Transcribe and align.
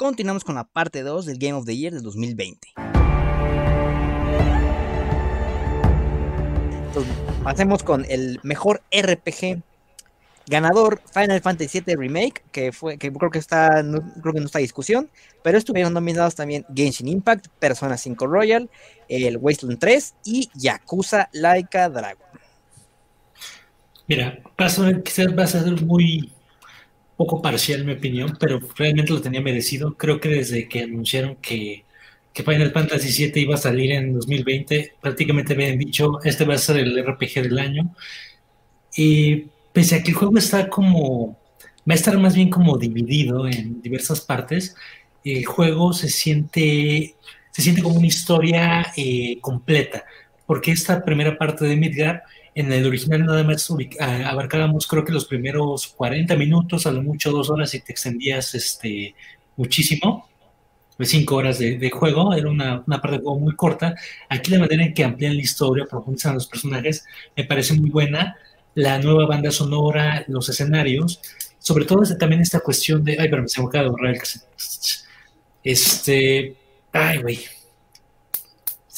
continuamos 0.00 0.44
con 0.44 0.54
la 0.54 0.64
parte 0.64 1.02
2 1.02 1.26
del 1.26 1.36
Game 1.36 1.52
of 1.52 1.66
the 1.66 1.76
Year 1.76 1.92
del 1.92 2.02
2020. 2.02 2.68
Entonces, 6.86 7.14
pasemos 7.44 7.82
con 7.82 8.06
el 8.08 8.40
mejor 8.42 8.80
RPG 8.90 9.62
ganador 10.46 11.02
Final 11.12 11.42
Fantasy 11.42 11.82
VII 11.82 11.96
Remake, 11.96 12.42
que 12.50 12.72
fue 12.72 12.96
que 12.96 13.12
creo 13.12 13.30
que 13.30 13.38
está 13.38 13.82
no, 13.82 14.00
creo 14.22 14.32
que 14.32 14.40
no 14.40 14.46
está 14.46 14.58
discusión, 14.58 15.10
pero 15.42 15.58
estuvieron 15.58 15.92
nominados 15.92 16.34
también 16.34 16.64
Genshin 16.74 17.06
Impact, 17.06 17.48
Persona 17.58 17.98
5 17.98 18.26
Royal, 18.26 18.70
el 19.06 19.36
Wasteland 19.36 19.80
3 19.80 20.14
y 20.24 20.48
Yakuza 20.54 21.28
Laika 21.34 21.90
Dragon. 21.90 22.26
Mira, 24.08 24.40
quizás 25.04 25.34
vas 25.34 25.54
a 25.54 25.62
ser 25.62 25.82
muy 25.82 26.32
poco 27.20 27.42
parcial 27.42 27.84
mi 27.84 27.92
opinión, 27.92 28.34
pero 28.40 28.58
realmente 28.76 29.12
lo 29.12 29.20
tenía 29.20 29.42
merecido. 29.42 29.94
Creo 29.94 30.20
que 30.20 30.30
desde 30.30 30.68
que 30.68 30.84
anunciaron 30.84 31.36
que, 31.36 31.84
que 32.32 32.42
Final 32.42 32.72
Fantasy 32.72 33.26
VII 33.26 33.42
iba 33.42 33.56
a 33.56 33.58
salir 33.58 33.92
en 33.92 34.14
2020, 34.14 34.94
prácticamente 35.02 35.52
habían 35.52 35.78
dicho, 35.78 36.18
este 36.24 36.46
va 36.46 36.54
a 36.54 36.58
ser 36.58 36.78
el 36.78 36.98
RPG 37.04 37.42
del 37.42 37.58
año. 37.58 37.94
Y 38.96 39.48
pese 39.74 39.96
a 39.96 40.02
que 40.02 40.12
el 40.12 40.16
juego 40.16 40.38
está 40.38 40.70
como, 40.70 41.38
va 41.88 41.92
a 41.92 41.94
estar 41.94 42.18
más 42.18 42.34
bien 42.34 42.48
como 42.48 42.78
dividido 42.78 43.46
en 43.46 43.82
diversas 43.82 44.22
partes, 44.22 44.74
el 45.22 45.44
juego 45.44 45.92
se 45.92 46.08
siente, 46.08 47.16
se 47.50 47.60
siente 47.60 47.82
como 47.82 47.96
una 47.96 48.06
historia 48.06 48.94
eh, 48.96 49.38
completa, 49.42 50.06
porque 50.46 50.72
esta 50.72 51.04
primera 51.04 51.36
parte 51.36 51.66
de 51.66 51.76
Midgar, 51.76 52.22
en 52.54 52.72
el 52.72 52.86
original 52.86 53.24
nada 53.24 53.44
más 53.44 53.68
abarcábamos 54.00 54.86
creo 54.86 55.04
que 55.04 55.12
los 55.12 55.24
primeros 55.26 55.88
40 55.88 56.36
minutos, 56.36 56.86
a 56.86 56.92
lo 56.92 57.02
mucho 57.02 57.30
dos 57.30 57.50
horas 57.50 57.74
y 57.74 57.80
te 57.80 57.92
extendías 57.92 58.54
este, 58.54 59.14
muchísimo, 59.56 60.28
cinco 61.02 61.36
horas 61.36 61.58
de, 61.58 61.90
juego, 61.90 62.34
era 62.34 62.50
una, 62.50 62.82
una, 62.86 63.00
parte 63.00 63.18
de 63.18 63.22
juego 63.22 63.38
muy 63.38 63.56
corta. 63.56 63.94
Aquí 64.28 64.50
la 64.50 64.58
manera 64.58 64.84
en 64.84 64.94
que 64.94 65.04
amplían 65.04 65.36
la 65.36 65.42
historia, 65.42 65.86
profundizan 65.88 66.34
los 66.34 66.46
personajes, 66.46 67.04
me 67.36 67.44
parece 67.44 67.74
muy 67.74 67.90
buena 67.90 68.36
la 68.74 68.98
nueva 68.98 69.26
banda 69.26 69.50
sonora, 69.50 70.24
los 70.28 70.48
escenarios, 70.48 71.20
sobre 71.58 71.84
todo 71.84 72.02
también 72.18 72.40
esta 72.42 72.60
cuestión 72.60 73.04
de, 73.04 73.16
ay, 73.18 73.28
pero 73.28 73.46
se 73.48 73.60
me 73.60 73.68
acaba 73.68 73.90
el 74.08 74.18
cassette. 74.18 74.44
Este, 75.62 76.56
ay, 76.92 77.18
güey. 77.18 77.40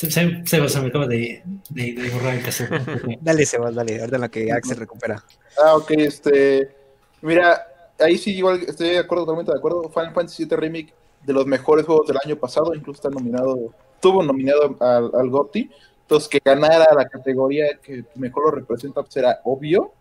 Se, 0.03 0.45
se, 0.47 0.69
se, 0.69 0.81
me 0.81 0.89
acaba 0.89 1.07
de, 1.07 1.45
de, 1.71 1.93
de 1.93 2.11
borrar 2.11 2.35
el 2.35 2.43
cassette. 2.43 2.71
dale, 3.21 3.47
Sebas, 3.47 3.73
dale, 3.73 4.01
ahorita 4.01 4.17
en 4.17 4.23
lo 4.23 4.31
que 4.31 4.51
Axel 4.51 4.77
recupera. 4.77 5.23
Ah, 5.63 5.77
ok, 5.77 5.93
este, 5.93 6.75
mira, 7.21 7.65
ahí 8.01 8.19
sí 8.19 8.37
igual 8.37 8.65
estoy 8.67 8.91
de 8.91 8.99
acuerdo, 8.99 9.25
totalmente 9.25 9.53
de 9.53 9.59
acuerdo. 9.59 9.89
Final 9.91 10.13
Fantasy 10.13 10.45
VII 10.45 10.57
Remake 10.57 10.95
de 11.25 11.33
los 11.33 11.47
mejores 11.47 11.87
juegos 11.87 12.09
del 12.09 12.19
año 12.25 12.35
pasado, 12.35 12.75
incluso 12.75 12.97
está 12.97 13.11
nominado, 13.11 13.73
estuvo 13.95 14.25
nominado 14.25 14.77
al, 14.81 15.11
al 15.15 15.31
GOTY. 15.31 15.71
Entonces, 16.01 16.29
que 16.29 16.41
ganara 16.45 16.93
la 16.95 17.09
categoría 17.09 17.79
que 17.81 18.05
mejor 18.17 18.47
lo 18.47 18.51
representa 18.51 19.03
pues, 19.03 19.17
era 19.17 19.41
obvio. 19.45 19.93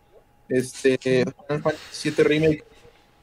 Este, 0.49 0.97
Final 0.97 1.61
Fantasy 1.61 2.09
VII 2.09 2.23
Remake 2.23 2.63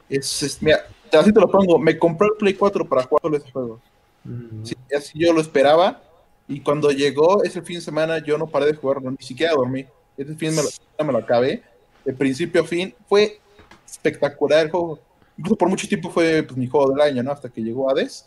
es, 0.09 0.43
es, 0.45 0.63
mira, 0.63 0.87
así 1.13 1.33
te 1.33 1.41
lo 1.41 1.51
pongo, 1.51 1.77
me 1.77 1.99
compré 1.99 2.29
el 2.29 2.35
Play 2.39 2.55
4 2.55 2.89
para 2.89 3.03
jugar 3.03 3.35
ese 3.35 3.51
juego. 3.51 3.81
Mm. 4.23 4.65
Sí, 4.65 4.77
así 4.97 5.19
yo 5.19 5.33
lo 5.33 5.41
esperaba. 5.41 6.03
Y 6.49 6.61
cuando 6.61 6.91
llegó 6.91 7.45
ese 7.45 7.61
fin 7.61 7.77
de 7.77 7.83
semana, 7.83 8.19
yo 8.19 8.39
no 8.39 8.47
paré 8.47 8.67
de 8.67 8.75
jugarlo, 8.75 9.11
ni 9.11 9.19
siquiera 9.19 9.53
dormí. 9.53 9.85
Ese 10.17 10.35
fin 10.35 10.55
me 10.55 10.63
lo, 10.63 11.05
me 11.05 11.13
lo 11.13 11.19
acabé, 11.19 11.63
de 12.05 12.13
principio 12.15 12.63
a 12.63 12.65
fin. 12.65 12.95
Fue 13.07 13.39
espectacular 13.87 14.65
el 14.65 14.71
juego. 14.71 14.99
Incluso 15.37 15.57
por 15.57 15.69
mucho 15.69 15.87
tiempo 15.87 16.11
fue 16.11 16.43
pues, 16.43 16.57
mi 16.57 16.67
juego 16.67 16.91
del 16.91 17.03
año, 17.03 17.23
¿no? 17.23 17.33
Hasta 17.33 17.51
que 17.51 17.63
llegó 17.63 17.91
Hades. 17.91 18.27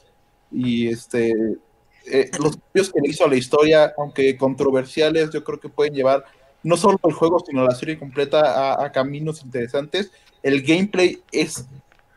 Y 0.51 0.87
este, 0.87 1.33
eh, 2.05 2.29
los 2.39 2.57
cambios 2.57 2.91
que 2.93 3.01
le 3.01 3.09
hizo 3.09 3.25
a 3.25 3.27
la 3.27 3.35
historia, 3.35 3.93
aunque 3.97 4.37
controversiales, 4.37 5.31
yo 5.31 5.43
creo 5.43 5.59
que 5.59 5.69
pueden 5.69 5.95
llevar 5.95 6.23
no 6.63 6.77
solo 6.77 6.99
el 7.03 7.13
juego, 7.13 7.39
sino 7.39 7.65
la 7.65 7.73
serie 7.73 7.97
completa 7.97 8.75
a, 8.75 8.85
a 8.85 8.91
caminos 8.91 9.43
interesantes. 9.43 10.11
El 10.43 10.61
gameplay 10.61 11.21
es 11.31 11.65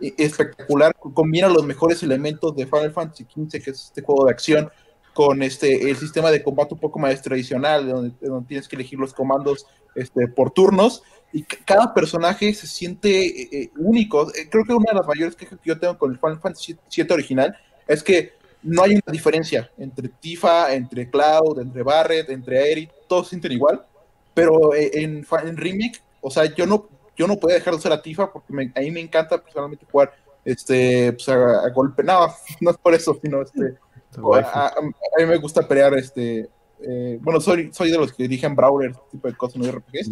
espectacular, 0.01 0.95
combina 0.95 1.49
los 1.49 1.65
mejores 1.65 2.03
elementos 2.03 2.55
de 2.57 2.67
Final 2.67 2.93
Fantasy 2.93 3.25
XV, 3.25 3.63
que 3.63 3.71
es 3.71 3.85
este 3.85 4.03
juego 4.03 4.27
de 4.27 4.33
acción, 4.33 4.71
con 5.15 5.43
este 5.43 5.89
el 5.89 5.97
sistema 5.97 6.31
de 6.31 6.43
combate 6.43 6.75
un 6.75 6.81
poco 6.81 6.99
más 6.99 7.23
tradicional, 7.23 7.89
donde, 7.89 8.15
donde 8.21 8.49
tienes 8.49 8.69
que 8.69 8.77
elegir 8.77 8.99
los 8.99 9.15
comandos 9.15 9.67
este, 9.95 10.29
por 10.29 10.51
turnos, 10.51 11.03
y 11.33 11.43
cada 11.43 11.93
personaje 11.95 12.53
se 12.55 12.67
siente 12.67 13.63
eh, 13.63 13.71
único. 13.77 14.31
Creo 14.51 14.65
que 14.65 14.73
una 14.73 14.93
de 14.93 14.99
las 14.99 15.07
mayores 15.07 15.35
quejas 15.35 15.59
que 15.61 15.69
yo 15.69 15.79
tengo 15.79 15.99
con 15.99 16.13
el 16.13 16.19
Final 16.19 16.39
Fantasy 16.39 16.77
VII 16.95 17.07
original 17.11 17.57
es 17.89 18.03
que 18.03 18.33
no 18.63 18.83
hay 18.83 18.93
una 18.93 19.13
diferencia 19.13 19.71
entre 19.77 20.09
Tifa, 20.09 20.73
entre 20.73 21.11
Cloud, 21.11 21.59
entre 21.59 21.83
Barret, 21.83 22.31
entre 22.31 22.59
Aerith, 22.59 22.91
todos 23.09 23.29
sienten 23.29 23.53
igual, 23.53 23.85
pero 24.33 24.75
en, 24.75 25.27
en, 25.45 25.57
Remake, 25.57 26.01
o 26.21 26.31
sea, 26.31 26.45
yo 26.45 26.67
no, 26.67 26.89
yo 27.17 27.27
no 27.27 27.37
podía 27.37 27.57
dejar 27.57 27.75
de 27.75 27.79
usar 27.79 27.93
a 27.93 28.01
Tifa 28.01 28.33
porque 28.33 28.53
me, 28.53 28.73
a 28.75 28.81
mí 28.81 28.91
me 28.91 29.01
encanta 29.01 29.43
personalmente 29.43 29.87
jugar 29.91 30.15
este, 30.45 31.13
pues 31.13 31.29
a, 31.29 31.67
a, 31.67 31.71
golpe, 31.71 32.03
no, 32.03 32.33
no 32.61 32.71
es 32.71 32.77
por 32.79 32.95
eso, 32.95 33.19
sino 33.21 33.43
este, 33.43 33.77
a, 34.17 34.39
a, 34.39 34.67
a, 34.69 34.83
mí 34.83 35.27
me 35.27 35.37
gusta 35.37 35.67
pelear, 35.67 35.95
este, 35.95 36.49
eh, 36.81 37.19
bueno, 37.23 37.41
soy, 37.41 37.71
soy 37.73 37.91
de 37.91 37.99
los 37.99 38.13
que 38.13 38.25
dirigen 38.25 38.55
Brawler, 38.55 38.91
este 38.91 39.03
tipo 39.13 39.29
de 39.29 39.37
cosas, 39.37 39.57
no 39.57 39.71
RPGs. 39.71 40.09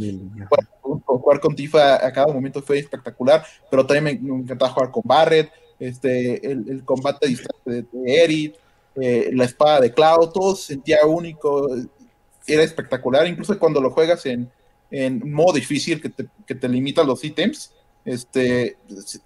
Jugar, 0.48 1.02
jugar, 1.04 1.40
con 1.40 1.54
Tifa 1.54 2.04
a 2.06 2.12
cada 2.12 2.32
momento 2.32 2.62
fue 2.62 2.78
espectacular, 2.78 3.44
pero 3.70 3.86
también 3.86 4.04
me, 4.04 4.32
me 4.34 4.42
encantaba 4.42 4.72
jugar 4.72 4.90
con 4.90 5.02
Barret, 5.04 5.50
este, 5.78 6.46
el, 6.50 6.68
el 6.68 6.84
combate 6.84 7.26
a 7.26 7.28
distancia 7.28 7.62
de, 7.64 7.82
de 7.90 8.24
Eric, 8.24 8.54
eh, 8.94 9.30
la 9.32 9.44
espada 9.44 9.80
de 9.80 9.92
Cloud, 9.92 10.30
todo 10.30 10.54
se 10.54 10.74
sentía 10.74 11.04
único, 11.06 11.68
era 12.46 12.62
espectacular, 12.62 13.26
incluso 13.26 13.58
cuando 13.58 13.80
lo 13.80 13.90
juegas 13.90 14.24
en, 14.26 14.50
en 14.90 15.32
modo 15.32 15.54
difícil 15.54 16.00
que 16.00 16.10
te, 16.10 16.28
que 16.46 16.54
te 16.54 16.68
limita 16.68 17.02
los 17.02 17.24
ítems, 17.24 17.72
este, 18.04 18.76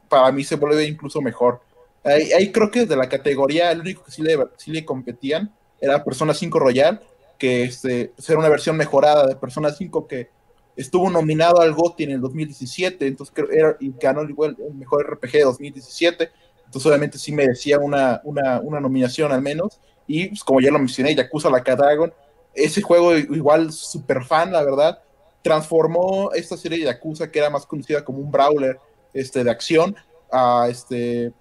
para 0.09 0.31
mí 0.33 0.45
se 0.45 0.57
vuelve 0.57 0.85
incluso 0.85 1.21
mejor. 1.21 1.61
Ahí, 2.07 2.33
ahí, 2.33 2.53
creo 2.53 2.71
que 2.71 2.87
de 2.87 2.97
la 2.97 3.09
categoría, 3.09 3.73
el 3.73 3.81
único 3.81 4.05
que 4.05 4.13
sí 4.13 4.23
le, 4.23 4.39
sí 4.57 4.71
le 4.71 4.85
competían 4.85 5.53
era 5.81 6.05
Persona 6.05 6.33
5 6.33 6.59
Royal, 6.59 7.01
que 7.39 7.65
este, 7.65 8.13
era 8.29 8.39
una 8.39 8.49
versión 8.49 8.77
mejorada 8.77 9.27
de 9.27 9.37
Persona 9.37 9.71
5 9.71 10.07
que 10.07 10.31
estuvo 10.77 11.11
nominado 11.11 11.61
al 11.61 11.75
GOTY 11.75 12.05
en 12.05 12.11
el 12.13 12.21
2017, 12.21 13.07
entonces 13.07 13.35
era, 13.53 13.77
y 13.81 13.93
ganó 14.01 14.23
igual 14.23 14.57
el 14.59 14.75
mejor 14.75 15.07
RPG 15.07 15.33
de 15.33 15.43
2017 15.43 16.31
entonces 16.67 16.87
obviamente 16.91 17.19
sí 17.19 17.33
merecía 17.33 17.79
una, 17.79 18.21
una, 18.25 18.61
una 18.61 18.81
nominación 18.81 19.33
al 19.33 19.41
menos, 19.41 19.81
y 20.07 20.29
pues, 20.29 20.45
como 20.45 20.61
ya 20.61 20.71
lo 20.71 20.79
mencioné, 20.79 21.15
Yakuza 21.15 21.49
la 21.49 21.61
Dragon, 21.61 22.13
ese 22.55 22.83
juego 22.83 23.17
igual 23.17 23.73
super 23.73 24.25
fan, 24.25 24.53
la 24.53 24.63
verdad, 24.63 25.03
transformó 25.43 26.33
esta 26.33 26.57
serie 26.57 26.79
de 26.79 26.85
Yakuza, 26.87 27.31
que 27.31 27.39
era 27.39 27.51
más 27.51 27.67
conocida 27.67 28.05
como 28.05 28.19
un 28.19 28.31
brawler 28.31 28.79
este, 29.13 29.45
de 29.45 29.51
acción, 29.51 29.97
a, 30.31 30.67
este, 30.69 31.33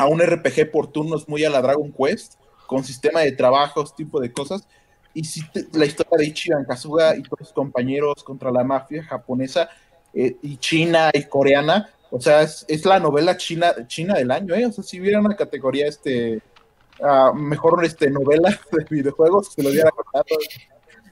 a 0.00 0.06
un 0.06 0.18
RPG 0.18 0.70
por 0.70 0.86
turnos 0.90 1.28
muy 1.28 1.44
a 1.44 1.50
la 1.50 1.60
Dragon 1.60 1.92
Quest, 1.92 2.34
con 2.66 2.82
sistema 2.82 3.20
de 3.20 3.32
trabajos, 3.32 3.94
tipo 3.94 4.18
de 4.18 4.32
cosas, 4.32 4.66
y 5.12 5.24
si 5.24 5.46
te, 5.50 5.66
la 5.72 5.84
historia 5.84 6.16
de 6.16 6.24
Ichiban 6.24 6.64
Kazuga 6.64 7.14
y 7.16 7.22
sus 7.38 7.52
compañeros 7.52 8.24
contra 8.24 8.50
la 8.50 8.64
mafia 8.64 9.02
japonesa 9.04 9.68
eh, 10.14 10.36
y 10.40 10.56
china 10.56 11.10
y 11.12 11.24
coreana, 11.24 11.90
o 12.10 12.18
sea, 12.18 12.42
es, 12.42 12.84
la 12.86 12.98
novela 12.98 13.36
china, 13.36 13.74
china 13.86 14.14
del 14.14 14.30
año, 14.30 14.54
¿eh? 14.54 14.64
O 14.64 14.72
sea, 14.72 14.82
si 14.82 15.00
hubiera 15.00 15.20
una 15.20 15.36
categoría, 15.36 15.86
este, 15.86 16.40
uh, 17.00 17.34
mejor 17.34 17.84
este, 17.84 18.08
novela 18.10 18.48
de 18.72 18.84
videojuegos, 18.88 19.52
se 19.52 19.62
lo 19.62 19.68
hubiera 19.68 19.90
ganado. 19.90 20.24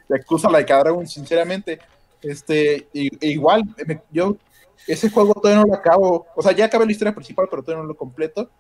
Yakuza 0.09 0.50
Like 0.50 0.72
a 0.72 0.78
Dragon, 0.78 1.06
sinceramente. 1.06 1.78
Este, 2.22 2.88
e 2.94 3.10
igual, 3.21 3.65
yo 4.10 4.37
ese 4.87 5.10
juego 5.10 5.34
todavía 5.34 5.62
no 5.62 5.69
lo 5.69 5.75
acabo. 5.75 6.27
O 6.34 6.43
sea, 6.43 6.53
ya 6.53 6.65
acabé 6.65 6.87
la 6.87 6.93
historia 6.93 7.15
principal, 7.15 7.47
pero 7.50 7.62
todavía 7.62 7.82
no 7.82 7.88
lo 7.88 7.97
completo. 7.97 8.50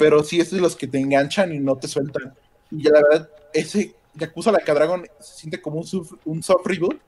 Pero 0.00 0.24
sí, 0.24 0.40
es 0.40 0.50
de 0.50 0.62
los 0.62 0.76
que 0.76 0.86
te 0.86 0.98
enganchan 0.98 1.52
y 1.52 1.58
no 1.58 1.76
te 1.76 1.86
sueltan. 1.86 2.32
Y 2.70 2.84
ya 2.84 2.90
la 2.90 3.02
verdad, 3.02 3.28
ese 3.52 3.94
Yakuza 4.14 4.50
Like 4.50 4.70
a 4.70 4.74
Dragon 4.74 5.06
se 5.20 5.40
siente 5.40 5.60
como 5.60 5.76
un, 5.76 5.86
soft, 5.86 6.12
un 6.24 6.42
soft 6.42 6.64
reboot 6.64 6.98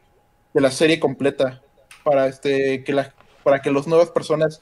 de 0.52 0.60
la 0.60 0.70
serie 0.70 1.00
completa. 1.00 1.62
Para, 2.04 2.26
este, 2.26 2.84
que 2.84 2.92
la, 2.92 3.14
para 3.42 3.62
que 3.62 3.70
las 3.70 3.86
nuevas 3.86 4.10
personas 4.10 4.60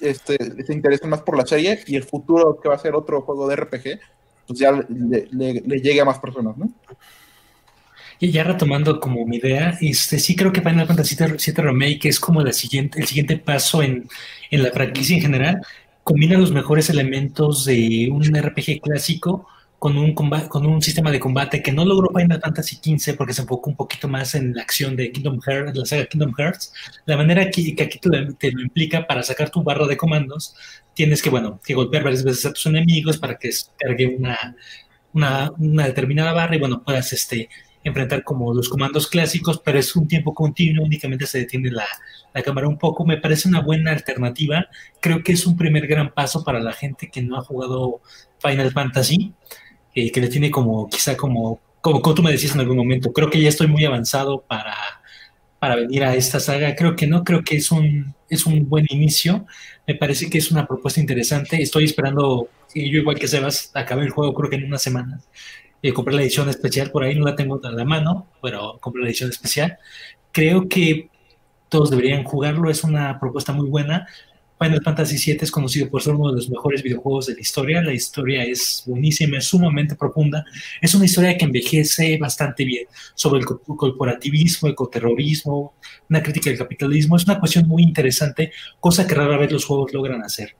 este, 0.00 0.36
se 0.66 0.72
interesen 0.72 1.08
más 1.08 1.22
por 1.22 1.36
la 1.36 1.46
serie 1.46 1.78
y 1.86 1.94
el 1.94 2.02
futuro 2.02 2.58
que 2.60 2.68
va 2.68 2.74
a 2.74 2.78
ser 2.78 2.96
otro 2.96 3.22
juego 3.22 3.46
de 3.46 3.54
RPG, 3.54 4.00
pues 4.48 4.58
ya 4.58 4.72
le 4.72 5.80
llegue 5.80 6.00
a 6.00 6.04
más 6.04 6.18
personas, 6.18 6.56
¿no? 6.56 6.68
Y 8.18 8.32
ya 8.32 8.42
retomando 8.42 8.98
como 8.98 9.24
mi 9.24 9.36
idea, 9.36 9.78
este, 9.80 10.18
sí 10.18 10.34
creo 10.34 10.52
que 10.52 10.62
Final 10.62 10.88
Fantasy 10.88 11.14
VII 11.14 11.62
Remake 11.62 12.08
es 12.08 12.18
como 12.18 12.42
la 12.42 12.52
siguiente, 12.52 12.98
el 12.98 13.06
siguiente 13.06 13.36
paso 13.36 13.80
en, 13.82 14.08
en 14.50 14.62
la 14.64 14.72
franquicia 14.72 15.14
en 15.14 15.22
general. 15.22 15.62
Combina 16.08 16.38
los 16.38 16.52
mejores 16.52 16.88
elementos 16.88 17.66
de 17.66 18.08
un 18.10 18.22
RPG 18.34 18.80
clásico 18.80 19.46
con 19.78 19.98
un, 19.98 20.14
con 20.14 20.64
un 20.64 20.80
sistema 20.80 21.10
de 21.10 21.20
combate 21.20 21.62
que 21.62 21.70
no 21.70 21.84
logró 21.84 22.08
Final 22.18 22.40
Fantasy 22.40 22.76
XV 22.76 23.14
porque 23.14 23.34
se 23.34 23.42
enfocó 23.42 23.68
un 23.68 23.76
poquito 23.76 24.08
más 24.08 24.34
en 24.34 24.54
la 24.54 24.62
acción 24.62 24.96
de 24.96 25.12
Kingdom 25.12 25.38
Hearts, 25.46 25.76
la 25.76 25.84
saga 25.84 26.06
Kingdom 26.06 26.32
Hearts. 26.34 26.72
La 27.04 27.18
manera 27.18 27.50
que, 27.50 27.76
que 27.76 27.82
aquí 27.82 27.98
te 27.98 28.08
lo, 28.08 28.62
implica 28.62 29.06
para 29.06 29.22
sacar 29.22 29.50
tu 29.50 29.62
barra 29.62 29.86
de 29.86 29.98
comandos, 29.98 30.54
tienes 30.94 31.20
que, 31.20 31.28
bueno, 31.28 31.60
que 31.62 31.74
golpear 31.74 32.04
varias 32.04 32.24
veces 32.24 32.46
a 32.46 32.54
tus 32.54 32.64
enemigos 32.64 33.18
para 33.18 33.36
que 33.38 33.50
cargue 33.78 34.06
una, 34.06 34.56
una, 35.12 35.52
una 35.58 35.84
determinada 35.84 36.32
barra 36.32 36.56
y, 36.56 36.58
bueno, 36.58 36.82
puedas 36.82 37.12
este, 37.12 37.50
enfrentar 37.84 38.24
como 38.24 38.52
los 38.52 38.68
comandos 38.68 39.06
clásicos, 39.06 39.60
pero 39.64 39.78
es 39.78 39.94
un 39.96 40.08
tiempo 40.08 40.34
continuo, 40.34 40.84
únicamente 40.84 41.26
se 41.26 41.38
detiene 41.38 41.70
la, 41.70 41.86
la, 42.34 42.42
cámara 42.42 42.68
un 42.68 42.78
poco. 42.78 43.04
Me 43.04 43.16
parece 43.16 43.48
una 43.48 43.60
buena 43.60 43.92
alternativa. 43.92 44.66
Creo 45.00 45.22
que 45.22 45.32
es 45.32 45.46
un 45.46 45.56
primer 45.56 45.86
gran 45.86 46.12
paso 46.12 46.44
para 46.44 46.60
la 46.60 46.72
gente 46.72 47.08
que 47.08 47.22
no 47.22 47.38
ha 47.38 47.42
jugado 47.42 48.00
Final 48.40 48.72
Fantasy 48.72 49.34
eh, 49.94 50.12
que 50.12 50.20
le 50.20 50.28
tiene 50.28 50.50
como, 50.50 50.88
quizá 50.88 51.16
como, 51.16 51.60
como, 51.80 52.00
tú 52.14 52.22
me 52.22 52.30
decías 52.30 52.54
en 52.54 52.60
algún 52.60 52.76
momento, 52.76 53.12
creo 53.12 53.30
que 53.30 53.40
ya 53.40 53.48
estoy 53.48 53.66
muy 53.66 53.84
avanzado 53.84 54.42
para, 54.42 54.76
para 55.58 55.74
venir 55.74 56.04
a 56.04 56.14
esta 56.14 56.38
saga. 56.38 56.76
Creo 56.76 56.94
que 56.94 57.08
no, 57.08 57.24
creo 57.24 57.42
que 57.42 57.56
es 57.56 57.72
un, 57.72 58.14
es 58.30 58.46
un 58.46 58.68
buen 58.68 58.86
inicio. 58.90 59.44
Me 59.88 59.96
parece 59.96 60.30
que 60.30 60.38
es 60.38 60.52
una 60.52 60.68
propuesta 60.68 61.00
interesante. 61.00 61.60
Estoy 61.60 61.84
esperando, 61.84 62.48
yo 62.74 63.00
igual 63.00 63.18
que 63.18 63.26
Sebas, 63.26 63.72
acabe 63.74 64.04
el 64.04 64.10
juego 64.10 64.34
creo 64.34 64.50
que 64.50 64.56
en 64.56 64.66
una 64.66 64.78
semana. 64.78 65.20
Eh, 65.82 65.92
compré 65.92 66.14
la 66.14 66.22
edición 66.22 66.48
especial 66.48 66.90
por 66.90 67.04
ahí, 67.04 67.14
no 67.14 67.24
la 67.24 67.36
tengo 67.36 67.60
a 67.62 67.70
la 67.70 67.84
mano, 67.84 68.26
pero 68.42 68.78
compré 68.80 69.02
la 69.02 69.08
edición 69.08 69.30
especial. 69.30 69.78
Creo 70.32 70.68
que 70.68 71.08
todos 71.68 71.90
deberían 71.90 72.24
jugarlo, 72.24 72.70
es 72.70 72.84
una 72.84 73.18
propuesta 73.20 73.52
muy 73.52 73.68
buena. 73.68 74.06
Final 74.60 74.82
Fantasy 74.82 75.32
VII 75.32 75.38
es 75.42 75.50
conocido 75.52 75.88
por 75.88 76.02
ser 76.02 76.14
uno 76.14 76.30
de 76.30 76.36
los 76.36 76.50
mejores 76.50 76.82
videojuegos 76.82 77.26
de 77.26 77.34
la 77.34 77.40
historia. 77.40 77.80
La 77.80 77.92
historia 77.92 78.42
es 78.42 78.82
buenísima, 78.86 79.38
es 79.38 79.44
sumamente 79.44 79.94
profunda. 79.94 80.44
Es 80.80 80.94
una 80.94 81.04
historia 81.04 81.36
que 81.38 81.44
envejece 81.44 82.18
bastante 82.18 82.64
bien 82.64 82.86
sobre 83.14 83.40
el 83.40 83.46
corporativismo, 83.46 84.68
ecoterrorismo, 84.68 85.74
una 86.10 86.22
crítica 86.22 86.50
del 86.50 86.58
capitalismo. 86.58 87.16
Es 87.16 87.24
una 87.24 87.38
cuestión 87.38 87.68
muy 87.68 87.84
interesante, 87.84 88.50
cosa 88.80 89.06
que 89.06 89.14
rara 89.14 89.38
vez 89.38 89.52
los 89.52 89.64
juegos 89.64 89.92
logran 89.92 90.22
hacer. 90.22 90.56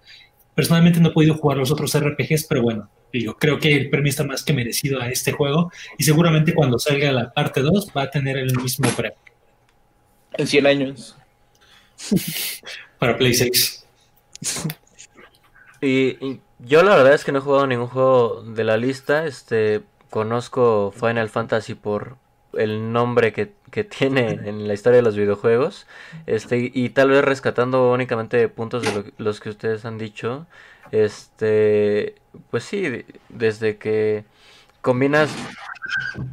Personalmente 0.55 1.01
no 1.01 1.09
he 1.09 1.13
podido 1.13 1.35
jugar 1.35 1.59
los 1.59 1.73
otros 1.73 1.97
RPGs, 1.99 2.45
pero 2.45 2.63
bueno, 2.63 2.89
digo, 3.13 3.37
creo 3.37 3.59
que 3.59 3.75
el 3.75 3.91
premio 3.91 4.11
está 4.11 4.25
más 4.25 4.43
que 4.43 4.53
merecido 4.53 5.01
a 5.01 5.09
este 5.09 5.33
juego 5.33 5.73
y 5.97 6.05
seguramente 6.05 6.55
cuando 6.55 6.79
salga 6.79 7.13
la 7.13 7.33
parte 7.33 7.61
2 7.61 7.93
va 7.97 8.03
a 8.03 8.11
tener 8.11 8.37
el 8.37 8.55
mismo 8.57 8.89
premio. 8.91 9.19
En 10.33 10.47
100 10.47 10.67
años. 10.67 11.17
Para 12.99 13.17
Play 13.17 13.35
6. 13.35 13.87
y, 15.83 16.41
yo 16.61 16.83
la 16.83 16.97
verdad 16.97 17.15
es 17.15 17.25
que 17.25 17.33
no 17.33 17.39
he 17.39 17.43
jugado 17.43 17.67
ningún 17.67 17.87
juego 17.87 18.43
de 18.43 18.65
la 18.65 18.77
lista. 18.77 19.27
Este 19.27 19.83
conozco 20.11 20.93
Final 20.97 21.29
Fantasy 21.29 21.75
por 21.75 22.17
el 22.55 22.93
nombre 22.93 23.33
que, 23.33 23.53
tiene 23.85 24.41
en 24.45 24.67
la 24.67 24.75
historia 24.75 24.97
de 24.97 25.03
los 25.03 25.17
videojuegos. 25.17 25.87
Este, 26.27 26.71
y 26.75 26.89
tal 26.91 27.11
vez 27.11 27.25
rescatando 27.25 27.93
únicamente 27.93 28.49
puntos 28.49 28.83
de 28.83 29.13
los 29.19 29.41
que 29.41 29.51
ustedes 29.51 29.85
han 29.85 29.99
dicho. 29.99 30.47
Este, 30.91 32.17
pues 32.51 32.65
sí, 32.65 33.05
desde 33.29 33.79
que 33.79 34.25
combinas 34.83 35.31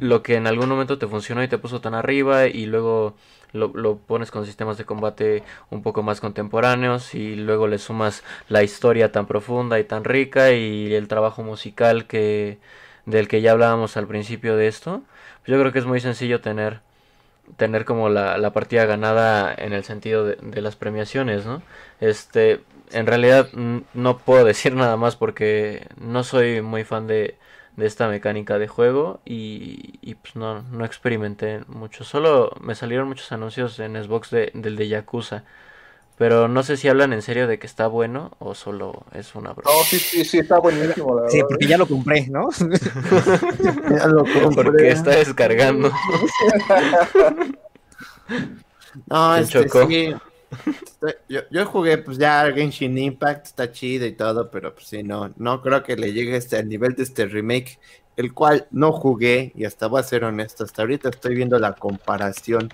lo 0.00 0.22
que 0.22 0.36
en 0.36 0.46
algún 0.46 0.68
momento 0.68 0.98
te 0.98 1.06
funcionó 1.06 1.42
y 1.42 1.48
te 1.48 1.58
puso 1.58 1.80
tan 1.80 1.94
arriba 1.94 2.46
y 2.46 2.66
luego 2.66 3.14
lo, 3.52 3.98
pones 3.98 4.30
con 4.30 4.44
sistemas 4.46 4.78
de 4.78 4.84
combate 4.84 5.42
un 5.70 5.82
poco 5.82 6.02
más 6.02 6.20
contemporáneos 6.20 7.14
y 7.14 7.36
luego 7.36 7.68
le 7.68 7.78
sumas 7.78 8.22
la 8.48 8.62
historia 8.62 9.12
tan 9.12 9.26
profunda 9.26 9.78
y 9.78 9.84
tan 9.84 10.04
rica 10.04 10.52
y 10.52 10.94
el 10.94 11.08
trabajo 11.08 11.42
musical 11.42 12.06
que 12.06 12.58
del 13.06 13.28
que 13.28 13.40
ya 13.40 13.52
hablábamos 13.52 13.96
al 13.96 14.08
principio 14.08 14.56
de 14.56 14.66
esto, 14.66 15.02
pues 15.44 15.56
yo 15.56 15.60
creo 15.60 15.72
que 15.72 15.78
es 15.78 15.86
muy 15.86 16.00
sencillo 16.00 16.40
tener 16.40 16.80
tener 17.56 17.84
como 17.84 18.08
la, 18.08 18.38
la 18.38 18.52
partida 18.52 18.86
ganada 18.86 19.54
en 19.56 19.72
el 19.72 19.84
sentido 19.84 20.24
de, 20.24 20.36
de, 20.42 20.60
las 20.62 20.74
premiaciones, 20.74 21.46
¿no? 21.46 21.62
Este, 22.00 22.60
en 22.92 23.06
realidad 23.06 23.48
no 23.52 24.18
puedo 24.18 24.44
decir 24.44 24.74
nada 24.74 24.96
más 24.96 25.16
porque 25.16 25.86
no 26.00 26.24
soy 26.24 26.62
muy 26.62 26.84
fan 26.84 27.06
de, 27.06 27.36
de 27.76 27.86
esta 27.86 28.08
mecánica 28.08 28.58
de 28.58 28.68
juego 28.68 29.20
y, 29.24 30.14
pues 30.16 30.36
no, 30.36 30.62
no 30.62 30.84
experimenté 30.84 31.60
mucho. 31.68 32.04
Solo 32.04 32.52
me 32.60 32.74
salieron 32.74 33.08
muchos 33.08 33.30
anuncios 33.32 33.78
en 33.78 34.02
Xbox 34.02 34.30
de, 34.30 34.50
del 34.54 34.76
de 34.76 34.88
Yakuza. 34.88 35.44
Pero 36.18 36.48
no 36.48 36.62
sé 36.62 36.78
si 36.78 36.88
hablan 36.88 37.12
en 37.12 37.20
serio 37.20 37.46
de 37.46 37.58
que 37.58 37.66
está 37.66 37.88
bueno 37.88 38.32
o 38.38 38.54
solo 38.54 39.04
es 39.12 39.34
una 39.34 39.52
broma. 39.52 39.70
No, 39.70 39.84
sí, 39.84 39.98
sí, 39.98 40.24
sí, 40.24 40.38
está 40.38 40.58
buenísimo. 40.58 41.20
sí, 41.28 41.42
porque 41.46 41.66
ya 41.66 41.76
lo 41.76 41.86
compré, 41.86 42.26
¿no? 42.28 42.48
ya 43.90 44.06
lo 44.06 44.24
compré. 44.24 44.64
Porque 44.64 44.88
está 44.88 45.10
descargando. 45.10 45.92
no, 49.10 49.36
este, 49.36 49.68
sí, 49.68 50.14
yo, 51.28 51.40
yo, 51.50 51.66
jugué, 51.66 51.98
pues 51.98 52.18
ya 52.18 52.50
Genshin 52.52 52.96
Impact 52.96 53.46
está 53.46 53.72
chido 53.72 54.06
y 54.06 54.12
todo, 54.12 54.50
pero 54.50 54.74
pues 54.74 54.86
sí, 54.86 55.02
no, 55.02 55.32
no 55.36 55.60
creo 55.62 55.82
que 55.82 55.96
le 55.96 56.12
llegue 56.12 56.36
este, 56.36 56.56
al 56.56 56.68
nivel 56.68 56.94
de 56.94 57.02
este 57.02 57.26
remake, 57.26 57.78
el 58.16 58.32
cual 58.32 58.66
no 58.70 58.92
jugué, 58.92 59.52
y 59.54 59.64
hasta 59.64 59.88
voy 59.88 60.00
a 60.00 60.04
ser 60.04 60.24
honesto, 60.24 60.64
hasta 60.64 60.82
ahorita 60.82 61.10
estoy 61.10 61.34
viendo 61.34 61.58
la 61.58 61.74
comparación 61.74 62.72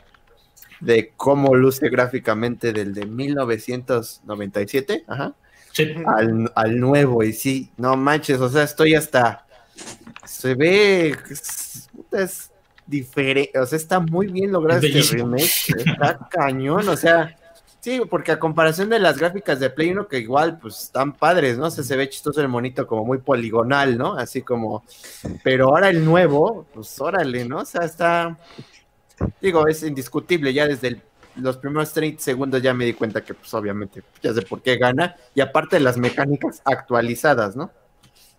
de 0.80 1.12
cómo 1.16 1.54
luce 1.54 1.88
gráficamente 1.88 2.72
del 2.72 2.92
de 2.94 3.06
1997, 3.06 5.04
ajá, 5.06 5.34
al, 6.06 6.52
al, 6.54 6.80
nuevo, 6.80 7.22
y 7.22 7.32
sí, 7.32 7.72
no 7.76 7.96
manches, 7.96 8.40
o 8.40 8.48
sea, 8.48 8.64
estoy 8.64 8.94
hasta, 8.94 9.46
se 10.24 10.54
ve, 10.54 11.16
es, 12.12 12.50
diferente, 12.86 13.58
o 13.58 13.64
sea, 13.64 13.76
está 13.76 14.00
muy 14.00 14.26
bien 14.26 14.52
logrado 14.52 14.86
este 14.86 15.16
remake, 15.16 15.50
está 15.76 16.28
cañón, 16.30 16.88
o 16.88 16.96
sea, 16.96 17.36
Sí, 17.82 18.00
porque 18.08 18.30
a 18.30 18.38
comparación 18.38 18.90
de 18.90 19.00
las 19.00 19.18
gráficas 19.18 19.58
de 19.58 19.68
Play 19.68 19.90
1, 19.90 20.06
que 20.06 20.18
igual, 20.20 20.56
pues, 20.60 20.84
están 20.84 21.14
padres, 21.14 21.58
¿no? 21.58 21.68
se 21.68 21.96
ve 21.96 22.08
chistoso 22.08 22.40
el 22.40 22.46
monito 22.46 22.86
como 22.86 23.04
muy 23.04 23.18
poligonal, 23.18 23.98
¿no? 23.98 24.14
Así 24.16 24.42
como, 24.42 24.84
pero 25.42 25.70
ahora 25.70 25.88
el 25.88 26.04
nuevo, 26.04 26.64
pues, 26.72 27.00
órale, 27.00 27.44
¿no? 27.44 27.58
O 27.58 27.64
sea, 27.64 27.84
está, 27.84 28.38
digo, 29.40 29.66
es 29.66 29.82
indiscutible, 29.82 30.54
ya 30.54 30.68
desde 30.68 31.02
los 31.34 31.56
primeros 31.56 31.92
30 31.92 32.22
segundos 32.22 32.62
ya 32.62 32.72
me 32.72 32.84
di 32.84 32.92
cuenta 32.92 33.24
que, 33.24 33.34
pues, 33.34 33.52
obviamente, 33.52 34.04
ya 34.22 34.32
sé 34.32 34.42
por 34.42 34.62
qué 34.62 34.76
gana, 34.76 35.16
y 35.34 35.40
aparte 35.40 35.80
las 35.80 35.96
mecánicas 35.96 36.62
actualizadas, 36.64 37.56
¿no? 37.56 37.72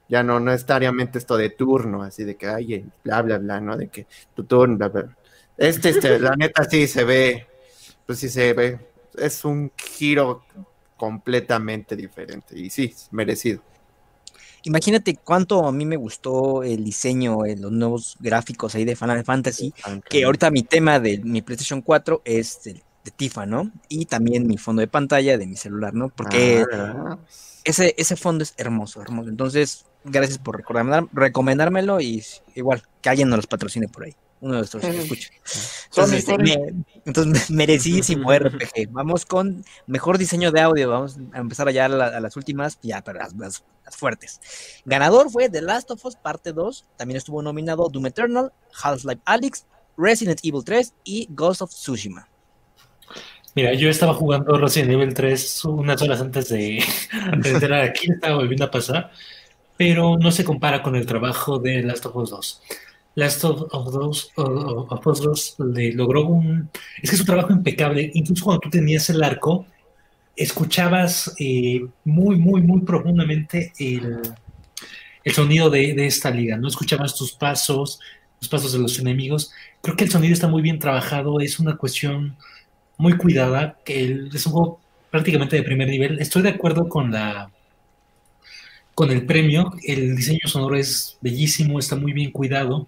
Ya 0.07 0.23
no, 0.23 0.39
no 0.39 0.51
necesariamente 0.51 1.17
esto 1.17 1.35
de 1.35 1.49
turno, 1.49 2.03
así 2.03 2.23
de 2.23 2.37
que, 2.37 2.47
ay, 2.47 2.85
bla, 3.03 3.21
bla, 3.21 3.39
bla, 3.39 3.59
¿no? 3.59 3.75
De 3.75 3.89
que 3.89 4.07
tu 4.33 4.45
turno, 4.45 4.77
bla, 4.77 4.87
bla. 4.87 5.17
Este, 5.57 5.89
este, 5.89 6.17
la 6.17 6.33
neta 6.37 6.63
sí 6.63 6.87
se 6.87 7.03
ve, 7.03 7.45
pues 8.05 8.19
sí 8.19 8.29
se 8.29 8.53
ve 8.53 8.92
es 9.17 9.45
un 9.45 9.71
giro 9.77 10.43
completamente 10.97 11.95
diferente 11.95 12.57
y 12.57 12.69
sí, 12.69 12.93
merecido. 13.11 13.61
Imagínate 14.63 15.17
cuánto 15.17 15.67
a 15.67 15.71
mí 15.73 15.85
me 15.85 15.97
gustó 15.97 16.63
el 16.63 16.85
diseño, 16.85 17.39
los 17.57 17.71
nuevos 17.71 18.15
gráficos 18.21 18.75
ahí 18.75 18.85
de 18.85 18.95
Final 18.95 19.25
Fantasy, 19.25 19.73
que 20.09 20.23
ahorita 20.23 20.49
mi 20.51 20.63
tema 20.63 21.01
de 21.01 21.17
mi 21.17 21.41
PlayStation 21.41 21.81
4 21.81 22.21
es 22.23 22.63
de, 22.63 22.81
Tifa, 23.17 23.45
¿no? 23.45 23.69
Y 23.89 24.05
también 24.05 24.47
mi 24.47 24.57
fondo 24.57 24.79
de 24.79 24.87
pantalla 24.87 25.37
de 25.37 25.45
mi 25.45 25.57
celular, 25.57 25.93
¿no? 25.93 26.07
Porque 26.07 26.63
ah, 26.71 27.17
ese, 27.65 27.93
ese 27.97 28.15
fondo 28.15 28.45
es 28.45 28.53
hermoso, 28.55 29.01
hermoso. 29.01 29.27
Entonces, 29.27 29.85
gracias 30.05 30.37
por 30.37 30.63
recomendármelo 31.11 31.99
y 31.99 32.23
igual 32.55 32.81
que 33.01 33.09
alguien 33.09 33.27
nos 33.27 33.39
los 33.39 33.47
patrocine 33.47 33.89
por 33.89 34.05
ahí 34.05 34.15
uno 34.43 34.57
de 34.57 34.63
estos 34.63 34.83
escucha. 34.83 35.29
Entonces, 35.85 36.25
entonces 37.05 37.49
merecidísimo 37.49 38.31
RPG. 38.33 38.89
Vamos 38.91 39.25
con 39.25 39.63
mejor 39.87 40.17
diseño 40.17 40.51
de 40.51 40.59
audio. 40.59 40.89
Vamos 40.89 41.17
a 41.31 41.39
empezar 41.39 41.69
allá 41.69 41.85
a, 41.85 42.19
las 42.19 42.35
últimas, 42.35 42.77
ya, 42.81 43.01
pero 43.01 43.19
las, 43.19 43.63
fuertes. 43.91 44.41
Ganador 44.83 45.31
fue 45.31 45.49
The 45.49 45.61
Last 45.61 45.91
of 45.91 46.05
Us 46.05 46.17
Parte 46.17 46.51
2. 46.51 46.85
También 46.97 47.17
estuvo 47.17 47.41
nominado 47.41 47.87
Doom 47.87 48.07
Eternal, 48.07 48.51
Half-Life 48.83 49.21
Alyx, 49.23 49.65
Resident 49.97 50.41
Evil 50.43 50.63
3 50.65 50.93
y 51.05 51.27
Ghost 51.31 51.61
of 51.61 51.71
Tsushima. 51.71 52.27
Mira, 53.55 53.73
yo 53.75 53.89
estaba 53.89 54.13
jugando 54.13 54.57
Resident 54.57 54.91
Evil 54.91 55.13
3 55.13 55.65
unas 55.65 56.01
horas 56.01 56.19
antes 56.19 56.49
de, 56.49 56.83
de 57.37 57.49
entrar 57.49 57.81
aquí, 57.81 58.11
estaba 58.11 58.35
volviendo 58.35 58.65
a 58.65 58.71
pasar, 58.71 59.11
pero 59.77 60.17
no 60.17 60.31
se 60.31 60.43
compara 60.43 60.83
con 60.83 60.97
el 60.97 61.05
trabajo 61.05 61.59
de 61.59 61.81
Last 61.81 62.05
of 62.07 62.15
Us 62.17 62.29
2. 62.31 62.61
Last 63.15 63.43
of, 63.43 63.67
Us 65.05 65.21
2 65.21 65.55
le 65.73 65.91
logró 65.93 66.25
un... 66.25 66.69
Es 67.01 67.09
que 67.09 67.15
es 67.15 67.19
un 67.19 67.27
trabajo 67.27 67.53
impecable. 67.53 68.11
Incluso 68.13 68.45
cuando 68.45 68.61
tú 68.61 68.69
tenías 68.69 69.09
el 69.09 69.23
arco, 69.23 69.65
escuchabas 70.35 71.33
eh, 71.37 71.85
muy, 72.05 72.37
muy, 72.37 72.61
muy 72.61 72.81
profundamente 72.81 73.71
el, 73.77 74.19
el 75.23 75.33
sonido 75.33 75.69
de, 75.69 75.93
de, 75.93 76.07
esta 76.07 76.31
liga. 76.31 76.57
No 76.57 76.67
escuchabas 76.67 77.15
tus 77.15 77.33
pasos, 77.33 77.99
los 78.41 78.49
pasos 78.49 78.73
de 78.73 78.79
los 78.79 78.97
enemigos. 78.97 79.51
Creo 79.81 79.95
que 79.95 80.05
el 80.05 80.11
sonido 80.11 80.33
está 80.33 80.47
muy 80.47 80.63
bien 80.63 80.79
trabajado. 80.79 81.39
Es 81.39 81.59
una 81.59 81.77
cuestión 81.77 82.35
muy 82.97 83.15
cuidada. 83.15 83.77
Que 83.85 84.27
es 84.33 84.45
un 84.47 84.53
juego 84.53 84.79
prácticamente 85.11 85.55
de 85.55 85.63
primer 85.63 85.87
nivel. 85.87 86.19
Estoy 86.19 86.41
de 86.41 86.49
acuerdo 86.49 86.89
con 86.89 87.11
la 87.11 87.51
con 88.95 89.11
el 89.11 89.25
premio. 89.25 89.73
El 89.83 90.15
diseño 90.15 90.47
sonoro 90.47 90.75
es 90.75 91.17
bellísimo, 91.21 91.79
está 91.79 91.95
muy 91.95 92.13
bien 92.13 92.31
cuidado. 92.31 92.87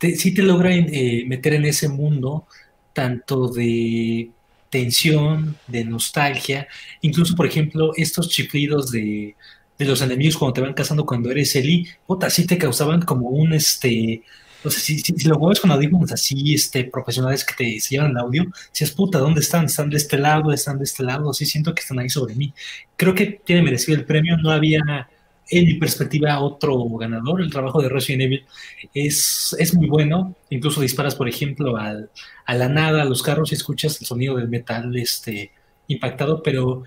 sí 0.00 0.34
te 0.34 0.42
logra 0.42 0.74
eh, 0.74 1.24
meter 1.26 1.54
en 1.54 1.64
ese 1.64 1.88
mundo 1.88 2.46
tanto 2.92 3.48
de 3.48 4.30
tensión, 4.70 5.56
de 5.66 5.84
nostalgia, 5.84 6.66
incluso 7.02 7.34
por 7.36 7.46
ejemplo 7.46 7.92
estos 7.96 8.28
chiflidos 8.28 8.90
de, 8.90 9.34
los 9.78 10.00
enemigos 10.00 10.36
cuando 10.36 10.54
te 10.54 10.60
van 10.62 10.74
cazando 10.74 11.04
cuando 11.04 11.30
eres 11.30 11.54
Eli, 11.56 11.86
puta, 12.06 12.30
sí 12.30 12.46
te 12.46 12.58
causaban 12.58 13.02
como 13.02 13.28
un 13.28 13.52
este 13.52 14.22
o 14.64 14.70
sea, 14.70 14.80
si, 14.80 14.98
si, 14.98 15.28
lo 15.28 15.38
juegas 15.38 15.60
con 15.60 15.70
audífonos 15.70 16.10
así, 16.10 16.54
este, 16.54 16.84
profesionales 16.84 17.44
que 17.44 17.54
te 17.54 17.78
llevan 17.78 18.10
el 18.12 18.16
audio, 18.16 18.46
si 18.72 18.82
es 18.84 18.90
puta, 18.90 19.18
¿dónde 19.18 19.40
están? 19.40 19.66
¿Están 19.66 19.90
de 19.90 19.96
este 19.96 20.18
lado? 20.18 20.52
¿Están 20.52 20.78
de 20.78 20.84
este 20.84 21.04
lado? 21.04 21.32
Sí, 21.34 21.46
siento 21.46 21.74
que 21.74 21.82
están 21.82 21.98
ahí 22.00 22.08
sobre 22.08 22.34
mí. 22.34 22.52
Creo 22.96 23.14
que 23.14 23.26
tiene 23.44 23.62
merecido 23.62 23.96
el 23.96 24.04
premio. 24.04 24.36
No 24.38 24.50
había, 24.50 25.08
en 25.48 25.64
mi 25.64 25.74
perspectiva, 25.74 26.40
otro 26.40 26.82
ganador. 26.98 27.40
El 27.40 27.50
trabajo 27.50 27.80
de 27.80 27.88
Resident 27.88 28.22
Evil 28.22 28.46
es, 28.94 29.54
es 29.58 29.74
muy 29.74 29.88
bueno. 29.88 30.34
Incluso 30.50 30.80
disparas, 30.80 31.14
por 31.14 31.28
ejemplo, 31.28 31.76
al, 31.76 32.10
a 32.44 32.54
la 32.54 32.68
nada, 32.68 33.02
a 33.02 33.04
los 33.04 33.22
carros 33.22 33.52
y 33.52 33.54
escuchas 33.54 34.00
el 34.00 34.06
sonido 34.06 34.36
del 34.36 34.48
metal 34.48 34.96
este, 34.96 35.52
impactado, 35.86 36.42
pero 36.42 36.82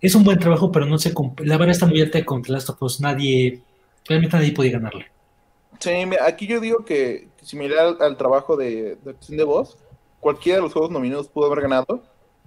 es 0.00 0.14
un 0.14 0.24
buen 0.24 0.38
trabajo, 0.38 0.70
pero 0.70 0.86
no 0.86 0.98
sé, 0.98 1.12
la 1.38 1.56
vara 1.56 1.72
está 1.72 1.86
muy 1.86 2.00
alta 2.00 2.24
con 2.24 2.42
The 2.42 2.52
Last 2.52 2.70
of. 2.70 3.00
Nadie, 3.00 3.60
realmente 4.06 4.36
nadie 4.36 4.52
podía 4.52 4.72
ganarle. 4.72 5.06
Sí, 5.78 5.90
aquí 6.20 6.46
yo 6.46 6.60
digo 6.60 6.84
que, 6.84 7.28
similar 7.42 7.96
al, 8.00 8.16
trabajo 8.16 8.56
de, 8.56 8.96
de 9.04 9.36
de 9.36 9.44
voz, 9.44 9.78
cualquiera 10.20 10.58
de 10.58 10.62
los 10.62 10.72
juegos 10.72 10.90
nominados 10.90 11.28
pudo 11.28 11.46
haber 11.46 11.62
ganado. 11.62 12.02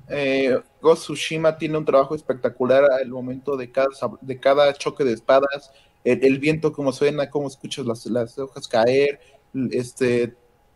Eh, 0.10 0.60
Ghost 0.82 1.04
Tsushima 1.04 1.58
tiene 1.58 1.78
un 1.78 1.86
trabajo 1.86 2.16
espectacular 2.16 2.84
al 2.92 3.10
momento 3.10 3.58
de 3.58 3.72
cada, 3.72 3.90
de 4.22 4.40
cada 4.40 4.74
choque 4.74 5.04
de 5.04 5.14
espadas, 5.14 5.72
el, 6.04 6.40
viento 6.40 6.72
como 6.72 6.94
suena, 6.94 7.30
cómo 7.30 7.48
escuchas 7.48 7.86
las, 7.86 8.06
las, 8.06 8.40
hojas 8.40 8.68
caer, 8.68 9.20
este, 9.72 10.34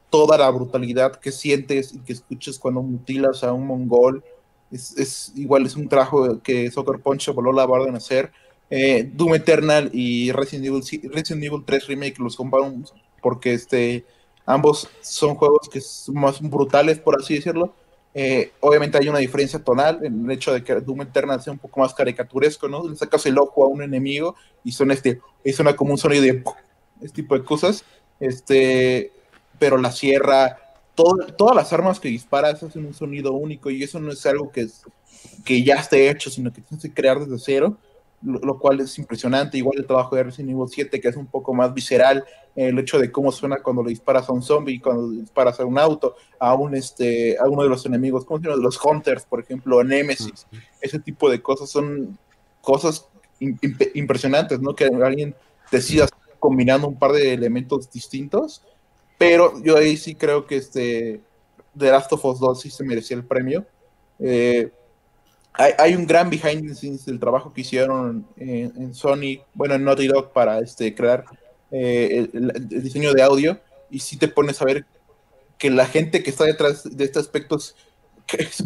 toda 0.10 0.38
la 0.38 0.50
brutalidad 0.50 1.16
que 1.16 1.32
sientes 1.32 1.94
y 1.94 2.00
que 2.00 2.14
escuchas 2.14 2.60
cuando 2.60 2.82
mutilas 2.82 3.44
a 3.44 3.54
un 3.54 3.66
mongol. 3.66 4.24
Es, 4.72 4.98
es 4.98 5.34
igual, 5.36 5.66
es 5.66 5.76
un 5.76 5.88
trabajo 5.88 6.42
que 6.42 6.70
Soccer 6.72 7.02
Punch 7.02 7.30
voló 7.34 7.54
la 7.54 7.66
barra 7.66 7.88
en 7.88 7.96
hacer. 7.96 8.32
Eh, 8.70 9.10
Doom 9.14 9.36
Eternal 9.36 9.90
y 9.94 10.32
Resident 10.32 10.66
Evil, 10.66 11.12
Resident 11.12 11.44
Evil 11.44 11.64
3 11.66 11.88
Remake 11.88 12.20
los 12.20 12.38
comparamos 12.38 12.94
porque 13.22 13.54
este, 13.54 14.06
ambos 14.46 14.90
son 15.02 15.36
juegos 15.36 15.70
que 15.70 15.82
son 15.82 16.16
más 16.16 16.42
brutales, 16.42 17.00
por 17.00 17.20
así 17.20 17.36
decirlo. 17.36 17.74
Eh, 18.14 18.52
obviamente 18.60 18.98
hay 18.98 19.08
una 19.08 19.20
diferencia 19.20 19.60
tonal 19.60 20.04
en 20.04 20.26
el 20.26 20.32
hecho 20.32 20.54
de 20.54 20.64
que 20.64 20.76
Doom 20.76 21.04
Eternal 21.04 21.42
sea 21.42 21.54
un 21.54 21.60
poco 21.60 21.80
más 21.80 21.94
caricaturesco, 21.94 22.68
¿no? 22.68 22.88
Le 22.88 22.96
sacas 22.96 23.26
el 23.26 23.38
ojo 23.38 23.64
a 23.64 23.68
un 23.68 23.82
enemigo 23.82 24.36
y 24.64 24.74
son 24.74 24.92
este, 24.92 25.22
es 25.44 25.60
una 25.60 25.76
como 25.76 25.92
un 25.92 25.98
sonido 25.98 26.24
de 26.24 26.44
este 27.02 27.22
tipo 27.22 27.38
de 27.38 27.44
cosas. 27.44 27.86
Este, 28.20 29.12
pero 29.58 29.78
la 29.78 29.92
sierra, 29.92 30.58
todas 30.96 31.56
las 31.56 31.72
armas 31.74 32.00
que 32.00 32.10
disparas 32.10 32.62
hacen 32.62 32.86
un 32.86 32.94
sonido 32.94 33.34
único 33.34 33.70
y 33.70 33.84
eso 33.84 34.00
no 34.00 34.12
es 34.12 34.26
algo 34.26 34.52
que, 34.52 34.68
que 35.46 35.64
ya 35.64 35.76
esté 35.76 36.10
hecho, 36.10 36.30
sino 36.30 36.52
que 36.52 36.62
tienes 36.62 36.84
que 36.84 36.94
crear 36.94 37.20
desde 37.20 37.40
cero 37.40 37.78
lo, 38.22 38.60
cual 38.60 38.80
es 38.80 38.98
impresionante. 38.98 39.58
Igual 39.58 39.80
el 39.80 39.88
trabajo 39.88 40.16
de 40.16 40.24
Resident 40.24 40.52
Evil 40.52 40.68
7, 40.70 41.00
que 41.00 41.08
es 41.08 41.16
un 41.16 41.28
poco 41.28 41.54
más 41.54 41.74
visceral, 41.74 42.24
el 42.56 42.78
hecho 42.80 43.00
de 43.00 43.12
cómo 43.12 43.32
suena 43.32 43.62
cuando 43.62 43.84
le 43.84 43.90
disparas 43.90 44.28
a 44.30 44.34
un 44.34 44.42
zombie, 44.44 44.80
cuando 44.80 45.10
le 45.10 45.22
disparas 45.22 45.60
a 45.60 45.66
un 45.66 45.78
auto, 45.78 46.16
a, 46.40 46.54
un, 46.54 46.76
este, 46.76 47.38
a 47.40 47.48
uno 47.48 47.64
de 47.64 47.70
los 47.70 47.86
enemigos, 47.86 48.26
como 48.26 48.40
llama? 48.40 48.58
Los 48.58 48.84
Hunters, 48.84 49.26
por 49.26 49.40
ejemplo, 49.40 49.84
Nemesis, 49.84 50.48
ese 50.82 51.00
tipo 51.00 51.30
de 51.30 51.42
cosas 51.42 51.70
son 51.70 52.18
cosas 52.62 53.08
impresionantes, 53.40 54.60
¿no? 54.60 54.76
Que 54.76 54.86
alguien 54.86 55.36
decida 55.72 56.08
combinando 56.40 56.88
un 56.88 57.00
par 57.00 57.12
de 57.12 57.34
elementos 57.34 57.90
distintos, 57.92 58.64
pero 59.18 59.62
yo 59.64 59.78
ahí 59.78 59.98
sí 59.98 60.16
creo 60.16 60.46
que 60.46 60.58
este 60.58 61.22
The 61.78 61.92
Last 61.92 62.12
of 62.14 62.26
Us 62.26 62.40
2 62.40 62.60
sí 62.60 62.70
se 62.70 62.84
merecía 62.84 63.18
el 63.18 63.24
premio. 63.24 63.66
Eh, 64.20 64.72
hay, 65.54 65.96
un 65.96 66.08
gran 66.08 66.30
behind 66.30 66.68
the 66.68 66.76
scenes 66.76 67.06
del 67.06 67.20
trabajo 67.20 67.54
que 67.54 67.62
hicieron 67.62 68.26
en, 68.38 68.94
Sony, 68.94 69.44
bueno, 69.54 69.76
en 69.76 69.84
Naughty 69.84 70.08
Dog 70.08 70.32
para 70.32 70.60
este, 70.60 70.96
crear 70.96 71.26
eh, 71.72 72.30
el, 72.34 72.70
diseño 72.70 73.14
de 73.14 73.22
audio 73.22 73.60
y 73.90 74.00
si 74.00 74.18
te 74.18 74.28
pones 74.28 74.62
a 74.62 74.66
ver 74.66 74.86
que 75.58 75.70
la 75.70 75.86
gente 75.86 76.24
que 76.24 76.30
está 76.30 76.46
detrás 76.46 76.84
de 76.96 77.04
estos 77.04 77.24
aspectos 77.24 77.76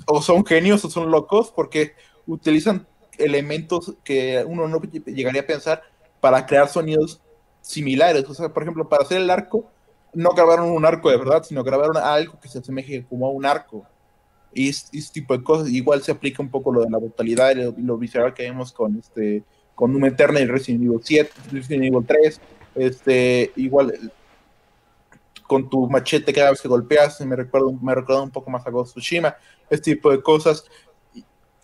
o 0.05 0.21
son 0.21 0.45
genios 0.45 0.85
o 0.85 0.89
son 0.89 1.11
locos 1.11 1.51
porque 1.53 1.93
utilizan 2.27 2.87
elementos 3.17 3.93
que 4.03 4.43
uno 4.45 4.67
no 4.67 4.81
llegaría 4.81 5.41
a 5.41 5.47
pensar 5.47 5.83
para 6.19 6.45
crear 6.45 6.69
sonidos 6.69 7.21
similares. 7.61 8.25
O 8.29 8.33
sea, 8.33 8.49
por 8.49 8.63
ejemplo, 8.63 8.87
para 8.87 9.03
hacer 9.03 9.21
el 9.21 9.29
arco, 9.29 9.69
no 10.13 10.29
grabaron 10.31 10.69
un 10.69 10.85
arco 10.85 11.09
de 11.09 11.17
verdad, 11.17 11.43
sino 11.43 11.63
grabaron 11.63 11.97
algo 11.97 12.39
que 12.39 12.47
se 12.47 12.59
asemeje 12.59 13.05
como 13.09 13.25
a 13.25 13.31
un 13.31 13.45
arco 13.45 13.85
y 14.55 14.69
este, 14.69 14.99
tipo 15.13 15.37
de 15.37 15.43
cosas. 15.43 15.69
Igual 15.69 16.01
se 16.01 16.11
aplica 16.11 16.41
un 16.41 16.49
poco 16.49 16.73
lo 16.73 16.81
de 16.81 16.89
la 16.89 16.97
brutalidad 16.97 17.55
y 17.55 17.83
lo, 17.83 17.97
visceral 17.97 18.33
que 18.33 18.43
vemos 18.43 18.71
con 18.71 18.97
este 18.97 19.43
con 19.75 19.91
Doom 19.91 20.05
Eternal 20.05 20.41
y 20.41 20.45
Resident 20.45 20.85
Evil 20.85 21.01
7, 21.03 21.31
Resident 21.51 21.83
Evil 21.83 22.05
3, 22.07 22.39
este, 22.75 23.51
igual 23.57 23.93
con 25.45 25.69
tu 25.69 25.89
machete 25.89 26.31
cada 26.31 26.51
vez 26.51 26.61
que 26.61 26.69
golpeas, 26.69 27.19
me 27.21 27.35
recuerda, 27.35 27.67
me 27.81 27.93
recuerda 27.93 28.21
un 28.21 28.31
poco 28.31 28.49
más 28.49 28.65
a 28.65 28.69
Ghost 28.69 28.93
Tsushima, 28.93 29.35
este 29.69 29.95
tipo 29.95 30.11
de 30.11 30.21
cosas. 30.21 30.63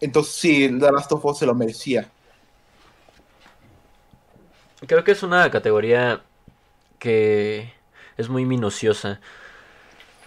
Entonces 0.02 0.36
sí, 0.36 0.68
The 0.68 0.92
Last 0.92 1.10
of 1.14 1.24
Us 1.24 1.40
se 1.40 1.46
lo 1.46 1.56
merecía. 1.56 2.12
Creo 4.86 5.06
que 5.06 5.14
es 5.14 5.24
una 5.24 5.50
categoría 5.50 6.22
que 7.00 7.72
es 8.18 8.28
muy 8.28 8.44
minuciosa. 8.44 9.22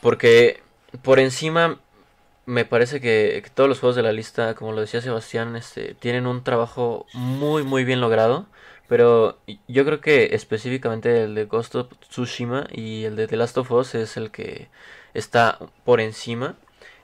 Porque 0.01 0.63
por 1.03 1.19
encima 1.19 1.81
me 2.47 2.65
parece 2.65 3.01
que, 3.01 3.43
todos 3.55 3.69
los 3.69 3.81
juegos 3.81 3.97
de 3.97 4.03
la 4.03 4.13
lista, 4.13 4.55
como 4.55 4.73
lo 4.73 4.81
decía 4.81 5.01
Sebastián, 5.01 5.57
este, 5.57 5.95
tienen 5.95 6.27
un 6.27 6.45
trabajo 6.45 7.07
muy 7.15 7.63
muy 7.63 7.85
bien 7.85 8.01
logrado. 8.01 8.47
Pero 8.89 9.39
yo 9.67 9.85
creo 9.87 10.01
que 10.01 10.35
específicamente 10.35 11.25
el 11.25 11.35
de 11.35 11.47
Ghost 11.47 11.75
of 11.75 11.89
Tsushima 12.11 12.67
y 12.71 13.05
el 13.05 13.17
de 13.17 13.27
The 13.27 13.37
Last 13.37 13.57
of 13.57 13.71
Us 13.71 13.95
es 13.95 14.17
el 14.19 14.31
que 14.31 14.69
está 15.15 15.59
por 15.85 16.01
encima. 16.01 16.57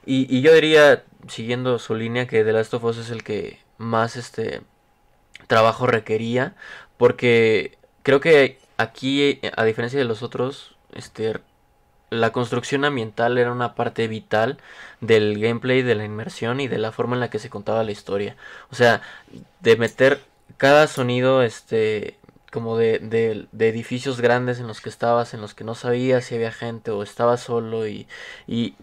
Y, 0.05 0.27
y 0.35 0.43
yo 0.43 0.55
diría, 0.55 1.05
siguiendo 1.29 1.79
su 1.79 1.95
línea, 1.95 2.27
que 2.27 2.45
The 2.45 2.53
Last 2.53 2.75
of 2.75 2.85
Us 2.85 2.99
es 2.99 3.11
el 3.11 3.25
que 3.25 3.61
más 3.79 4.17
este 4.17 4.61
trabajo 5.47 5.87
requería. 5.87 6.55
Porque 6.99 7.79
creo 8.03 8.21
que 8.21 8.59
aquí, 8.77 9.41
a 9.57 9.65
diferencia 9.65 9.99
de 9.99 10.05
los 10.05 10.23
otros, 10.23 10.77
este 10.93 11.41
la 12.11 12.33
construcción 12.33 12.85
ambiental 12.85 13.39
era 13.39 13.53
una 13.53 13.75
parte 13.75 14.09
vital 14.09 14.59
del 15.01 15.39
gameplay, 15.41 15.83
de 15.83 15.95
la 15.95 16.05
inmersión 16.05 16.61
y 16.61 16.69
de 16.69 16.79
la 16.79 16.93
forma 16.93 17.17
en 17.17 17.21
la 17.21 17.31
que 17.31 17.39
se 17.39 17.51
contaba 17.51 17.85
la 17.85 17.93
historia. 17.93 18.37
O 18.71 18.75
sea, 18.75 19.03
de 19.61 19.77
meter 19.77 20.21
cada 20.57 20.87
sonido, 20.89 21.43
este, 21.43 22.19
como 22.51 22.77
de, 22.77 22.99
de, 23.53 23.69
edificios 23.69 24.21
grandes 24.21 24.59
en 24.61 24.67
los 24.67 24.81
que 24.81 24.89
estabas, 24.89 25.35
en 25.35 25.41
los 25.41 25.55
que 25.55 25.65
no 25.65 25.75
sabías 25.75 26.25
si 26.25 26.35
había 26.35 26.53
gente 26.53 26.91
o 26.91 27.03
estabas 27.03 27.41
solo 27.41 27.87
y, 27.87 28.07
y, 28.47 28.75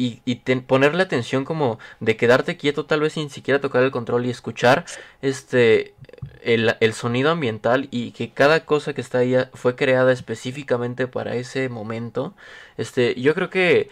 y, 0.00 0.34
ponerle 0.66 1.02
atención 1.02 1.44
como 1.44 1.78
de 2.00 2.16
quedarte 2.16 2.56
quieto 2.56 2.86
tal 2.86 3.00
vez 3.00 3.14
sin 3.14 3.30
siquiera 3.30 3.60
tocar 3.60 3.82
el 3.82 3.90
control 3.90 4.26
y 4.26 4.30
escuchar 4.30 4.84
este 5.22 5.94
el, 6.42 6.92
sonido 6.94 7.30
ambiental 7.30 7.88
y 7.90 8.12
que 8.12 8.30
cada 8.30 8.64
cosa 8.64 8.94
que 8.94 9.00
está 9.00 9.18
ahí 9.18 9.36
fue 9.54 9.76
creada 9.76 10.12
específicamente 10.12 11.06
para 11.06 11.34
ese 11.34 11.68
momento. 11.68 12.34
Este 12.76 13.20
yo 13.20 13.34
creo 13.34 13.50
que 13.50 13.90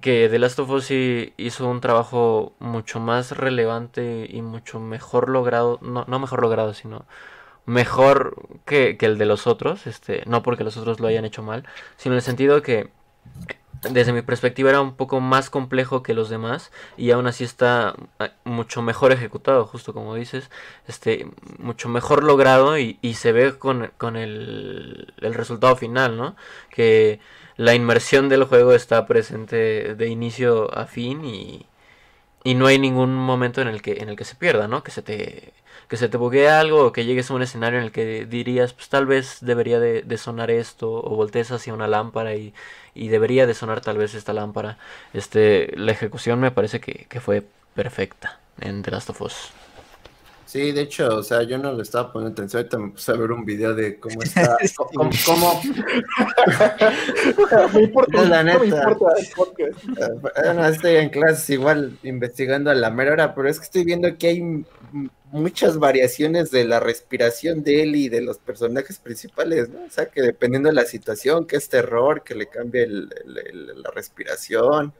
que 0.00 0.28
The 0.30 0.38
Last 0.38 0.58
of 0.58 0.70
Us 0.70 0.90
hizo 0.90 1.68
un 1.68 1.80
trabajo 1.80 2.52
mucho 2.58 3.00
más 3.00 3.32
relevante 3.32 4.26
y 4.30 4.42
mucho 4.42 4.80
mejor 4.80 5.28
logrado 5.30 5.78
no, 5.80 6.04
no 6.06 6.18
mejor 6.18 6.42
logrado 6.42 6.74
sino 6.74 7.06
mejor 7.64 8.36
que, 8.66 8.96
que 8.98 9.06
el 9.06 9.18
de 9.18 9.26
los 9.26 9.46
otros 9.46 9.86
este 9.86 10.22
no 10.26 10.42
porque 10.42 10.64
los 10.64 10.76
otros 10.76 11.00
lo 11.00 11.08
hayan 11.08 11.24
hecho 11.24 11.42
mal 11.42 11.64
sino 11.96 12.14
en 12.14 12.18
el 12.18 12.22
sentido 12.22 12.62
que 12.62 12.90
desde 13.82 14.12
mi 14.12 14.22
perspectiva 14.22 14.70
era 14.70 14.80
un 14.80 14.94
poco 14.94 15.20
más 15.20 15.50
complejo 15.50 16.02
que 16.02 16.14
los 16.14 16.28
demás 16.28 16.72
y 16.96 17.10
aún 17.10 17.26
así 17.26 17.44
está 17.44 17.94
ah, 18.18 18.30
mucho 18.44 18.82
mejor 18.82 19.12
ejecutado, 19.12 19.66
justo 19.66 19.92
como 19.92 20.14
dices, 20.14 20.50
este, 20.88 21.26
mucho 21.58 21.88
mejor 21.88 22.24
logrado 22.24 22.78
y, 22.78 22.96
se 23.14 23.32
ve 23.32 23.58
con, 23.58 23.92
con 23.98 24.16
el, 24.16 25.14
el, 25.20 25.34
resultado 25.34 25.76
final, 25.76 26.16
¿no? 26.16 26.36
Que 26.70 27.20
la 27.56 27.74
inmersión 27.74 28.28
del 28.28 28.44
juego 28.44 28.72
está 28.72 29.06
presente 29.06 29.94
de 29.94 30.08
inicio 30.08 30.72
a 30.76 30.86
fin 30.86 31.24
y, 31.24 31.66
y 32.44 32.54
no 32.54 32.66
hay 32.66 32.78
ningún 32.78 33.14
momento 33.14 33.60
en 33.60 33.68
el 33.68 33.82
que, 33.82 33.94
en 33.94 34.08
el 34.08 34.16
que 34.16 34.24
se 34.24 34.36
pierda, 34.36 34.68
¿no? 34.68 34.82
Que 34.82 34.90
se 34.90 35.02
te 35.02 35.52
que 35.88 35.96
se 35.96 36.08
te 36.08 36.16
buguee 36.16 36.48
algo 36.48 36.84
o 36.86 36.92
que 36.92 37.04
llegues 37.04 37.30
a 37.30 37.34
un 37.34 37.42
escenario 37.42 37.78
en 37.78 37.84
el 37.84 37.92
que 37.92 38.26
dirías, 38.26 38.72
pues 38.72 38.88
tal 38.88 39.06
vez 39.06 39.38
debería 39.40 39.78
de, 39.80 40.18
sonar 40.18 40.50
esto 40.50 40.92
o 40.92 41.16
voltees 41.16 41.52
hacia 41.52 41.74
una 41.74 41.86
lámpara 41.86 42.34
y, 42.34 42.54
y 42.94 43.08
debería 43.08 43.46
de 43.46 43.54
sonar 43.54 43.80
tal 43.80 43.98
vez 43.98 44.14
esta 44.14 44.32
lámpara. 44.32 44.78
Este, 45.12 45.72
la 45.76 45.92
ejecución 45.92 46.40
me 46.40 46.50
parece 46.50 46.80
que, 46.80 47.20
fue 47.20 47.44
perfecta 47.74 48.40
en 48.60 48.82
The 48.82 48.90
Last 48.90 49.10
of 49.10 49.22
Us. 49.22 49.52
Sí, 50.46 50.70
de 50.70 50.82
hecho, 50.82 51.16
o 51.16 51.22
sea, 51.24 51.42
yo 51.42 51.58
no 51.58 51.72
le 51.72 51.82
estaba 51.82 52.12
poniendo 52.12 52.32
atención, 52.32 52.60
ahorita 52.60 52.78
me 52.78 52.90
puse 52.92 53.10
a 53.10 53.16
ver 53.16 53.32
un 53.32 53.44
video 53.44 53.74
de 53.74 53.98
cómo 53.98 54.14
está, 54.22 54.56
cómo, 54.94 55.10
cómo... 55.26 55.60
me 57.74 57.82
importa, 57.82 58.24
la 58.24 58.44
neta. 58.44 58.60
Me 58.60 58.66
importa 58.66 59.06
bueno, 60.20 60.68
estoy 60.68 60.96
en 60.96 61.10
clases 61.10 61.50
igual 61.50 61.98
investigando 62.04 62.70
a 62.70 62.74
la 62.74 62.90
mera 62.90 63.12
hora, 63.12 63.34
pero 63.34 63.48
es 63.48 63.58
que 63.58 63.64
estoy 63.64 63.84
viendo 63.84 64.16
que 64.16 64.28
hay 64.28 64.64
muchas 65.32 65.78
variaciones 65.78 66.52
de 66.52 66.64
la 66.64 66.78
respiración 66.78 67.64
de 67.64 67.82
él 67.82 67.96
y 67.96 68.08
de 68.08 68.20
los 68.20 68.38
personajes 68.38 69.00
principales, 69.00 69.68
¿no? 69.68 69.84
O 69.84 69.90
sea, 69.90 70.06
que 70.06 70.22
dependiendo 70.22 70.68
de 70.68 70.76
la 70.76 70.84
situación, 70.84 71.46
que 71.46 71.56
es 71.56 71.68
terror, 71.68 72.22
que 72.22 72.36
le 72.36 72.46
cambie 72.46 72.86
la 72.86 73.90
respiración. 73.92 74.94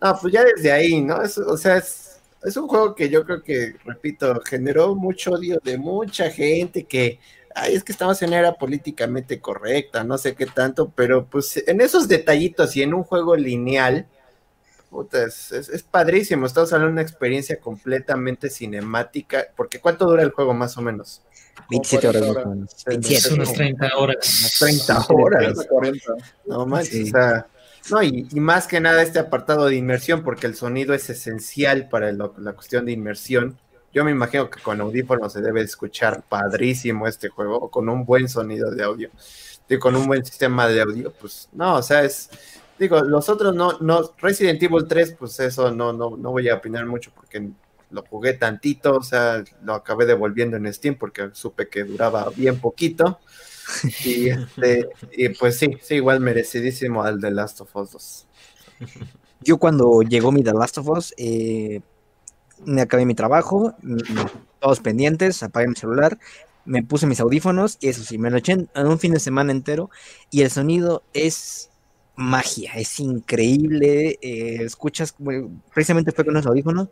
No, 0.00 0.18
pues 0.20 0.32
ya 0.32 0.44
desde 0.44 0.70
ahí, 0.70 1.00
¿no? 1.00 1.16
o 1.16 1.56
sea, 1.56 1.78
es, 1.78 2.07
es, 2.44 2.56
un 2.56 2.68
juego 2.68 2.94
que 2.94 3.08
yo 3.08 3.24
creo 3.24 3.42
que, 3.42 3.76
repito, 3.84 4.40
generó 4.44 4.94
mucho 4.94 5.32
odio 5.32 5.60
de 5.62 5.78
mucha 5.78 6.30
gente 6.30 6.84
que, 6.84 7.20
ay, 7.54 7.74
es 7.74 7.84
que 7.84 7.92
estamos 7.92 8.20
en 8.22 8.32
era 8.32 8.54
políticamente 8.54 9.40
correcta, 9.40 10.04
no 10.04 10.18
sé 10.18 10.34
qué 10.34 10.46
tanto, 10.46 10.90
pero 10.94 11.26
pues 11.26 11.62
en 11.66 11.80
esos 11.80 12.08
detallitos 12.08 12.76
y 12.76 12.82
en 12.82 12.94
un 12.94 13.02
juego 13.02 13.36
lineal, 13.36 14.06
Puta, 14.90 15.24
es, 15.24 15.52
es, 15.52 15.82
padrísimo. 15.82 16.46
Estamos 16.46 16.72
hablando 16.72 16.88
de 16.88 16.92
una 16.94 17.02
experiencia 17.02 17.60
completamente 17.60 18.48
cinemática. 18.48 19.48
Porque 19.54 19.80
¿cuánto 19.80 20.06
dura 20.06 20.22
el 20.22 20.30
juego 20.30 20.54
más 20.54 20.78
o 20.78 20.82
menos? 20.82 21.22
27 21.70 22.08
horas. 22.08 22.22
Unas 23.30 23.52
30 23.52 23.96
horas. 23.96 24.56
30 24.58 25.06
horas. 25.10 25.66
40. 25.68 26.12
No 26.46 26.66
manches, 26.66 27.08
o 27.08 27.10
sea, 27.10 27.46
no, 27.90 28.02
y, 28.02 28.24
más 28.34 28.66
que 28.66 28.80
nada 28.80 29.02
este 29.02 29.18
apartado 29.18 29.66
de 29.66 29.76
inmersión, 29.76 30.22
porque 30.22 30.46
el 30.46 30.54
sonido 30.54 30.94
es 30.94 31.08
esencial 31.10 31.88
para 31.88 32.12
la 32.12 32.52
cuestión 32.52 32.86
de 32.86 32.92
inmersión. 32.92 33.58
Yo 33.92 34.04
me 34.04 34.10
imagino 34.10 34.50
que 34.50 34.60
con 34.60 34.80
audífonos 34.80 35.32
se 35.32 35.40
debe 35.40 35.62
escuchar 35.62 36.22
padrísimo 36.28 37.06
este 37.06 37.28
juego, 37.28 37.70
con 37.70 37.88
un 37.88 38.04
buen 38.04 38.28
sonido 38.28 38.70
de 38.70 38.84
audio, 38.84 39.10
y 39.68 39.78
con 39.78 39.96
un 39.96 40.06
buen 40.06 40.24
sistema 40.24 40.68
de 40.68 40.80
audio, 40.82 41.12
pues 41.12 41.48
no, 41.52 41.76
o 41.76 41.82
sea, 41.82 42.02
es, 42.04 42.30
Digo, 42.78 43.00
los 43.00 43.28
otros 43.28 43.54
no, 43.54 43.76
no, 43.80 44.12
Resident 44.18 44.62
Evil 44.62 44.86
3, 44.86 45.16
pues 45.18 45.40
eso 45.40 45.72
no, 45.72 45.92
no, 45.92 46.16
no 46.16 46.30
voy 46.30 46.48
a 46.48 46.54
opinar 46.54 46.86
mucho 46.86 47.10
porque 47.12 47.50
lo 47.90 48.02
jugué 48.02 48.34
tantito, 48.34 48.96
o 48.96 49.02
sea, 49.02 49.42
lo 49.64 49.74
acabé 49.74 50.06
devolviendo 50.06 50.56
en 50.56 50.72
Steam 50.72 50.94
porque 50.94 51.30
supe 51.32 51.68
que 51.68 51.82
duraba 51.82 52.30
bien 52.36 52.60
poquito. 52.60 53.18
Y, 54.04 54.30
este, 54.30 54.88
y 55.12 55.28
pues 55.30 55.58
sí, 55.58 55.76
sí, 55.82 55.96
igual 55.96 56.20
merecidísimo 56.20 57.02
al 57.02 57.20
The 57.20 57.30
Last 57.30 57.60
of 57.60 57.74
Us 57.76 57.92
2. 57.92 58.26
Yo 59.40 59.58
cuando 59.58 60.02
llegó 60.02 60.32
mi 60.32 60.42
The 60.42 60.52
Last 60.52 60.78
of 60.78 60.88
Us, 60.88 61.14
eh, 61.16 61.80
me 62.64 62.80
acabé 62.80 63.06
mi 63.06 63.14
trabajo, 63.14 63.74
todos 64.58 64.80
pendientes, 64.80 65.42
apagué 65.42 65.68
mi 65.68 65.76
celular, 65.76 66.18
me 66.64 66.82
puse 66.82 67.06
mis 67.06 67.20
audífonos 67.20 67.78
y 67.80 67.88
eso 67.88 68.02
sí, 68.02 68.18
me 68.18 68.30
lo 68.30 68.38
eché 68.38 68.52
en 68.52 68.86
un 68.86 68.98
fin 68.98 69.12
de 69.12 69.20
semana 69.20 69.52
entero 69.52 69.90
y 70.30 70.42
el 70.42 70.50
sonido 70.50 71.02
es 71.14 71.70
magia, 72.18 72.72
es 72.74 72.98
increíble, 72.98 74.18
eh, 74.20 74.64
escuchas, 74.64 75.14
precisamente 75.72 76.10
fue 76.10 76.24
con 76.24 76.34
los 76.34 76.46
audífonos, 76.46 76.88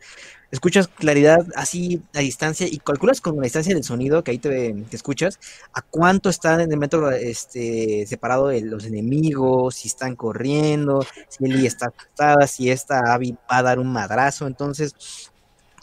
escuchas 0.52 0.86
claridad 0.86 1.44
así 1.56 2.00
a 2.14 2.20
distancia 2.20 2.68
y 2.70 2.78
calculas 2.78 3.20
con 3.20 3.36
la 3.36 3.42
distancia 3.42 3.74
del 3.74 3.82
sonido 3.82 4.22
que 4.22 4.30
ahí 4.30 4.38
te, 4.38 4.72
escuchas, 4.92 5.40
a 5.72 5.82
cuánto 5.82 6.28
están 6.28 6.60
en 6.60 6.70
el 6.70 6.78
metro 6.78 7.10
este, 7.10 8.06
separado 8.06 8.48
de 8.48 8.60
los 8.60 8.84
enemigos, 8.84 9.74
si 9.74 9.88
están 9.88 10.14
corriendo, 10.14 11.04
si 11.28 11.44
Eli 11.44 11.66
está 11.66 11.86
asustada, 11.88 12.46
si 12.46 12.70
esta 12.70 13.12
Abby 13.12 13.32
va 13.50 13.58
a 13.58 13.62
dar 13.64 13.80
un 13.80 13.92
madrazo, 13.92 14.46
entonces 14.46 14.94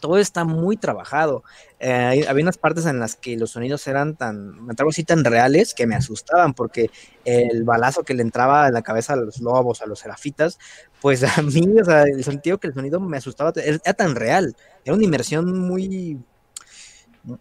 todo 0.00 0.18
está 0.18 0.44
muy 0.44 0.78
trabajado. 0.78 1.44
Había 1.84 2.42
unas 2.42 2.56
partes 2.56 2.86
en 2.86 2.98
las 2.98 3.16
que 3.16 3.36
los 3.36 3.50
sonidos 3.50 3.86
eran 3.86 4.16
tan, 4.16 4.64
me 4.64 4.74
así 4.88 5.04
tan 5.04 5.22
reales 5.22 5.74
que 5.74 5.86
me 5.86 5.94
asustaban, 5.94 6.54
porque 6.54 6.90
el 7.24 7.64
balazo 7.64 8.04
que 8.04 8.14
le 8.14 8.22
entraba 8.22 8.68
en 8.68 8.74
la 8.74 8.82
cabeza 8.82 9.12
a 9.12 9.16
los 9.16 9.40
lobos, 9.40 9.82
a 9.82 9.86
los 9.86 9.98
serafitas, 9.98 10.58
pues 11.02 11.22
a 11.22 11.42
mí, 11.42 11.66
o 11.80 11.84
sea, 11.84 12.04
el 12.04 12.24
sentido 12.24 12.58
que 12.58 12.68
el 12.68 12.74
sonido 12.74 13.00
me 13.00 13.18
asustaba, 13.18 13.52
era, 13.56 13.78
tan 13.94 14.14
real, 14.14 14.56
era 14.84 14.94
una 14.94 15.04
inmersión 15.04 15.58
muy, 15.58 16.18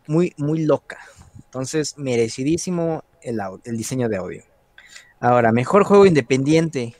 muy, 0.07 0.33
muy 0.37 0.65
loca. 0.65 0.99
Entonces, 1.45 1.97
merecidísimo 1.97 3.03
el, 3.21 3.39
el 3.63 3.77
diseño 3.77 4.09
de 4.09 4.17
audio. 4.17 4.43
Ahora, 5.19 5.53
mejor 5.53 5.85
juego 5.85 6.05
independiente. 6.05 6.95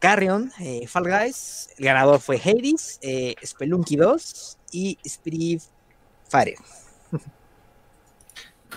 Carrion, 0.00 0.50
eh, 0.58 0.88
Fall 0.88 1.04
Guys, 1.04 1.68
el 1.78 1.84
ganador 1.84 2.18
fue 2.18 2.40
Hades, 2.44 2.98
eh, 3.02 3.36
Spelunky 3.44 3.94
2 3.94 4.58
y 4.72 4.98
Spirit 5.04 5.62
Fire. 6.32 6.56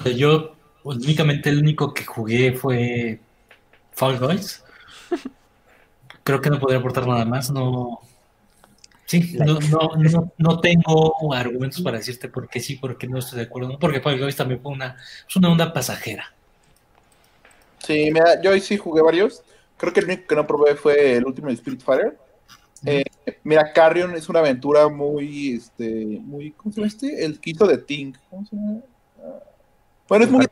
Pues 0.03 0.17
yo 0.17 0.55
únicamente 0.83 1.49
el 1.49 1.59
único 1.59 1.93
que 1.93 2.03
jugué 2.03 2.51
fue 2.51 3.21
Fall 3.93 4.19
Guys. 4.19 4.61
Creo 6.25 6.41
que 6.41 6.49
no 6.49 6.59
podría 6.59 6.79
aportar 6.79 7.07
nada 7.07 7.23
más, 7.23 7.49
no. 7.49 8.01
Sí, 9.05 9.37
no, 9.37 9.57
no, 9.59 10.33
no, 10.37 10.59
tengo 10.59 11.33
argumentos 11.33 11.79
para 11.81 11.97
decirte 11.97 12.27
por 12.27 12.49
qué 12.49 12.59
sí, 12.59 12.75
por 12.75 12.97
qué 12.97 13.07
no 13.07 13.19
estoy 13.19 13.39
de 13.39 13.45
acuerdo, 13.45 13.69
no, 13.69 13.79
porque 13.79 14.01
Fall 14.01 14.19
Guys 14.19 14.35
también 14.35 14.59
fue 14.59 14.73
una, 14.73 14.97
es 15.25 15.35
una 15.37 15.49
onda 15.49 15.71
pasajera. 15.71 16.33
Sí, 17.79 18.09
mira, 18.11 18.41
yo 18.41 18.51
ahí 18.51 18.59
sí 18.59 18.75
jugué 18.75 19.01
varios. 19.01 19.43
Creo 19.77 19.93
que 19.93 20.01
el 20.01 20.07
único 20.07 20.27
que 20.27 20.35
no 20.35 20.45
probé 20.45 20.75
fue 20.75 21.15
el 21.15 21.25
último 21.25 21.49
Spirit 21.49 21.81
Fighter. 21.81 22.17
Eh, 22.83 23.03
mira, 23.43 23.71
Carrion 23.73 24.15
es 24.15 24.27
una 24.29 24.39
aventura 24.39 24.89
muy, 24.89 25.53
este, 25.53 26.19
muy, 26.21 26.51
¿cómo 26.51 26.71
se 26.71 26.81
llama 26.81 26.88
este? 26.88 27.25
El 27.25 27.39
quinto 27.39 27.65
de 27.65 27.77
Ting. 27.77 28.13
¿Cómo 28.29 28.45
se 28.45 28.55
llama? 28.55 28.79
Ah, 29.19 29.39
bueno, 30.07 30.25
es 30.25 30.31
muy, 30.31 30.45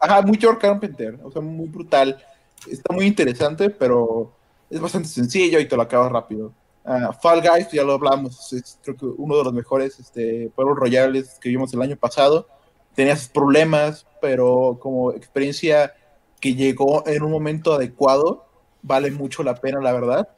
ajá, 0.00 0.22
muy 0.22 0.38
George 0.38 0.60
Carpenter, 0.60 1.18
o 1.22 1.30
sea, 1.30 1.42
muy 1.42 1.68
brutal. 1.68 2.22
Está 2.68 2.94
muy 2.94 3.06
interesante, 3.06 3.70
pero 3.70 4.32
es 4.68 4.80
bastante 4.80 5.08
sencillo 5.08 5.60
y 5.60 5.66
te 5.66 5.76
lo 5.76 5.82
acabas 5.82 6.10
rápido. 6.10 6.52
Uh, 6.84 7.12
Fall 7.20 7.42
Guys, 7.42 7.70
ya 7.70 7.84
lo 7.84 7.92
hablamos, 7.92 8.52
es 8.52 8.78
creo 8.82 8.96
que 8.96 9.04
uno 9.04 9.36
de 9.36 9.44
los 9.44 9.52
mejores 9.52 10.00
este, 10.00 10.50
pueblos 10.54 10.78
royales 10.78 11.38
que 11.40 11.50
vimos 11.50 11.72
el 11.74 11.82
año 11.82 11.96
pasado. 11.96 12.48
Tenía 12.94 13.16
sus 13.16 13.28
problemas, 13.28 14.06
pero 14.20 14.78
como 14.80 15.12
experiencia 15.12 15.94
que 16.40 16.54
llegó 16.54 17.06
en 17.06 17.22
un 17.22 17.30
momento 17.30 17.74
adecuado, 17.74 18.46
vale 18.82 19.10
mucho 19.10 19.42
la 19.42 19.54
pena, 19.54 19.80
la 19.80 19.92
verdad. 19.92 20.28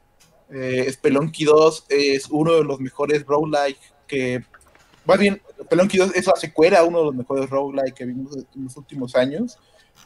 Eh, 0.52 0.90
Spelunky 0.92 1.44
2 1.44 1.86
es 1.88 2.28
uno 2.30 2.54
de 2.54 2.64
los 2.64 2.78
mejores 2.78 3.24
roguelike 3.24 3.78
que, 4.06 4.44
más 5.04 5.18
bien, 5.18 5.40
Spelunky 5.62 5.98
2 5.98 6.12
es 6.14 6.26
la 6.26 6.36
secuela, 6.36 6.84
uno 6.84 6.98
de 6.98 7.04
los 7.06 7.14
mejores 7.14 7.48
roguelike 7.48 7.94
que 7.94 8.04
vimos 8.04 8.36
en 8.36 8.64
los 8.64 8.76
últimos 8.76 9.16
años. 9.16 9.58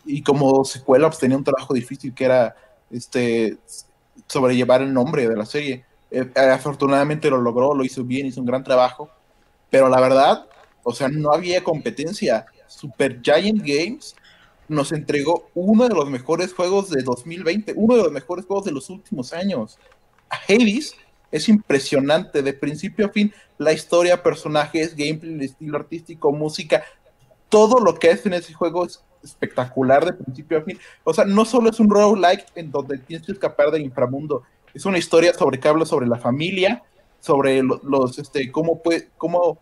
Y 0.05 0.23
como 0.23 0.65
secuela, 0.65 1.09
pues 1.09 1.19
tenía 1.19 1.37
un 1.37 1.45
trabajo 1.45 1.75
difícil 1.75 2.15
que 2.15 2.25
era 2.25 2.55
este 2.91 3.59
sobrellevar 4.29 4.83
el 4.83 4.93
nombre 4.93 5.29
de 5.29 5.37
la 5.37 5.47
serie. 5.47 5.85
Eh, 6.11 6.31
afortunadamente 6.37 7.29
lo 7.29 7.41
logró, 7.41 7.75
lo 7.75 7.85
hizo 7.85 8.05
bien, 8.05 8.27
hizo 8.27 8.41
un 8.41 8.47
gran 8.47 8.63
trabajo. 8.63 9.11
Pero 9.69 9.89
la 9.89 10.01
verdad, 10.01 10.47
o 10.85 10.95
sea, 10.95 11.09
no 11.09 11.33
había 11.33 11.65
competencia. 11.65 12.47
Super 12.69 13.21
Giant 13.21 13.63
Games 13.63 14.15
nos 14.69 14.93
entregó 14.93 15.49
uno 15.55 15.89
de 15.89 15.95
los 15.95 16.09
mejores 16.09 16.53
juegos 16.53 16.91
de 16.91 17.03
2020, 17.03 17.75
uno 17.77 17.97
de 17.97 18.03
los 18.05 18.13
mejores 18.13 18.47
juegos 18.47 18.65
de 18.65 18.73
los 18.73 18.91
últimos 18.91 19.33
años. 19.33 19.79
Hades 20.31 20.95
es 21.31 21.49
impresionante 21.49 22.43
de 22.43 22.53
principio 22.53 23.07
a 23.07 23.09
fin, 23.11 23.33
la 23.59 23.73
historia, 23.73 24.23
personajes, 24.23 24.95
gameplay, 24.95 25.47
estilo 25.47 25.79
artístico, 25.79 26.33
música, 26.33 26.85
todo 27.49 27.81
lo 27.81 27.95
que 27.95 28.11
es 28.11 28.25
en 28.27 28.35
ese 28.35 28.53
juego 28.53 28.87
es 28.87 29.03
espectacular 29.23 30.05
de 30.05 30.13
principio 30.13 30.59
a 30.59 30.63
fin. 30.63 30.79
O 31.05 31.13
sea, 31.13 31.25
no 31.25 31.45
solo 31.45 31.71
es 31.71 31.81
un 31.81 31.91
roguelike 31.91 32.47
en 32.55 32.71
donde 32.71 32.99
tienes 32.99 33.27
que 33.27 33.33
escapar 33.33 33.71
del 33.71 33.83
inframundo, 33.83 34.43
es 34.75 34.85
una 34.85 34.99
historia 34.99 35.33
sobre 35.33 35.59
que 35.59 35.69
habla 35.69 35.87
sobre 35.87 36.07
la 36.07 36.19
familia, 36.19 36.83
sobre 37.21 37.63
los, 37.63 38.19
este, 38.19 38.53
cómo 38.53 38.83
puede, 38.83 39.09
cómo 39.17 39.59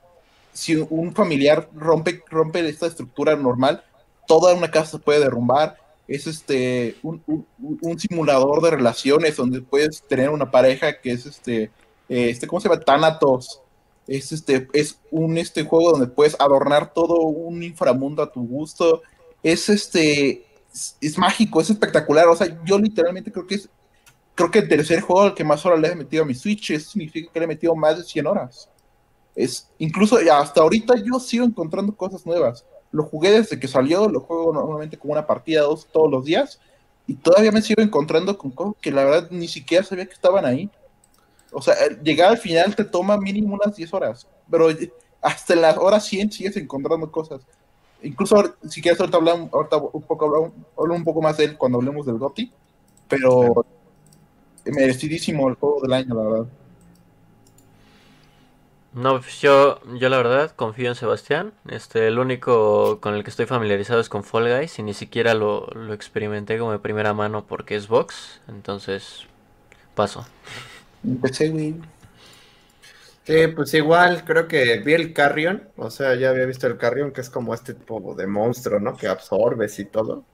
si 0.52 0.74
un 0.76 1.14
familiar 1.14 1.68
rompe, 1.74 2.22
rompe 2.28 2.68
esta 2.68 2.86
estructura 2.86 3.36
normal, 3.36 3.84
toda 4.26 4.54
una 4.54 4.70
casa 4.70 4.92
se 4.92 4.98
puede 4.98 5.20
derrumbar. 5.20 5.76
Es 6.06 6.26
este 6.26 6.96
un, 7.02 7.98
simulador 7.98 8.62
de 8.62 8.72
relaciones 8.72 9.36
donde 9.36 9.62
puedes 9.62 10.02
tener 10.02 10.30
una 10.30 10.50
pareja 10.50 11.00
que 11.00 11.12
es 11.12 11.24
este, 11.24 11.70
eh, 12.08 12.30
este 12.30 12.46
¿cómo 12.46 12.60
se 12.60 12.68
llama? 12.68 12.80
Thanatos. 12.80 13.60
Es 14.06 14.32
este, 14.32 14.68
es 14.74 15.00
un 15.10 15.38
este 15.38 15.64
juego 15.64 15.92
donde 15.92 16.06
puedes 16.06 16.38
adornar 16.38 16.92
todo 16.92 17.20
un 17.20 17.62
inframundo 17.62 18.22
a 18.22 18.30
tu 18.30 18.46
gusto. 18.46 19.02
Es 19.42 19.68
este, 19.70 20.44
es, 21.00 21.18
mágico, 21.18 21.60
es 21.60 21.70
espectacular. 21.70 22.28
O 22.28 22.36
sea, 22.36 22.58
yo 22.64 22.78
literalmente 22.78 23.32
creo 23.32 23.46
que 23.46 23.56
es, 23.56 23.68
creo 24.34 24.50
que 24.50 24.58
el 24.60 24.68
tercer 24.68 25.00
juego 25.00 25.22
al 25.22 25.34
que 25.34 25.44
más 25.44 25.64
horas 25.64 25.80
le 25.80 25.88
he 25.88 25.94
metido 25.94 26.22
a 26.22 26.26
mi 26.26 26.34
Switch, 26.34 26.70
eso 26.70 26.90
significa 26.90 27.32
que 27.32 27.40
le 27.40 27.44
he 27.44 27.48
metido 27.48 27.74
más 27.74 27.96
de 27.96 28.04
100 28.04 28.26
horas. 28.26 28.68
Es, 29.34 29.68
incluso 29.78 30.18
hasta 30.32 30.60
ahorita 30.60 30.94
yo 30.96 31.18
sigo 31.18 31.44
encontrando 31.44 31.94
cosas 31.96 32.24
nuevas. 32.26 32.64
Lo 32.94 33.02
jugué 33.02 33.32
desde 33.32 33.58
que 33.58 33.66
salió, 33.66 34.08
lo 34.08 34.20
juego 34.20 34.52
normalmente 34.52 34.96
como 34.96 35.14
una 35.14 35.26
partida 35.26 35.62
dos 35.62 35.88
todos 35.92 36.08
los 36.08 36.24
días 36.24 36.60
y 37.08 37.14
todavía 37.14 37.50
me 37.50 37.60
sigo 37.60 37.82
encontrando 37.82 38.38
con 38.38 38.52
cosas 38.52 38.74
que 38.80 38.92
la 38.92 39.04
verdad 39.04 39.28
ni 39.32 39.48
siquiera 39.48 39.82
sabía 39.82 40.06
que 40.06 40.12
estaban 40.12 40.44
ahí. 40.44 40.70
O 41.50 41.60
sea, 41.60 41.74
llegar 42.04 42.30
al 42.30 42.38
final 42.38 42.76
te 42.76 42.84
toma 42.84 43.18
mínimo 43.18 43.54
unas 43.54 43.74
10 43.74 43.92
horas, 43.94 44.28
pero 44.48 44.68
hasta 45.20 45.54
en 45.54 45.62
las 45.62 45.76
horas 45.76 46.04
100 46.06 46.30
sigues 46.30 46.56
encontrando 46.56 47.10
cosas. 47.10 47.42
Incluso 48.00 48.54
si 48.68 48.80
quieres 48.80 49.00
ahorita 49.00 49.16
hablar, 49.16 49.48
ahorita 49.50 49.76
un 49.76 50.02
poco, 50.02 50.52
hablar, 50.76 50.96
un 50.96 51.04
poco 51.04 51.20
más 51.20 51.36
de 51.36 51.46
él 51.46 51.56
cuando 51.58 51.78
hablemos 51.78 52.06
del 52.06 52.18
GOTI, 52.18 52.52
pero 53.08 53.66
merecidísimo 54.66 55.48
el 55.48 55.56
juego 55.56 55.80
del 55.82 55.94
año, 55.94 56.14
la 56.14 56.22
verdad. 56.22 56.46
No, 58.94 59.20
pues 59.20 59.40
yo, 59.40 59.80
yo 59.96 60.08
la 60.08 60.16
verdad 60.18 60.52
confío 60.54 60.88
en 60.88 60.94
Sebastián. 60.94 61.52
Este, 61.68 62.06
el 62.06 62.18
único 62.18 63.00
con 63.00 63.14
el 63.14 63.24
que 63.24 63.30
estoy 63.30 63.46
familiarizado 63.46 64.00
es 64.00 64.08
con 64.08 64.22
Fall 64.22 64.48
Guys 64.56 64.78
y 64.78 64.84
ni 64.84 64.94
siquiera 64.94 65.34
lo, 65.34 65.66
lo 65.74 65.92
experimenté 65.92 66.58
como 66.58 66.70
de 66.72 66.78
primera 66.78 67.12
mano 67.12 67.44
porque 67.46 67.74
es 67.74 67.88
Vox. 67.88 68.40
Entonces, 68.46 69.26
paso. 69.94 70.26
Empecé, 71.04 71.50
güey. 71.50 71.76
Sí, 73.24 73.46
pues 73.48 73.72
igual, 73.72 74.24
creo 74.24 74.46
que 74.48 74.80
vi 74.80 74.92
el 74.92 75.14
Carrion, 75.14 75.70
o 75.76 75.90
sea, 75.90 76.14
ya 76.14 76.28
había 76.30 76.44
visto 76.44 76.66
el 76.66 76.76
Carrion, 76.76 77.10
que 77.10 77.22
es 77.22 77.30
como 77.30 77.54
este 77.54 77.72
tipo 77.72 78.14
de 78.14 78.26
monstruo, 78.26 78.80
¿no? 78.80 78.96
Que 78.96 79.08
absorbes 79.08 79.78
y 79.78 79.86
todo, 79.86 80.26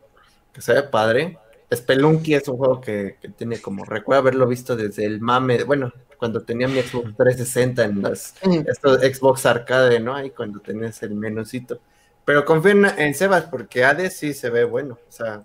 que 0.53 0.61
se 0.61 0.75
ve 0.75 0.83
padre. 0.85 1.39
Spelunky 1.73 2.35
es 2.35 2.49
un 2.49 2.57
juego 2.57 2.81
que, 2.81 3.17
que 3.21 3.29
tiene 3.29 3.61
como, 3.61 3.85
recuerdo 3.85 4.23
haberlo 4.23 4.47
visto 4.47 4.77
desde 4.77 5.05
el 5.05 5.21
mame, 5.21 5.65
bueno, 5.65 5.93
cuando 6.21 6.43
tenía 6.43 6.69
mi 6.69 6.81
Xbox 6.81 7.17
360 7.17 7.85
en 7.85 8.03
las 8.03 8.35
estos 8.69 9.01
Xbox 9.01 9.47
Arcade, 9.47 9.99
¿no? 10.01 10.15
Ahí 10.15 10.31
cuando 10.31 10.61
tenías 10.61 11.03
el 11.03 11.15
menucito. 11.15 11.81
Pero 12.27 12.45
confío 12.45 12.73
en, 12.73 13.15
Sebas 13.15 13.45
porque 13.45 13.85
Hades 13.85 14.19
sí 14.19 14.35
se 14.35 14.51
ve 14.51 14.65
bueno, 14.65 14.99
o 15.09 15.13
sea, 15.13 15.43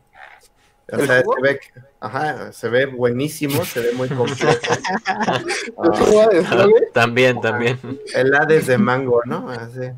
o 0.92 0.98
sea 0.98 1.24
se 1.24 1.42
ve, 1.42 1.60
ajá, 2.02 2.52
se 2.52 2.68
ve 2.68 2.88
buenísimo, 2.88 3.64
se 3.64 3.80
ve 3.80 3.94
muy 3.94 4.10
completo. 4.10 4.70
Ah, 5.78 6.68
también, 6.94 7.40
también. 7.42 7.80
El 8.14 8.36
Hades 8.36 8.68
de 8.68 8.78
mango, 8.78 9.22
¿no? 9.26 9.50
Así. 9.50 9.92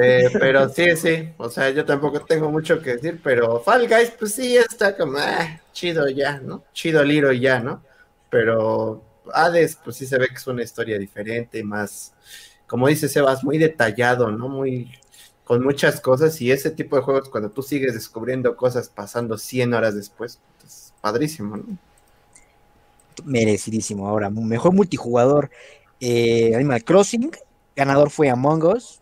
Eh, 0.00 0.28
pero 0.38 0.68
sí, 0.68 0.96
sí, 0.96 1.30
o 1.36 1.48
sea, 1.48 1.70
yo 1.70 1.84
tampoco 1.84 2.20
tengo 2.20 2.50
mucho 2.50 2.80
que 2.80 2.96
decir, 2.96 3.20
pero 3.22 3.60
Fall 3.60 3.88
Guys, 3.88 4.12
pues 4.18 4.34
sí, 4.34 4.56
está 4.56 4.96
como, 4.96 5.18
ah, 5.18 5.60
chido 5.72 6.08
ya, 6.08 6.38
¿no? 6.40 6.64
Chido 6.72 7.02
Liro 7.02 7.32
ya, 7.32 7.60
¿no? 7.60 7.82
Pero 8.28 9.02
Hades, 9.32 9.76
pues 9.76 9.96
sí 9.96 10.06
se 10.06 10.18
ve 10.18 10.28
que 10.28 10.34
es 10.34 10.46
una 10.46 10.62
historia 10.62 10.98
diferente, 10.98 11.62
más, 11.62 12.12
como 12.66 12.88
dice 12.88 13.08
Sebas, 13.08 13.44
muy 13.44 13.58
detallado, 13.58 14.30
¿no? 14.30 14.48
Muy, 14.48 14.90
con 15.44 15.64
muchas 15.64 16.00
cosas 16.00 16.40
y 16.40 16.52
ese 16.52 16.70
tipo 16.70 16.96
de 16.96 17.02
juegos 17.02 17.28
cuando 17.28 17.50
tú 17.50 17.62
sigues 17.62 17.94
descubriendo 17.94 18.56
cosas 18.56 18.88
pasando 18.88 19.36
100 19.36 19.74
horas 19.74 19.94
después, 19.96 20.38
pues 20.60 20.92
padrísimo, 21.00 21.56
¿no? 21.56 21.64
Merecidísimo. 23.24 24.08
Ahora, 24.08 24.30
mejor 24.30 24.72
multijugador, 24.72 25.50
eh, 26.00 26.54
Animal 26.54 26.84
Crossing, 26.84 27.30
ganador 27.80 28.10
fue 28.10 28.28
Among 28.28 28.62
Us, 28.64 29.00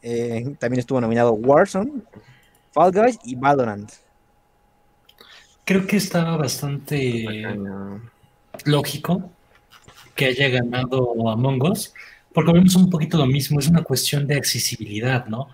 eh, 0.00 0.54
también 0.60 0.78
estuvo 0.78 1.00
nominado 1.00 1.32
Warzone, 1.32 2.02
Fall 2.70 2.92
Guys 2.92 3.18
y 3.24 3.34
Valorant. 3.34 3.90
Creo 5.64 5.84
que 5.88 5.96
estaba 5.96 6.36
bastante 6.36 7.26
lógico 8.64 9.28
que 10.14 10.26
haya 10.26 10.48
ganado 10.48 11.28
Among 11.28 11.62
Us, 11.68 11.92
porque 12.32 12.52
vemos 12.52 12.76
un 12.76 12.88
poquito 12.90 13.18
lo 13.18 13.26
mismo, 13.26 13.58
es 13.58 13.66
una 13.66 13.82
cuestión 13.82 14.24
de 14.28 14.36
accesibilidad, 14.36 15.26
¿no? 15.26 15.48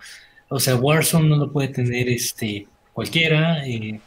O 0.49 0.59
sea, 0.59 0.75
Warzone 0.75 1.29
no 1.29 1.37
lo 1.37 1.51
puede 1.51 1.69
tener 1.69 2.07
este, 2.07 2.67
cualquiera, 2.93 3.65
eh, 3.65 3.99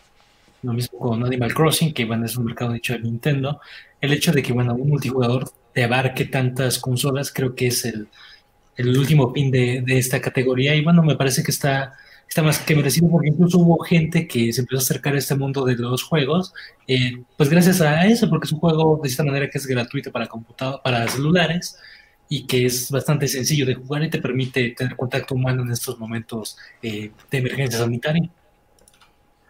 lo 0.63 0.73
mismo 0.73 1.01
con 1.01 1.25
Animal 1.25 1.53
Crossing, 1.53 1.93
que 1.93 2.05
bueno, 2.05 2.27
es 2.27 2.37
un 2.37 2.45
mercado 2.45 2.73
dicho 2.73 2.93
de 2.93 3.01
Nintendo. 3.01 3.61
El 4.01 4.13
hecho 4.13 4.31
de 4.31 4.41
que, 4.41 4.53
bueno, 4.53 4.75
un 4.75 4.89
multijugador 4.89 5.51
te 5.73 5.83
abarque 5.83 6.27
tantas 6.27 6.79
consolas, 6.79 7.33
creo 7.33 7.57
que 7.57 7.67
es 7.67 7.85
el, 7.85 8.07
el 8.77 8.97
último 8.97 9.33
pin 9.33 9.51
de, 9.51 9.83
de, 9.85 9.99
esta 9.99 10.21
categoría. 10.21 10.75
Y 10.75 10.83
bueno, 10.83 11.03
me 11.03 11.17
parece 11.17 11.43
que 11.43 11.51
está 11.51 11.95
está 12.29 12.43
más 12.43 12.59
que 12.59 12.75
merecido 12.75 13.09
porque 13.11 13.29
incluso 13.29 13.59
hubo 13.59 13.79
gente 13.79 14.27
que 14.27 14.53
se 14.53 14.61
empezó 14.61 14.79
a 14.79 14.83
acercar 14.83 15.15
a 15.15 15.19
este 15.19 15.37
mundo 15.37 15.65
de 15.65 15.77
los 15.77 16.03
juegos, 16.03 16.53
eh, 16.87 17.23
pues 17.37 17.49
gracias 17.49 17.81
a 17.81 18.07
eso, 18.07 18.29
porque 18.29 18.47
es 18.47 18.53
un 18.53 18.59
juego 18.59 19.01
de 19.03 19.09
esta 19.09 19.25
manera 19.25 19.49
que 19.49 19.59
es 19.59 19.67
gratuito 19.67 20.11
para 20.11 20.27
computador, 20.27 20.81
para 20.83 21.07
celulares 21.09 21.79
y 22.29 22.47
que 22.47 22.67
es 22.67 22.91
bastante 22.91 23.29
sencillo 23.29 23.67
de 23.67 23.75
jugar 23.75 24.03
y 24.03 24.11
te 24.11 24.21
permite 24.21 24.71
tener 24.71 24.97
contacto 24.97 25.35
humano 25.35 25.63
en 25.63 25.71
estos 25.71 25.99
momentos 25.99 26.59
eh, 26.83 27.13
de 27.31 27.39
emergencia 27.39 27.79
sanitaria. 27.79 28.29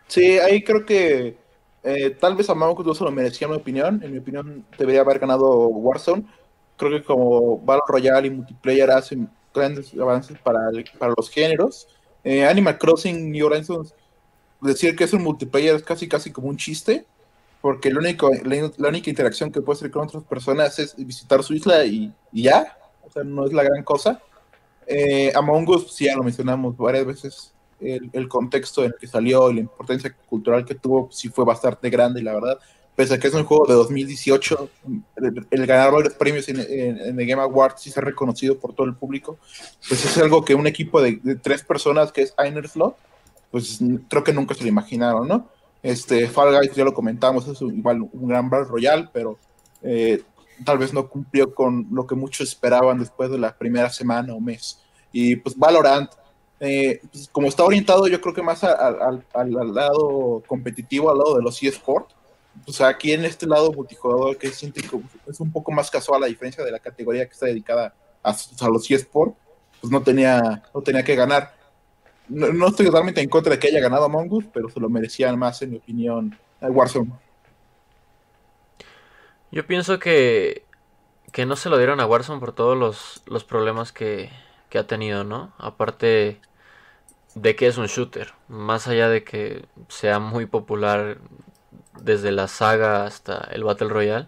Sí, 0.08 0.38
ahí 0.38 0.62
creo 0.62 0.84
que 0.84 1.36
eh, 1.82 2.10
tal 2.10 2.36
vez 2.36 2.50
a 2.50 2.54
no 2.54 2.94
se 2.94 3.04
lo 3.04 3.10
merecía, 3.10 3.48
mi 3.48 3.56
opinión. 3.56 4.00
En 4.04 4.12
mi 4.12 4.18
opinión, 4.18 4.64
debería 4.78 5.00
haber 5.00 5.18
ganado 5.18 5.68
Warzone. 5.68 6.24
Creo 6.76 6.90
que 6.90 7.02
como 7.02 7.58
Battle 7.58 7.84
Royale 7.88 8.26
y 8.28 8.30
multiplayer 8.30 8.90
hacen 8.90 9.30
grandes 9.54 9.92
avances 9.94 10.38
para, 10.38 10.60
para 10.98 11.14
los 11.16 11.30
géneros. 11.30 11.88
Eh, 12.22 12.44
Animal 12.44 12.78
Crossing 12.78 13.30
New 13.30 13.46
Horizons, 13.46 13.94
decir 14.60 14.96
que 14.96 15.04
es 15.04 15.12
un 15.12 15.22
multiplayer 15.22 15.76
es 15.76 15.82
casi 15.82 16.08
casi 16.08 16.30
como 16.30 16.48
un 16.48 16.56
chiste, 16.56 17.06
porque 17.60 17.90
lo 17.90 18.00
único, 18.00 18.30
la, 18.44 18.88
única 18.88 19.10
interacción 19.10 19.50
que 19.50 19.60
puedes 19.60 19.80
hacer 19.80 19.90
con 19.90 20.06
otras 20.06 20.24
personas 20.24 20.78
es 20.78 20.94
visitar 20.96 21.42
su 21.42 21.54
isla 21.54 21.84
y, 21.84 22.12
ya, 22.32 22.76
o 23.02 23.10
sea, 23.10 23.24
no 23.24 23.46
es 23.46 23.52
la 23.52 23.62
gran 23.62 23.82
cosa. 23.82 24.20
Eh, 24.86 25.32
Among 25.34 25.68
Us, 25.68 25.94
sí, 25.94 26.04
ya 26.04 26.16
lo 26.16 26.22
mencionamos 26.22 26.76
varias 26.76 27.06
veces, 27.06 27.54
el, 27.80 28.28
contexto 28.28 28.82
en 28.82 28.92
el 28.92 28.98
que 28.98 29.06
salió 29.06 29.50
y 29.50 29.54
la 29.54 29.60
importancia 29.60 30.14
cultural 30.28 30.64
que 30.64 30.74
tuvo, 30.74 31.08
sí 31.10 31.28
fue 31.28 31.44
bastante 31.44 31.90
grande, 31.90 32.22
la 32.22 32.34
verdad 32.34 32.58
pese 32.96 33.14
a 33.14 33.18
que 33.18 33.28
es 33.28 33.34
un 33.34 33.44
juego 33.44 33.66
de 33.66 33.74
2018, 33.74 34.70
el, 35.50 35.66
ganador 35.66 36.02
de 36.02 36.10
premios 36.10 36.48
en, 36.48 36.60
en, 36.60 37.20
el 37.20 37.26
Game 37.26 37.42
Awards 37.42 37.82
sí 37.82 37.90
se 37.90 38.00
ha 38.00 38.02
reconocido 38.02 38.58
por 38.58 38.74
todo 38.74 38.86
el 38.86 38.94
público, 38.94 39.38
pues 39.86 40.04
es 40.04 40.16
algo 40.16 40.44
que 40.44 40.54
un 40.54 40.66
equipo 40.66 41.02
de, 41.02 41.20
tres 41.42 41.62
personas, 41.62 42.10
que 42.10 42.22
es 42.22 42.34
Einer 42.38 42.66
Slot, 42.66 42.96
pues 43.50 43.80
creo 44.08 44.24
que 44.24 44.32
nunca 44.32 44.54
se 44.54 44.62
lo 44.62 44.68
imaginaron, 44.68 45.28
¿no? 45.28 45.46
Este, 45.82 46.26
Fall 46.26 46.56
Guys, 46.56 46.74
ya 46.74 46.84
lo 46.84 46.94
comentamos, 46.94 47.46
es 47.46 47.60
igual 47.60 48.00
un 48.00 48.28
gran 48.28 48.48
Battle 48.48 48.68
Royale, 48.68 49.08
pero 49.12 49.38
eh, 49.82 50.22
tal 50.64 50.78
vez 50.78 50.94
no 50.94 51.08
cumplió 51.08 51.54
con 51.54 51.86
lo 51.92 52.06
que 52.06 52.14
muchos 52.14 52.48
esperaban 52.48 52.98
después 52.98 53.30
de 53.30 53.38
la 53.38 53.56
primera 53.56 53.90
semana 53.90 54.34
o 54.34 54.40
mes. 54.40 54.80
Y 55.12 55.36
pues 55.36 55.56
Valorant, 55.56 56.10
eh, 56.60 57.00
pues, 57.12 57.28
como 57.30 57.48
está 57.48 57.62
orientado 57.62 58.08
yo 58.08 58.20
creo 58.22 58.34
que 58.34 58.42
más 58.42 58.64
al, 58.64 59.22
al 59.34 59.74
lado 59.74 60.42
competitivo, 60.46 61.10
al 61.10 61.18
lado 61.18 61.36
de 61.36 61.42
los 61.42 61.62
eSports, 61.62 62.15
sea, 62.68 62.88
aquí 62.88 63.12
en 63.12 63.24
este 63.24 63.46
lado 63.46 63.72
multijugador 63.72 64.36
que 64.36 64.48
es, 64.48 64.62
es 64.62 65.40
un 65.40 65.52
poco 65.52 65.72
más 65.72 65.90
casual 65.90 66.22
a 66.24 66.26
diferencia 66.26 66.64
de 66.64 66.70
la 66.70 66.78
categoría 66.78 67.26
que 67.26 67.32
está 67.32 67.46
dedicada 67.46 67.94
a, 68.22 68.34
los 68.68 68.90
eSports, 68.90 69.36
pues 69.80 69.90
no 69.90 70.02
tenía, 70.02 70.62
no 70.74 70.82
tenía 70.82 71.04
que 71.04 71.14
ganar. 71.14 71.54
No, 72.28 72.66
estoy 72.66 72.86
totalmente 72.86 73.20
en 73.20 73.28
contra 73.28 73.52
de 73.52 73.58
que 73.58 73.68
haya 73.68 73.80
ganado 73.80 74.04
Among 74.04 74.32
Us, 74.32 74.44
pero 74.52 74.68
se 74.68 74.80
lo 74.80 74.88
merecían 74.88 75.38
más, 75.38 75.62
en 75.62 75.70
mi 75.70 75.76
opinión, 75.76 76.36
a 76.60 76.66
Warzone. 76.66 77.12
Yo 79.52 79.64
pienso 79.66 80.00
que, 80.00 80.64
que 81.30 81.46
no 81.46 81.54
se 81.54 81.68
lo 81.68 81.78
dieron 81.78 82.00
a 82.00 82.06
Warzone 82.06 82.40
por 82.40 82.52
todos 82.52 82.76
los, 82.76 83.22
los 83.26 83.44
problemas 83.44 83.92
que, 83.92 84.30
que 84.70 84.78
ha 84.78 84.86
tenido, 84.88 85.22
¿no? 85.22 85.52
Aparte 85.58 86.40
de 87.36 87.54
que 87.54 87.68
es 87.68 87.78
un 87.78 87.86
shooter, 87.86 88.32
más 88.48 88.88
allá 88.88 89.08
de 89.08 89.22
que 89.22 89.66
sea 89.88 90.18
muy 90.18 90.46
popular 90.46 91.18
desde 92.02 92.32
la 92.32 92.48
saga 92.48 93.04
hasta 93.04 93.48
el 93.52 93.64
Battle 93.64 93.88
Royale, 93.88 94.26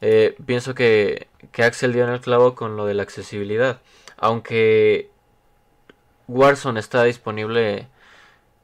eh, 0.00 0.36
pienso 0.46 0.74
que, 0.74 1.28
que 1.52 1.64
Axel 1.64 1.92
dio 1.92 2.04
en 2.04 2.10
el 2.10 2.20
clavo 2.20 2.54
con 2.54 2.76
lo 2.76 2.86
de 2.86 2.94
la 2.94 3.02
accesibilidad. 3.02 3.80
Aunque 4.16 5.10
Warzone 6.28 6.80
está 6.80 7.04
disponible 7.04 7.88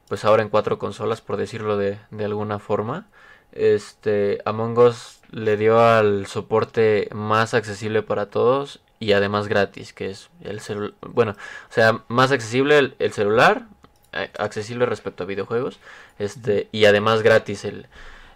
pues 0.07 0.25
ahora 0.25 0.43
en 0.43 0.49
cuatro 0.49 0.77
consolas, 0.77 1.21
por 1.21 1.37
decirlo 1.37 1.77
de, 1.77 1.97
de 2.09 2.25
alguna 2.25 2.59
forma. 2.59 3.07
Este, 3.53 4.41
Among 4.43 4.77
Us 4.77 5.21
le 5.31 5.55
dio 5.55 5.79
al 5.79 6.27
soporte 6.27 7.07
más 7.13 7.53
accesible 7.53 8.03
para 8.03 8.25
todos 8.25 8.81
y 8.99 9.13
además 9.13 9.47
gratis, 9.47 9.93
que 9.93 10.09
es 10.09 10.29
el 10.41 10.59
celular, 10.59 10.93
bueno, 11.01 11.31
o 11.31 11.73
sea, 11.73 12.03
más 12.09 12.31
accesible 12.33 12.93
el, 12.99 13.13
celular, 13.13 13.67
eh, 14.11 14.29
accesible 14.37 14.85
respecto 14.85 15.23
a 15.23 15.27
videojuegos, 15.27 15.79
este, 16.19 16.67
y 16.73 16.83
además 16.83 17.23
gratis 17.23 17.63
el, 17.63 17.87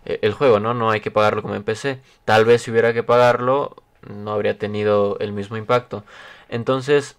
el 0.05 0.33
juego, 0.33 0.59
¿no? 0.59 0.73
No 0.73 0.91
hay 0.91 1.01
que 1.01 1.11
pagarlo 1.11 1.41
como 1.41 1.55
en 1.55 1.63
PC. 1.63 2.01
Tal 2.25 2.45
vez 2.45 2.63
si 2.63 2.71
hubiera 2.71 2.93
que 2.93 3.03
pagarlo, 3.03 3.75
no 4.07 4.31
habría 4.31 4.57
tenido 4.57 5.17
el 5.19 5.33
mismo 5.33 5.57
impacto. 5.57 6.03
Entonces, 6.49 7.17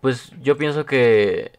pues 0.00 0.32
yo 0.40 0.56
pienso 0.56 0.86
que 0.86 1.58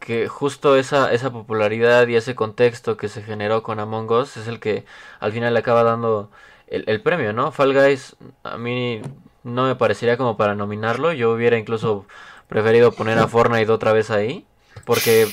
que 0.00 0.28
justo 0.28 0.76
esa, 0.76 1.12
esa 1.12 1.32
popularidad 1.32 2.06
y 2.06 2.16
ese 2.16 2.36
contexto 2.36 2.96
que 2.96 3.08
se 3.08 3.22
generó 3.22 3.62
con 3.64 3.80
Among 3.80 4.10
Us 4.12 4.36
es 4.36 4.46
el 4.46 4.60
que 4.60 4.84
al 5.20 5.32
final 5.32 5.52
le 5.54 5.60
acaba 5.60 5.82
dando 5.82 6.30
el, 6.68 6.84
el 6.86 7.02
premio, 7.02 7.32
¿no? 7.32 7.50
Fall 7.50 7.74
Guys 7.74 8.16
a 8.44 8.56
mí 8.56 9.02
no 9.42 9.66
me 9.66 9.76
parecería 9.76 10.16
como 10.16 10.36
para 10.36 10.54
nominarlo. 10.54 11.12
Yo 11.12 11.32
hubiera 11.32 11.58
incluso 11.58 12.06
preferido 12.48 12.92
poner 12.92 13.18
a 13.18 13.28
Fortnite 13.28 13.70
otra 13.72 13.92
vez 13.92 14.10
ahí. 14.10 14.46
Porque 14.84 15.26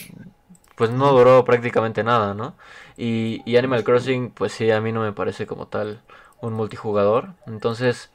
pues 0.76 0.92
no 0.92 1.12
duró 1.14 1.46
prácticamente 1.46 2.04
nada, 2.04 2.34
¿no? 2.34 2.56
Y, 2.98 3.58
Animal 3.58 3.84
Crossing, 3.84 4.32
pues 4.32 4.54
sí, 4.54 4.72
a 4.72 4.82
mí 4.82 4.92
no 4.92 5.02
me 5.02 5.14
parece 5.14 5.48
como 5.48 5.68
tal 5.68 6.02
un 6.42 6.54
multijugador. 6.54 7.30
Entonces, 7.48 8.10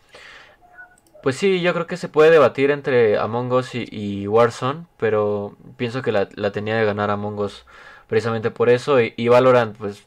Pues 1.23 1.37
sí, 1.37 1.61
yo 1.61 1.75
creo 1.75 1.87
que 1.87 1.97
se 1.97 2.09
puede 2.09 2.31
debatir 2.31 2.71
entre 2.71 3.19
Among 3.19 3.53
Us 3.53 3.71
y, 3.75 4.27
Warzone, 4.29 4.87
pero 4.99 5.57
pienso 5.77 6.01
que 6.03 6.13
la, 6.13 6.29
tenía 6.53 6.77
de 6.77 6.85
ganar 6.85 7.11
Among 7.11 7.39
Us 7.41 7.67
precisamente 8.07 8.51
por 8.51 8.69
eso. 8.69 9.01
Y, 9.01 9.15
y, 9.17 9.29
Valorant, 9.29 9.77
pues 9.77 10.05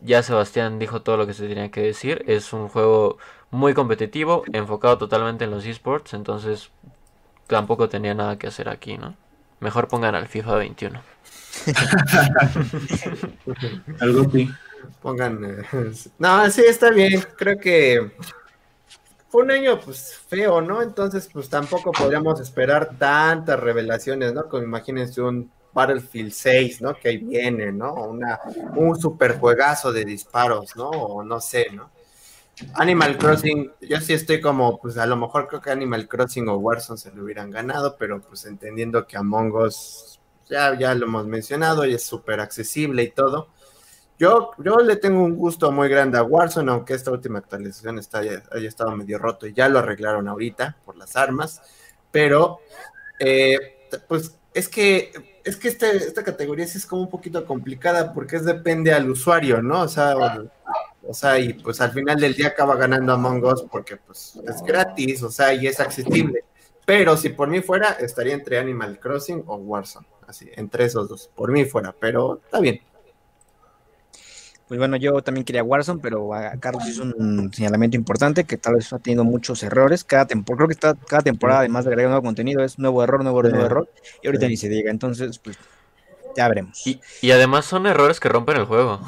ya 0.00 0.22
Sebastián 0.22 0.78
dijo 0.78 1.02
todo 1.02 1.16
lo 1.16 1.26
que 1.26 1.34
se 1.34 1.48
tenía 1.48 1.70
que 1.70 1.82
decir. 1.82 2.24
Es 2.26 2.52
un 2.52 2.68
juego 2.68 3.18
muy 3.50 3.74
competitivo, 3.74 4.44
enfocado 4.52 4.98
totalmente 4.98 5.44
en 5.44 5.50
los 5.50 5.66
esports, 5.66 6.14
entonces 6.14 6.70
tampoco 7.46 7.88
tenía 7.88 8.14
nada 8.14 8.38
que 8.38 8.46
hacer 8.48 8.68
aquí, 8.68 8.98
¿no? 8.98 9.16
Mejor 9.60 9.88
pongan 9.88 10.14
al 10.14 10.28
FIFA 10.28 10.56
21. 10.56 11.02
Algo 14.00 14.30
sí. 14.30 14.48
Pongan. 15.02 15.44
Eh, 15.44 15.92
no, 16.18 16.50
sí, 16.50 16.62
está 16.66 16.90
bien. 16.90 17.22
Creo 17.36 17.58
que 17.58 18.12
fue 19.28 19.42
un 19.42 19.50
año 19.50 19.80
pues 19.80 20.16
feo, 20.28 20.60
¿no? 20.60 20.82
Entonces, 20.82 21.28
pues 21.32 21.48
tampoco 21.48 21.92
podríamos 21.92 22.40
esperar 22.40 22.96
tantas 22.98 23.58
revelaciones, 23.58 24.32
¿no? 24.32 24.48
Como 24.48 24.62
imagínense 24.62 25.20
un 25.20 25.50
Battlefield 25.72 26.32
6, 26.32 26.80
¿no? 26.80 26.94
Que 26.94 27.10
ahí 27.10 27.18
viene, 27.18 27.72
¿no? 27.72 27.94
Una, 27.94 28.40
un 28.76 28.98
super 28.98 29.38
juegazo 29.38 29.92
de 29.92 30.04
disparos, 30.04 30.74
¿no? 30.76 30.88
O 30.88 31.22
no 31.22 31.40
sé, 31.40 31.68
¿no? 31.72 31.90
Animal 32.74 33.18
Crossing, 33.18 33.72
yo 33.80 34.00
sí 34.00 34.12
estoy 34.12 34.40
como, 34.40 34.80
pues 34.80 34.96
a 34.98 35.06
lo 35.06 35.16
mejor 35.16 35.48
creo 35.48 35.60
que 35.60 35.70
Animal 35.70 36.08
Crossing 36.08 36.48
o 36.48 36.56
Warzone 36.56 36.98
se 36.98 37.12
lo 37.12 37.24
hubieran 37.24 37.50
ganado, 37.50 37.96
pero 37.98 38.20
pues 38.20 38.44
entendiendo 38.46 39.06
que 39.06 39.16
Among 39.16 39.52
Us, 39.54 40.20
ya, 40.48 40.94
lo 40.94 41.06
hemos 41.06 41.26
mencionado 41.26 41.84
y 41.84 41.94
es 41.94 42.02
súper 42.02 42.40
accesible 42.40 43.02
y 43.02 43.10
todo. 43.10 43.48
Yo, 44.18 44.50
yo 44.58 44.78
le 44.78 44.96
tengo 44.96 45.22
un 45.22 45.36
gusto 45.36 45.70
muy 45.70 45.88
grande 45.88 46.18
a 46.18 46.22
Warzone, 46.22 46.70
aunque 46.70 46.94
esta 46.94 47.10
última 47.10 47.38
actualización 47.38 47.98
está, 47.98 48.18
haya, 48.18 48.42
estado 48.52 48.96
medio 48.96 49.18
roto 49.18 49.46
y 49.46 49.52
ya 49.52 49.68
lo 49.68 49.78
arreglaron 49.78 50.26
ahorita 50.26 50.76
por 50.84 50.96
las 50.96 51.14
armas, 51.16 51.62
pero 52.10 52.60
eh, 53.20 53.88
pues 54.08 54.36
es 54.54 54.68
que 54.68 55.38
es 55.44 55.56
que 55.56 55.68
este, 55.68 55.96
esta 55.96 56.24
categoría 56.24 56.66
sí 56.66 56.78
es 56.78 56.86
como 56.86 57.02
un 57.02 57.10
poquito 57.10 57.46
complicada 57.46 58.12
porque 58.12 58.36
es 58.36 58.44
depende 58.44 58.92
al 58.92 59.08
usuario, 59.08 59.62
¿no? 59.62 59.82
O 59.82 59.88
sea, 59.88 60.14
o 61.08 61.14
sea, 61.14 61.38
y 61.38 61.54
pues 61.54 61.80
al 61.80 61.90
final 61.90 62.20
del 62.20 62.34
día 62.34 62.48
acaba 62.48 62.76
ganando 62.76 63.14
Among 63.14 63.42
Us 63.42 63.64
porque 63.70 63.96
pues 63.96 64.38
es 64.46 64.62
gratis, 64.62 65.22
o 65.22 65.30
sea, 65.30 65.54
y 65.54 65.66
es 65.66 65.80
accesible. 65.80 66.44
Pero 66.84 67.16
si 67.16 67.30
por 67.30 67.48
mí 67.48 67.62
fuera, 67.62 67.92
estaría 67.92 68.34
entre 68.34 68.58
Animal 68.58 69.00
Crossing 69.00 69.42
o 69.46 69.56
Warzone. 69.56 70.06
Así, 70.26 70.50
entre 70.54 70.84
esos 70.84 71.08
dos. 71.08 71.30
Por 71.34 71.50
mí 71.50 71.64
fuera, 71.64 71.94
pero 71.98 72.42
está 72.44 72.60
bien. 72.60 72.82
Pues 74.68 74.78
bueno, 74.78 74.98
yo 74.98 75.22
también 75.22 75.46
quería 75.46 75.62
Warzone, 75.62 76.00
pero 76.02 76.28
Carlos 76.60 76.86
hizo 76.86 77.04
un 77.04 77.50
señalamiento 77.54 77.96
importante 77.96 78.44
que 78.44 78.58
tal 78.58 78.74
vez 78.74 78.92
ha 78.92 78.98
tenido 78.98 79.24
muchos 79.24 79.62
errores. 79.62 80.04
Cada 80.04 80.26
temporada, 80.26 80.58
creo 80.58 80.68
que 80.68 80.74
está, 80.74 80.94
cada 80.94 81.22
temporada, 81.22 81.60
además 81.60 81.86
de 81.86 81.90
agregar 81.92 82.10
nuevo 82.10 82.24
contenido, 82.26 82.62
es 82.62 82.78
nuevo 82.78 83.02
error, 83.02 83.22
nuevo 83.22 83.40
error, 83.40 83.52
nuevo 83.52 83.66
error. 83.66 83.92
Y 84.20 84.26
ahorita 84.26 84.46
ni 84.46 84.58
se 84.58 84.68
diga. 84.68 84.90
Entonces, 84.90 85.38
pues 85.38 85.56
ya 86.38 86.48
veremos. 86.48 86.86
Y, 86.86 87.30
además 87.32 87.64
son 87.64 87.86
errores 87.86 88.20
que 88.20 88.28
rompen 88.28 88.58
el 88.58 88.64
juego. 88.64 89.00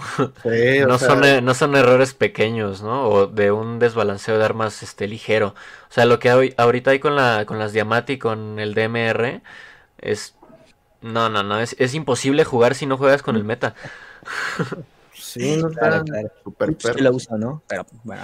no, 0.88 0.98
son, 0.98 1.24
e, 1.24 1.40
no 1.40 1.54
son 1.54 1.76
errores 1.76 2.12
pequeños, 2.12 2.82
¿no? 2.82 3.08
O 3.08 3.26
de 3.28 3.52
un 3.52 3.78
desbalanceo 3.78 4.36
de 4.36 4.44
armas 4.44 4.82
este 4.82 5.06
ligero. 5.06 5.54
O 5.88 5.92
sea, 5.92 6.06
lo 6.06 6.18
que 6.18 6.28
hay, 6.28 6.54
ahorita 6.56 6.90
hay 6.90 6.98
con, 6.98 7.14
la, 7.14 7.44
con 7.46 7.60
las 7.60 7.72
Diamati, 7.72 8.18
con 8.18 8.58
el 8.58 8.74
DMR, 8.74 9.42
es... 9.98 10.34
No, 11.02 11.28
no, 11.30 11.44
no, 11.44 11.60
es, 11.60 11.76
es 11.78 11.94
imposible 11.94 12.44
jugar 12.44 12.74
si 12.74 12.84
no 12.84 12.98
juegas 12.98 13.22
con 13.22 13.36
el 13.36 13.44
meta. 13.44 13.74
Sí, 15.32 15.56
no 15.56 15.70
claro, 15.70 16.04
claro. 16.04 16.28
Super 16.42 17.00
lo 17.00 17.12
usa, 17.12 17.38
¿no? 17.38 17.62
Pero 17.68 17.86
bueno. 18.02 18.22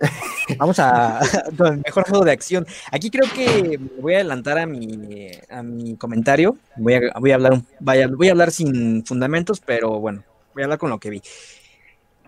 Vamos 0.58 0.80
a 0.80 1.20
mejor 1.86 2.08
juego 2.08 2.24
de 2.24 2.32
acción. 2.32 2.66
Aquí 2.90 3.08
creo 3.08 3.30
que 3.32 3.78
voy 4.00 4.14
a 4.14 4.16
adelantar 4.16 4.58
a 4.58 4.66
mi, 4.66 5.30
a 5.48 5.62
mi 5.62 5.96
comentario. 5.96 6.56
Voy 6.76 6.94
a, 6.94 7.00
voy 7.20 7.30
a 7.30 7.36
hablar 7.36 7.62
vaya, 7.78 8.08
voy 8.08 8.28
a 8.28 8.32
hablar 8.32 8.50
sin 8.50 9.06
fundamentos, 9.06 9.60
pero 9.60 10.00
bueno, 10.00 10.24
voy 10.52 10.62
a 10.62 10.66
hablar 10.66 10.78
con 10.80 10.90
lo 10.90 10.98
que 10.98 11.10
vi. 11.10 11.22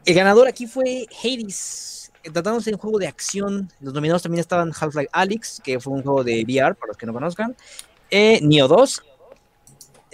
El 0.05 0.15
ganador 0.15 0.47
aquí 0.47 0.67
fue 0.67 1.07
Hades. 1.23 2.13
Tratándose 2.23 2.71
de 2.71 2.77
un 2.77 2.81
juego 2.81 3.01
de 3.01 3.09
acción. 3.09 3.73
Los 3.81 3.93
nominados 3.93 4.23
también 4.23 4.39
estaban 4.39 4.71
Half-Life 4.71 5.09
Alyx, 5.11 5.61
que 5.65 5.81
fue 5.81 5.95
un 5.95 6.05
juego 6.05 6.23
de 6.23 6.45
VR, 6.45 6.77
para 6.77 6.91
los 6.91 6.97
que 6.97 7.07
no 7.07 7.13
conozcan. 7.13 7.57
Eh, 8.09 8.39
Neo 8.41 8.69
2, 8.69 9.03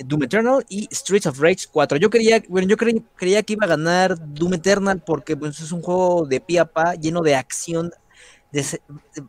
Doom 0.04 0.24
Eternal 0.24 0.64
y 0.68 0.88
Streets 0.90 1.26
of 1.26 1.40
Rage 1.40 1.66
4. 1.70 1.98
Yo 1.98 2.10
creía, 2.10 2.42
bueno, 2.48 2.68
yo 2.68 2.76
creía 2.76 3.42
que 3.42 3.52
iba 3.52 3.66
a 3.66 3.68
ganar 3.68 4.16
Doom 4.34 4.54
Eternal 4.54 5.02
porque 5.04 5.36
pues, 5.36 5.60
es 5.60 5.72
un 5.72 5.82
juego 5.82 6.26
de 6.26 6.40
pie 6.40 6.60
a 6.60 6.64
pa, 6.64 6.94
lleno 6.94 7.22
de 7.22 7.34
acción 7.34 7.90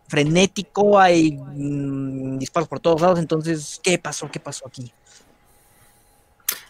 frenético, 0.07 0.99
hay 0.99 1.33
mm, 1.33 2.37
disparos 2.37 2.69
por 2.69 2.79
todos 2.79 3.01
lados, 3.01 3.19
entonces, 3.19 3.79
¿qué 3.83 3.97
pasó? 3.97 4.29
¿Qué 4.31 4.39
pasó 4.39 4.67
aquí? 4.67 4.91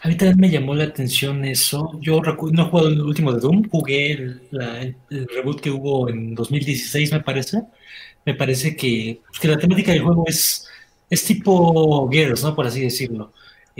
A 0.01 0.07
mí 0.07 0.15
también 0.15 0.39
me 0.39 0.49
llamó 0.49 0.73
la 0.73 0.85
atención 0.85 1.43
eso. 1.45 1.99
Yo 2.01 2.21
no 2.21 2.31
he 2.31 2.69
jugado 2.69 2.87
el 2.87 3.01
último 3.01 3.33
de 3.33 3.41
Doom, 3.41 3.69
jugué 3.69 4.13
el, 4.13 4.95
reboot 5.09 5.59
que 5.59 5.69
hubo 5.69 6.09
en 6.09 6.35
2016, 6.35 7.11
me 7.11 7.19
parece. 7.19 7.63
Me 8.25 8.33
parece 8.33 8.75
que, 8.75 9.21
pues, 9.27 9.39
que 9.39 9.47
la 9.47 9.57
temática 9.57 9.91
del 9.91 10.03
juego 10.03 10.23
es, 10.27 10.67
es 11.09 11.23
tipo 11.23 12.09
Gears, 12.09 12.43
¿no? 12.43 12.55
Por 12.55 12.65
así 12.65 12.81
decirlo 12.81 13.33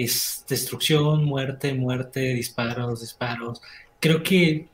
es 0.04 0.46
destrucción, 0.48 1.26
muerte, 1.26 1.74
muerte, 1.74 2.34
disparos, 2.34 3.02
disparos. 3.02 3.62
Creo 4.00 4.24
que, 4.24 4.68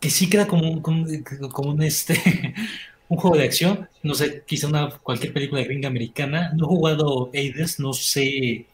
que 0.00 0.10
sí 0.10 0.30
queda 0.30 0.46
como 0.46 0.70
un, 0.70 0.80
como, 0.80 1.82
este, 1.82 2.14
un 3.08 3.18
juego 3.18 3.36
de 3.36 3.44
acción. 3.44 3.88
No 4.02 4.14
sé, 4.14 4.44
quizá 4.46 4.68
una, 4.68 4.90
cualquier 4.90 5.32
película 5.32 5.60
de 5.60 5.66
gringa 5.66 5.88
americana. 5.88 6.52
No 6.56 6.66
he 6.66 6.68
jugado 6.68 7.30
Hades, 7.34 7.80
no 7.80 7.92
sé, 7.92 8.66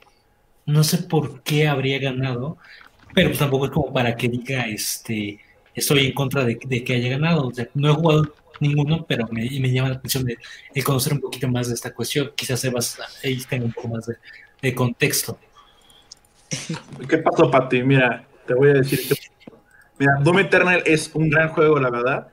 no 0.66 0.84
sé 0.84 0.98
por 0.98 1.42
qué 1.42 1.68
habría 1.68 1.98
ganado, 1.98 2.58
pero 3.14 3.30
pues 3.30 3.38
tampoco 3.38 3.66
es 3.66 3.70
como 3.70 3.92
para 3.92 4.14
que 4.16 4.28
diga, 4.28 4.66
este, 4.68 5.40
estoy 5.74 6.06
en 6.06 6.12
contra 6.12 6.44
de, 6.44 6.58
que 6.58 6.94
haya 6.94 7.08
ganado. 7.08 7.50
No 7.74 7.90
he 7.90 7.94
jugado 7.94 8.34
ninguno, 8.60 9.06
pero 9.08 9.26
me, 9.28 9.48
llama 9.48 9.88
la 9.88 9.96
atención 9.96 10.24
de, 10.24 10.38
conocer 10.84 11.14
un 11.14 11.20
poquito 11.20 11.48
más 11.48 11.68
de 11.68 11.74
esta 11.74 11.94
cuestión. 11.94 12.30
Quizás 12.36 12.60
Sebas 12.60 12.98
ahí 13.24 13.38
tenga 13.48 13.64
un 13.64 13.72
poco 13.72 13.88
más 13.88 14.06
de 14.60 14.74
contexto. 14.74 15.38
¿Qué 17.08 17.18
pasó, 17.18 17.50
Pati? 17.50 17.82
Mira, 17.82 18.26
te 18.46 18.54
voy 18.54 18.70
a 18.70 18.74
decir 18.74 19.00
que. 19.08 19.14
Mira, 19.98 20.14
Doom 20.22 20.40
Eternal 20.40 20.82
es 20.86 21.10
un 21.14 21.30
gran 21.30 21.50
juego, 21.50 21.78
la 21.78 21.90
verdad. 21.90 22.28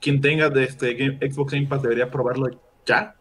Quien 0.00 0.20
tenga 0.20 0.48
de 0.48 0.64
este 0.64 0.96
Xbox 1.20 1.52
Game 1.52 1.66
Pass 1.66 1.82
debería 1.82 2.10
probarlo 2.10 2.48
ya. 2.84 3.14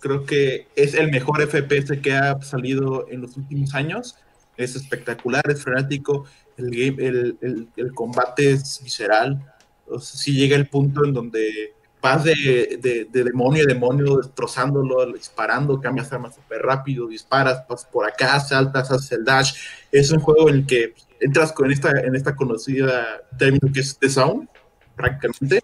Creo 0.00 0.24
que 0.24 0.68
es 0.76 0.94
el 0.94 1.10
mejor 1.10 1.46
FPS 1.46 2.00
que 2.00 2.14
ha 2.14 2.40
salido 2.42 3.06
en 3.10 3.20
los 3.22 3.36
últimos 3.36 3.74
años. 3.74 4.16
Es 4.56 4.76
espectacular, 4.76 5.42
es 5.50 5.62
frenético. 5.62 6.24
El, 6.56 6.70
game, 6.70 7.06
el, 7.06 7.68
el, 7.76 7.92
combate 7.92 8.52
es 8.52 8.80
visceral. 8.82 9.52
O 9.86 9.98
sea, 9.98 10.18
si 10.18 10.34
llega 10.34 10.56
el 10.56 10.68
punto 10.68 11.04
en 11.04 11.12
donde 11.12 11.73
vas 12.04 12.22
de, 12.22 12.78
de, 13.10 13.24
demonio 13.24 13.64
a 13.64 13.66
demonio, 13.66 14.18
destrozándolo, 14.18 15.10
disparando, 15.10 15.80
cambias 15.80 16.12
armas 16.12 16.34
súper 16.34 16.60
rápido, 16.60 17.08
disparas, 17.08 17.62
pasas 17.66 17.88
por 17.90 18.06
acá, 18.06 18.38
saltas, 18.40 18.90
haces 18.90 19.12
el 19.12 19.24
dash. 19.24 19.54
Es 19.90 20.10
un 20.10 20.20
juego 20.20 20.50
en 20.50 20.56
el 20.56 20.66
que 20.66 20.92
entras 21.18 21.50
con 21.52 21.70
esta, 21.70 21.98
en 22.00 22.14
esta 22.14 22.36
conocida 22.36 23.22
término 23.38 23.72
que 23.72 23.80
es 23.80 23.96
The 23.98 24.10
Sound, 24.10 24.50
prácticamente. 24.94 25.62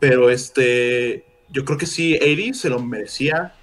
Pero 0.00 0.30
este, 0.30 1.24
yo 1.48 1.64
creo 1.64 1.78
que 1.78 1.86
sí, 1.86 2.16
80 2.16 2.58
se 2.58 2.70
lo 2.70 2.80
merecía 2.80 3.54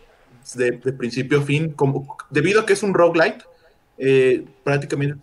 de, 0.53 0.71
principio 0.71 1.41
a 1.41 1.43
fin, 1.43 1.73
como, 1.73 2.15
debido 2.29 2.61
a 2.61 2.65
que 2.65 2.71
es 2.71 2.83
un 2.83 2.93
roguelite, 2.93 3.43
eh, 3.97 4.45
prácticamente 4.63 5.19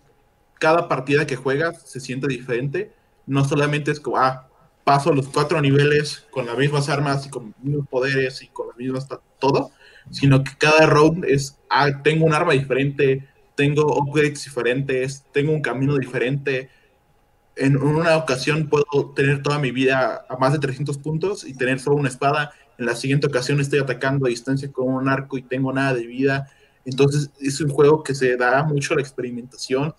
cada 0.59 0.87
partida 0.87 1.25
que 1.25 1.37
juegas 1.37 1.81
se 1.89 1.99
siente 1.99 2.27
diferente. 2.27 2.91
No 3.25 3.43
solamente 3.45 3.89
es 3.89 3.99
como, 3.99 4.17
ah, 4.17 4.47
paso 4.83 5.13
los 5.13 5.27
cuatro 5.27 5.61
niveles 5.61 6.25
con 6.29 6.45
las 6.45 6.57
mismas 6.57 6.89
armas 6.89 7.25
y 7.25 7.29
con 7.29 7.47
los 7.47 7.63
mismos 7.63 7.87
poderes 7.87 8.41
y 8.41 8.47
con 8.47 8.67
las 8.67 8.77
mismas 8.77 9.07
todo, 9.39 9.71
sino 10.11 10.43
que 10.43 10.51
cada 10.57 10.85
round 10.85 11.25
es, 11.25 11.57
ah, 11.69 12.01
tengo 12.03 12.25
un 12.25 12.33
arma 12.33 12.53
diferente, 12.53 13.27
tengo 13.55 13.97
upgrades 13.97 14.43
diferentes, 14.43 15.25
tengo 15.31 15.51
un 15.51 15.61
camino 15.61 15.97
diferente. 15.97 16.69
En 17.55 17.77
una 17.77 18.17
ocasión 18.17 18.67
puedo 18.67 19.11
tener 19.15 19.41
toda 19.43 19.59
mi 19.59 19.71
vida 19.71 20.25
a 20.27 20.37
más 20.37 20.53
de 20.53 20.59
300 20.59 20.97
puntos 20.97 21.43
y 21.45 21.53
tener 21.53 21.79
solo 21.79 21.97
una 21.97 22.09
espada. 22.09 22.51
En 22.77 22.85
la 22.85 22.95
siguiente 22.95 23.27
ocasión 23.27 23.59
estoy 23.59 23.79
atacando 23.79 24.25
a 24.25 24.29
distancia 24.29 24.71
con 24.71 24.87
un 24.87 25.07
arco 25.07 25.37
y 25.37 25.43
tengo 25.43 25.71
nada 25.71 25.93
de 25.93 26.07
vida. 26.07 26.49
Entonces 26.85 27.29
es 27.39 27.61
un 27.61 27.69
juego 27.69 28.03
que 28.03 28.15
se 28.15 28.35
da 28.35 28.63
mucho 28.63 28.95
la 28.95 29.01
experimentación, 29.01 29.93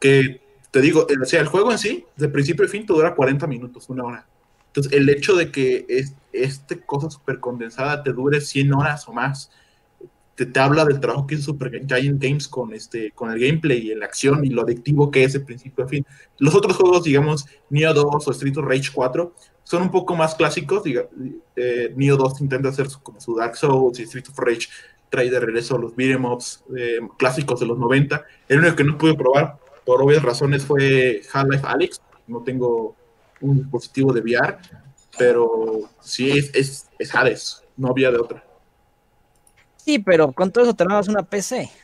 que 0.00 0.43
te 0.74 0.80
digo, 0.80 1.06
o 1.06 1.24
sea, 1.24 1.40
el 1.40 1.46
juego 1.46 1.70
en 1.70 1.78
sí, 1.78 2.04
de 2.16 2.28
principio 2.28 2.64
a 2.64 2.68
fin, 2.68 2.84
te 2.84 2.92
dura 2.92 3.14
40 3.14 3.46
minutos, 3.46 3.88
una 3.90 4.02
hora. 4.02 4.26
Entonces, 4.66 4.92
el 4.92 5.08
hecho 5.08 5.36
de 5.36 5.52
que 5.52 5.86
es, 5.88 6.16
este 6.32 6.80
cosa 6.80 7.08
súper 7.08 7.38
condensada 7.38 8.02
te 8.02 8.12
dure 8.12 8.40
100 8.40 8.74
horas 8.74 9.06
o 9.06 9.12
más, 9.12 9.52
te, 10.34 10.50
habla 10.58 10.84
del 10.84 10.98
trabajo 10.98 11.28
que 11.28 11.36
hizo 11.36 11.44
Super 11.44 11.70
Giant 11.86 12.20
Games 12.20 12.48
con, 12.48 12.74
este, 12.74 13.12
con 13.12 13.30
el 13.30 13.38
gameplay 13.38 13.92
y 13.92 13.94
la 13.94 14.06
acción 14.06 14.44
y 14.44 14.48
lo 14.48 14.62
adictivo 14.62 15.12
que 15.12 15.22
es 15.22 15.34
de 15.34 15.38
principio 15.38 15.84
a 15.84 15.86
fin. 15.86 16.04
Los 16.38 16.56
otros 16.56 16.76
juegos, 16.76 17.04
digamos, 17.04 17.46
Neo 17.70 17.94
2 17.94 18.26
o 18.26 18.30
Street 18.32 18.56
of 18.56 18.64
Rage 18.64 18.90
4, 18.92 19.32
son 19.62 19.82
un 19.82 19.92
poco 19.92 20.16
más 20.16 20.34
clásicos. 20.34 20.82
Diga, 20.82 21.06
eh, 21.54 21.94
Neo 21.94 22.16
2 22.16 22.40
intenta 22.40 22.70
hacer 22.70 22.88
como 23.00 23.20
su 23.20 23.36
Dark 23.36 23.56
Souls 23.56 24.00
y 24.00 24.02
Street 24.02 24.26
of 24.28 24.38
Rage 24.40 24.66
trae 25.08 25.30
de 25.30 25.38
regreso 25.38 25.78
los 25.78 25.94
beat'em 25.94 26.24
ups 26.24 26.64
eh, 26.76 26.98
clásicos 27.16 27.60
de 27.60 27.66
los 27.66 27.78
90. 27.78 28.24
El 28.48 28.58
único 28.58 28.74
que 28.74 28.82
no 28.82 28.98
pude 28.98 29.14
probar, 29.14 29.60
por 29.84 30.02
obvias 30.02 30.22
razones, 30.22 30.64
fue 30.64 31.22
Half-Life 31.32 31.66
Alyx. 31.66 32.00
No 32.26 32.42
tengo 32.42 32.96
un 33.40 33.58
dispositivo 33.58 34.12
de 34.12 34.20
VR, 34.20 34.58
pero 35.18 35.90
sí 36.00 36.30
es, 36.30 36.54
es, 36.54 36.88
es 36.98 37.14
Hades, 37.14 37.62
no 37.76 37.88
había 37.88 38.10
de 38.10 38.18
otra. 38.18 38.44
Sí, 39.76 39.98
pero 39.98 40.32
con 40.32 40.50
todo 40.50 40.64
eso 40.64 40.74
tenemos 40.74 41.08
una 41.08 41.22
PC. 41.22 41.70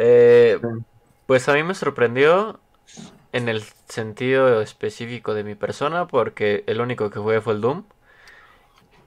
Eh, 0.00 0.60
pues 1.26 1.48
a 1.48 1.54
mí 1.54 1.64
me 1.64 1.74
sorprendió 1.74 2.60
en 3.32 3.48
el 3.48 3.64
sentido 3.88 4.62
específico 4.62 5.34
de 5.34 5.42
mi 5.42 5.56
persona, 5.56 6.06
porque 6.06 6.62
el 6.68 6.80
único 6.80 7.10
que 7.10 7.18
jugué 7.18 7.40
fue 7.40 7.54
el 7.54 7.60
Doom. 7.60 7.84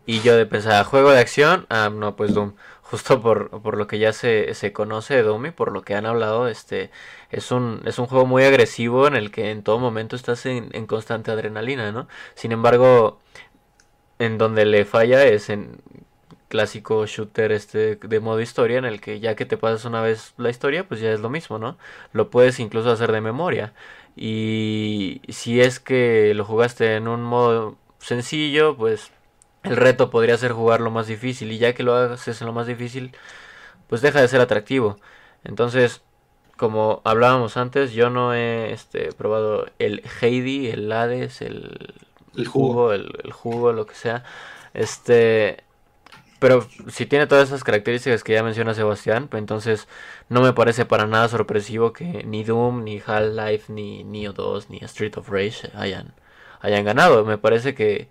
Y 0.06 0.20
yo 0.20 0.36
de 0.36 0.46
pensar, 0.46 0.84
juego 0.84 1.12
de 1.12 1.20
acción, 1.20 1.66
ah, 1.70 1.90
no, 1.90 2.18
pues 2.18 2.34
Doom. 2.34 2.54
Justo 2.92 3.22
por, 3.22 3.62
por 3.62 3.78
lo 3.78 3.88
que 3.88 4.00
ya 4.00 4.12
se, 4.14 4.54
se 4.54 4.74
conoce 4.74 5.16
de 5.16 5.24
Doom 5.24 5.48
y 5.48 5.52
por 5.52 5.72
lo 5.72 5.82
que 5.84 5.96
han 5.96 6.06
hablado, 6.06 6.48
este 6.50 6.92
es 7.30 7.52
un, 7.52 7.82
es 7.86 8.00
un 8.00 8.06
juego 8.08 8.26
muy 8.26 8.44
agresivo 8.44 9.08
en 9.08 9.16
el 9.16 9.32
que 9.32 9.52
en 9.52 9.64
todo 9.64 9.80
momento 9.80 10.16
estás 10.18 10.46
en, 10.46 10.70
en 10.74 10.88
constante 10.88 11.32
adrenalina, 11.32 11.92
¿no? 11.94 12.08
Sin 12.36 12.52
embargo, 12.52 13.20
en 14.20 14.38
donde 14.38 14.66
le 14.66 14.86
falla 14.86 15.24
es 15.26 15.50
en 15.50 15.80
clásico 16.50 17.06
shooter 17.06 17.52
este 17.52 17.96
de 17.96 18.20
modo 18.20 18.42
historia 18.42 18.78
en 18.78 18.86
el 18.86 19.00
que 19.02 19.20
ya 19.22 19.36
que 19.36 19.46
te 19.46 19.58
pasas 19.58 19.86
una 19.86 20.02
vez 20.02 20.34
la 20.38 20.50
historia 20.50 20.88
pues 20.88 21.00
ya 21.00 21.12
es 21.12 21.22
lo 21.22 21.30
mismo 21.30 21.58
no 21.60 21.78
lo 22.14 22.30
puedes 22.30 22.60
incluso 22.60 22.92
hacer 22.92 23.12
de 23.14 23.22
memoria 23.22 23.74
y 24.18 25.22
si 25.30 25.62
es 25.62 25.80
que 25.80 26.34
lo 26.36 26.44
jugaste 26.46 26.96
en 26.98 27.08
un 27.08 27.24
modo 27.24 27.78
sencillo 28.00 28.76
pues 28.78 29.12
el 29.64 29.78
reto 29.78 30.10
podría 30.10 30.38
ser 30.38 30.52
jugarlo 30.54 30.92
más 30.92 31.08
difícil 31.08 31.52
y 31.52 31.58
ya 31.58 31.74
que 31.74 31.84
lo 31.84 31.96
haces 31.96 32.42
en 32.42 32.48
lo 32.48 32.54
más 32.54 32.68
difícil 32.68 33.16
pues 33.88 34.02
deja 34.02 34.22
de 34.22 34.28
ser 34.28 34.42
atractivo 34.42 34.98
entonces 35.44 36.02
como 36.58 37.02
hablábamos 37.04 37.58
antes 37.58 37.94
yo 37.94 38.10
no 38.10 38.34
he 38.34 38.72
este, 38.72 39.12
probado 39.14 39.68
el 39.80 40.04
Heidi 40.22 40.70
el 40.70 40.92
Hades 40.92 41.42
el 41.42 41.94
el 42.36 42.48
jugo, 42.48 42.94
el, 42.94 43.32
jugo, 43.32 43.74
lo 43.74 43.86
que 43.86 43.96
sea. 43.96 44.24
Este, 44.74 45.64
pero 46.40 46.68
si 46.90 47.06
tiene 47.06 47.28
todas 47.28 47.50
esas 47.50 47.64
características 47.64 48.24
que 48.24 48.34
ya 48.34 48.44
menciona 48.44 48.74
Sebastián, 48.74 49.28
pues 49.28 49.42
entonces 49.42 49.88
no 50.30 50.42
me 50.42 50.54
parece 50.54 50.86
para 50.86 51.08
nada 51.08 51.28
sorpresivo 51.30 51.94
que 51.94 52.24
ni 52.26 52.44
Doom, 52.44 52.84
ni 52.84 53.02
Half-Life, 53.06 53.72
ni 53.72 54.04
Neo 54.04 54.34
2, 54.34 54.70
ni 54.70 54.78
Street 54.80 55.18
of 55.18 55.30
Rage 55.30 55.70
hayan, 55.76 56.14
hayan 56.62 56.86
ganado. 56.86 57.26
Me 57.26 57.38
parece 57.38 57.76
que, 57.76 58.10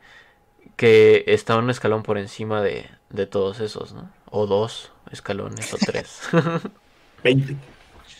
que 0.76 1.24
está 1.26 1.56
un 1.56 1.70
escalón 1.70 2.02
por 2.02 2.18
encima 2.18 2.62
de, 2.62 2.86
de 3.10 3.26
todos 3.26 3.60
esos, 3.60 3.92
¿no? 3.92 4.10
O 4.30 4.46
dos 4.46 4.92
escalones, 5.12 5.72
o 5.74 5.78
tres. 5.78 6.20
20. 7.24 7.56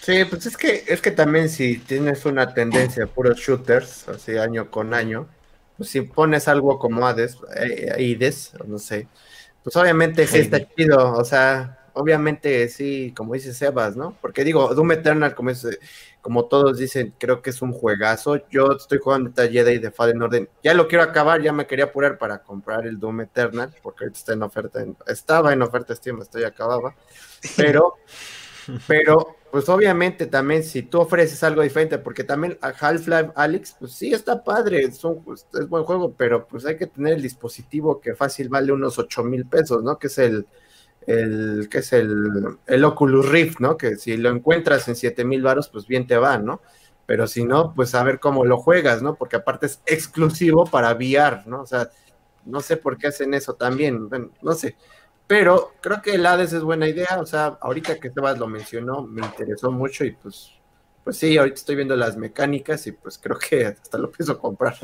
Sí, 0.02 0.24
pues 0.24 0.46
es 0.46 0.56
que, 0.56 0.84
es 0.88 1.02
que 1.02 1.10
también 1.10 1.48
si 1.50 1.78
tienes 1.78 2.24
una 2.24 2.54
tendencia 2.54 3.04
a 3.04 3.06
puros 3.06 3.38
shooters, 3.38 4.08
así 4.08 4.36
año 4.38 4.70
con 4.70 4.94
año, 4.94 5.28
pues, 5.76 5.90
si 5.90 6.02
pones 6.02 6.48
algo 6.48 6.78
como 6.78 7.06
Hades, 7.06 7.36
eh, 7.56 8.18
no 8.66 8.78
sé, 8.78 9.08
pues 9.62 9.76
obviamente 9.76 10.26
sí 10.26 10.38
está 10.38 10.66
chido, 10.74 11.12
o 11.12 11.24
sea, 11.24 11.79
obviamente 11.94 12.68
sí, 12.68 13.12
como 13.16 13.34
dice 13.34 13.54
Sebas, 13.54 13.96
¿no? 13.96 14.16
Porque 14.20 14.44
digo, 14.44 14.74
Doom 14.74 14.92
Eternal, 14.92 15.34
como, 15.34 15.50
es, 15.50 15.66
como 16.20 16.46
todos 16.46 16.78
dicen, 16.78 17.14
creo 17.18 17.42
que 17.42 17.50
es 17.50 17.62
un 17.62 17.72
juegazo. 17.72 18.36
Yo 18.50 18.72
estoy 18.72 18.98
jugando 18.98 19.30
esta 19.30 19.48
Jedi 19.48 19.78
de 19.78 19.90
Fallen 19.90 20.22
Order, 20.22 20.48
ya 20.62 20.74
lo 20.74 20.88
quiero 20.88 21.04
acabar, 21.04 21.42
ya 21.42 21.52
me 21.52 21.66
quería 21.66 21.86
apurar 21.86 22.18
para 22.18 22.42
comprar 22.42 22.86
el 22.86 22.98
Doom 22.98 23.22
Eternal, 23.22 23.74
porque 23.82 24.04
ahorita 24.04 24.18
está 24.18 24.32
en 24.32 24.42
oferta, 24.42 24.84
estaba 25.06 25.52
en 25.52 25.62
oferta 25.62 25.94
Steam, 25.94 26.20
estoy 26.22 26.44
acababa, 26.44 26.94
pero, 27.56 27.94
pero 28.86 29.36
pues 29.50 29.68
obviamente 29.68 30.26
también 30.26 30.62
si 30.62 30.82
tú 30.82 31.00
ofreces 31.00 31.42
algo 31.42 31.62
diferente, 31.62 31.98
porque 31.98 32.22
también 32.22 32.56
Half-Life 32.60 33.32
Alex, 33.34 33.76
pues 33.78 33.92
sí 33.92 34.12
está 34.12 34.44
padre, 34.44 34.82
es, 34.82 35.02
un, 35.02 35.24
pues, 35.24 35.46
es 35.52 35.68
buen 35.68 35.84
juego, 35.84 36.14
pero 36.16 36.46
pues 36.46 36.64
hay 36.66 36.76
que 36.76 36.86
tener 36.86 37.14
el 37.14 37.22
dispositivo 37.22 38.00
que 38.00 38.14
fácil 38.14 38.48
vale 38.48 38.72
unos 38.72 38.98
8 38.98 39.24
mil 39.24 39.46
pesos, 39.46 39.82
¿no? 39.82 39.98
Que 39.98 40.06
es 40.06 40.18
el, 40.18 40.46
el, 41.12 41.68
que 41.70 41.78
es 41.78 41.92
el, 41.92 42.58
el 42.66 42.84
Oculus 42.84 43.28
Rift, 43.28 43.60
¿no? 43.60 43.76
Que 43.76 43.96
si 43.96 44.16
lo 44.16 44.30
encuentras 44.30 44.88
en 44.88 44.96
7 44.96 45.24
mil 45.24 45.42
varos, 45.42 45.68
pues 45.68 45.86
bien 45.86 46.06
te 46.06 46.16
va, 46.16 46.38
¿no? 46.38 46.60
Pero 47.06 47.26
si 47.26 47.44
no, 47.44 47.74
pues 47.74 47.94
a 47.94 48.02
ver 48.04 48.20
cómo 48.20 48.44
lo 48.44 48.58
juegas, 48.58 49.02
¿no? 49.02 49.16
Porque 49.16 49.36
aparte 49.36 49.66
es 49.66 49.82
exclusivo 49.86 50.64
para 50.64 50.92
VR, 50.94 51.42
¿no? 51.46 51.62
O 51.62 51.66
sea, 51.66 51.90
no 52.44 52.60
sé 52.60 52.76
por 52.76 52.96
qué 52.96 53.08
hacen 53.08 53.34
eso 53.34 53.54
también, 53.54 54.08
no 54.42 54.52
sé. 54.52 54.76
Pero 55.26 55.74
creo 55.80 56.02
que 56.02 56.14
el 56.14 56.26
Hades 56.26 56.52
es 56.52 56.62
buena 56.62 56.88
idea. 56.88 57.18
O 57.20 57.26
sea, 57.26 57.58
ahorita 57.60 58.00
que 58.00 58.10
Sebas 58.10 58.38
lo 58.38 58.48
mencionó, 58.48 59.02
me 59.02 59.24
interesó 59.24 59.70
mucho 59.70 60.04
y 60.04 60.10
pues, 60.10 60.50
pues 61.04 61.16
sí, 61.18 61.38
ahorita 61.38 61.54
estoy 61.54 61.76
viendo 61.76 61.94
las 61.94 62.16
mecánicas 62.16 62.84
y 62.88 62.92
pues 62.92 63.16
creo 63.16 63.38
que 63.38 63.66
hasta 63.66 63.96
lo 63.98 64.10
pienso 64.10 64.38
comprar. 64.38 64.76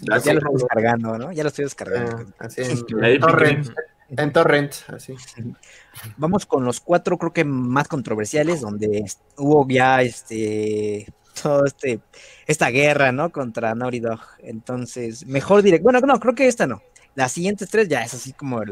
Ya, 0.00 0.14
lo 0.34 0.38
estoy 0.38 0.52
descargando, 0.54 1.18
¿no? 1.18 1.32
Ya 1.32 1.42
lo 1.42 1.48
estoy 1.48 1.64
descargando. 1.64 2.32
Ah, 2.38 2.46
así 2.46 2.62
en, 2.62 3.20
torrent, 3.20 3.68
en 4.10 4.32
torrent, 4.32 4.74
así. 4.88 5.14
Vamos 6.16 6.46
con 6.46 6.64
los 6.64 6.80
cuatro, 6.80 7.18
creo 7.18 7.32
que 7.32 7.44
más 7.44 7.88
controversiales, 7.88 8.60
donde 8.60 9.04
hubo 9.36 9.66
ya 9.68 10.02
este 10.02 11.06
todo 11.42 11.66
este 11.66 12.00
esta 12.46 12.70
guerra, 12.70 13.12
¿no? 13.12 13.30
Contra 13.30 13.74
Naughty 13.74 14.00
Dog. 14.00 14.20
Entonces, 14.40 15.26
mejor 15.26 15.62
directo. 15.62 15.84
Bueno, 15.84 16.00
no, 16.00 16.18
creo 16.18 16.34
que 16.34 16.48
esta 16.48 16.66
no. 16.66 16.82
Las 17.14 17.32
siguientes 17.32 17.68
tres 17.68 17.88
ya 17.88 18.02
es 18.02 18.14
así 18.14 18.32
como 18.32 18.62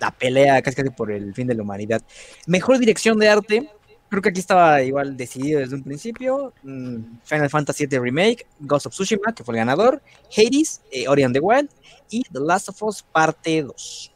la 0.00 0.10
pelea 0.12 0.62
casi 0.62 0.76
casi 0.76 0.90
por 0.90 1.10
el 1.10 1.34
fin 1.34 1.46
de 1.46 1.54
la 1.54 1.62
humanidad. 1.62 2.02
Mejor 2.46 2.78
dirección 2.78 3.18
de 3.18 3.28
arte. 3.28 3.70
Creo 4.08 4.22
que 4.22 4.28
aquí 4.28 4.38
estaba 4.38 4.80
igual 4.82 5.16
decidido 5.16 5.58
desde 5.58 5.74
un 5.74 5.82
principio. 5.82 6.54
Mm, 6.62 7.18
Final 7.24 7.50
Fantasy 7.50 7.86
VII 7.86 7.98
Remake, 7.98 8.46
Ghost 8.60 8.86
of 8.86 8.92
Tsushima, 8.92 9.34
que 9.34 9.42
fue 9.42 9.54
el 9.54 9.58
ganador, 9.58 10.00
Hades, 10.30 10.82
eh, 10.92 11.08
Ori 11.08 11.24
the 11.32 11.40
Wild 11.40 11.68
y 12.08 12.22
The 12.32 12.38
Last 12.38 12.68
of 12.68 12.80
Us 12.84 13.02
Parte 13.02 13.62
2. 13.64 14.15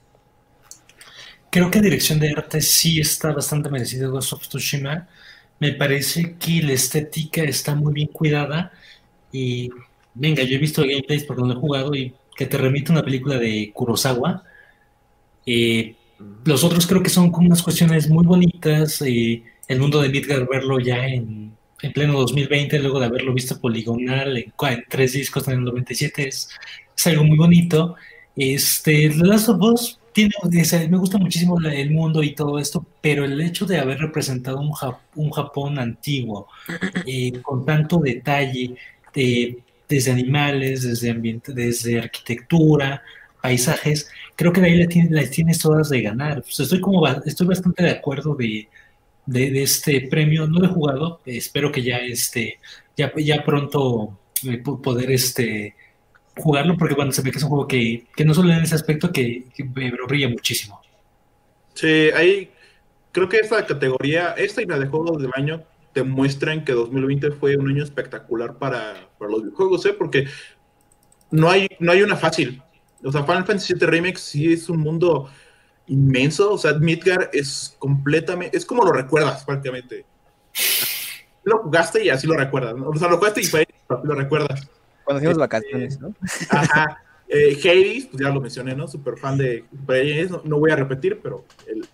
Creo 1.51 1.69
que 1.69 1.81
dirección 1.81 2.21
de 2.21 2.31
arte 2.31 2.61
sí 2.61 3.01
está 3.01 3.33
bastante 3.33 3.71
merecido 3.71 4.13
Ghost 4.13 4.35
of 4.35 4.47
Tsushima. 4.47 5.09
Me 5.59 5.73
parece 5.73 6.37
que 6.39 6.63
la 6.63 6.75
estética 6.75 7.43
está 7.43 7.75
muy 7.75 7.93
bien 7.93 8.07
cuidada 8.09 8.73
y 9.33 9.69
venga, 10.15 10.45
yo 10.45 10.55
he 10.55 10.59
visto 10.59 10.83
gameplays 10.83 11.25
porque 11.25 11.43
no 11.43 11.53
he 11.53 11.57
jugado 11.57 11.95
y 11.95 12.15
que 12.37 12.47
te 12.47 12.57
remite 12.57 12.93
una 12.93 13.03
película 13.03 13.37
de 13.37 13.73
Kurosawa. 13.75 14.45
Eh, 15.45 15.97
los 16.45 16.63
otros 16.63 16.87
creo 16.87 17.03
que 17.03 17.11
son 17.11 17.33
unas 17.35 17.63
cuestiones 17.65 18.09
muy 18.09 18.25
bonitas. 18.25 19.03
Eh, 19.03 19.43
el 19.67 19.81
mundo 19.81 20.01
de 20.01 20.09
Midgar, 20.09 20.47
verlo 20.49 20.79
ya 20.79 21.07
en, 21.07 21.53
en, 21.83 21.93
pleno 21.93 22.19
2020, 22.21 22.79
luego 22.79 23.01
de 23.01 23.07
haberlo 23.07 23.35
visto 23.35 23.61
poligonal 23.61 24.37
en, 24.37 24.53
tres 24.89 25.13
discos 25.15 25.49
en 25.49 25.55
el 25.55 25.65
97, 25.65 26.29
es, 26.29 26.49
es, 26.97 27.07
algo 27.09 27.25
muy 27.25 27.37
bonito. 27.37 27.97
Este, 28.37 29.11
The 29.11 29.27
Last 29.27 29.49
of 29.49 29.61
Us 29.61 30.00
tiene, 30.13 30.35
me 30.89 30.99
gusta 30.99 31.19
muchísimo 31.19 31.59
el 31.61 31.91
mundo 31.91 32.23
y 32.23 32.35
todo 32.35 32.59
esto, 32.59 32.85
pero 33.01 33.25
el 33.25 33.41
hecho 33.41 33.67
de 33.67 33.79
haber 33.79 33.99
representado 33.99 34.61
un, 34.61 34.73
un 35.17 35.31
Japón 35.31 35.79
antiguo, 35.79 36.49
eh, 37.07 37.41
con 37.43 37.65
tanto 37.65 37.99
detalle, 37.99 38.75
de 39.15 39.59
desde 39.91 40.13
animales, 40.13 40.85
desde 40.85 41.11
ambiente, 41.11 41.53
desde 41.53 41.99
arquitectura, 41.99 43.03
paisajes, 43.43 44.09
creo 44.37 44.53
que 44.53 44.61
de 44.61 44.69
ahí 44.69 45.09
las 45.11 45.31
tienes, 45.31 45.59
todas 45.59 45.91
de 45.91 46.01
ganar. 46.01 46.45
estoy 46.47 46.81
como 46.81 47.07
estoy 47.07 47.47
bastante 47.49 47.83
de 47.83 47.91
acuerdo 47.91 48.37
de, 48.37 48.69
de, 49.27 49.63
este 49.63 50.03
premio. 50.03 50.47
No 50.47 50.61
lo 50.61 50.67
he 50.67 50.69
jugado, 50.69 51.21
espero 51.27 51.73
que 51.73 51.83
ya 51.83 51.99
este, 51.99 52.61
ya, 52.97 53.13
ya 53.17 53.45
pronto 53.45 54.17
eh, 54.49 54.59
poder 54.59 55.11
este 55.11 55.75
jugarlo, 56.37 56.77
porque 56.77 56.95
cuando 56.95 57.13
se 57.13 57.23
ve 57.23 57.31
que 57.31 57.39
es 57.39 57.45
un 57.45 57.51
juego 57.51 57.69
que, 57.69 58.07
que 58.15 58.25
no 58.25 58.35
solo 58.35 58.53
en 58.53 58.63
ese 58.63 58.75
aspecto 58.75 59.13
que, 59.13 59.47
que 59.55 59.65
brilla 59.65 60.29
muchísimo. 60.29 60.81
Sí, 61.75 62.11
ahí 62.15 62.51
creo 63.13 63.29
que 63.29 63.39
esta 63.39 63.65
categoría, 63.67 64.33
esta 64.33 64.63
y 64.63 64.67
la 64.67 64.79
de 64.79 64.87
juegos 64.87 65.21
del 65.21 65.33
año, 65.35 65.63
demuestran 65.95 66.65
que 66.65 66.73
2020 66.73 67.33
fue 67.33 67.57
un 67.57 67.69
año 67.69 67.83
espectacular 67.83 68.59
para, 68.59 69.09
para 69.19 69.31
los 69.31 69.43
videojuegos, 69.43 69.85
¿eh? 69.87 69.93
porque 69.93 70.27
no 71.31 71.51
hay, 71.51 71.69
no 71.79 71.93
hay 71.93 72.03
una 72.03 72.17
fácil. 72.17 72.63
O 73.05 73.11
sea, 73.11 73.25
Final 73.25 73.47
Fantasy 73.47 73.75
VII 73.75 73.87
Remake 73.87 74.19
sí 74.19 74.53
es 74.53 74.69
un 74.69 74.81
mundo 74.81 75.31
inmenso. 75.87 76.53
O 76.53 76.59
sea, 76.59 76.75
Midgar 76.75 77.31
es 77.33 77.75
completamente. 77.79 78.57
Es 78.57 78.67
como 78.67 78.85
lo 78.85 78.93
recuerdas, 78.93 79.45
prácticamente. 79.45 80.05
Lo 81.45 81.59
jugaste 81.63 82.05
y 82.05 82.11
así 82.11 82.27
lo 82.27 82.35
recuerdas. 82.35 82.75
O 82.85 82.97
sea, 82.97 83.09
lo 83.09 83.19
jugaste 83.19 83.41
y 83.43 83.51
lo 84.05 84.15
recuerdas. 84.15 84.69
Cuando 85.11 85.19
hacíamos 85.19 85.39
vacaciones, 85.39 85.99
¿no? 85.99 86.15
Ajá. 86.51 87.03
Eh, 87.29 87.59
Hades, 87.65 88.07
pues 88.07 88.23
ya 88.23 88.29
lo 88.31 88.41
mencioné, 88.41 88.77
¿no? 88.77 88.87
Super 88.87 89.17
fan 89.17 89.37
de 89.37 89.65
no, 90.31 90.43
no, 90.45 90.59
voy 90.61 90.71
a 90.71 90.77
repetir, 90.77 91.19
pero 91.21 91.45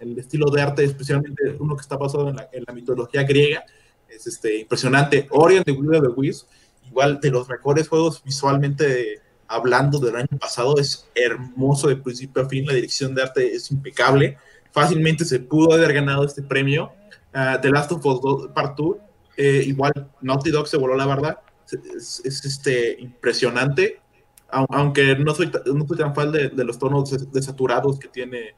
el, 0.01 0.19
estilo 0.19 0.51
de 0.51 0.61
arte, 0.61 0.85
especialmente 0.85 1.57
uno 1.59 1.77
que 1.77 1.81
está 1.81 1.97
basado 1.97 2.29
en 2.29 2.37
la, 2.37 2.49
en 2.53 2.65
la 2.67 2.75
mitología 2.75 3.23
griega, 3.23 3.65
es 4.07 4.27
este, 4.27 4.59
impresionante. 4.59 5.27
Orient 5.31 5.65
de 5.65 5.73
Will 5.73 5.95
of 5.95 6.03
the 6.03 6.09
Wisps, 6.09 6.47
igual 6.89 7.19
de 7.19 7.31
los 7.31 7.49
mejores 7.49 7.89
juegos 7.89 8.23
visualmente 8.23 9.23
hablando 9.49 9.99
del 9.99 10.17
año 10.17 10.39
pasado, 10.39 10.79
es 10.79 11.09
hermoso 11.15 11.89
de 11.89 11.97
principio 11.97 12.43
a 12.43 12.49
fin, 12.51 12.67
la 12.67 12.75
dirección 12.75 13.15
de 13.15 13.23
arte 13.23 13.55
es 13.55 13.71
impecable, 13.71 14.37
fácilmente 14.73 15.25
se 15.25 15.41
pudo 15.41 15.73
haber 15.73 15.95
ganado 15.95 16.25
este 16.25 16.43
premio. 16.43 16.93
Uh, 17.35 17.59
The 17.63 17.71
Last 17.71 17.93
of 17.93 18.05
Us 18.05 18.21
2 18.21 18.51
Part 18.55 18.77
2, 18.77 18.97
eh, 19.39 19.63
igual 19.67 20.11
Naughty 20.21 20.51
Dog 20.51 20.69
se 20.69 20.77
voló 20.77 20.95
la 20.97 21.07
verdad, 21.07 21.39
es, 21.71 22.23
es 22.25 22.45
este, 22.45 22.97
impresionante 23.01 24.01
aunque 24.49 25.17
no 25.17 25.35
soy, 25.35 25.51
no 25.67 25.87
soy 25.87 25.97
tan 25.97 26.15
fan 26.15 26.33
de, 26.33 26.51
los 26.65 26.79
tonos 26.79 27.33
desaturados 27.33 27.99
que 27.99 28.09
tiene 28.09 28.55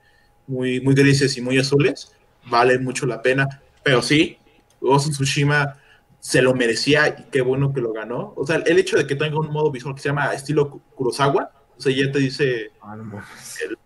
muy, 0.47 0.81
muy 0.81 0.95
grises 0.95 1.37
y 1.37 1.41
muy 1.41 1.59
azules, 1.59 2.13
vale 2.49 2.79
mucho 2.79 3.07
la 3.07 3.23
pena. 3.23 3.63
Pero 3.83 4.03
sí, 4.03 4.39
Ghost 4.81 5.11
Tsushima 5.13 5.77
se 6.21 6.43
lo 6.43 6.55
merecía 6.55 7.09
y 7.09 7.31
qué 7.31 7.41
bueno 7.41 7.73
que 7.73 7.81
lo 7.81 7.93
ganó. 7.93 8.33
O 8.37 8.47
sea, 8.47 8.57
el 8.57 8.79
hecho 8.79 8.97
de 8.97 9.07
que 9.07 9.15
tenga 9.15 9.39
un 9.39 9.51
modo 9.51 9.71
visual 9.71 9.95
que 9.95 10.03
se 10.03 10.09
llama 10.09 10.33
estilo 10.33 10.83
Kurosawa, 10.95 11.51
o 11.77 11.81
sea, 11.81 11.95
ya 11.95 12.11
te 12.11 12.19
dice 12.19 12.73
ah, 12.83 12.97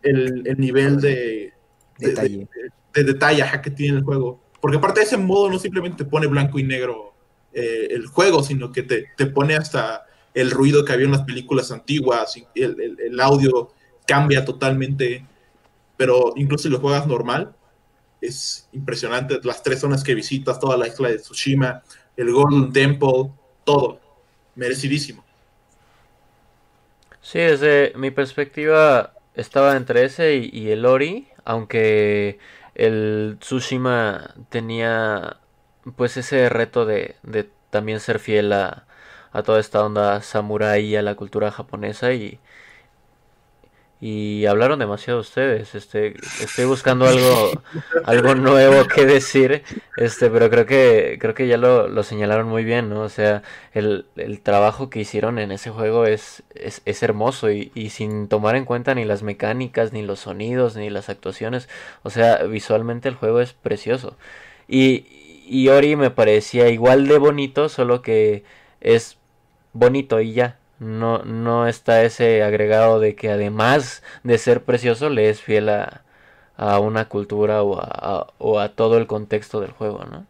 el, 0.03 0.43
el, 0.47 0.59
nivel 0.59 0.99
de 1.01 1.53
detalle, 1.99 2.49
de, 2.95 3.05
detalle 3.05 3.45
que 3.63 3.71
tiene 3.71 3.99
el 3.99 4.05
juego. 4.05 4.41
Porque 4.61 4.79
aparte 4.79 5.01
de 5.01 5.07
ese 5.07 5.17
modo 5.17 5.51
no 5.51 5.59
simplemente 5.59 6.05
te 6.05 6.11
pone 6.11 6.27
blanco 6.27 6.59
y 6.59 6.63
negro 6.63 7.12
eh, 7.53 7.89
el 7.91 8.07
juego, 8.07 8.43
sino 8.43 8.73
que 8.73 8.83
te, 8.83 9.07
te 9.17 9.27
pone 9.27 9.55
hasta 9.55 10.07
el 10.35 10.51
ruido 10.51 10.85
que 10.85 10.93
había 10.93 11.07
en 11.07 11.13
las 11.13 11.23
películas 11.23 11.71
antiguas, 11.71 12.35
el, 12.55 12.97
el, 12.99 13.21
audio 13.21 13.71
cambia 14.07 14.45
totalmente, 14.45 15.27
pero 15.97 16.33
incluso 16.37 16.65
si 16.65 16.69
lo 16.71 16.81
juegas 16.81 17.07
normal, 17.07 17.55
es 18.21 18.69
impresionante. 18.73 19.39
Las 19.43 19.63
tres 19.63 19.81
zonas 19.81 20.03
que 20.03 20.15
visitas, 20.15 20.59
toda 20.59 20.77
la 20.77 20.87
isla 20.87 21.09
de 21.09 21.19
Tsushima, 21.19 21.83
el 22.17 22.33
Golden 22.33 22.73
Temple, 22.73 23.31
todo, 23.65 24.01
merecidísimo. 24.55 25.25
Sí, 27.21 27.39
desde 27.39 27.93
mi 27.97 28.11
perspectiva 28.11 29.15
estaba 29.35 29.77
entre 29.77 30.05
ese 30.05 30.37
y, 30.37 30.71
el 30.71 30.85
Ori, 30.87 31.29
aunque 31.45 32.39
el 32.75 33.37
Tsushima 33.41 34.35
tenía 34.49 35.39
pues 35.97 36.17
ese 36.17 36.49
reto 36.49 36.87
de, 36.87 37.17
de 37.23 37.49
también 37.71 38.01
ser 38.01 38.19
fiel 38.19 38.53
a, 38.53 38.87
a 39.33 39.43
toda 39.43 39.61
esta 39.61 39.85
onda 39.85 40.23
samurai, 40.23 40.97
a 40.97 41.03
la 41.03 41.15
cultura 41.17 41.51
japonesa 41.51 42.13
y, 42.13 42.41
y 44.01 44.47
hablaron 44.47 44.81
demasiado 44.81 45.21
ustedes. 45.21 45.77
Este, 45.77 46.15
estoy 46.43 46.65
buscando 46.65 47.07
algo, 47.07 47.53
algo 48.05 48.35
nuevo 48.35 48.85
que 48.89 49.07
decir, 49.07 49.63
este, 49.97 50.29
pero 50.29 50.51
creo 50.51 50.67
que, 50.67 51.19
creo 51.21 51.35
que 51.35 51.47
ya 51.47 51.57
lo, 51.57 51.87
lo 51.87 52.03
señalaron 52.03 52.49
muy 52.49 52.65
bien, 52.65 52.89
¿no? 52.91 53.03
O 53.03 53.09
sea, 53.09 53.45
el, 53.73 54.07
el 54.17 54.41
trabajo 54.41 54.91
que 54.91 54.99
hicieron 55.01 55.39
en 55.39 55.53
ese 55.53 55.71
juego 55.71 56.05
es, 56.07 56.43
es, 56.55 56.83
es 56.85 57.03
hermoso 57.05 57.53
y, 57.53 57.71
y, 57.77 57.91
sin 57.91 58.27
tomar 58.27 58.57
en 58.57 58.65
cuenta 58.65 58.93
ni 58.97 59.05
las 59.05 59.23
mecánicas, 59.23 59.93
ni 59.93 60.03
los 60.03 60.19
sonidos, 60.21 60.75
ni 60.75 60.91
las 60.91 61.09
actuaciones. 61.09 61.69
O 62.03 62.11
sea, 62.11 62.43
visualmente 62.43 63.09
el 63.09 63.15
juego 63.15 63.41
es 63.41 63.53
precioso. 63.53 64.17
Y, 64.69 65.07
y 65.53 65.69
Ori 65.69 65.97
me 65.97 66.11
parecía 66.11 66.69
igual 66.71 67.07
de 67.09 67.19
bonito, 67.19 67.69
solo 67.69 68.01
que 68.01 68.45
es 68.81 69.19
bonito 69.75 70.21
y 70.21 70.33
ya. 70.33 70.59
No, 70.79 71.19
no 71.25 71.69
está 71.69 72.03
ese 72.05 72.43
agregado 72.43 73.01
de 73.01 73.15
que 73.15 73.31
además 73.31 74.03
de 74.25 74.39
ser 74.39 74.65
precioso 74.65 75.11
le 75.11 75.29
es 75.29 75.43
fiel 75.43 75.69
a, 75.69 76.05
a 76.57 76.81
una 76.81 77.09
cultura 77.09 77.63
o 77.63 77.79
a, 77.81 78.33
o 78.39 78.59
a 78.61 78.71
todo 78.71 78.97
el 78.97 79.07
contexto 79.07 79.61
del 79.61 79.73
juego, 79.73 80.05
¿no? 80.07 80.27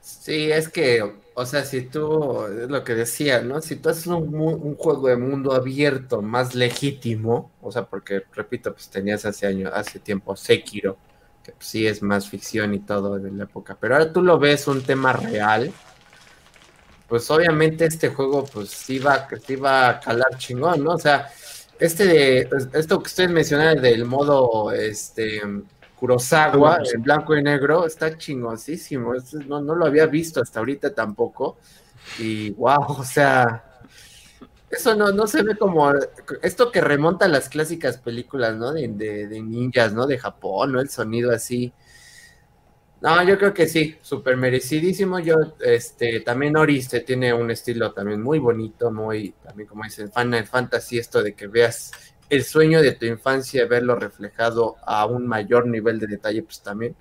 Sí, 0.00 0.50
es 0.50 0.68
que, 0.68 1.02
o 1.34 1.46
sea, 1.46 1.64
si 1.64 1.82
tú, 1.82 2.46
lo 2.68 2.84
que 2.84 2.94
decía, 2.94 3.42
¿no? 3.42 3.60
Si 3.62 3.76
tú 3.76 3.88
haces 3.88 4.06
un, 4.06 4.34
un, 4.34 4.76
juego 4.76 5.08
de 5.08 5.16
mundo 5.16 5.52
abierto 5.52 6.22
más 6.22 6.54
legítimo, 6.54 7.50
o 7.60 7.72
sea, 7.72 7.84
porque, 7.86 8.22
repito, 8.32 8.72
pues 8.72 8.88
tenías 8.90 9.24
hace 9.24 9.46
años, 9.46 9.72
hace 9.74 9.98
tiempo 9.98 10.36
Sekiro, 10.36 10.96
que 11.46 11.52
pues, 11.52 11.68
sí 11.68 11.86
es 11.86 12.02
más 12.02 12.28
ficción 12.28 12.74
y 12.74 12.80
todo 12.80 13.20
de 13.20 13.30
la 13.30 13.44
época, 13.44 13.76
pero 13.80 13.94
ahora 13.94 14.12
tú 14.12 14.20
lo 14.20 14.36
ves 14.36 14.66
un 14.66 14.82
tema 14.82 15.12
real, 15.12 15.72
pues 17.08 17.30
obviamente 17.30 17.84
este 17.84 18.08
juego 18.08 18.44
pues 18.44 18.70
sí 18.70 18.98
va, 18.98 19.28
va 19.62 19.88
a 19.88 20.00
calar 20.00 20.36
chingón, 20.38 20.82
¿no? 20.82 20.94
O 20.94 20.98
sea, 20.98 21.28
este 21.78 22.04
de, 22.04 22.50
esto 22.72 22.98
que 23.00 23.06
ustedes 23.06 23.30
mencionaron 23.30 23.80
del 23.80 24.04
modo 24.04 24.72
este 24.72 25.40
Kurosawa, 25.94 26.80
en 26.92 27.02
blanco 27.02 27.36
y 27.36 27.42
negro, 27.42 27.86
está 27.86 28.18
chingosísimo. 28.18 29.14
No, 29.46 29.62
no 29.62 29.74
lo 29.74 29.86
había 29.86 30.06
visto 30.06 30.42
hasta 30.42 30.58
ahorita 30.58 30.92
tampoco. 30.94 31.58
Y 32.18 32.50
wow, 32.50 32.86
o 32.98 33.04
sea, 33.04 33.75
eso 34.70 34.94
no, 34.94 35.12
no 35.12 35.26
se 35.26 35.42
ve 35.42 35.56
como 35.56 35.92
esto 36.42 36.72
que 36.72 36.80
remonta 36.80 37.26
a 37.26 37.28
las 37.28 37.48
clásicas 37.48 37.98
películas, 37.98 38.56
¿no? 38.56 38.72
De, 38.72 38.88
de, 38.88 39.26
de 39.28 39.42
ninjas, 39.42 39.92
¿no? 39.92 40.06
De 40.06 40.18
Japón, 40.18 40.72
¿no? 40.72 40.80
El 40.80 40.88
sonido 40.90 41.32
así 41.32 41.72
no, 43.00 43.22
yo 43.22 43.38
creo 43.38 43.52
que 43.52 43.68
sí, 43.68 43.96
súper 44.00 44.36
merecidísimo. 44.36 45.18
Yo, 45.18 45.36
este, 45.60 46.20
también 46.20 46.56
Oriste 46.56 47.00
tiene 47.00 47.32
un 47.34 47.50
estilo 47.50 47.92
también 47.92 48.22
muy 48.22 48.38
bonito, 48.38 48.90
muy, 48.90 49.32
también 49.42 49.68
como 49.68 49.84
dicen, 49.84 50.10
Final 50.10 50.46
Fantasy, 50.46 50.98
esto 50.98 51.22
de 51.22 51.34
que 51.34 51.46
veas 51.46 51.92
el 52.30 52.42
sueño 52.42 52.80
de 52.82 52.92
tu 52.92 53.04
infancia, 53.04 53.66
verlo 53.66 53.96
reflejado 53.96 54.76
a 54.84 55.04
un 55.06 55.26
mayor 55.26 55.66
nivel 55.66 55.98
de 56.00 56.06
detalle, 56.06 56.42
pues 56.42 56.62
también. 56.62 56.96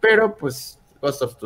Pero, 0.00 0.36
pues, 0.36 0.80
Ghost 1.00 1.22
of, 1.22 1.36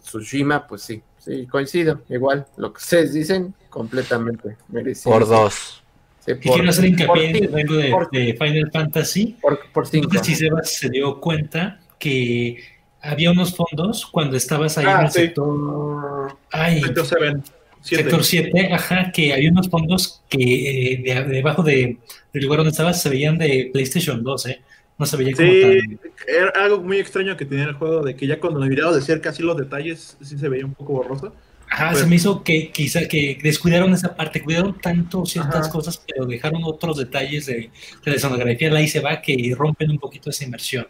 Tsushima, 0.00 0.66
pues 0.66 0.82
sí, 0.82 1.02
sí, 1.20 1.46
coincido, 1.46 2.00
igual, 2.08 2.46
lo 2.56 2.72
que 2.72 2.78
ustedes 2.78 3.12
dicen, 3.14 3.54
completamente 3.68 4.56
merecido. 4.68 5.12
Por 5.12 5.28
dos. 5.28 5.82
Sí, 6.24 6.34
por, 6.34 6.54
quiero 6.54 6.70
hacer 6.70 6.84
hincapié 6.86 7.30
en 7.30 7.58
el 7.58 7.66
de, 7.66 8.06
de, 8.12 8.34
Final 8.34 8.70
Fantasy. 8.72 9.36
Por, 9.40 9.60
por 9.72 9.86
cinco. 9.86 10.08
No 10.12 10.18
sé 10.18 10.24
si 10.24 10.34
Sebas 10.34 10.70
se 10.72 10.90
dio 10.90 11.20
cuenta 11.20 11.80
que 11.98 12.58
había 13.00 13.30
unos 13.30 13.54
fondos 13.54 14.06
cuando 14.06 14.36
estabas 14.36 14.76
ahí 14.78 14.86
en 14.86 15.00
el 15.00 15.10
sector. 15.10 16.36
sector 16.52 17.06
7. 17.06 17.42
Sector 17.82 18.24
7, 18.24 18.74
ajá, 18.74 19.10
que 19.10 19.32
había 19.32 19.50
unos 19.50 19.68
fondos 19.70 20.22
que 20.28 20.92
eh, 20.92 21.24
debajo 21.26 21.62
de, 21.62 21.96
del 22.32 22.42
lugar 22.44 22.58
donde 22.58 22.72
estabas 22.72 23.00
se 23.00 23.08
veían 23.08 23.38
de 23.38 23.70
PlayStation 23.72 24.22
2, 24.22 24.46
¿eh? 24.46 24.60
No 25.00 25.06
se 25.06 25.16
veía 25.16 25.32
como 25.32 25.48
sí, 25.48 25.98
era 26.28 26.50
algo 26.62 26.82
muy 26.82 26.98
extraño 26.98 27.34
que 27.34 27.46
tenía 27.46 27.64
el 27.64 27.72
juego, 27.72 28.02
de 28.02 28.14
que 28.14 28.26
ya 28.26 28.38
cuando 28.38 28.60
me 28.60 28.68
miraba 28.68 28.94
de 28.94 29.00
cerca 29.00 29.30
así 29.30 29.42
los 29.42 29.56
detalles, 29.56 30.18
sí 30.20 30.36
se 30.36 30.46
veía 30.46 30.66
un 30.66 30.74
poco 30.74 30.92
borroso. 30.92 31.34
Ajá, 31.70 31.94
se 31.94 32.04
me 32.04 32.16
hizo 32.16 32.44
que 32.44 32.70
quizá 32.70 33.08
que 33.08 33.38
descuidaron 33.42 33.94
esa 33.94 34.14
parte, 34.14 34.42
cuidaron 34.42 34.78
tanto 34.78 35.24
ciertas 35.24 35.70
cosas, 35.70 36.04
pero 36.06 36.26
dejaron 36.26 36.60
otros 36.64 36.98
detalles 36.98 37.46
de, 37.46 37.70
de 38.04 38.12
la 38.12 38.18
sonografía, 38.18 38.70
ahí 38.74 38.88
se 38.88 39.00
va, 39.00 39.22
que 39.22 39.54
rompen 39.56 39.90
un 39.90 39.98
poquito 39.98 40.28
esa 40.28 40.44
inmersión. 40.44 40.86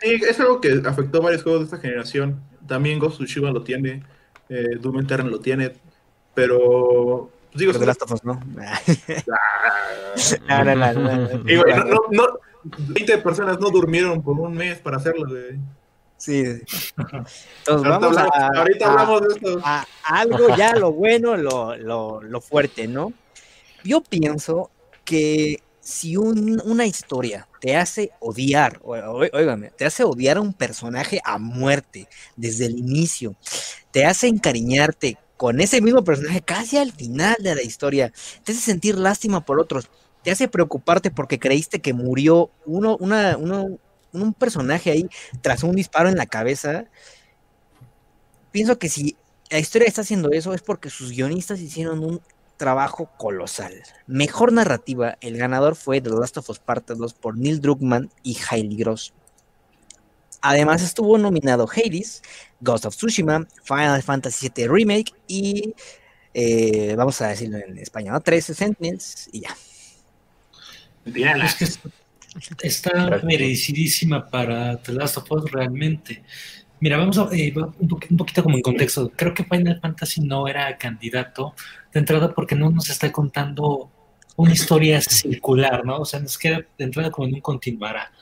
Sí, 0.00 0.20
es 0.28 0.38
algo 0.38 0.60
que 0.60 0.80
afectó 0.84 1.18
a 1.18 1.22
varios 1.22 1.42
juegos 1.42 1.62
de 1.62 1.64
esta 1.64 1.78
generación. 1.78 2.40
También 2.68 3.00
Ghost 3.00 3.20
of 3.20 3.26
Tsushima 3.26 3.50
lo 3.50 3.64
tiene, 3.64 4.04
eh, 4.48 4.76
Doom 4.80 5.00
Eternal 5.00 5.32
lo 5.32 5.40
tiene, 5.40 5.72
pero... 6.32 7.28
Pues 7.50 7.58
digo, 7.58 7.72
pero 7.72 7.86
Last 7.86 8.02
of 8.02 8.12
Us, 8.12 8.22
¿no? 8.24 8.40
no, 10.48 10.64
no, 10.64 10.76
no, 10.76 10.92
no, 10.92 12.00
no, 12.12 12.38
20 12.78 13.18
personas 13.18 13.58
no 13.60 13.70
durmieron 13.70 14.22
por 14.22 14.38
un 14.38 14.54
mes 14.54 14.78
para 14.78 14.96
hacerlo, 14.96 15.28
güey. 15.28 15.58
Sí. 16.16 16.42
Entonces 16.42 17.88
vamos 17.88 18.16
a, 18.16 18.48
ahorita 18.56 18.90
hablamos 18.90 19.20
de 19.22 19.34
esto. 19.34 19.60
A, 19.62 19.86
algo 20.04 20.56
ya 20.56 20.74
lo 20.74 20.92
bueno, 20.92 21.36
lo, 21.36 21.76
lo, 21.76 22.20
lo 22.20 22.40
fuerte, 22.40 22.88
¿no? 22.88 23.12
Yo 23.84 24.02
pienso 24.02 24.70
que 25.04 25.62
si 25.88 26.16
un, 26.16 26.60
una 26.64 26.84
historia 26.84 27.48
te 27.60 27.76
hace 27.76 28.10
odiar, 28.20 28.78
oígame, 28.82 29.70
te 29.70 29.86
hace 29.86 30.04
odiar 30.04 30.36
a 30.36 30.42
un 30.42 30.52
personaje 30.52 31.20
a 31.24 31.38
muerte 31.38 32.08
desde 32.36 32.66
el 32.66 32.78
inicio, 32.78 33.36
te 33.90 34.04
hace 34.04 34.28
encariñarte 34.28 35.16
con 35.38 35.60
ese 35.60 35.80
mismo 35.80 36.04
personaje 36.04 36.42
casi 36.42 36.76
al 36.76 36.92
final 36.92 37.36
de 37.38 37.54
la 37.54 37.62
historia, 37.62 38.12
te 38.44 38.52
hace 38.52 38.60
sentir 38.60 38.98
lástima 38.98 39.46
por 39.46 39.60
otros, 39.60 39.88
te 40.28 40.32
hace 40.32 40.46
preocuparte 40.46 41.10
porque 41.10 41.38
creíste 41.38 41.80
que 41.80 41.94
murió 41.94 42.50
uno, 42.66 42.98
una, 42.98 43.38
uno, 43.38 43.78
un 44.12 44.34
personaje 44.34 44.90
ahí 44.90 45.08
tras 45.40 45.62
un 45.62 45.74
disparo 45.74 46.10
en 46.10 46.18
la 46.18 46.26
cabeza. 46.26 46.84
Pienso 48.52 48.78
que 48.78 48.90
si 48.90 49.16
la 49.48 49.58
historia 49.58 49.88
está 49.88 50.02
haciendo 50.02 50.30
eso 50.30 50.52
es 50.52 50.60
porque 50.60 50.90
sus 50.90 51.12
guionistas 51.12 51.60
hicieron 51.60 52.04
un 52.04 52.20
trabajo 52.58 53.10
colosal. 53.16 53.72
Mejor 54.06 54.52
narrativa, 54.52 55.16
el 55.22 55.38
ganador 55.38 55.76
fue 55.76 56.02
The 56.02 56.10
Last 56.10 56.36
of 56.36 56.50
Us 56.50 56.58
Part 56.58 56.90
2 56.90 57.14
por 57.14 57.38
Neil 57.38 57.62
Druckmann 57.62 58.10
y 58.22 58.36
Hailey 58.50 58.76
Gross. 58.76 59.14
Además 60.42 60.82
estuvo 60.82 61.16
nominado 61.16 61.66
Hades, 61.74 62.20
Ghost 62.60 62.84
of 62.84 62.94
Tsushima, 62.94 63.48
Final 63.64 64.02
Fantasy 64.02 64.52
VII 64.54 64.68
Remake 64.68 65.14
y, 65.26 65.74
eh, 66.34 66.94
vamos 66.98 67.18
a 67.22 67.28
decirlo 67.28 67.56
en 67.56 67.78
español, 67.78 68.22
13 68.22 68.52
Sentinels 68.52 69.30
y 69.32 69.40
ya. 69.40 69.56
Es 71.44 71.54
que 71.54 72.68
está 72.68 73.20
merecidísima 73.24 74.28
para 74.28 74.76
The 74.76 74.92
Last 74.92 75.18
of 75.18 75.30
Us 75.32 75.50
realmente. 75.50 76.22
Mira, 76.80 76.96
vamos 76.96 77.18
a 77.18 77.28
eh, 77.32 77.52
un, 77.56 78.16
poquito 78.16 78.42
como 78.42 78.56
en 78.56 78.62
contexto. 78.62 79.10
Creo 79.16 79.34
que 79.34 79.44
Final 79.44 79.80
Fantasy 79.80 80.20
no 80.20 80.46
era 80.46 80.76
candidato 80.78 81.54
de 81.92 82.00
entrada 82.00 82.32
porque 82.32 82.54
no 82.54 82.70
nos 82.70 82.88
está 82.88 83.10
contando 83.10 83.90
una 84.36 84.52
historia 84.52 85.00
circular, 85.00 85.84
¿no? 85.84 85.98
O 85.98 86.04
sea, 86.04 86.20
nos 86.20 86.38
queda 86.38 86.58
de 86.78 86.84
entrada 86.84 87.10
como 87.10 87.26
en 87.26 87.34
un 87.34 87.40
continuará. 87.40 88.12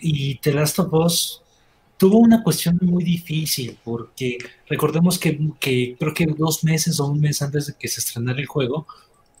Y 0.00 0.36
The 0.36 0.52
Last 0.52 0.78
of 0.78 0.92
Us 0.92 1.42
tuvo 1.98 2.18
una 2.18 2.42
cuestión 2.42 2.78
muy 2.80 3.02
difícil 3.02 3.76
porque 3.82 4.38
recordemos 4.68 5.18
que, 5.18 5.38
que 5.58 5.96
creo 5.98 6.14
que 6.14 6.26
dos 6.26 6.62
meses 6.62 7.00
o 7.00 7.06
un 7.06 7.20
mes 7.20 7.42
antes 7.42 7.66
de 7.66 7.74
que 7.78 7.88
se 7.88 8.00
estrenara 8.00 8.40
el 8.40 8.46
juego 8.46 8.86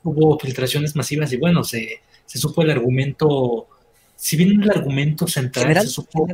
hubo 0.02 0.38
filtraciones 0.38 0.96
masivas 0.96 1.32
y 1.32 1.36
bueno, 1.36 1.64
se, 1.64 2.02
se 2.30 2.38
supo 2.38 2.62
el 2.62 2.70
argumento, 2.70 3.66
si 4.14 4.36
bien 4.36 4.62
el 4.62 4.70
argumento 4.70 5.26
central 5.26 5.80
se 5.80 5.88
supo 5.88 6.28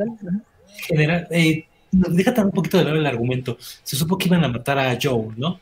general, 0.86 1.26
eh, 1.30 1.64
déjate 1.90 2.42
un 2.42 2.50
poquito 2.50 2.76
de 2.76 2.84
lado 2.84 2.96
el 2.96 3.06
argumento. 3.06 3.56
Se 3.82 3.96
supo 3.96 4.18
que 4.18 4.28
iban 4.28 4.44
a 4.44 4.48
matar 4.48 4.78
a 4.78 4.98
Joe, 5.02 5.28
¿no? 5.38 5.58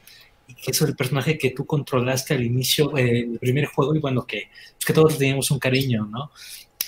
Y 0.48 0.54
que 0.54 0.72
es 0.72 0.80
el 0.80 0.96
personaje 0.96 1.38
que 1.38 1.50
tú 1.50 1.64
controlaste 1.64 2.34
al 2.34 2.42
inicio 2.42 2.98
eh, 2.98 3.26
del 3.28 3.38
primer 3.38 3.66
juego 3.66 3.94
y 3.94 4.00
bueno, 4.00 4.26
que, 4.26 4.48
pues 4.72 4.84
que 4.84 4.92
todos 4.92 5.16
teníamos 5.18 5.52
un 5.52 5.60
cariño, 5.60 6.04
¿no? 6.06 6.32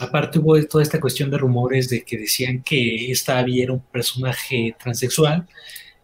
Aparte 0.01 0.40
hubo 0.40 0.61
toda 0.64 0.82
esta 0.82 1.01
cuestión 1.01 1.30
de 1.30 1.38
rumores 1.38 1.88
de 1.88 2.03
que 2.03 2.18
decían 2.18 2.64
que 2.64 3.12
esta 3.12 3.38
Abby 3.38 3.62
era 3.62 3.74
un 3.74 3.80
personaje 3.80 4.74
transexual, 4.76 5.47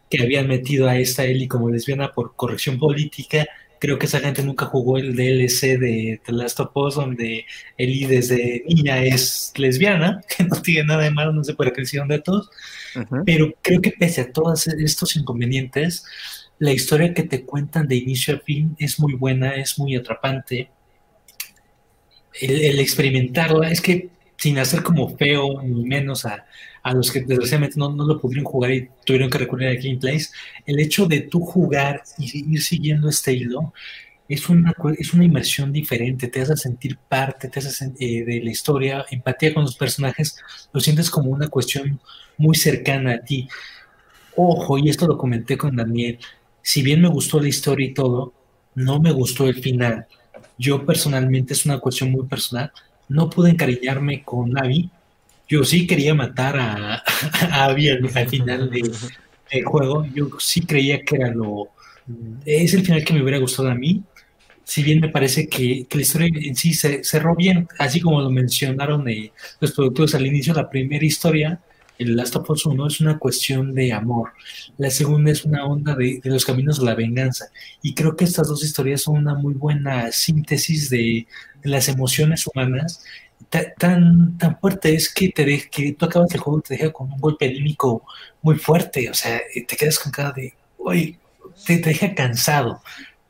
que 0.08 0.22
habían 0.22 0.46
metido 0.46 0.88
a 0.88 0.96
esta 0.96 1.24
Ellie 1.24 1.48
como 1.48 1.68
lesbiana 1.68 2.12
por 2.12 2.36
corrección 2.36 2.78
política. 2.78 3.48
Creo 3.82 3.98
que 3.98 4.06
esa 4.06 4.20
gente 4.20 4.44
nunca 4.44 4.66
jugó 4.66 4.96
el 4.96 5.16
DLC 5.16 5.76
de 5.76 6.20
The 6.24 6.30
Last 6.30 6.60
of 6.60 6.70
Us, 6.76 6.94
donde 6.94 7.46
Ellie 7.76 8.06
desde 8.06 8.62
niña 8.68 9.02
es 9.02 9.52
lesbiana, 9.56 10.22
que 10.36 10.44
no 10.44 10.62
tiene 10.62 10.84
nada 10.84 11.02
de 11.02 11.10
malo, 11.10 11.32
no 11.32 11.42
sé 11.42 11.54
por 11.54 11.72
qué 11.72 11.82
hicieron 11.82 12.06
de 12.06 12.20
todos. 12.20 12.48
Pero 13.26 13.52
creo 13.60 13.80
que 13.80 13.90
pese 13.90 14.20
a 14.20 14.32
todos 14.32 14.68
estos 14.68 15.16
inconvenientes, 15.16 16.04
la 16.60 16.72
historia 16.72 17.12
que 17.12 17.24
te 17.24 17.44
cuentan 17.44 17.88
de 17.88 17.96
inicio 17.96 18.36
a 18.36 18.38
fin 18.38 18.76
es 18.78 19.00
muy 19.00 19.14
buena, 19.14 19.56
es 19.56 19.76
muy 19.80 19.96
atrapante. 19.96 20.70
El, 22.40 22.78
experimentarla, 22.78 23.68
es 23.68 23.80
que 23.80 24.10
sin 24.42 24.58
hacer 24.58 24.82
como 24.82 25.16
feo 25.16 25.62
ni 25.62 25.84
menos 25.84 26.26
a, 26.26 26.44
los 26.92 27.12
que 27.12 27.20
desgraciadamente 27.20 27.78
no, 27.78 27.90
no, 27.94 28.04
lo 28.04 28.20
pudieron 28.20 28.44
jugar 28.44 28.72
y 28.72 28.88
tuvieron 29.06 29.30
que 29.30 29.38
recurrir 29.38 29.68
a 29.68 29.74
gameplays, 29.80 30.32
el 30.66 30.80
hecho 30.80 31.06
de 31.06 31.20
tú 31.20 31.38
jugar 31.42 32.02
y 32.18 32.52
ir 32.52 32.60
siguiendo 32.60 33.08
este 33.08 33.34
hilo 33.34 33.72
es 34.28 34.48
una, 34.48 34.74
es 34.98 35.14
una 35.14 35.24
inmersión 35.24 35.72
diferente, 35.72 36.26
te 36.26 36.40
hace 36.40 36.56
sentir 36.56 36.98
parte, 37.08 37.46
te 37.46 37.60
hace 37.60 37.92
eh, 38.00 38.24
de 38.24 38.40
la 38.42 38.50
historia, 38.50 39.06
empatía 39.12 39.54
con 39.54 39.62
los 39.62 39.76
personajes, 39.76 40.36
lo 40.72 40.80
sientes 40.80 41.08
como 41.08 41.30
una 41.30 41.46
cuestión 41.46 42.00
muy 42.36 42.56
cercana 42.56 43.12
a 43.12 43.22
ti. 43.22 43.48
Ojo, 44.34 44.76
y 44.76 44.88
esto 44.88 45.06
lo 45.06 45.16
comenté 45.16 45.56
con 45.56 45.76
Daniel, 45.76 46.18
si 46.62 46.82
bien 46.82 47.00
me 47.00 47.08
gustó 47.08 47.38
la 47.38 47.48
historia 47.48 47.86
y 47.86 47.94
todo, 47.94 48.32
no 48.74 49.00
me 49.00 49.12
gustó 49.12 49.46
el 49.46 49.62
final. 49.62 50.08
Yo 50.58 50.84
personalmente, 50.84 51.52
es 51.52 51.64
una 51.64 51.78
cuestión 51.78 52.10
muy 52.10 52.26
personal, 52.26 52.72
no 53.12 53.30
pude 53.30 53.50
encariñarme 53.50 54.22
con 54.22 54.58
Abby. 54.58 54.90
Yo 55.48 55.64
sí 55.64 55.86
quería 55.86 56.14
matar 56.14 56.56
a, 56.58 57.02
Abby 57.64 57.88
al, 57.88 58.28
final 58.28 58.70
del 58.70 59.64
juego. 59.64 60.06
Yo 60.06 60.28
sí 60.38 60.62
creía 60.62 61.02
que 61.02 61.16
era 61.16 61.30
lo... 61.32 61.68
Es 62.44 62.74
el 62.74 62.84
final 62.84 63.04
que 63.04 63.12
me 63.12 63.22
hubiera 63.22 63.38
gustado 63.38 63.70
a 63.70 63.74
mí. 63.74 64.02
Si 64.64 64.82
bien 64.82 65.00
me 65.00 65.08
parece 65.08 65.48
que, 65.48 65.86
la 65.90 66.00
historia 66.00 66.28
en 66.32 66.56
sí 66.56 66.72
se 66.72 67.04
cerró 67.04 67.34
bien, 67.34 67.68
así 67.78 68.00
como 68.00 68.20
lo 68.22 68.30
mencionaron 68.30 69.08
eh, 69.08 69.32
los 69.60 69.72
productores 69.72 70.14
al 70.14 70.26
inicio, 70.26 70.54
la 70.54 70.70
primera 70.70 71.04
historia 71.04 71.60
el 72.02 72.16
Last 72.16 72.36
of 72.36 72.50
Us 72.50 72.66
1 72.66 72.86
es 72.86 73.00
una 73.00 73.18
cuestión 73.18 73.74
de 73.74 73.92
amor, 73.92 74.30
la 74.78 74.90
segunda 74.90 75.30
es 75.30 75.44
una 75.44 75.64
onda 75.64 75.94
de, 75.94 76.20
los 76.24 76.44
caminos 76.44 76.78
de 76.78 76.86
la 76.86 76.94
venganza. 76.94 77.46
Y 77.82 77.94
creo 77.94 78.16
que 78.16 78.24
estas 78.24 78.48
dos 78.48 78.64
historias 78.64 79.02
son 79.02 79.16
una 79.16 79.34
muy 79.34 79.54
buena 79.54 80.10
síntesis 80.12 80.90
de, 80.90 81.26
las 81.64 81.88
emociones 81.88 82.46
humanas. 82.46 83.04
Tan, 83.78 84.38
tan 84.38 84.58
fuerte 84.60 84.94
es 84.94 85.12
que, 85.12 85.28
te 85.28 85.44
de, 85.44 85.68
que 85.68 85.92
tú 85.92 86.06
acabas 86.06 86.32
el 86.32 86.40
juego 86.40 86.60
y 86.60 86.62
te 86.62 86.74
deja 86.74 86.92
con 86.92 87.12
un 87.12 87.20
golpe 87.20 87.46
anímico 87.46 88.04
muy 88.40 88.56
fuerte, 88.56 89.10
o 89.10 89.14
sea, 89.14 89.42
te 89.52 89.76
quedas 89.76 89.98
con 89.98 90.10
cara 90.10 90.32
de, 90.32 90.54
uy, 90.78 91.18
te, 91.66 91.78
deja 91.78 92.14
cansado, 92.14 92.82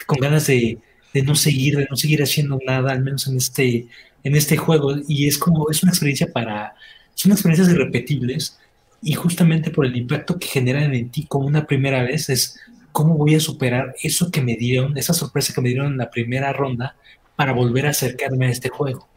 con 0.07 0.19
ganas 0.19 0.47
de, 0.47 0.79
de 1.13 1.23
no 1.23 1.35
seguir, 1.35 1.77
de 1.77 1.89
no 1.91 1.97
seguir 1.97 2.23
haciendo 2.23 2.59
nada, 2.65 2.93
al 2.93 3.03
menos 3.03 3.27
en 3.27 3.37
este, 3.37 3.87
en 4.23 4.37
este 4.37 4.57
juego. 4.57 4.95
Y 5.09 5.27
es 5.27 5.39
como, 5.39 5.71
es 5.71 5.83
una 5.83 5.91
experiencia 5.91 6.31
para, 6.31 6.75
son 7.15 7.33
experiencias 7.33 7.69
irrepetibles 7.69 8.59
y 9.03 9.15
justamente 9.15 9.71
por 9.71 9.85
el 9.85 9.97
impacto 9.97 10.39
que 10.39 10.47
generan 10.47 10.95
en 10.95 11.11
ti 11.11 11.27
como 11.27 11.47
una 11.47 11.67
primera 11.67 12.03
vez 12.03 12.29
es 12.29 12.61
cómo 12.93 13.17
voy 13.17 13.35
a 13.35 13.41
superar 13.41 13.95
eso 14.03 14.31
que 14.31 14.43
me 14.43 14.55
dieron, 14.55 14.97
esa 14.97 15.13
sorpresa 15.13 15.53
que 15.53 15.61
me 15.61 15.71
dieron 15.71 15.93
en 15.93 15.99
la 15.99 16.11
primera 16.11 16.53
ronda 16.53 16.95
para 17.37 17.53
volver 17.53 17.87
a 17.87 17.91
acercarme 17.91 18.47
a 18.47 18.51
este 18.51 18.69
juego. 18.69 19.09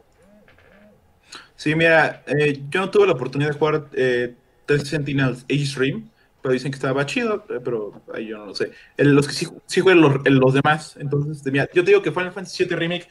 Sí, 1.56 1.74
mira, 1.76 2.24
eh, 2.28 2.62
yo 2.70 2.82
no 2.82 2.90
tuve 2.90 3.08
la 3.08 3.14
oportunidad 3.14 3.52
de 3.52 3.58
jugar 3.58 3.88
eh, 3.94 4.36
Sentinels 4.84 5.46
Age 5.50 5.74
Dream, 5.76 6.10
pero 6.42 6.54
dicen 6.54 6.72
que 6.72 6.76
estaba 6.76 7.06
chido, 7.06 7.46
eh, 7.50 7.60
pero 7.64 8.02
yo 8.20 8.38
no 8.38 8.46
lo 8.48 8.56
sé. 8.56 8.72
los 8.98 9.28
que 9.28 9.34
sí, 9.34 9.82
juegan 9.82 10.02
los, 10.02 10.54
demás, 10.54 10.98
entonces, 11.00 11.42
mira, 11.52 11.68
yo 11.74 11.84
te 11.84 11.92
digo 11.92 12.02
que 12.02 12.12
Final 12.12 12.34
Fantasy 12.34 12.66
VII 12.66 12.76
Remake, 12.76 13.08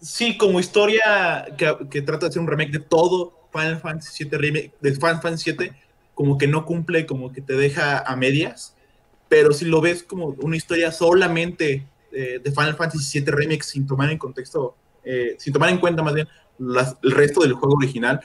sí, 0.00 0.36
como 0.36 0.60
historia 0.60 1.46
que, 1.56 1.74
que 1.90 2.02
trata 2.02 2.26
de 2.26 2.30
hacer 2.30 2.42
un 2.42 2.48
remake 2.48 2.72
de 2.72 2.80
todo 2.80 3.48
Final 3.52 3.80
Fantasy 3.80 4.24
VII 4.24 4.38
Remake, 4.38 4.72
de 4.80 4.92
Final 4.92 5.20
Fantasy 5.22 5.52
VII, 5.52 5.72
como 6.14 6.38
que 6.38 6.46
no 6.46 6.64
cumple, 6.64 7.06
como 7.06 7.32
que 7.32 7.40
te 7.40 7.54
deja 7.54 8.00
a 8.00 8.16
medias, 8.16 8.76
pero 9.28 9.52
si 9.52 9.64
lo 9.64 9.80
ves 9.80 10.02
como 10.02 10.36
una 10.40 10.56
historia 10.56 10.92
solamente 10.92 11.86
eh, 12.18 12.40
de 12.42 12.50
Final 12.50 12.74
Fantasy 12.74 13.20
VII 13.20 13.30
Remake 13.30 13.62
sin 13.62 13.86
tomar 13.86 14.10
en 14.10 14.16
contexto, 14.16 14.74
eh, 15.04 15.36
sin 15.38 15.52
tomar 15.52 15.68
en 15.68 15.76
cuenta 15.76 16.02
más 16.02 16.14
bien 16.14 16.26
el 16.58 17.10
resto 17.10 17.42
del 17.42 17.52
juego 17.52 17.76
original, 17.76 18.22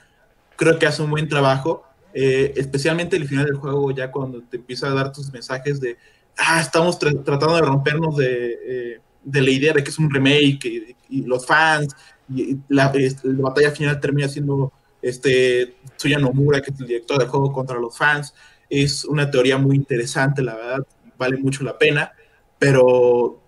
creo 0.55 0.79
que 0.79 0.85
hace 0.85 1.01
un 1.01 1.09
buen 1.09 1.27
trabajo, 1.27 1.83
eh, 2.13 2.53
especialmente 2.55 3.17
el 3.17 3.27
final 3.27 3.47
del 3.47 3.57
juego, 3.57 3.91
ya 3.91 4.09
cuando 4.09 4.41
te 4.43 4.55
empieza 4.55 4.87
a 4.87 4.93
dar 4.93 5.11
tus 5.11 5.29
mensajes 5.33 5.81
de, 5.81 5.97
ah, 6.37 6.61
estamos 6.61 6.97
tratando 6.99 7.57
de 7.57 7.61
rompernos 7.63 8.15
de, 8.15 9.01
de, 9.25 9.41
la 9.41 9.51
idea 9.51 9.73
de 9.73 9.83
que 9.83 9.89
es 9.89 9.99
un 9.99 10.09
remake 10.09 10.95
y, 11.09 11.23
los 11.23 11.45
fans, 11.45 11.93
y 12.33 12.55
la, 12.69 12.93
la 13.23 13.41
batalla 13.41 13.71
final 13.71 13.99
termina 13.99 14.29
siendo 14.29 14.71
este, 15.01 15.75
Tsuya 15.97 16.17
Nomura, 16.17 16.61
que 16.61 16.71
es 16.71 16.79
el 16.79 16.87
director 16.87 17.17
del 17.17 17.27
juego 17.27 17.51
contra 17.51 17.77
los 17.77 17.97
fans. 17.97 18.33
Es 18.69 19.03
una 19.03 19.29
teoría 19.29 19.57
muy 19.57 19.75
interesante, 19.75 20.41
la 20.41 20.55
verdad, 20.55 20.87
vale 21.17 21.35
mucho 21.35 21.65
la 21.65 21.77
pena, 21.77 22.13
pero 22.57 23.40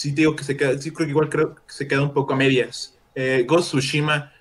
sí 0.00 0.12
digo 0.12 0.34
que 0.34 0.44
se 0.44 0.56
queda, 0.56 0.80
sí 0.80 0.90
creo 0.90 1.06
que 1.06 1.10
igual 1.10 1.28
creo 1.28 1.54
que 1.54 1.60
se 1.66 1.86
queda 1.86 2.02
un 2.02 2.14
poco 2.14 2.32
a 2.32 2.36
medias. 2.36 2.96
Eh, 3.14 3.44
Ghost 3.46 3.68
Tsushima, 3.68 4.32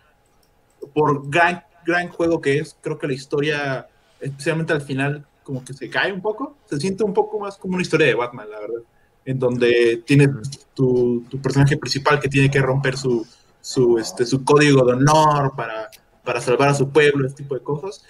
por 0.94 1.30
gran, 1.30 1.64
gran 1.86 2.08
juego 2.08 2.40
que 2.40 2.60
es, 2.60 2.78
creo 2.80 2.98
que 2.98 3.08
la 3.08 3.14
historia, 3.14 3.88
especialmente 4.22 4.72
al 4.72 4.82
final, 4.82 5.26
como 5.44 5.66
que 5.66 5.74
se 5.74 5.90
cae 5.90 6.14
un 6.14 6.22
poco, 6.22 6.56
se 6.70 6.80
siente 6.80 7.04
un 7.04 7.14
poco 7.14 7.40
más 7.40 7.58
como 7.58 7.74
una 7.74 7.82
historia 7.82 8.08
de 8.08 8.16
Batman, 8.16 8.50
la 8.50 8.60
verdad, 8.60 8.82
en 9.26 9.38
donde 9.38 10.04
tiene 10.06 10.30
tu, 10.74 11.26
tu 11.30 11.42
personaje 11.42 11.76
principal 11.76 12.20
que 12.20 12.30
tiene 12.30 12.50
que 12.50 12.62
romper 12.62 12.96
su, 12.96 13.28
su, 13.60 13.98
este, 13.98 14.26
su 14.26 14.46
código 14.46 14.86
de 14.86 14.94
honor 14.94 15.54
para 15.58 15.90
para 16.30 16.42
salvar 16.42 16.70
a 16.70 16.76
su 16.76 16.90
pueblo, 16.90 17.26
ese 17.26 17.38
tipo 17.38 17.56
de 17.56 17.64
cosas. 17.64 18.06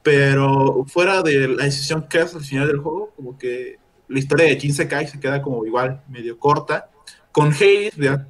Pero 0.00 0.84
fuera 0.86 1.20
de 1.22 1.48
la 1.48 1.64
decisión 1.64 2.06
que 2.08 2.20
hace 2.20 2.36
al 2.36 2.44
final 2.44 2.68
del 2.68 2.78
juego, 2.78 3.12
como 3.16 3.36
que 3.36 3.78
la 4.08 4.18
historia 4.18 4.46
de 4.46 4.58
Jin 4.58 4.74
Sekai 4.74 5.06
se 5.06 5.20
queda 5.20 5.42
como 5.42 5.64
igual, 5.66 6.02
medio 6.08 6.38
corta. 6.38 6.90
Con 7.32 7.52
Hades, 7.52 7.96
ya 7.96 8.26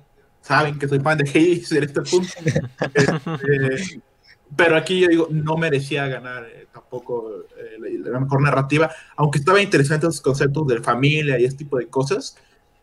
saben 0.46 0.78
que 0.78 0.88
soy 0.88 1.00
fan 1.00 1.18
de 1.18 1.28
Hades 1.28 1.72
en 1.72 1.82
este 1.84 2.02
punto. 2.02 2.32
Este, 2.94 4.00
pero 4.54 4.76
aquí 4.76 5.00
yo 5.00 5.08
digo, 5.08 5.28
no 5.30 5.56
merecía 5.56 6.06
ganar 6.06 6.44
eh, 6.44 6.66
tampoco 6.72 7.46
eh, 7.58 7.98
la, 8.04 8.20
mejor 8.20 8.42
narrativa, 8.42 8.90
aunque 9.16 9.38
estaba 9.38 9.60
interesante 9.60 10.06
los 10.06 10.20
conceptos 10.20 10.66
de 10.68 10.80
familia 10.80 11.38
y 11.38 11.44
ese 11.44 11.56
tipo 11.56 11.78
de 11.78 11.88
cosas. 11.88 12.36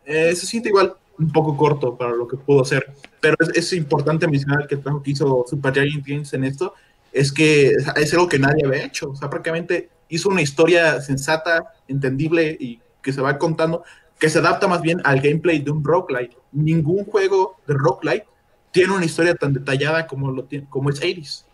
Eh, 0.05 0.35
se 0.35 0.45
siente 0.45 0.69
igual 0.69 0.95
un 1.17 1.31
poco 1.31 1.55
corto 1.55 1.95
para 1.95 2.11
lo 2.11 2.27
que 2.27 2.35
pudo 2.35 2.65
ser. 2.65 2.91
Pero 3.21 3.35
es, 3.53 3.71
importante 3.73 4.27
mencionar 4.27 4.67
que 4.67 4.75
el 4.75 4.81
trabajo 4.81 5.01
que 5.01 5.11
hizo 5.11 5.45
Super 5.47 5.73
Giant 5.73 6.05
Games 6.05 6.33
en 6.33 6.43
esto 6.43 6.73
es 7.13 7.31
que 7.31 7.69
es 7.69 8.13
algo 8.13 8.27
que 8.27 8.39
nadie 8.39 8.65
había 8.65 8.83
hecho. 8.83 9.11
O 9.11 9.15
sea, 9.15 9.29
prácticamente 9.29 9.89
hizo 10.09 10.29
una 10.29 10.41
historia 10.41 11.01
sensata, 11.01 11.73
entendible 11.87 12.55
y 12.59 12.79
que 13.01 13.13
se 13.13 13.21
va 13.21 13.37
contando, 13.37 13.83
que 14.19 14.29
se 14.29 14.39
adapta 14.39 14.67
más 14.67 14.81
bien 14.81 15.01
al 15.03 15.21
gameplay 15.21 15.59
de 15.59 15.71
un 15.71 15.83
roguelite. 15.83 16.37
Ningún 16.51 17.05
juego 17.05 17.57
de 17.67 17.73
roguelite 17.73 18.27
tiene 18.71 18.93
una 18.93 19.05
historia 19.05 19.35
tan 19.35 19.53
detallada 19.53 20.07
como, 20.07 20.31
lo 20.31 20.45
tiene, 20.45 20.67
como 20.69 20.89
es 20.89 20.99
Ares. 20.99 21.45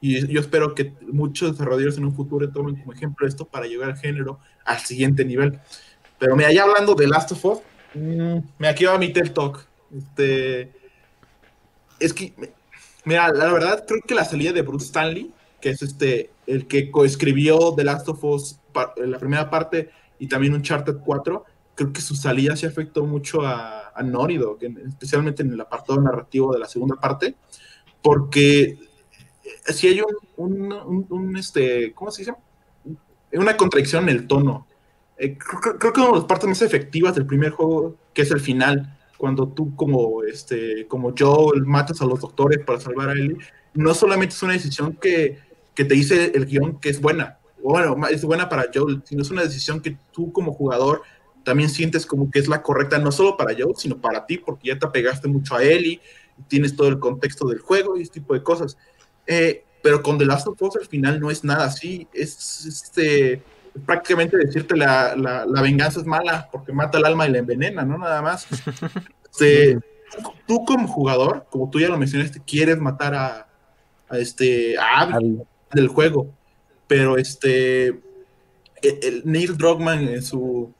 Y 0.00 0.26
yo 0.32 0.40
espero 0.40 0.74
que 0.74 0.92
muchos 1.00 1.52
desarrolladores 1.52 1.98
en 1.98 2.04
un 2.04 2.14
futuro 2.14 2.48
tomen 2.50 2.76
como 2.76 2.92
ejemplo 2.92 3.26
esto 3.26 3.44
para 3.44 3.66
llevar 3.66 3.90
al 3.90 3.96
género 3.96 4.38
al 4.64 4.78
siguiente 4.78 5.24
nivel. 5.24 5.58
Pero 6.18 6.36
mira, 6.36 6.52
ya 6.52 6.64
hablando 6.64 6.94
de 6.94 7.08
Last 7.08 7.32
of 7.32 7.44
Us, 7.44 7.58
me 7.94 8.68
aquí 8.68 8.84
va 8.84 8.98
mi 8.98 9.12
TED 9.12 9.32
Talk. 9.32 9.66
Este, 9.92 10.72
es 11.98 12.12
que 12.12 12.32
Mira, 13.08 13.32
la 13.32 13.50
verdad 13.50 13.86
creo 13.88 14.02
que 14.06 14.14
la 14.14 14.26
salida 14.26 14.52
de 14.52 14.60
Bruce 14.60 14.84
Stanley, 14.84 15.32
que 15.62 15.70
es 15.70 15.80
este 15.80 16.30
el 16.48 16.66
que 16.66 16.90
coescribió 16.90 17.74
The 17.76 17.84
Last 17.84 18.08
of 18.08 18.24
Us 18.24 18.60
la 18.96 19.18
primera 19.18 19.50
parte 19.50 19.90
y 20.18 20.26
también 20.26 20.54
Uncharted 20.54 20.96
4, 21.04 21.44
creo 21.74 21.92
que 21.92 22.00
su 22.00 22.14
salida 22.16 22.56
se 22.56 22.66
afectó 22.66 23.04
mucho 23.04 23.42
a, 23.42 23.92
a 23.94 24.28
especialmente 24.88 25.42
en 25.42 25.52
el 25.52 25.60
apartado 25.60 26.00
narrativo 26.00 26.52
de 26.52 26.58
la 26.58 26.66
segunda 26.66 26.96
parte, 26.96 27.36
porque 28.02 28.78
si 29.66 29.88
hay 29.88 30.02
un, 30.36 31.06
un, 31.08 31.36
este, 31.36 31.92
¿cómo 31.92 32.10
se 32.10 32.22
dice? 32.22 32.34
Una 33.32 33.56
contradicción 33.56 34.08
en 34.08 34.16
el 34.16 34.26
tono. 34.26 34.66
Eh, 35.16 35.36
creo, 35.36 35.92
que 35.92 36.00
una 36.00 36.10
de 36.10 36.16
las 36.16 36.24
partes 36.24 36.48
más 36.48 36.62
efectivas 36.62 37.14
del 37.14 37.26
primer 37.26 37.50
juego, 37.50 37.96
que 38.14 38.22
es 38.22 38.30
el 38.30 38.40
final, 38.40 38.96
cuando 39.16 39.48
tú 39.48 39.74
como, 39.74 40.22
este, 40.22 40.86
como 40.86 41.12
Joel 41.16 41.66
matas 41.66 42.00
a 42.00 42.06
los 42.06 42.20
doctores 42.20 42.64
para 42.64 42.80
salvar 42.80 43.10
a 43.10 43.12
Ellie, 43.12 43.36
no 43.74 43.94
solamente 43.94 44.34
es 44.34 44.42
una 44.42 44.54
decisión 44.54 44.94
que, 44.94 45.38
que 45.78 45.84
te 45.84 45.94
dice 45.94 46.32
el 46.34 46.44
guion 46.44 46.80
que 46.80 46.88
es 46.88 47.00
buena, 47.00 47.38
bueno, 47.62 47.96
es 48.08 48.24
buena 48.24 48.48
para 48.48 48.66
Joel, 48.74 49.00
sino 49.04 49.22
es 49.22 49.30
una 49.30 49.42
decisión 49.42 49.80
que 49.80 49.96
tú 50.10 50.32
como 50.32 50.52
jugador 50.52 51.02
también 51.44 51.70
sientes 51.70 52.04
como 52.04 52.32
que 52.32 52.40
es 52.40 52.48
la 52.48 52.62
correcta, 52.62 52.98
no 52.98 53.12
solo 53.12 53.36
para 53.36 53.54
Joel, 53.56 53.76
sino 53.76 53.96
para 53.96 54.26
ti, 54.26 54.38
porque 54.38 54.70
ya 54.70 54.78
te 54.80 54.86
apegaste 54.86 55.28
mucho 55.28 55.54
a 55.54 55.62
Ellie, 55.62 56.00
tienes 56.48 56.74
todo 56.74 56.88
el 56.88 56.98
contexto 56.98 57.46
del 57.46 57.60
juego 57.60 57.96
y 57.96 58.02
este 58.02 58.18
tipo 58.18 58.34
de 58.34 58.42
cosas. 58.42 58.76
Eh, 59.24 59.62
pero 59.80 60.02
con 60.02 60.18
The 60.18 60.26
Last 60.26 60.48
of 60.48 60.60
Us 60.60 60.74
al 60.74 60.86
final 60.88 61.20
no 61.20 61.30
es 61.30 61.44
nada 61.44 61.66
así, 61.66 62.08
es 62.12 62.66
este 62.66 63.40
prácticamente 63.86 64.36
decirte 64.36 64.76
la, 64.76 65.14
la, 65.14 65.62
venganza 65.62 66.00
es 66.00 66.06
mala 66.06 66.48
porque 66.50 66.72
mata 66.72 66.98
el 66.98 67.04
alma 67.04 67.28
y 67.28 67.30
la 67.30 67.38
envenena, 67.38 67.84
¿no? 67.84 67.98
Nada 67.98 68.20
más. 68.20 68.48
Este, 69.30 69.78
tú 70.46 70.64
como 70.64 70.88
jugador, 70.88 71.46
como 71.50 71.70
tú 71.70 71.78
ya 71.78 71.88
lo 71.88 71.98
mencionaste, 71.98 72.42
quieres 72.44 72.78
matar 72.78 73.14
a, 73.14 73.46
a 74.08 74.18
este 74.18 74.76
a 74.76 75.02
Abby 75.02 75.40
del 75.72 75.88
juego, 75.88 76.34
pero 76.86 77.16
este 77.16 77.88
el, 78.82 79.22
Neil 79.24 79.56
Druckmann 79.56 80.08
en 80.08 80.22
su 80.22 80.72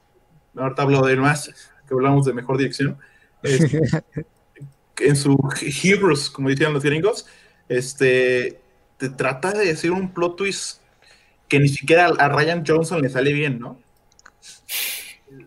ahorita 0.55 0.81
hablo 0.83 1.01
de 1.05 1.15
más 1.15 1.51
que 1.87 1.93
hablamos 1.93 2.25
de 2.25 2.33
mejor 2.33 2.57
dirección 2.57 2.97
este, 3.43 3.81
en 4.99 5.15
su 5.15 5.37
Heroes 5.83 6.29
como 6.29 6.49
decían 6.49 6.73
los 6.73 6.83
gringos 6.83 7.25
este 7.67 8.59
te 8.97 9.09
trata 9.09 9.51
de 9.51 9.65
decir 9.65 9.91
un 9.91 10.13
plot 10.13 10.35
twist 10.35 10.81
que 11.49 11.59
ni 11.59 11.67
siquiera 11.67 12.05
a 12.05 12.29
Ryan 12.29 12.63
Johnson 12.65 13.01
le 13.01 13.09
sale 13.09 13.33
bien, 13.33 13.59
¿no? 13.59 13.79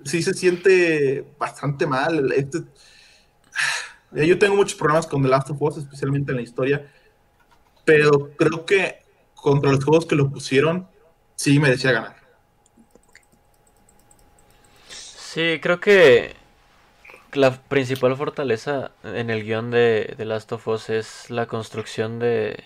Sí 0.04 0.22
se 0.22 0.34
siente 0.34 1.24
bastante 1.38 1.86
mal. 1.86 2.32
Este... 2.32 2.58
Yo 4.10 4.38
tengo 4.38 4.56
muchos 4.56 4.76
problemas 4.76 5.06
con 5.06 5.22
The 5.22 5.28
Last 5.28 5.50
of 5.50 5.62
Us, 5.62 5.78
especialmente 5.78 6.32
en 6.32 6.36
la 6.36 6.42
historia, 6.42 6.92
pero 7.84 8.30
creo 8.36 8.66
que 8.66 9.01
contra 9.42 9.70
los 9.72 9.84
juegos 9.84 10.06
que 10.06 10.14
lo 10.14 10.30
pusieron, 10.30 10.88
sí 11.34 11.58
merecía 11.58 11.92
ganar. 11.92 12.16
Sí, 14.88 15.58
creo 15.60 15.80
que 15.80 16.34
la 17.32 17.60
principal 17.62 18.16
fortaleza 18.16 18.92
en 19.02 19.28
el 19.28 19.44
guion 19.44 19.70
de 19.70 20.14
The 20.16 20.24
Last 20.24 20.52
of 20.52 20.66
Us 20.68 20.88
es 20.88 21.30
la 21.30 21.46
construcción 21.46 22.18
de... 22.18 22.62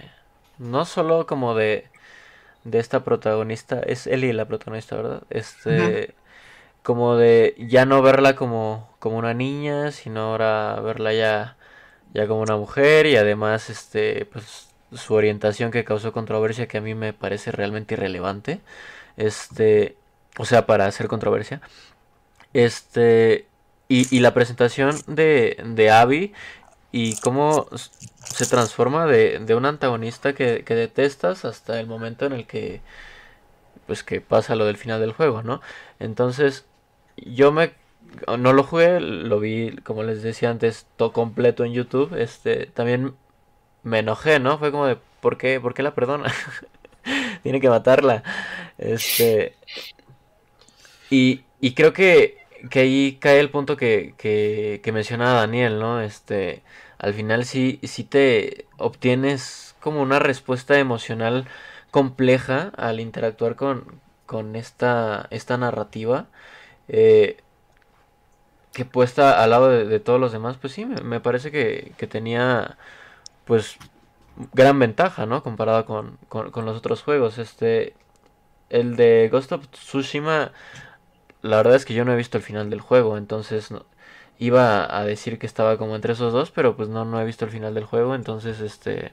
No 0.59 0.85
solo 0.85 1.27
como 1.27 1.55
de 1.55 1.91
de 2.67 2.81
esta 2.81 3.05
protagonista, 3.05 3.81
es 3.81 4.07
Ellie 4.09 4.33
la 4.33 4.47
protagonista, 4.47 4.97
¿verdad? 4.97 5.23
Este, 5.31 6.15
como 6.83 7.17
de 7.17 7.55
ya 7.59 7.87
no 7.87 8.03
verla 8.03 8.35
como, 8.37 8.91
como 8.99 9.19
una 9.19 9.35
niña, 9.35 9.93
sino 9.93 10.23
ahora 10.23 10.81
verla 10.81 11.13
ya, 11.15 11.57
ya 12.13 12.27
como 12.27 12.41
una 12.43 12.57
mujer 12.57 13.07
y 13.07 13.17
además, 13.17 13.71
este, 13.71 14.27
pues 14.27 14.66
su 14.93 15.15
orientación 15.15 15.71
que 15.71 15.85
causó 15.85 16.13
controversia 16.13 16.69
que 16.69 16.79
a 16.79 16.81
mí 16.81 16.95
me 16.95 17.13
parece 17.13 17.53
realmente 17.53 17.95
irrelevante, 17.95 18.61
este, 19.17 19.97
o 20.39 20.45
sea, 20.45 20.67
para 20.67 20.87
hacer 20.87 21.09
controversia, 21.09 21.61
este, 22.53 23.47
y, 23.89 24.15
y 24.15 24.21
la 24.21 24.35
presentación 24.35 24.97
de, 25.07 25.63
de 25.65 25.91
Abby 25.91 26.33
y 26.93 27.17
cómo 27.21 27.69
se 27.75 28.47
transforma 28.47 29.07
de, 29.07 29.39
de 29.41 29.55
un 29.55 29.67
antagonista 29.67 30.35
que, 30.35 30.65
que, 30.65 30.75
detestas 30.75 31.45
hasta 31.45 31.79
el 31.81 31.87
momento 31.87 32.27
en 32.27 32.33
el 32.33 32.47
que 32.47 32.81
pues 33.87 34.03
que 34.03 34.21
pasa 34.21 34.57
lo 34.57 34.67
del 34.67 34.77
final 34.77 35.01
del 35.01 35.13
juego, 35.13 35.43
¿no? 35.43 35.61
Entonces, 36.01 36.67
yo 37.17 37.53
me 37.53 37.73
no 38.39 38.53
lo 38.53 38.63
jugué, 38.63 39.01
lo 39.01 39.41
vi 39.41 39.77
como 39.85 40.03
les 40.03 40.23
decía 40.23 40.51
antes 40.51 40.87
todo 40.97 41.13
completo 41.13 41.65
en 41.65 41.73
YouTube, 41.73 42.15
este 42.19 42.67
también 42.67 43.15
me 43.87 44.01
enojé, 44.01 44.41
¿no? 44.41 44.59
Fue 44.59 44.73
como 44.73 44.87
de 44.87 44.99
¿por 45.21 45.39
qué, 45.39 45.61
¿por 45.61 45.75
qué 45.75 45.83
la 45.83 45.95
perdona? 45.95 46.33
Tiene 47.43 47.61
que 47.61 47.71
matarla. 47.71 48.23
Este 48.79 49.55
y, 51.11 51.45
y 51.61 51.75
creo 51.75 51.93
que, 51.93 52.39
que 52.71 52.81
ahí 52.81 53.19
cae 53.21 53.41
el 53.41 53.51
punto 53.51 53.77
que, 53.77 54.15
que, 54.19 54.81
que 54.83 54.93
mencionaba 54.93 55.41
Daniel, 55.41 55.79
¿no? 55.79 56.01
Este 56.01 56.63
al 56.99 57.15
final 57.15 57.45
sí, 57.45 57.79
sí 57.85 58.05
te 58.05 58.67
obtienes 58.79 59.77
como 59.81 60.03
una 60.03 60.19
respuesta 60.19 60.79
emocional 60.79 61.47
compleja 61.91 62.73
al 62.77 63.01
interactuar 63.01 63.57
con, 63.57 64.01
con 64.27 64.57
esta, 64.57 65.29
esta 65.31 65.57
narrativa. 65.59 66.27
Eh, 66.89 67.39
que 68.73 68.85
puesta 68.85 69.43
al 69.43 69.51
lado 69.51 69.71
de, 69.71 70.01
todos 70.01 70.21
los 70.21 70.33
demás, 70.33 70.59
pues 70.61 70.73
sí, 70.75 70.85
me, 70.85 71.21
parece 71.21 71.51
que, 71.51 71.93
que, 71.97 72.07
tenía 72.07 72.77
pues 73.47 73.79
gran 74.53 74.79
ventaja, 74.79 75.27
¿no? 75.27 75.43
Comparado 75.43 75.87
con, 75.87 76.19
con, 76.29 76.65
los 76.67 76.77
otros 76.77 77.03
juegos. 77.03 77.39
Este, 77.39 77.95
el 78.69 78.97
de 78.97 79.29
Ghost 79.33 79.53
of 79.53 79.69
Tsushima, 79.69 80.53
la 81.43 81.57
verdad 81.59 81.77
es 81.77 81.85
que 81.87 81.95
yo 81.95 82.05
no 82.05 82.13
he 82.13 82.17
visto 82.17 82.37
el 82.37 82.45
final 82.45 82.69
del 82.71 82.81
juego, 82.81 83.17
entonces 83.17 83.71
iba 84.39 84.99
a 84.99 85.05
decir 85.05 85.39
que 85.39 85.47
estaba 85.47 85.79
como 85.79 85.97
entre 85.97 86.13
esos 86.13 86.33
dos, 86.33 86.51
pero 86.51 86.77
pues 86.77 86.89
no, 86.89 87.05
no 87.05 87.21
he 87.21 87.25
visto 87.25 87.45
el 87.47 87.51
final 87.51 87.75
del 87.75 87.85
juego, 87.85 88.15
entonces 88.15 88.61
este... 88.61 89.13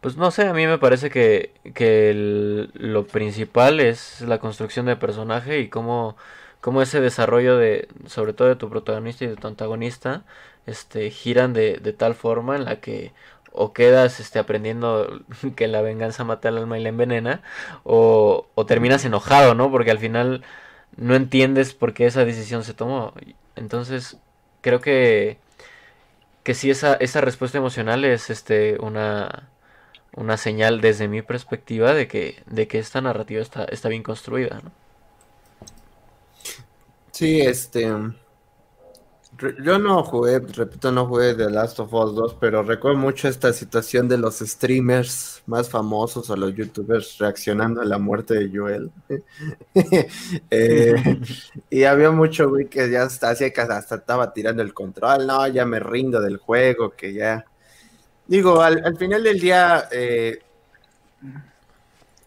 Pues 0.00 0.16
no 0.16 0.30
sé, 0.30 0.46
a 0.48 0.54
mí 0.54 0.66
me 0.66 0.78
parece 0.78 1.10
que, 1.10 1.52
que 1.74 2.70
lo 2.72 3.06
principal 3.06 3.80
es 3.80 4.22
la 4.22 4.38
construcción 4.38 4.86
de 4.86 4.96
personaje 4.96 5.60
y 5.60 5.68
cómo, 5.68 6.16
cómo 6.62 6.80
ese 6.80 7.00
desarrollo 7.02 7.58
de, 7.58 7.86
sobre 8.06 8.32
todo 8.32 8.48
de 8.48 8.56
tu 8.56 8.70
protagonista 8.70 9.24
y 9.24 9.28
de 9.28 9.36
tu 9.36 9.46
antagonista, 9.46 10.24
este, 10.66 11.10
giran 11.10 11.52
de, 11.52 11.78
de 11.78 11.92
tal 11.92 12.14
forma 12.14 12.56
en 12.56 12.64
la 12.64 12.80
que 12.80 13.12
o 13.52 13.72
quedas 13.72 14.20
este, 14.20 14.38
aprendiendo 14.38 15.22
que 15.56 15.68
la 15.68 15.82
venganza 15.82 16.24
mata 16.24 16.48
al 16.48 16.58
alma 16.58 16.78
y 16.78 16.82
la 16.82 16.90
envenena, 16.90 17.42
o, 17.84 18.46
o 18.54 18.66
terminas 18.66 19.04
enojado, 19.04 19.54
¿no? 19.54 19.70
Porque 19.70 19.90
al 19.90 19.98
final 19.98 20.42
no 20.96 21.14
entiendes 21.16 21.74
por 21.74 21.94
qué 21.94 22.06
esa 22.06 22.24
decisión 22.24 22.64
se 22.64 22.74
tomó. 22.74 23.14
Entonces, 23.56 24.18
creo 24.62 24.80
que, 24.80 25.38
que 26.42 26.54
sí, 26.54 26.70
esa, 26.70 26.94
esa 26.94 27.20
respuesta 27.20 27.58
emocional 27.58 28.04
es 28.04 28.30
este, 28.30 28.78
una, 28.80 29.48
una 30.16 30.36
señal 30.36 30.80
desde 30.80 31.08
mi 31.08 31.22
perspectiva 31.22 31.94
de 31.94 32.08
que, 32.08 32.42
de 32.46 32.68
que 32.68 32.78
esta 32.80 33.00
narrativa 33.02 33.42
está, 33.42 33.64
está 33.66 33.88
bien 33.88 34.02
construida. 34.02 34.62
Sí, 37.12 37.40
este, 37.42 37.86
yo 39.62 39.78
no 39.78 40.02
jugué, 40.04 40.38
repito, 40.38 40.92
no 40.92 41.06
jugué 41.06 41.34
The 41.34 41.50
Last 41.50 41.80
of 41.80 41.92
Us 41.92 42.14
2, 42.14 42.36
pero 42.40 42.62
recuerdo 42.62 42.98
mucho 42.98 43.28
esta 43.28 43.52
situación 43.52 44.08
de 44.08 44.18
los 44.18 44.38
streamers 44.38 45.42
más 45.46 45.70
famosos 45.70 46.28
o 46.30 46.36
los 46.36 46.54
youtubers 46.54 47.18
reaccionando 47.18 47.80
a 47.80 47.84
la 47.84 47.98
muerte 47.98 48.34
de 48.34 48.50
Joel. 48.56 48.90
Eh, 50.50 51.20
y 51.70 51.84
había 51.84 52.10
mucho 52.10 52.48
güey 52.48 52.66
que 52.66 52.90
ya 52.90 53.04
hasta, 53.04 53.30
hasta 53.30 53.94
estaba 53.94 54.32
tirando 54.32 54.62
el 54.62 54.74
control, 54.74 55.26
no, 55.26 55.46
ya 55.48 55.64
me 55.64 55.80
rindo 55.80 56.20
del 56.20 56.36
juego, 56.36 56.90
que 56.90 57.12
ya... 57.12 57.44
Digo, 58.26 58.60
al, 58.60 58.96
final 58.96 59.24
del 59.24 59.40
día, 59.40 59.88
eh, 59.90 60.40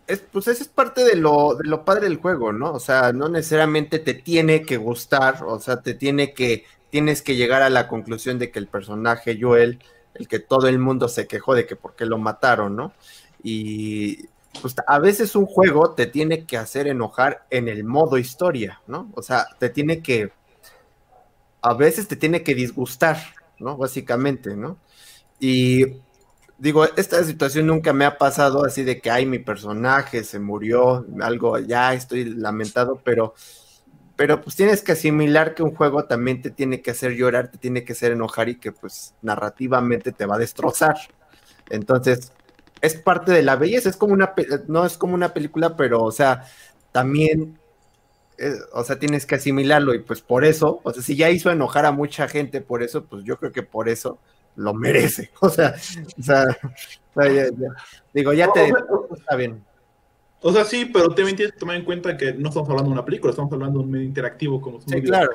es, 0.07 0.19
pues 0.19 0.47
eso 0.47 0.63
es 0.63 0.69
parte 0.69 1.03
de 1.03 1.15
lo, 1.15 1.55
de 1.55 1.67
lo 1.67 1.85
padre 1.85 2.09
del 2.09 2.17
juego, 2.17 2.51
¿no? 2.51 2.73
O 2.73 2.79
sea, 2.79 3.13
no 3.13 3.29
necesariamente 3.29 3.99
te 3.99 4.13
tiene 4.13 4.63
que 4.63 4.77
gustar, 4.77 5.43
o 5.45 5.59
sea, 5.59 5.81
te 5.81 5.93
tiene 5.93 6.33
que 6.33 6.65
tienes 6.93 7.23
que 7.23 7.35
llegar 7.35 7.63
a 7.63 7.71
la 7.71 7.87
conclusión 7.87 8.37
de 8.37 8.51
que 8.51 8.59
el 8.59 8.67
personaje 8.67 9.39
Joel, 9.41 9.79
el 10.13 10.27
que 10.27 10.37
todo 10.37 10.67
el 10.67 10.77
mundo 10.77 11.07
se 11.07 11.25
quejó 11.25 11.55
de 11.55 11.65
que 11.65 11.75
por 11.75 11.95
qué 11.95 12.05
lo 12.05 12.19
mataron, 12.19 12.75
¿no? 12.75 12.93
Y 13.41 14.27
pues 14.61 14.75
a 14.85 14.99
veces 14.99 15.35
un 15.35 15.47
juego 15.47 15.95
te 15.95 16.05
tiene 16.05 16.45
que 16.45 16.55
hacer 16.55 16.85
enojar 16.85 17.47
en 17.49 17.67
el 17.67 17.83
modo 17.83 18.19
historia, 18.19 18.79
¿no? 18.85 19.09
O 19.15 19.23
sea, 19.23 19.47
te 19.57 19.69
tiene 19.69 20.03
que, 20.03 20.33
a 21.63 21.73
veces 21.73 22.07
te 22.07 22.15
tiene 22.15 22.43
que 22.43 22.53
disgustar, 22.53 23.17
¿no? 23.57 23.75
Básicamente, 23.75 24.55
¿no? 24.55 24.77
Y 25.39 25.95
digo, 26.59 26.85
esta 26.95 27.23
situación 27.23 27.65
nunca 27.65 27.91
me 27.91 28.05
ha 28.05 28.19
pasado 28.19 28.65
así 28.65 28.83
de 28.83 29.01
que, 29.01 29.09
ay, 29.09 29.25
mi 29.25 29.39
personaje 29.39 30.23
se 30.23 30.37
murió, 30.37 31.07
algo, 31.21 31.57
ya 31.57 31.95
estoy 31.95 32.25
lamentado, 32.25 33.01
pero 33.03 33.33
pero 34.23 34.39
pues 34.39 34.55
tienes 34.55 34.81
que 34.81 34.93
asimilar 34.93 35.53
que 35.53 35.63
un 35.63 35.75
juego 35.75 36.05
también 36.05 36.41
te 36.41 36.49
tiene 36.49 36.81
que 36.81 36.91
hacer 36.91 37.11
llorar, 37.11 37.51
te 37.51 37.57
tiene 37.57 37.83
que 37.83 37.91
hacer 37.91 38.13
enojar 38.13 38.47
y 38.47 38.55
que 38.55 38.71
pues 38.71 39.13
narrativamente 39.21 40.13
te 40.13 40.25
va 40.25 40.37
a 40.37 40.39
destrozar. 40.39 40.95
Entonces, 41.69 42.31
es 42.79 42.95
parte 42.95 43.33
de 43.33 43.41
la 43.41 43.57
belleza, 43.57 43.89
es 43.89 43.97
como 43.97 44.13
una, 44.13 44.33
no 44.69 44.85
es 44.85 44.97
como 44.97 45.13
una 45.13 45.33
película, 45.33 45.75
pero, 45.75 46.01
o 46.01 46.11
sea, 46.13 46.45
también, 46.93 47.59
eh, 48.37 48.53
o 48.71 48.85
sea, 48.85 48.97
tienes 48.97 49.25
que 49.25 49.35
asimilarlo 49.35 49.93
y 49.93 49.99
pues 49.99 50.21
por 50.21 50.45
eso, 50.45 50.79
o 50.83 50.93
sea, 50.93 51.03
si 51.03 51.17
ya 51.17 51.29
hizo 51.29 51.51
enojar 51.51 51.85
a 51.85 51.91
mucha 51.91 52.29
gente 52.29 52.61
por 52.61 52.81
eso, 52.81 53.03
pues 53.03 53.25
yo 53.25 53.37
creo 53.37 53.51
que 53.51 53.63
por 53.63 53.89
eso 53.89 54.19
lo 54.55 54.73
merece, 54.73 55.31
o 55.41 55.49
sea, 55.49 55.75
o 56.17 56.23
sea, 56.23 56.45
digo, 58.13 58.31
ya 58.31 58.49
te, 58.53 58.71
está 59.17 59.35
bien. 59.35 59.61
O 60.45 60.51
sea, 60.51 60.65
sí, 60.65 60.85
pero 60.85 61.07
también 61.07 61.37
tienes 61.37 61.53
que 61.53 61.59
tomar 61.59 61.77
en 61.77 61.85
cuenta 61.85 62.17
que 62.17 62.33
no 62.33 62.49
estamos 62.49 62.69
hablando 62.69 62.89
de 62.89 62.93
una 62.93 63.05
película, 63.05 63.31
estamos 63.31 63.51
hablando 63.53 63.79
de 63.79 63.85
un 63.85 63.91
medio 63.91 64.05
interactivo 64.05 64.59
como 64.59 64.81
Sí, 64.81 65.01
claro. 65.01 65.31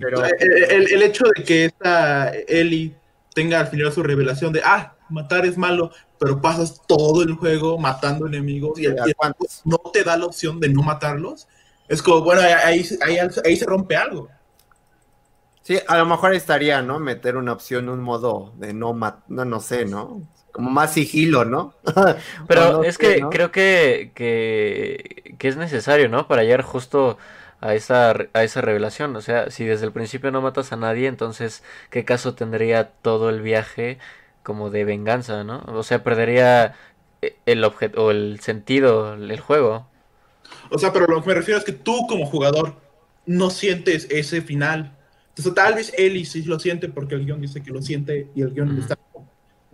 pero... 0.00 0.24
el, 0.24 0.92
el, 0.92 1.02
hecho 1.02 1.24
de 1.36 1.42
que 1.42 1.64
esta 1.64 2.32
Ellie 2.46 2.94
tenga 3.34 3.58
al 3.58 3.66
final 3.66 3.92
su 3.92 4.04
revelación 4.04 4.52
de, 4.52 4.62
ah, 4.64 4.94
matar 5.08 5.44
es 5.46 5.58
malo, 5.58 5.90
pero 6.18 6.40
pasas 6.40 6.80
todo 6.86 7.22
el 7.22 7.34
juego 7.34 7.76
matando 7.76 8.28
enemigos 8.28 8.78
y 8.78 8.86
el 8.86 8.96
no 9.64 9.78
te 9.92 10.04
da 10.04 10.16
la 10.16 10.26
opción 10.26 10.60
de 10.60 10.68
no 10.68 10.82
matarlos, 10.82 11.48
es 11.88 12.00
como, 12.00 12.22
bueno, 12.22 12.40
ahí, 12.40 12.86
ahí, 13.02 13.18
ahí 13.44 13.56
se 13.56 13.66
rompe 13.66 13.96
algo. 13.96 14.28
Sí, 15.62 15.78
a 15.88 15.98
lo 15.98 16.06
mejor 16.06 16.32
estaría, 16.32 16.80
¿no? 16.82 17.00
Meter 17.00 17.36
una 17.36 17.52
opción, 17.52 17.88
un 17.88 18.00
modo 18.00 18.52
de 18.56 18.72
no 18.72 18.92
matar, 18.92 19.24
no, 19.26 19.44
no 19.44 19.58
sé, 19.58 19.84
¿no? 19.84 20.22
Como 20.56 20.70
más 20.70 20.94
sigilo, 20.94 21.44
¿no? 21.44 21.74
Pero 22.48 22.82
es 22.82 22.96
que 22.96 23.20
creo 23.30 23.52
que, 23.52 24.10
que, 24.14 25.48
es 25.48 25.56
necesario, 25.58 26.08
¿no? 26.08 26.26
Para 26.28 26.44
llegar 26.44 26.62
justo 26.62 27.18
a 27.60 27.74
esa, 27.74 28.16
a 28.32 28.42
esa 28.42 28.62
revelación. 28.62 29.14
O 29.16 29.20
sea, 29.20 29.50
si 29.50 29.66
desde 29.66 29.84
el 29.84 29.92
principio 29.92 30.30
no 30.30 30.40
matas 30.40 30.72
a 30.72 30.76
nadie, 30.76 31.08
entonces, 31.08 31.62
¿qué 31.90 32.06
caso 32.06 32.34
tendría 32.34 32.88
todo 32.88 33.28
el 33.28 33.42
viaje 33.42 33.98
como 34.42 34.70
de 34.70 34.86
venganza, 34.86 35.44
¿no? 35.44 35.62
O 35.66 35.82
sea, 35.82 36.02
perdería 36.02 36.74
eh, 37.20 37.36
el 37.44 37.62
objeto 37.62 38.06
o 38.06 38.10
el 38.10 38.40
sentido, 38.40 39.12
el 39.12 39.40
juego. 39.40 39.86
O 40.70 40.78
sea, 40.78 40.90
pero 40.90 41.06
lo 41.06 41.20
que 41.20 41.28
me 41.28 41.34
refiero 41.34 41.58
es 41.58 41.66
que 41.66 41.72
tú 41.72 42.06
como 42.08 42.24
jugador 42.24 42.76
no 43.26 43.50
sientes 43.50 44.06
ese 44.10 44.40
final. 44.40 44.96
Entonces, 45.28 45.52
tal 45.52 45.74
vez 45.74 45.92
Ellie 45.98 46.24
sí 46.24 46.44
lo 46.44 46.58
siente 46.58 46.88
porque 46.88 47.14
el 47.14 47.26
guion 47.26 47.42
dice 47.42 47.62
que 47.62 47.72
lo 47.72 47.82
siente 47.82 48.28
y 48.34 48.40
el 48.40 48.54
guion 48.54 48.78
está 48.78 48.96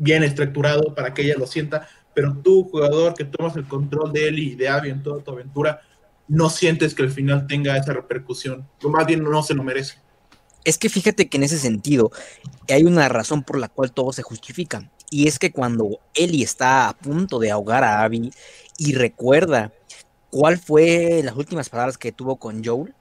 bien 0.03 0.25
estructurado 0.25 0.95
para 0.95 1.15
que 1.15 1.23
ella 1.23 1.35
lo 1.39 1.47
sienta, 1.47 1.89
pero 2.13 2.37
tú, 2.43 2.65
jugador, 2.65 3.15
que 3.15 3.25
tomas 3.25 3.57
el 3.57 3.69
control 3.69 4.13
de 4.13 4.29
él 4.29 4.39
y 4.41 4.55
de 4.57 4.69
Abby 4.69 4.91
en 4.91 5.03
toda 5.03 5.23
tu 5.23 5.31
aventura, 5.31 5.81
no 6.27 6.51
sientes 6.51 6.93
que 6.95 7.03
al 7.03 7.11
final 7.11 7.47
tenga 7.47 7.77
esa 7.77 7.93
repercusión, 7.93 8.67
o 8.83 8.89
más 8.89 9.07
bien 9.07 9.23
no 9.23 9.43
se 9.43 9.55
lo 9.55 9.63
merece. 9.63 9.99
Es 10.65 10.77
que 10.77 10.89
fíjate 10.89 11.29
que 11.29 11.37
en 11.37 11.45
ese 11.45 11.59
sentido 11.59 12.11
hay 12.69 12.85
una 12.85 13.09
razón 13.09 13.45
por 13.45 13.59
la 13.59 13.69
cual 13.69 13.93
todo 13.93 14.13
se 14.13 14.23
justifica, 14.23 14.91
y 15.09 15.29
es 15.29 15.39
que 15.39 15.53
cuando 15.53 16.01
Ellie 16.15 16.43
está 16.43 16.89
a 16.89 16.97
punto 16.97 17.39
de 17.39 17.53
ahogar 17.53 17.85
a 17.85 18.03
Abby 18.03 18.33
y 18.79 18.95
recuerda 18.95 19.73
cuál 20.31 20.59
fue 20.59 21.21
las 21.23 21.37
últimas 21.37 21.69
palabras 21.69 21.97
que 21.97 22.11
tuvo 22.11 22.37
con 22.37 22.65
Joel, 22.65 22.93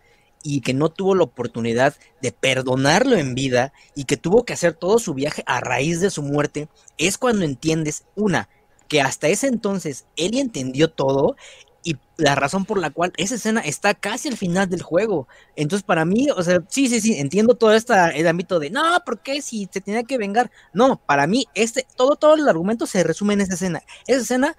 y 0.44 0.62
que 0.62 0.74
no 0.74 0.90
tuvo 0.90 1.16
la 1.16 1.24
oportunidad 1.24 1.96
de 2.22 2.32
perdonarlo 2.32 3.16
en 3.16 3.36
vida 3.36 3.74
y 3.96 4.06
que 4.06 4.18
tuvo 4.18 4.46
que 4.46 4.54
hacer 4.54 4.74
todo 4.74 5.00
su 5.00 5.14
viaje 5.14 5.44
a 5.46 5.60
raíz 5.60 6.00
de 6.02 6.10
su 6.10 6.24
muerte, 6.24 6.70
es 6.98 7.18
cuando 7.18 7.46
entiendes, 7.46 8.04
una, 8.16 8.50
que 8.88 9.02
hasta 9.02 9.28
ese 9.28 9.48
entonces 9.48 10.06
él 10.18 10.38
entendió 10.38 10.92
todo 10.92 11.36
y 11.84 11.98
la 12.18 12.36
razón 12.36 12.66
por 12.66 12.78
la 12.78 12.92
cual 12.92 13.12
esa 13.18 13.36
escena 13.36 13.62
está 13.62 13.94
casi 13.94 14.28
al 14.28 14.38
final 14.38 14.70
del 14.70 14.82
juego. 14.82 15.28
Entonces, 15.56 15.84
para 15.84 16.06
mí, 16.06 16.28
o 16.36 16.44
sea, 16.44 16.64
sí, 16.70 16.88
sí, 16.88 17.02
sí, 17.02 17.18
entiendo 17.18 17.56
todo 17.56 17.74
este 17.74 17.94
el 18.16 18.28
ámbito 18.28 18.60
de, 18.60 18.70
no, 18.70 18.84
¿por 19.06 19.20
qué 19.22 19.42
si 19.42 19.68
se 19.72 19.82
tenía 19.82 20.04
que 20.04 20.18
vengar? 20.18 20.52
No, 20.74 20.98
para 20.98 21.26
mí, 21.26 21.48
este, 21.56 21.88
todo, 21.96 22.16
todo 22.16 22.36
el 22.36 22.48
argumento 22.48 22.86
se 22.86 23.04
resume 23.04 23.34
en 23.34 23.42
esa 23.42 23.56
escena. 23.56 23.82
Esa 24.06 24.22
escena, 24.22 24.58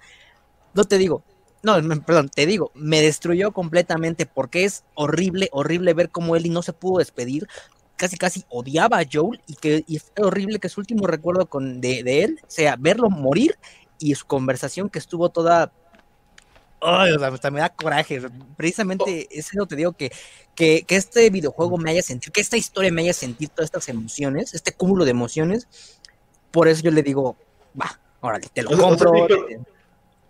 no 0.73 0.83
te 0.83 0.97
digo, 0.97 1.23
no, 1.63 2.01
perdón, 2.01 2.29
te 2.29 2.45
digo, 2.45 2.71
me 2.75 3.01
destruyó 3.01 3.53
completamente 3.53 4.25
porque 4.25 4.65
es 4.65 4.83
horrible, 4.95 5.47
horrible 5.53 5.93
ver 5.93 6.09
cómo 6.09 6.35
Ellie 6.35 6.51
no 6.51 6.61
se 6.61 6.73
pudo 6.73 6.99
despedir. 6.99 7.47
Casi, 7.95 8.17
casi 8.17 8.43
odiaba 8.49 8.99
a 8.99 9.05
Joel 9.09 9.41
y 9.47 9.55
que 9.55 9.85
y 9.87 9.95
es 9.95 10.11
horrible 10.19 10.59
que 10.59 10.67
su 10.67 10.81
último 10.81 11.07
recuerdo 11.07 11.45
con, 11.45 11.79
de, 11.79 12.01
él 12.23 12.39
sea 12.47 12.75
verlo 12.77 13.09
morir 13.09 13.57
y 13.97 14.13
su 14.15 14.25
conversación 14.25 14.89
que 14.89 14.99
estuvo 14.99 15.29
toda 15.29 15.71
Ay, 16.81 17.13
o 17.13 17.19
sea, 17.19 17.29
hasta 17.29 17.49
me 17.49 17.61
da 17.61 17.69
coraje. 17.69 18.21
Precisamente 18.57 19.29
oh. 19.31 19.33
eso 19.33 19.65
te 19.65 19.77
digo 19.77 19.93
que, 19.93 20.11
que, 20.53 20.83
que, 20.85 20.97
este 20.97 21.29
videojuego 21.29 21.77
me 21.77 21.91
haya 21.91 22.01
sentido, 22.01 22.33
que 22.33 22.41
esta 22.41 22.57
historia 22.57 22.91
me 22.91 23.03
haya 23.03 23.13
sentido 23.13 23.53
todas 23.55 23.67
estas 23.67 23.87
emociones, 23.87 24.53
este 24.53 24.73
cúmulo 24.73 25.05
de 25.05 25.11
emociones. 25.11 25.69
Por 26.51 26.67
eso 26.67 26.83
yo 26.83 26.91
le 26.91 27.01
digo, 27.01 27.37
va, 27.79 27.97
órale, 28.19 28.49
te 28.53 28.63
lo 28.63 28.77
compro. 28.77 29.13
Pero 29.13 29.47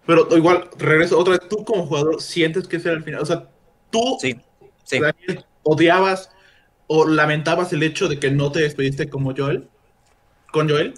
igual, 0.07 0.69
regreso 0.77 1.17
otra 1.17 1.37
vez, 1.37 1.47
tú 1.49 1.63
como 1.63 1.85
jugador 1.85 2.21
sientes 2.21 2.67
que 2.67 2.77
ese 2.77 2.89
era 2.89 2.97
el 2.97 3.03
final. 3.03 3.21
O 3.21 3.25
sea, 3.25 3.49
tú 3.89 4.17
sí, 4.19 4.35
odiabas 5.63 6.29
o 6.87 7.07
lamentabas 7.07 7.73
el 7.73 7.83
hecho 7.83 8.07
de 8.07 8.19
que 8.19 8.31
no 8.31 8.51
te 8.51 8.61
despediste 8.61 9.09
como 9.09 9.33
Joel, 9.35 9.67
con 10.51 10.69
Joel. 10.69 10.93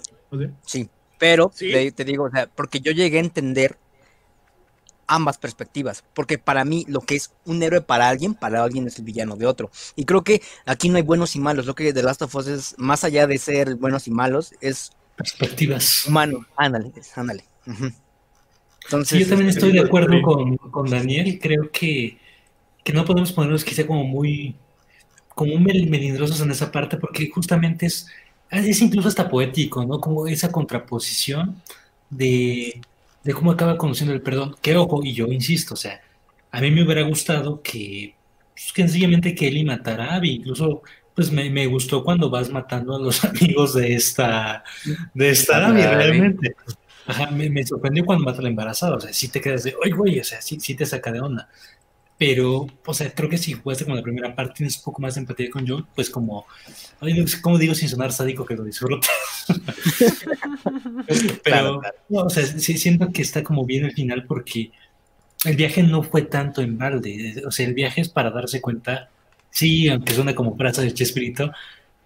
Sí, 0.62 0.88
pero 1.18 1.50
Te, 1.56 2.04
digo, 2.04 2.24
o 2.24 2.30
sea, 2.30 2.46
porque 2.46 2.80
yo 2.80 2.92
llegué 2.92 3.18
a 3.18 3.20
entender 3.20 3.78
ambas 5.06 5.38
perspectivas, 5.38 6.04
porque 6.14 6.36
para 6.36 6.64
mí 6.64 6.84
lo 6.88 7.00
que 7.00 7.14
es 7.14 7.32
un 7.44 7.62
héroe 7.62 7.80
para 7.80 8.08
alguien, 8.08 8.34
para 8.34 8.64
alguien 8.64 8.88
es 8.88 8.98
el 8.98 9.04
villano 9.04 9.36
de 9.36 9.46
otro. 9.46 9.70
Y 9.94 10.04
creo 10.04 10.24
que 10.24 10.42
aquí 10.64 10.88
no 10.88 10.96
hay 10.96 11.02
buenos 11.02 11.36
y 11.36 11.38
malos, 11.38 11.66
lo 11.66 11.76
que 11.76 11.92
The 11.92 12.02
Last 12.02 12.22
of 12.22 12.34
Us 12.34 12.48
es, 12.48 12.74
más 12.76 13.04
allá 13.04 13.28
de 13.28 13.38
ser 13.38 13.76
buenos 13.76 14.08
y 14.08 14.10
malos, 14.10 14.52
es... 14.60 14.90
Perspectivas. 15.16 16.04
Humano, 16.06 16.44
ándale, 16.56 16.92
ándale 17.14 17.44
sí, 19.04 19.20
yo 19.20 19.28
también 19.28 19.48
estoy 19.48 19.72
de 19.72 19.80
acuerdo 19.80 20.20
con, 20.22 20.56
con 20.56 20.88
Daniel. 20.88 21.38
Creo 21.40 21.70
que, 21.70 22.18
que, 22.84 22.92
no 22.92 23.04
podemos 23.04 23.32
ponernos 23.32 23.64
quizá 23.64 23.86
como 23.86 24.04
muy 24.04 24.54
como 25.28 25.58
melindrosos 25.58 26.40
en 26.40 26.50
esa 26.50 26.72
parte 26.72 26.96
porque 26.96 27.28
justamente 27.28 27.84
es, 27.84 28.08
es 28.50 28.80
incluso 28.80 29.08
hasta 29.08 29.28
poético, 29.28 29.84
¿no? 29.84 30.00
Como 30.00 30.26
esa 30.26 30.50
contraposición 30.50 31.62
de, 32.08 32.80
de 33.22 33.34
cómo 33.34 33.50
acaba 33.50 33.76
conociendo 33.76 34.14
el 34.14 34.22
perdón. 34.22 34.56
Que 34.62 34.76
ojo, 34.76 35.02
y 35.04 35.12
yo 35.12 35.26
insisto, 35.26 35.74
o 35.74 35.76
sea, 35.76 36.00
a 36.50 36.60
mí 36.60 36.70
me 36.70 36.82
hubiera 36.82 37.02
gustado 37.02 37.60
que, 37.60 38.14
pues, 38.54 38.72
que 38.72 38.82
sencillamente 38.82 39.34
que 39.34 39.48
Eli 39.48 39.64
matara 39.64 40.12
a 40.12 40.16
Abby, 40.16 40.36
incluso 40.36 40.82
pues 41.14 41.32
me, 41.32 41.48
me, 41.50 41.66
gustó 41.66 42.04
cuando 42.04 42.30
vas 42.30 42.50
matando 42.50 42.94
a 42.94 42.98
los 42.98 43.24
amigos 43.24 43.74
de 43.74 43.94
esta 43.94 44.64
de 45.12 45.30
esta 45.30 45.66
Abby, 45.66 45.82
realmente. 45.82 46.54
Ajá, 47.06 47.30
me, 47.30 47.64
sorprendió 47.64 48.04
cuando 48.04 48.24
mata 48.24 48.38
a 48.38 48.42
la 48.42 48.48
embarazada, 48.48 48.96
o 48.96 49.00
sea, 49.00 49.12
sí 49.12 49.28
te 49.28 49.40
quedas 49.40 49.64
de, 49.64 49.74
oye, 49.82 49.92
güey, 49.92 50.20
o 50.20 50.24
sea, 50.24 50.40
sí, 50.42 50.58
sí 50.60 50.74
te 50.74 50.86
saca 50.86 51.12
de 51.12 51.20
onda. 51.20 51.48
Pero, 52.18 52.66
o 52.86 52.94
sea, 52.94 53.12
creo 53.12 53.28
que 53.28 53.36
si 53.36 53.52
jugaste 53.52 53.84
con 53.84 53.94
la 53.94 54.02
primera 54.02 54.34
parte, 54.34 54.54
tienes 54.56 54.78
un 54.78 54.84
poco 54.84 55.02
más 55.02 55.14
de 55.14 55.20
empatía 55.20 55.50
con 55.50 55.68
John, 55.68 55.86
pues 55.94 56.08
como, 56.08 56.46
como 57.42 57.58
digo 57.58 57.74
sin 57.74 57.90
sonar 57.90 58.10
sádico 58.10 58.46
que 58.46 58.56
lo 58.56 58.64
disfrutas. 58.64 59.10
Pero, 61.44 61.82
No, 62.08 62.20
o 62.20 62.30
sea, 62.30 62.46
sí 62.46 62.78
siento 62.78 63.12
que 63.12 63.20
está 63.20 63.42
como 63.42 63.66
bien 63.66 63.84
el 63.84 63.92
final 63.92 64.24
porque 64.26 64.72
el 65.44 65.56
viaje 65.56 65.82
no 65.82 66.02
fue 66.02 66.22
tanto 66.22 66.62
en 66.62 66.78
balde, 66.78 67.42
o 67.46 67.50
sea, 67.50 67.66
el 67.66 67.74
viaje 67.74 68.00
es 68.00 68.08
para 68.08 68.30
darse 68.30 68.62
cuenta, 68.62 69.10
sí, 69.50 69.88
aunque 69.90 70.14
suena 70.14 70.34
como 70.34 70.56
frase 70.56 70.82
de 70.82 70.94
Chespirito, 70.94 71.52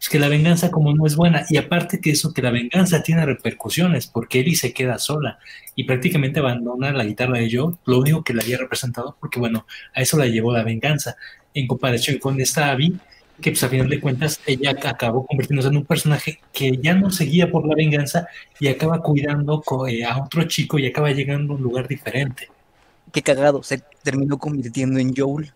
es 0.00 0.08
que 0.08 0.18
la 0.18 0.28
venganza 0.28 0.70
como 0.70 0.94
no 0.94 1.06
es 1.06 1.14
buena. 1.14 1.44
Y 1.50 1.58
aparte 1.58 2.00
que 2.00 2.12
eso, 2.12 2.32
que 2.32 2.40
la 2.40 2.50
venganza 2.50 3.02
tiene 3.02 3.26
repercusiones, 3.26 4.06
porque 4.06 4.40
Ellie 4.40 4.56
se 4.56 4.72
queda 4.72 4.98
sola 4.98 5.38
y 5.76 5.84
prácticamente 5.84 6.40
abandona 6.40 6.92
la 6.92 7.04
guitarra 7.04 7.38
de 7.38 7.50
Joe, 7.52 7.74
lo 7.84 7.98
único 7.98 8.24
que 8.24 8.32
le 8.32 8.42
había 8.42 8.56
representado, 8.56 9.16
porque 9.20 9.38
bueno, 9.38 9.66
a 9.94 10.00
eso 10.00 10.16
la 10.16 10.26
llevó 10.26 10.52
la 10.52 10.64
venganza. 10.64 11.16
En 11.52 11.66
comparación 11.66 12.18
con 12.18 12.40
esta 12.40 12.70
Abby, 12.70 12.98
que 13.42 13.50
pues 13.50 13.62
a 13.62 13.68
final 13.68 13.90
de 13.90 14.00
cuentas 14.00 14.40
ella 14.46 14.70
acabó 14.70 15.26
convirtiéndose 15.26 15.68
en 15.68 15.76
un 15.76 15.84
personaje 15.84 16.40
que 16.52 16.78
ya 16.82 16.94
no 16.94 17.10
seguía 17.10 17.50
por 17.50 17.66
la 17.66 17.74
venganza 17.74 18.26
y 18.58 18.68
acaba 18.68 19.02
cuidando 19.02 19.62
eh, 19.88 20.04
a 20.04 20.18
otro 20.18 20.44
chico 20.44 20.78
y 20.78 20.86
acaba 20.86 21.10
llegando 21.10 21.52
a 21.52 21.56
un 21.56 21.62
lugar 21.62 21.88
diferente. 21.88 22.48
Qué 23.12 23.22
cagado, 23.22 23.62
se 23.62 23.82
terminó 24.02 24.38
convirtiendo 24.38 24.98
en 24.98 25.14
Joel 25.14 25.52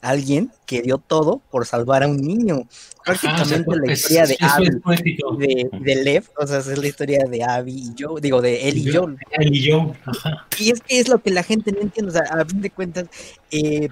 alguien 0.00 0.52
que 0.66 0.82
dio 0.82 0.98
todo 0.98 1.40
por 1.50 1.66
salvar 1.66 2.02
a 2.02 2.08
un 2.08 2.18
niño. 2.18 2.68
Prácticamente 3.04 3.76
la 3.76 3.92
historia 3.92 4.26
de 4.26 4.36
Abby 4.40 5.18
de, 5.38 5.70
de, 5.80 5.94
Lev, 6.02 6.24
o 6.36 6.46
sea, 6.46 6.58
es 6.58 6.78
la 6.78 6.86
historia 6.86 7.26
de 7.26 7.42
Abby 7.42 7.72
y 7.72 7.94
yo, 7.94 8.16
digo, 8.20 8.40
de 8.40 8.68
él 8.68 8.78
y 8.78 8.84
yo. 8.84 9.08
Él 9.30 9.54
y 9.54 9.62
yo, 9.62 9.94
Y 10.58 10.70
es 10.70 10.80
que 10.80 11.00
es 11.00 11.08
lo 11.08 11.22
que 11.22 11.30
la 11.30 11.42
gente 11.42 11.72
no 11.72 11.80
entiende, 11.80 12.10
o 12.10 12.12
sea, 12.12 12.22
a 12.22 12.44
fin 12.44 12.60
de 12.60 12.70
cuentas, 12.70 13.06
eh, 13.50 13.88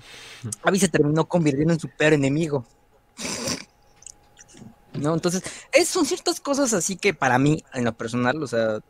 Abby 0.62 0.78
se 0.78 0.88
terminó 0.88 1.26
convirtiendo 1.26 1.72
en 1.72 1.80
su 1.80 1.88
peor 1.88 2.12
enemigo. 2.12 2.66
¿No? 4.94 5.14
Entonces, 5.14 5.42
es, 5.72 5.88
son 5.88 6.06
ciertas 6.06 6.40
cosas 6.40 6.72
así 6.72 6.96
que 6.96 7.12
para 7.14 7.38
mí, 7.38 7.62
en 7.74 7.84
lo 7.84 7.92
personal, 7.92 8.42
o 8.42 8.46
sea, 8.46 8.80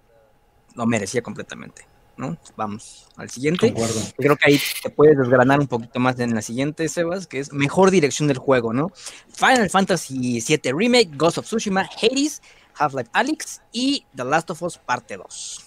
lo 0.74 0.86
merecía 0.86 1.22
completamente. 1.22 1.86
¿No? 2.16 2.38
Vamos 2.56 3.06
al 3.16 3.30
siguiente. 3.30 3.74
Creo 4.16 4.36
que 4.36 4.50
ahí 4.50 4.60
te 4.82 4.90
puedes 4.90 5.18
desgranar 5.18 5.60
un 5.60 5.66
poquito 5.66 6.00
más 6.00 6.18
en 6.20 6.34
la 6.34 6.42
siguiente, 6.42 6.88
Sebas, 6.88 7.26
que 7.26 7.38
es 7.38 7.52
mejor 7.52 7.90
dirección 7.90 8.28
del 8.28 8.38
juego, 8.38 8.72
¿no? 8.72 8.90
Final 9.28 9.70
Fantasy 9.70 10.42
VII 10.46 10.72
Remake, 10.72 11.10
Ghost 11.16 11.38
of 11.38 11.46
Tsushima, 11.46 11.88
Hades, 12.00 12.42
Half-Life 12.74 13.10
Alyx 13.12 13.62
y 13.72 14.04
The 14.14 14.24
Last 14.24 14.50
of 14.50 14.62
Us 14.62 14.78
Parte 14.78 15.16
2. 15.16 15.64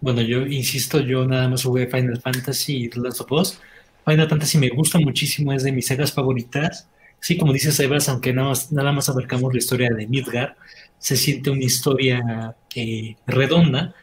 Bueno, 0.00 0.20
yo 0.20 0.46
insisto, 0.46 1.00
yo 1.00 1.26
nada 1.26 1.48
más 1.48 1.62
jugué 1.64 1.86
Final 1.86 2.20
Fantasy 2.20 2.84
y 2.84 2.88
The 2.88 3.00
Last 3.00 3.20
of 3.22 3.32
Us. 3.32 3.58
Final 4.04 4.28
Fantasy 4.28 4.58
me 4.58 4.68
gusta 4.68 4.98
muchísimo, 4.98 5.52
es 5.52 5.62
de 5.62 5.72
mis 5.72 5.86
sagas 5.86 6.12
favoritas. 6.12 6.88
Sí, 7.20 7.38
como 7.38 7.54
dices, 7.54 7.80
Evas, 7.80 8.10
aunque 8.10 8.34
nada 8.34 8.48
más, 8.48 8.70
nada 8.70 8.92
más 8.92 9.08
abarcamos 9.08 9.52
la 9.54 9.58
historia 9.58 9.90
de 9.90 10.06
Midgar, 10.06 10.56
se 10.98 11.16
siente 11.16 11.48
una 11.48 11.64
historia 11.64 12.54
eh, 12.74 13.16
redonda, 13.26 13.94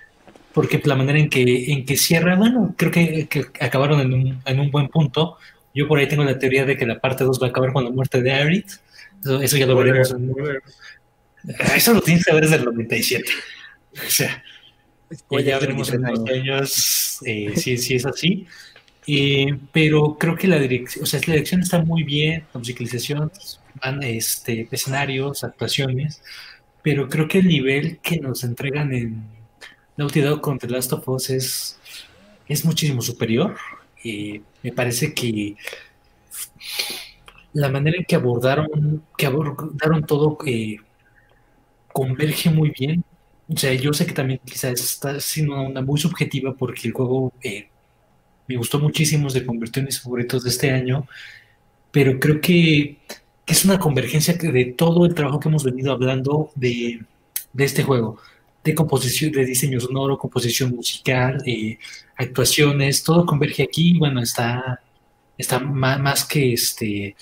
porque 0.53 0.81
la 0.83 0.95
manera 0.95 1.19
en 1.19 1.29
que, 1.29 1.71
en 1.71 1.85
que 1.85 1.97
cierra, 1.97 2.35
bueno, 2.35 2.75
creo 2.77 2.91
que, 2.91 3.27
acabaron 3.59 3.99
en 4.01 4.13
un, 4.13 4.41
en 4.45 4.59
un, 4.59 4.71
buen 4.71 4.87
punto. 4.89 5.37
Yo 5.73 5.87
por 5.87 5.99
ahí 5.99 6.07
tengo 6.07 6.23
la 6.23 6.37
teoría 6.37 6.65
de 6.65 6.77
que 6.77 6.85
la 6.85 6.99
parte 6.99 7.23
2 7.23 7.41
va 7.41 7.47
a 7.47 7.49
acabar 7.49 7.71
con 7.71 7.83
la 7.83 7.89
muerte 7.89 8.21
de 8.21 8.31
Aerith. 8.31 8.71
Eso, 9.41 9.57
ya 9.57 9.65
lo 9.65 9.75
veremos. 9.75 10.13
Eso 11.75 11.93
lo 11.93 12.01
tienes 12.01 12.25
que 12.25 12.33
ver 12.33 12.43
desde 12.43 12.57
el 12.57 12.65
97. 12.65 13.25
O 13.93 14.09
sea, 14.09 14.43
ya 15.43 15.59
veremos 15.59 15.91
en 15.93 16.05
unos 16.05 16.29
años 16.29 17.19
eh, 17.25 17.53
si, 17.55 17.77
si, 17.77 17.95
es 17.95 18.05
así. 18.05 18.47
Eh, 19.07 19.57
pero 19.71 20.17
creo 20.17 20.35
que 20.35 20.47
la 20.47 20.59
dirección, 20.59 21.03
o 21.03 21.05
sea, 21.05 21.19
la 21.25 21.33
dirección 21.33 21.61
está 21.61 21.83
muy 21.83 22.03
bien, 22.03 22.45
la 22.53 22.59
musicalización, 22.59 23.31
van, 23.81 24.03
este, 24.03 24.67
escenarios, 24.71 25.43
actuaciones, 25.43 26.21
pero 26.83 27.09
creo 27.09 27.27
que 27.27 27.39
el 27.39 27.47
nivel 27.47 27.99
que 27.99 28.19
nos 28.19 28.43
entregan 28.43 28.93
en 28.93 29.23
Naughty 29.97 30.21
Dog 30.21 30.41
con 30.41 30.57
The 30.57 30.67
Last 30.67 30.93
of 30.93 31.07
Us 31.07 31.29
es, 31.29 31.79
es 32.47 32.65
muchísimo 32.65 33.01
superior. 33.01 33.55
Eh, 34.03 34.41
me 34.63 34.71
parece 34.71 35.13
que 35.13 35.55
la 37.53 37.69
manera 37.69 37.97
en 37.97 38.05
que 38.05 38.15
abordaron, 38.15 39.03
que 39.17 39.25
abordaron 39.25 40.05
todo 40.05 40.37
eh, 40.45 40.77
converge 41.91 42.49
muy 42.49 42.71
bien. 42.77 43.03
O 43.47 43.57
sea, 43.57 43.73
yo 43.73 43.93
sé 43.93 44.05
que 44.05 44.13
también 44.13 44.39
quizás 44.45 44.79
está 44.79 45.19
siendo 45.19 45.61
una 45.61 45.81
muy 45.81 45.99
subjetiva 45.99 46.53
porque 46.53 46.87
el 46.87 46.93
juego 46.93 47.33
eh, 47.43 47.67
me 48.47 48.57
gustó 48.57 48.79
muchísimo, 48.79 49.29
se 49.29 49.45
convirtió 49.45 49.81
en 49.81 49.87
mis 49.87 50.01
favoritos 50.01 50.43
de 50.43 50.49
este 50.49 50.71
año, 50.71 51.07
pero 51.91 52.19
creo 52.19 52.41
que, 52.41 52.97
es 53.47 53.65
una 53.65 53.79
convergencia 53.79 54.33
de 54.35 54.65
todo 54.77 55.05
el 55.05 55.13
trabajo 55.13 55.39
que 55.39 55.49
hemos 55.49 55.65
venido 55.65 55.91
hablando 55.91 56.51
de, 56.55 57.01
este 57.57 57.83
juego, 57.83 58.17
de 58.63 58.75
composición, 58.75 59.31
de 59.31 59.45
diseño 59.45 59.79
sonoro, 59.79 60.17
composición 60.17 60.71
musical, 60.75 61.41
eh, 61.45 61.77
actuaciones, 62.15 63.03
todo 63.03 63.25
converge 63.25 63.63
aquí, 63.63 63.97
bueno, 63.97 64.21
está, 64.21 64.81
está 65.37 65.59
más, 65.59 66.25
que 66.25 66.53
este 66.53 67.15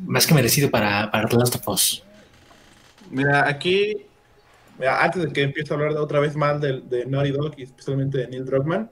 más 0.00 0.26
que 0.26 0.34
merecido 0.34 0.70
para, 0.70 1.10
para 1.10 1.28
The 1.28 1.36
Last 1.36 1.56
of 1.56 1.68
Us. 1.68 2.02
Mira, 3.10 3.48
aquí, 3.48 3.96
antes 4.80 5.22
de 5.22 5.32
que 5.32 5.42
empiece 5.42 5.72
a 5.72 5.76
hablar 5.76 5.92
otra 5.92 6.18
vez 6.18 6.34
mal 6.34 6.60
de, 6.60 6.80
de 6.80 7.06
Naughty 7.06 7.30
Dog 7.30 7.54
y 7.56 7.62
especialmente 7.62 8.18
de 8.18 8.28
Neil 8.28 8.44
Druckmann, 8.44 8.90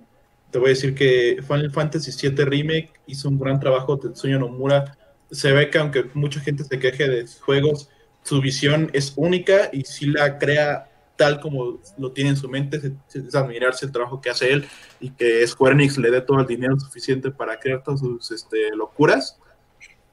te 0.50 0.58
voy 0.58 0.68
a 0.68 0.70
decir 0.70 0.94
que 0.94 1.42
Final 1.46 1.70
Fantasy 1.70 2.10
VII 2.28 2.44
Remake 2.44 2.90
hizo 3.06 3.28
un 3.28 3.38
gran 3.38 3.60
trabajo, 3.60 3.98
Tetsuya 3.98 4.38
Nomura. 4.38 4.96
Se 5.30 5.52
ve 5.52 5.70
que 5.70 5.78
aunque 5.78 6.10
mucha 6.14 6.40
gente 6.40 6.64
se 6.64 6.78
queje 6.78 7.08
de 7.08 7.26
juegos, 7.40 7.88
su 8.24 8.40
visión 8.40 8.90
es 8.92 9.12
única 9.16 9.70
y 9.72 9.84
si 9.84 10.06
la 10.06 10.38
crea 10.38 10.89
tal 11.20 11.38
como 11.38 11.78
lo 11.98 12.12
tiene 12.12 12.30
en 12.30 12.36
su 12.38 12.48
mente, 12.48 12.80
es, 13.14 13.34
admirarse 13.34 13.84
el 13.84 13.92
trabajo 13.92 14.22
que 14.22 14.30
hace 14.30 14.54
él 14.54 14.66
y 15.00 15.10
que 15.10 15.46
Square 15.46 15.74
Enix 15.74 15.98
le 15.98 16.10
dé 16.10 16.22
todo 16.22 16.40
el 16.40 16.46
dinero 16.46 16.80
suficiente 16.80 17.30
para 17.30 17.58
crear 17.60 17.82
todas 17.82 18.00
sus 18.00 18.30
este, 18.30 18.74
locuras. 18.74 19.38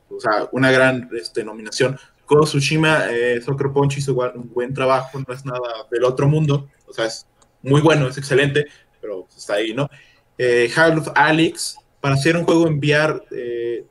O 0.10 0.20
sea, 0.20 0.50
una 0.52 0.70
gran 0.70 1.10
este, 1.14 1.46
nominación. 1.46 1.98
Kodo 2.26 2.44
Tsushima, 2.44 3.10
eh, 3.10 3.42
Soccer 3.42 3.72
Punch 3.72 4.00
hizo 4.00 4.14
un 4.14 4.52
buen 4.54 4.74
trabajo, 4.74 5.18
no 5.26 5.34
es 5.34 5.46
nada 5.46 5.88
del 5.90 6.04
otro 6.04 6.28
mundo, 6.28 6.68
o 6.86 6.92
sea, 6.92 7.06
es 7.06 7.26
muy 7.62 7.80
bueno, 7.80 8.10
es 8.10 8.18
excelente, 8.18 8.66
pero 9.00 9.30
está 9.34 9.54
ahí, 9.54 9.74
¿no? 9.74 9.90
eh, 10.38 10.70
of 10.98 11.08
Alex, 11.16 11.78
para 12.02 12.16
hacer 12.16 12.36
un 12.36 12.44
juego 12.44 12.68
enviar 12.68 13.24
eh, 13.32 13.86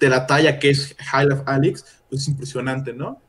de 0.00 0.08
la 0.08 0.26
talla 0.26 0.58
que 0.58 0.70
es 0.70 0.96
High 0.98 1.28
of 1.32 1.42
Alex, 1.44 2.00
pues 2.08 2.22
es 2.22 2.28
impresionante, 2.28 2.94
¿no? 2.94 3.20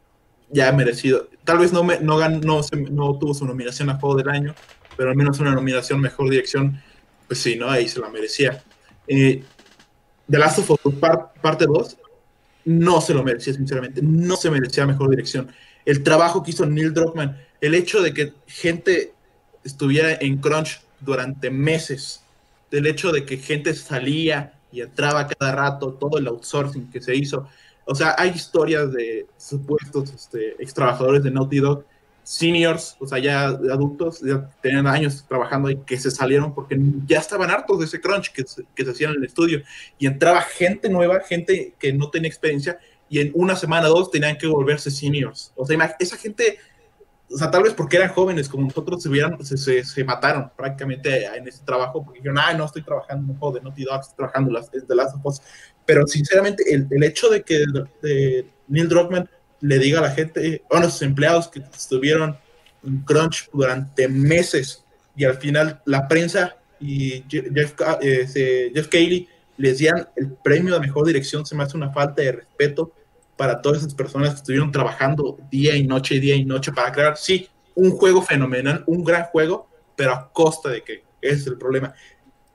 Ya 0.54 0.72
merecido. 0.72 1.28
Tal 1.44 1.58
vez 1.58 1.74
no, 1.74 1.84
me, 1.84 2.00
no, 2.00 2.20
no, 2.30 2.62
no 2.92 3.20
tuvo 3.20 3.34
su 3.34 3.46
nominación 3.46 3.90
a 3.90 3.96
Juego 3.96 4.16
del 4.16 4.30
Año, 4.30 4.56
pero 4.96 5.10
al 5.10 5.16
menos 5.16 5.40
una 5.40 5.54
nominación 5.54 6.00
Mejor 6.00 6.30
Dirección, 6.30 6.82
pues 7.28 7.40
sí, 7.40 7.56
¿no? 7.56 7.70
Ahí 7.70 7.88
se 7.88 8.00
la 8.00 8.10
merecía. 8.10 8.64
Eh, 9.08 9.44
The 10.30 10.38
Last 10.38 10.60
of 10.60 10.80
Us 10.84 10.94
parte 11.42 11.66
2, 11.66 11.98
no 12.66 13.02
se 13.02 13.14
lo 13.14 13.24
merecía, 13.24 13.54
sinceramente. 13.54 14.02
No 14.02 14.36
se 14.36 14.50
merecía 14.50 14.86
Mejor 14.86 15.10
Dirección. 15.10 15.52
El 15.86 16.04
trabajo 16.04 16.44
que 16.44 16.52
hizo 16.52 16.66
Neil 16.66 16.94
Druckmann, 16.94 17.38
el 17.60 17.76
hecho 17.76 18.02
de 18.02 18.14
que 18.14 18.34
gente 18.48 19.14
estuviera 19.64 20.14
en 20.14 20.38
crunch 20.38 20.82
durante 21.02 21.50
meses 21.50 22.24
del 22.74 22.88
hecho 22.88 23.12
de 23.12 23.24
que 23.24 23.38
gente 23.38 23.74
salía 23.76 24.54
y 24.72 24.82
entraba 24.82 25.28
cada 25.28 25.52
rato, 25.52 25.94
todo 25.94 26.18
el 26.18 26.26
outsourcing 26.26 26.90
que 26.90 27.02
se 27.02 27.16
hizo. 27.16 27.48
O 27.86 27.96
sea, 27.96 28.16
hay 28.18 28.30
historias 28.30 28.92
de 28.92 29.28
supuestos 29.38 30.12
este, 30.14 30.62
ex 30.62 30.74
trabajadores 30.74 31.24
de 31.24 31.32
Naughty 31.32 31.60
Dog, 31.60 31.86
seniors, 32.24 32.96
o 33.00 33.06
sea, 33.06 33.20
ya 33.20 33.46
adultos, 33.48 34.22
ya 34.22 34.50
tenían 34.62 34.88
años 34.88 35.26
trabajando 35.28 35.70
y 35.70 35.78
que 35.78 35.98
se 35.98 36.10
salieron 36.10 36.54
porque 36.54 36.80
ya 37.06 37.20
estaban 37.20 37.52
hartos 37.52 37.80
de 37.80 37.86
ese 37.86 38.00
crunch 38.00 38.32
que, 38.32 38.46
que 38.74 38.86
se 38.86 38.92
hacía 38.92 39.10
en 39.10 39.16
el 39.16 39.26
estudio. 39.26 39.62
Y 39.98 40.08
entraba 40.08 40.42
gente 40.42 40.90
nueva, 40.90 41.20
gente 41.20 41.76
que 41.78 41.92
no 41.92 42.10
tenía 42.10 42.30
experiencia, 42.30 42.80
y 43.10 43.20
en 43.20 43.32
una 43.36 43.56
semana 43.56 43.90
o 43.90 43.98
dos 43.98 44.10
tenían 44.10 44.38
que 44.38 44.48
volverse 44.48 44.90
seniors. 44.90 45.52
O 45.56 45.66
sea, 45.66 45.96
esa 46.00 46.18
gente 46.18 46.58
o 47.34 47.38
sea, 47.38 47.50
tal 47.50 47.64
vez 47.64 47.74
porque 47.74 47.98
eran 47.98 48.10
jóvenes 48.10 48.48
como 48.48 48.66
nosotros 48.66 49.02
se, 49.02 49.10
hubieran, 49.10 49.44
se, 49.44 49.84
se, 49.84 50.04
mataron 50.04 50.52
prácticamente 50.56 51.26
en 51.26 51.48
ese 51.48 51.64
trabajo 51.64 52.04
porque 52.04 52.20
dijeron, 52.20 52.38
ah, 52.38 52.54
no 52.54 52.66
estoy 52.66 52.84
trabajando 52.84 53.24
en 53.24 53.32
un 53.32 53.38
juego 53.38 53.56
de 53.56 53.62
Naughty 53.62 53.84
Dog, 53.84 54.02
estoy 54.02 54.18
trabajando 54.18 54.52
las, 54.52 54.70
de 54.72 54.96
Last 54.96 55.16
of 55.16 55.26
Us. 55.26 55.42
Pero 55.86 56.08
sinceramente, 56.08 56.64
el, 56.74 56.88
el 56.90 57.04
hecho 57.04 57.30
de 57.30 57.44
que 57.44 57.66
Neil 58.68 58.90
Druckmann 58.90 59.30
le 59.62 59.80
diga 59.80 60.00
a 60.00 60.04
la 60.04 60.12
gente, 60.12 60.62
a 60.70 60.80
los 60.80 61.02
empleados 61.02 61.48
que 61.48 61.60
estuvieron 61.60 62.38
en 62.86 63.00
crunch 63.02 63.50
durante 63.54 64.08
meses 64.08 64.84
y 65.16 65.24
al 65.26 65.38
final 65.38 65.82
la 65.86 66.08
prensa 66.08 66.58
y 66.80 67.24
Jeff, 67.30 67.76
eh, 68.02 68.72
Jeff 68.74 68.88
Cayley 68.90 69.28
les 69.58 69.78
dieran 69.78 70.10
el 70.16 70.32
premio 70.44 70.74
de 70.74 70.80
mejor 70.82 71.06
dirección, 71.06 71.46
se 71.46 71.56
me 71.56 71.64
hace 71.64 71.78
una 71.78 71.92
falta 71.92 72.22
de 72.22 72.34
respeto 72.34 72.92
para 73.38 73.62
todas 73.62 73.80
esas 73.80 73.94
personas 73.94 74.32
que 74.32 74.36
estuvieron 74.38 74.72
trabajando 74.72 75.38
día 75.50 75.76
y 75.76 75.88
noche, 75.88 76.20
día 76.20 76.36
y 76.36 76.46
noche 76.46 76.72
para 76.72 76.92
crear, 76.92 77.18
sí, 77.18 77.48
un 77.76 77.92
juego 77.92 78.22
fenomenal, 78.22 78.84
un 78.86 79.04
gran 79.04 79.24
juego, 79.26 79.70
pero 79.96 80.14
a 80.14 80.32
costa 80.32 80.70
de 80.70 80.84
que 80.84 81.04
es 81.22 81.48
el 81.48 81.58
problema. 81.58 81.94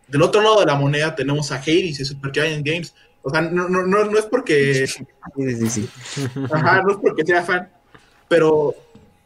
Del 0.06 0.22
otro 0.22 0.42
lado 0.42 0.60
de 0.60 0.66
la 0.66 0.74
moneda 0.74 1.14
tenemos 1.14 1.50
a 1.52 1.56
Hades 1.56 2.00
y 2.00 2.04
Super 2.04 2.32
Giant 2.32 2.66
Games. 2.66 2.94
O 3.22 3.30
sea, 3.30 3.42
no, 3.42 3.68
no, 3.68 3.84
no, 3.84 4.04
no 4.04 4.18
es 4.18 4.26
porque. 4.26 4.86
Ajá, 6.52 6.82
no 6.82 6.92
es 6.92 6.96
porque 6.98 7.24
sea 7.24 7.42
fan, 7.42 7.70
pero 8.28 8.74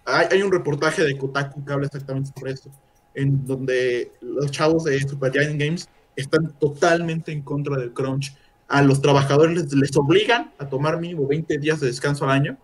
hay, 0.05 0.27
hay, 0.31 0.43
un 0.43 0.51
reportaje 0.51 1.05
de 1.05 1.17
Kotaku 1.17 1.65
que 1.65 1.73
habla 1.73 1.87
exactamente 1.87 2.31
sobre 2.37 2.53
esto, 2.53 2.71
en 3.15 3.47
donde 3.47 4.13
los 4.21 4.51
chavos 4.51 4.85
de 4.85 5.01
Super 5.01 5.33
Giant 5.33 5.61
Games 5.61 5.89
están 6.17 6.53
totalmente 6.59 7.33
en 7.33 7.43
contra 7.43 7.77
del 7.77 7.93
crunch 7.93 8.35
a 8.73 8.81
los 8.81 9.03
trabajadores 9.03 9.73
les, 9.75 9.97
obligan 9.99 10.51
a 10.59 10.67
tomar 10.67 10.99
mínimo 10.99 11.29
20 11.29 11.59
días 11.59 11.79
de 11.81 11.89
descanso 11.89 12.25
al 12.25 12.31
año, 12.31 12.59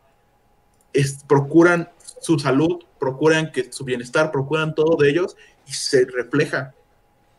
procuran 1.26 1.90
su 2.22 2.38
salud, 2.38 2.82
procuran 2.98 3.52
que 3.52 3.70
su 3.70 3.84
bienestar, 3.84 4.32
procuran 4.32 4.74
todo 4.74 4.96
de 4.96 5.10
ellos 5.10 5.36
y 5.66 5.72
se 5.72 6.06
refleja. 6.06 6.74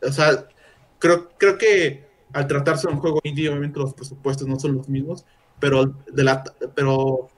O 0.04 0.12
sea, 0.12 0.46
creo, 1.00 1.30
creo 1.40 1.58
que 1.58 2.09
al 2.34 2.48
tratarse 2.48 2.88
de 2.88 2.94
un 2.94 3.00
juego 3.00 3.20
indie, 3.24 3.50
obviamente 3.50 3.80
los 3.80 3.94
presupuestos 3.94 4.48
no 4.48 4.60
son 4.60 4.76
los 4.76 4.88
mismos, 4.88 5.26
pero, 5.60 5.94
de 6.12 6.24
la, 6.24 6.44
pero 6.76 7.30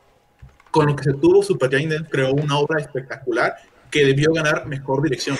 con 0.69 0.87
lo 0.87 0.95
que 0.95 1.03
se 1.03 1.13
tuvo, 1.13 1.43
Super 1.43 1.69
Giant 1.69 2.09
creó 2.09 2.33
una 2.33 2.57
obra 2.57 2.81
espectacular 2.81 3.55
que 3.89 4.05
debió 4.05 4.31
ganar 4.33 4.67
mejor 4.67 5.01
dirección. 5.01 5.37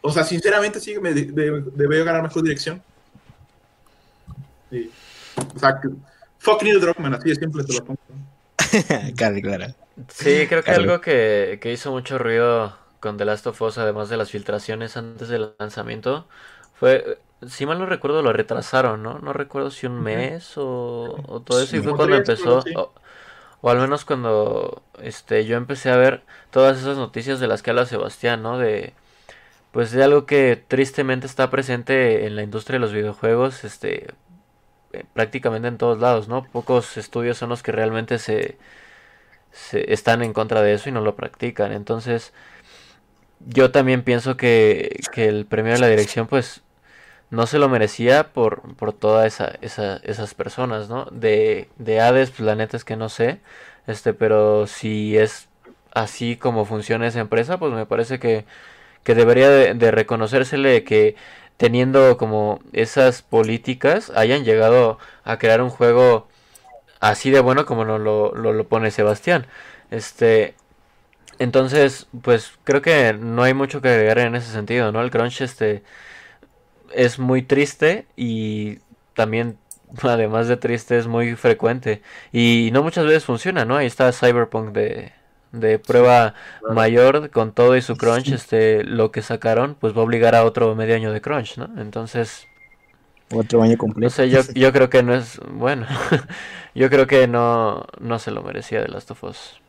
O 0.00 0.10
sea, 0.10 0.24
sinceramente 0.24 0.80
sí, 0.80 0.98
me 1.00 1.12
debió 1.12 2.04
ganar 2.04 2.22
mejor 2.22 2.42
dirección 2.42 2.82
Sí. 4.70 4.90
O 5.54 5.58
sea, 5.58 5.80
fuck 6.38 6.62
Neil 6.62 6.80
Druckmann, 6.80 7.14
así 7.14 7.28
de 7.28 7.34
simple 7.36 7.64
te 7.64 7.74
lo 7.74 7.84
pongo. 7.84 8.00
claro, 9.16 9.40
claro. 9.40 9.74
Sí, 10.08 10.46
creo 10.48 10.62
que 10.62 10.70
algo 10.70 11.00
que, 11.00 11.58
que 11.60 11.72
hizo 11.72 11.90
mucho 11.90 12.18
ruido 12.18 12.76
con 13.00 13.16
The 13.16 13.24
Last 13.24 13.46
of 13.46 13.60
Us, 13.62 13.78
además 13.78 14.08
de 14.08 14.16
las 14.16 14.30
filtraciones 14.30 14.96
antes 14.96 15.28
del 15.28 15.54
lanzamiento, 15.58 16.26
fue, 16.74 17.18
si 17.48 17.66
mal 17.66 17.78
no 17.78 17.86
recuerdo, 17.86 18.22
lo 18.22 18.32
retrasaron, 18.32 19.02
¿no? 19.02 19.18
No 19.18 19.32
recuerdo 19.32 19.70
si 19.70 19.86
un 19.86 20.02
mes 20.02 20.56
o, 20.56 21.16
o 21.26 21.40
todo 21.40 21.60
eso, 21.60 21.76
y 21.76 21.80
fue 21.80 21.94
cuando 21.94 22.16
empezó, 22.16 22.64
o, 22.76 22.92
o, 23.60 23.70
al 23.70 23.78
menos 23.78 24.04
cuando 24.04 24.82
este 25.02 25.44
yo 25.44 25.56
empecé 25.56 25.90
a 25.90 25.96
ver 25.96 26.22
todas 26.50 26.78
esas 26.78 26.96
noticias 26.96 27.40
de 27.40 27.48
las 27.48 27.62
que 27.62 27.70
habla 27.70 27.86
Sebastián, 27.86 28.42
¿no? 28.42 28.58
De, 28.58 28.94
pues 29.72 29.92
de 29.92 30.02
algo 30.02 30.24
que 30.24 30.56
tristemente 30.68 31.26
está 31.26 31.50
presente 31.50 32.26
en 32.26 32.36
la 32.36 32.42
industria 32.42 32.76
de 32.76 32.80
los 32.80 32.92
videojuegos, 32.94 33.64
este, 33.64 34.06
eh, 34.92 35.04
prácticamente 35.12 35.68
en 35.68 35.78
todos 35.78 36.00
lados, 36.00 36.28
¿no? 36.28 36.44
Pocos 36.44 36.96
estudios 36.96 37.36
son 37.38 37.50
los 37.50 37.62
que 37.62 37.72
realmente 37.72 38.18
se, 38.18 38.56
están 39.72 40.22
en 40.22 40.32
contra 40.32 40.62
de 40.62 40.72
eso 40.74 40.88
y 40.88 40.92
no 40.92 41.02
lo 41.02 41.16
practican. 41.16 41.72
Entonces, 41.72 42.32
yo 43.40 43.70
también 43.70 44.02
pienso 44.02 44.36
que, 44.36 45.00
que 45.12 45.26
el 45.28 45.46
premio 45.46 45.74
de 45.74 45.80
la 45.80 45.88
dirección, 45.88 46.26
pues, 46.26 46.62
no 47.30 47.46
se 47.46 47.58
lo 47.58 47.68
merecía 47.68 48.32
por, 48.32 48.74
por 48.76 48.92
todas 48.92 49.26
esa, 49.26 49.52
esa, 49.60 49.98
esas 49.98 50.34
personas, 50.34 50.88
¿no? 50.88 51.06
De, 51.10 51.68
de 51.78 52.00
Hades, 52.00 52.30
pues 52.30 52.40
la 52.40 52.54
neta 52.54 52.76
es 52.76 52.84
que 52.84 52.96
no 52.96 53.08
sé, 53.08 53.40
este, 53.86 54.14
pero 54.14 54.66
si 54.66 55.16
es 55.18 55.48
así 55.92 56.36
como 56.36 56.64
funciona 56.64 57.06
esa 57.06 57.20
empresa, 57.20 57.58
pues 57.58 57.72
me 57.72 57.86
parece 57.86 58.18
que, 58.18 58.44
que 59.04 59.14
debería 59.14 59.48
de, 59.50 59.74
de 59.74 59.90
reconocérsele 59.90 60.84
que 60.84 61.16
teniendo 61.56 62.16
como 62.18 62.60
esas 62.72 63.22
políticas 63.22 64.10
hayan 64.14 64.44
llegado 64.44 64.98
a 65.24 65.38
crear 65.38 65.62
un 65.62 65.70
juego 65.70 66.28
así 67.00 67.30
de 67.30 67.40
bueno 67.40 67.66
como 67.66 67.84
lo, 67.84 67.98
lo, 67.98 68.32
lo 68.34 68.68
pone 68.68 68.90
Sebastián. 68.90 69.46
Este, 69.90 70.54
entonces, 71.38 72.06
pues 72.22 72.52
creo 72.64 72.82
que 72.82 73.12
no 73.14 73.42
hay 73.42 73.54
mucho 73.54 73.80
que 73.82 73.88
agregar 73.90 74.18
en 74.18 74.34
ese 74.36 74.50
sentido, 74.52 74.92
¿no? 74.92 75.02
El 75.02 75.10
crunch 75.10 75.42
este 75.42 75.82
es 76.94 77.18
muy 77.18 77.42
triste 77.42 78.06
y 78.16 78.78
también 79.14 79.58
además 80.02 80.48
de 80.48 80.56
triste 80.56 80.98
es 80.98 81.06
muy 81.06 81.36
frecuente 81.36 82.02
y 82.32 82.70
no 82.72 82.82
muchas 82.82 83.04
veces 83.06 83.24
funciona, 83.24 83.64
¿no? 83.64 83.76
Ahí 83.76 83.86
está 83.86 84.12
Cyberpunk 84.12 84.72
de, 84.72 85.12
de 85.52 85.78
prueba 85.78 86.34
mayor 86.68 87.30
con 87.30 87.52
todo 87.52 87.76
y 87.76 87.82
su 87.82 87.96
crunch, 87.96 88.30
este 88.32 88.84
lo 88.84 89.10
que 89.12 89.22
sacaron 89.22 89.76
pues 89.80 89.94
va 89.96 90.00
a 90.00 90.04
obligar 90.04 90.34
a 90.34 90.44
otro 90.44 90.74
medio 90.74 90.94
año 90.94 91.12
de 91.12 91.20
crunch, 91.20 91.58
¿no? 91.58 91.68
Entonces 91.80 92.46
otro 93.32 93.62
año 93.62 93.76
completo. 93.76 94.04
No 94.04 94.10
sé, 94.10 94.30
yo, 94.30 94.40
yo 94.54 94.72
creo 94.72 94.88
que 94.88 95.02
no 95.02 95.14
es 95.14 95.40
bueno. 95.50 95.86
yo 96.74 96.90
creo 96.90 97.06
que 97.06 97.26
no 97.26 97.86
no 98.00 98.18
se 98.18 98.30
lo 98.30 98.42
merecía 98.42 98.80
de 98.80 98.88
Last 98.88 99.10
of 99.10 99.24
Us. 99.24 99.60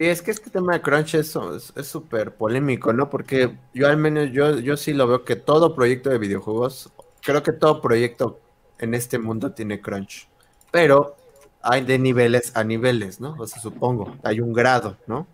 Es 0.00 0.22
que 0.22 0.30
este 0.30 0.48
tema 0.48 0.72
de 0.72 0.80
crunch 0.80 1.14
es 1.14 1.36
súper 1.82 2.34
polémico, 2.34 2.90
¿no? 2.90 3.10
Porque 3.10 3.58
yo 3.74 3.86
al 3.86 3.98
menos, 3.98 4.30
yo, 4.32 4.58
yo 4.58 4.78
sí 4.78 4.94
lo 4.94 5.06
veo 5.06 5.26
que 5.26 5.36
todo 5.36 5.74
proyecto 5.74 6.08
de 6.08 6.16
videojuegos, 6.16 6.90
creo 7.20 7.42
que 7.42 7.52
todo 7.52 7.82
proyecto 7.82 8.40
en 8.78 8.94
este 8.94 9.18
mundo 9.18 9.52
tiene 9.52 9.82
crunch. 9.82 10.26
Pero 10.70 11.16
hay 11.60 11.82
de 11.82 11.98
niveles 11.98 12.56
a 12.56 12.64
niveles, 12.64 13.20
¿no? 13.20 13.36
O 13.38 13.46
sea, 13.46 13.60
supongo, 13.60 14.16
hay 14.22 14.40
un 14.40 14.54
grado, 14.54 14.96
¿no? 15.06 15.26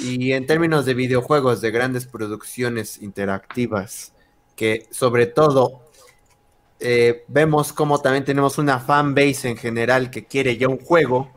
Y 0.00 0.32
en 0.32 0.46
términos 0.46 0.86
de 0.86 0.94
videojuegos, 0.94 1.60
de 1.60 1.70
grandes 1.70 2.06
producciones 2.06 3.02
interactivas, 3.02 4.14
que 4.56 4.86
sobre 4.90 5.26
todo 5.26 5.82
eh, 6.80 7.26
vemos 7.28 7.74
como 7.74 8.00
también 8.00 8.24
tenemos 8.24 8.56
una 8.56 8.80
fan 8.80 9.14
base 9.14 9.50
en 9.50 9.58
general 9.58 10.08
que 10.08 10.24
quiere 10.24 10.56
ya 10.56 10.68
un 10.68 10.78
juego, 10.78 11.30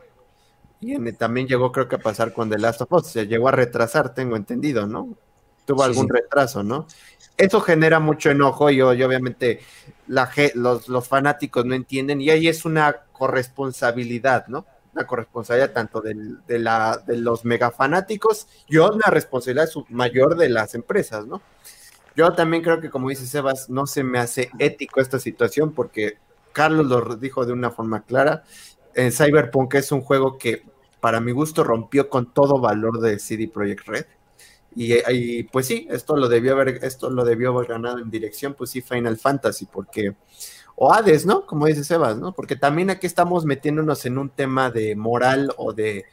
y 0.94 1.12
también 1.12 1.46
llegó 1.46 1.72
creo 1.72 1.88
que 1.88 1.96
a 1.96 2.00
pasar 2.00 2.32
con 2.32 2.48
The 2.48 2.58
Last 2.58 2.82
of 2.82 2.92
Us, 2.92 3.08
se 3.08 3.26
llegó 3.26 3.48
a 3.48 3.52
retrasar, 3.52 4.14
tengo 4.14 4.36
entendido, 4.36 4.86
¿no? 4.86 5.16
Tuvo 5.64 5.82
algún 5.82 6.08
retraso, 6.08 6.62
¿no? 6.62 6.86
Eso 7.36 7.60
genera 7.60 7.98
mucho 7.98 8.30
enojo 8.30 8.70
y, 8.70 8.80
obviamente 8.80 9.60
la, 10.06 10.30
los, 10.54 10.88
los 10.88 11.08
fanáticos 11.08 11.64
no 11.64 11.74
entienden 11.74 12.20
y 12.20 12.30
ahí 12.30 12.48
es 12.48 12.64
una 12.64 13.04
corresponsabilidad, 13.12 14.46
¿no? 14.46 14.64
Una 14.94 15.06
corresponsabilidad 15.06 15.72
tanto 15.72 16.00
del, 16.00 16.38
de, 16.46 16.58
la, 16.58 17.02
de 17.04 17.16
los 17.16 17.44
megafanáticos 17.44 18.46
y 18.68 18.78
una 18.78 19.10
responsabilidad 19.10 19.68
mayor 19.90 20.36
de 20.36 20.48
las 20.48 20.74
empresas, 20.74 21.26
¿no? 21.26 21.42
Yo 22.14 22.32
también 22.32 22.62
creo 22.62 22.80
que, 22.80 22.88
como 22.88 23.10
dice 23.10 23.26
Sebas, 23.26 23.68
no 23.68 23.86
se 23.86 24.02
me 24.02 24.18
hace 24.18 24.50
ético 24.58 25.00
esta 25.00 25.18
situación 25.18 25.72
porque 25.72 26.16
Carlos 26.52 26.86
lo 26.86 27.16
dijo 27.16 27.44
de 27.44 27.52
una 27.52 27.70
forma 27.70 28.04
clara 28.04 28.44
en 28.96 29.12
Cyberpunk 29.12 29.74
es 29.74 29.92
un 29.92 30.00
juego 30.00 30.38
que 30.38 30.64
para 31.06 31.20
mi 31.20 31.30
gusto 31.30 31.62
rompió 31.62 32.08
con 32.08 32.32
todo 32.32 32.58
valor 32.58 32.98
de 32.98 33.20
CD 33.20 33.46
Projekt 33.46 33.86
Red. 33.86 34.06
Y, 34.74 35.44
pues 35.44 35.68
sí, 35.68 35.86
esto 35.88 36.16
lo 36.16 36.28
debió 36.28 36.54
haber, 36.54 36.80
esto 36.82 37.10
lo 37.10 37.24
debió 37.24 37.54
haber 37.54 37.68
ganado 37.68 38.00
en 38.00 38.10
dirección, 38.10 38.54
pues 38.54 38.70
sí, 38.70 38.80
Final 38.80 39.16
Fantasy, 39.16 39.66
porque, 39.66 40.16
o 40.74 40.92
Hades, 40.92 41.24
¿no? 41.24 41.46
Como 41.46 41.66
dice 41.66 41.84
Sebas, 41.84 42.16
¿no? 42.16 42.32
Porque 42.32 42.56
también 42.56 42.90
aquí 42.90 43.06
estamos 43.06 43.44
metiéndonos 43.44 44.04
en 44.04 44.18
un 44.18 44.30
tema 44.30 44.68
de 44.72 44.96
moral 44.96 45.54
o 45.58 45.72
de, 45.72 46.06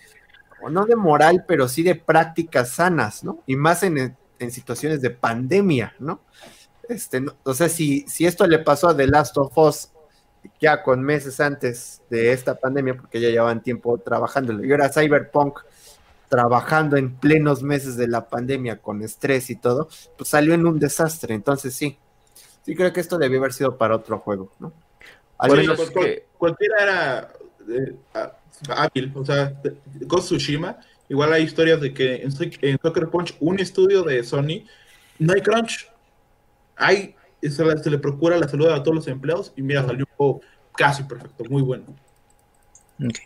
no 0.69 0.85
de 0.85 0.95
moral, 0.95 1.43
pero 1.47 1.67
sí 1.67 1.81
de 1.81 1.95
prácticas 1.95 2.69
sanas, 2.69 3.23
¿no? 3.23 3.39
Y 3.47 3.55
más 3.55 3.81
en, 3.81 4.15
en 4.37 4.51
situaciones 4.51 5.01
de 5.01 5.09
pandemia, 5.09 5.95
¿no? 5.97 6.21
Este, 6.87 7.19
no, 7.19 7.33
o 7.41 7.55
sea, 7.55 7.67
si, 7.67 8.05
si 8.07 8.27
esto 8.27 8.45
le 8.45 8.59
pasó 8.59 8.89
a 8.89 8.95
The 8.95 9.07
Last 9.07 9.39
of 9.39 9.57
Us 9.57 9.89
ya 10.59 10.83
con 10.83 11.01
meses 11.01 11.39
antes 11.39 12.01
de 12.09 12.31
esta 12.31 12.55
pandemia, 12.55 12.95
porque 12.95 13.19
ya 13.19 13.29
llevaban 13.29 13.61
tiempo 13.61 13.97
trabajando. 13.97 14.63
Y 14.63 14.71
ahora 14.71 14.89
Cyberpunk 14.89 15.59
trabajando 16.29 16.97
en 16.97 17.15
plenos 17.15 17.61
meses 17.61 17.95
de 17.95 18.07
la 18.07 18.27
pandemia 18.27 18.77
con 18.77 19.03
estrés 19.03 19.49
y 19.49 19.55
todo, 19.55 19.87
pues 20.17 20.29
salió 20.29 20.53
en 20.53 20.65
un 20.65 20.79
desastre. 20.79 21.35
Entonces 21.35 21.75
sí, 21.75 21.97
sí 22.65 22.75
creo 22.75 22.91
que 22.91 23.01
esto 23.01 23.17
debió 23.17 23.39
haber 23.39 23.53
sido 23.53 23.77
para 23.77 23.95
otro 23.95 24.19
juego, 24.19 24.51
¿no? 24.59 24.73
Pues, 25.37 26.21
cualquiera 26.37 26.83
era 26.83 27.29
eh, 27.69 27.95
hábil, 28.69 29.11
o 29.13 29.25
sea, 29.25 29.53
Ghost 30.01 30.27
Tsushima, 30.27 30.77
igual 31.09 31.33
hay 31.33 31.43
historias 31.43 31.81
de 31.81 31.93
que 31.93 32.15
en, 32.15 32.31
en 32.61 32.79
Soccer 32.81 33.09
Punch, 33.09 33.35
un 33.39 33.59
estudio 33.59 34.03
de 34.03 34.23
Sony, 34.23 34.65
no 35.19 35.33
hay 35.33 35.41
crunch, 35.41 35.89
hay 36.75 37.15
se, 37.49 37.89
le 37.89 37.97
procura 37.99 38.37
la 38.37 38.47
salud 38.47 38.67
a 38.67 38.83
todos 38.83 38.95
los 38.95 39.07
empleados 39.07 39.53
y 39.55 39.61
mira, 39.61 39.85
salió 39.85 40.05
un 40.09 40.15
juego 40.17 40.41
casi 40.75 41.03
perfecto, 41.03 41.43
muy 41.49 41.61
bueno. 41.61 41.85
Ok, 42.99 43.19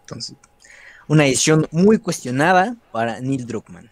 entonces, 0.00 0.36
una 1.06 1.26
edición 1.26 1.66
muy 1.70 1.98
cuestionada 1.98 2.76
para 2.92 3.20
Neil 3.20 3.46
Druckmann. 3.46 3.90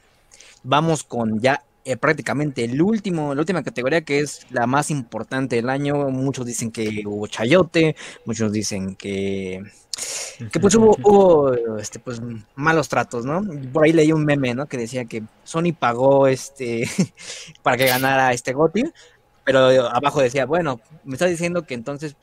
Vamos 0.62 1.04
con 1.04 1.40
ya 1.40 1.62
eh, 1.88 1.96
prácticamente 1.96 2.64
el 2.64 2.82
último, 2.82 3.32
la 3.32 3.42
última 3.42 3.62
categoría 3.62 4.00
que 4.00 4.18
es 4.18 4.44
la 4.50 4.66
más 4.66 4.90
importante 4.90 5.54
del 5.54 5.70
año. 5.70 6.10
Muchos 6.10 6.44
dicen 6.44 6.72
que 6.72 7.04
hubo 7.06 7.28
chayote, 7.28 7.94
muchos 8.24 8.50
dicen 8.50 8.96
que, 8.96 9.62
que 10.50 10.58
pues 10.58 10.74
hubo, 10.74 11.78
este, 11.78 12.00
pues, 12.00 12.20
malos 12.56 12.88
tratos, 12.88 13.24
¿no? 13.24 13.40
Por 13.72 13.84
ahí 13.84 13.92
leí 13.92 14.10
un 14.10 14.24
meme, 14.24 14.52
¿no? 14.52 14.66
Que 14.66 14.78
decía 14.78 15.04
que 15.04 15.22
Sony 15.44 15.72
pagó 15.78 16.26
este 16.26 16.88
para 17.62 17.76
que 17.76 17.86
ganara 17.86 18.32
este 18.32 18.52
GOTY, 18.52 18.92
pero 19.46 19.86
abajo 19.86 20.20
decía, 20.20 20.44
bueno, 20.44 20.80
me 21.04 21.14
está 21.14 21.26
diciendo 21.26 21.64
que 21.64 21.74
entonces 21.74 22.16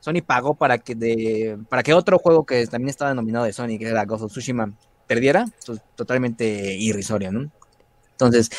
Sony 0.00 0.22
pagó 0.26 0.54
para 0.54 0.78
que 0.78 0.94
de 0.94 1.58
para 1.68 1.82
que 1.82 1.92
otro 1.92 2.18
juego 2.18 2.46
que 2.46 2.66
también 2.66 2.88
estaba 2.88 3.12
nominado 3.12 3.44
de 3.44 3.52
Sony, 3.52 3.78
que 3.78 3.86
era 3.86 4.06
Ghost 4.06 4.24
of 4.24 4.32
Tsushima, 4.32 4.72
perdiera, 5.06 5.44
pues, 5.66 5.82
totalmente 5.94 6.74
irrisorio, 6.74 7.30
¿no? 7.30 7.52
Entonces, 8.12 8.50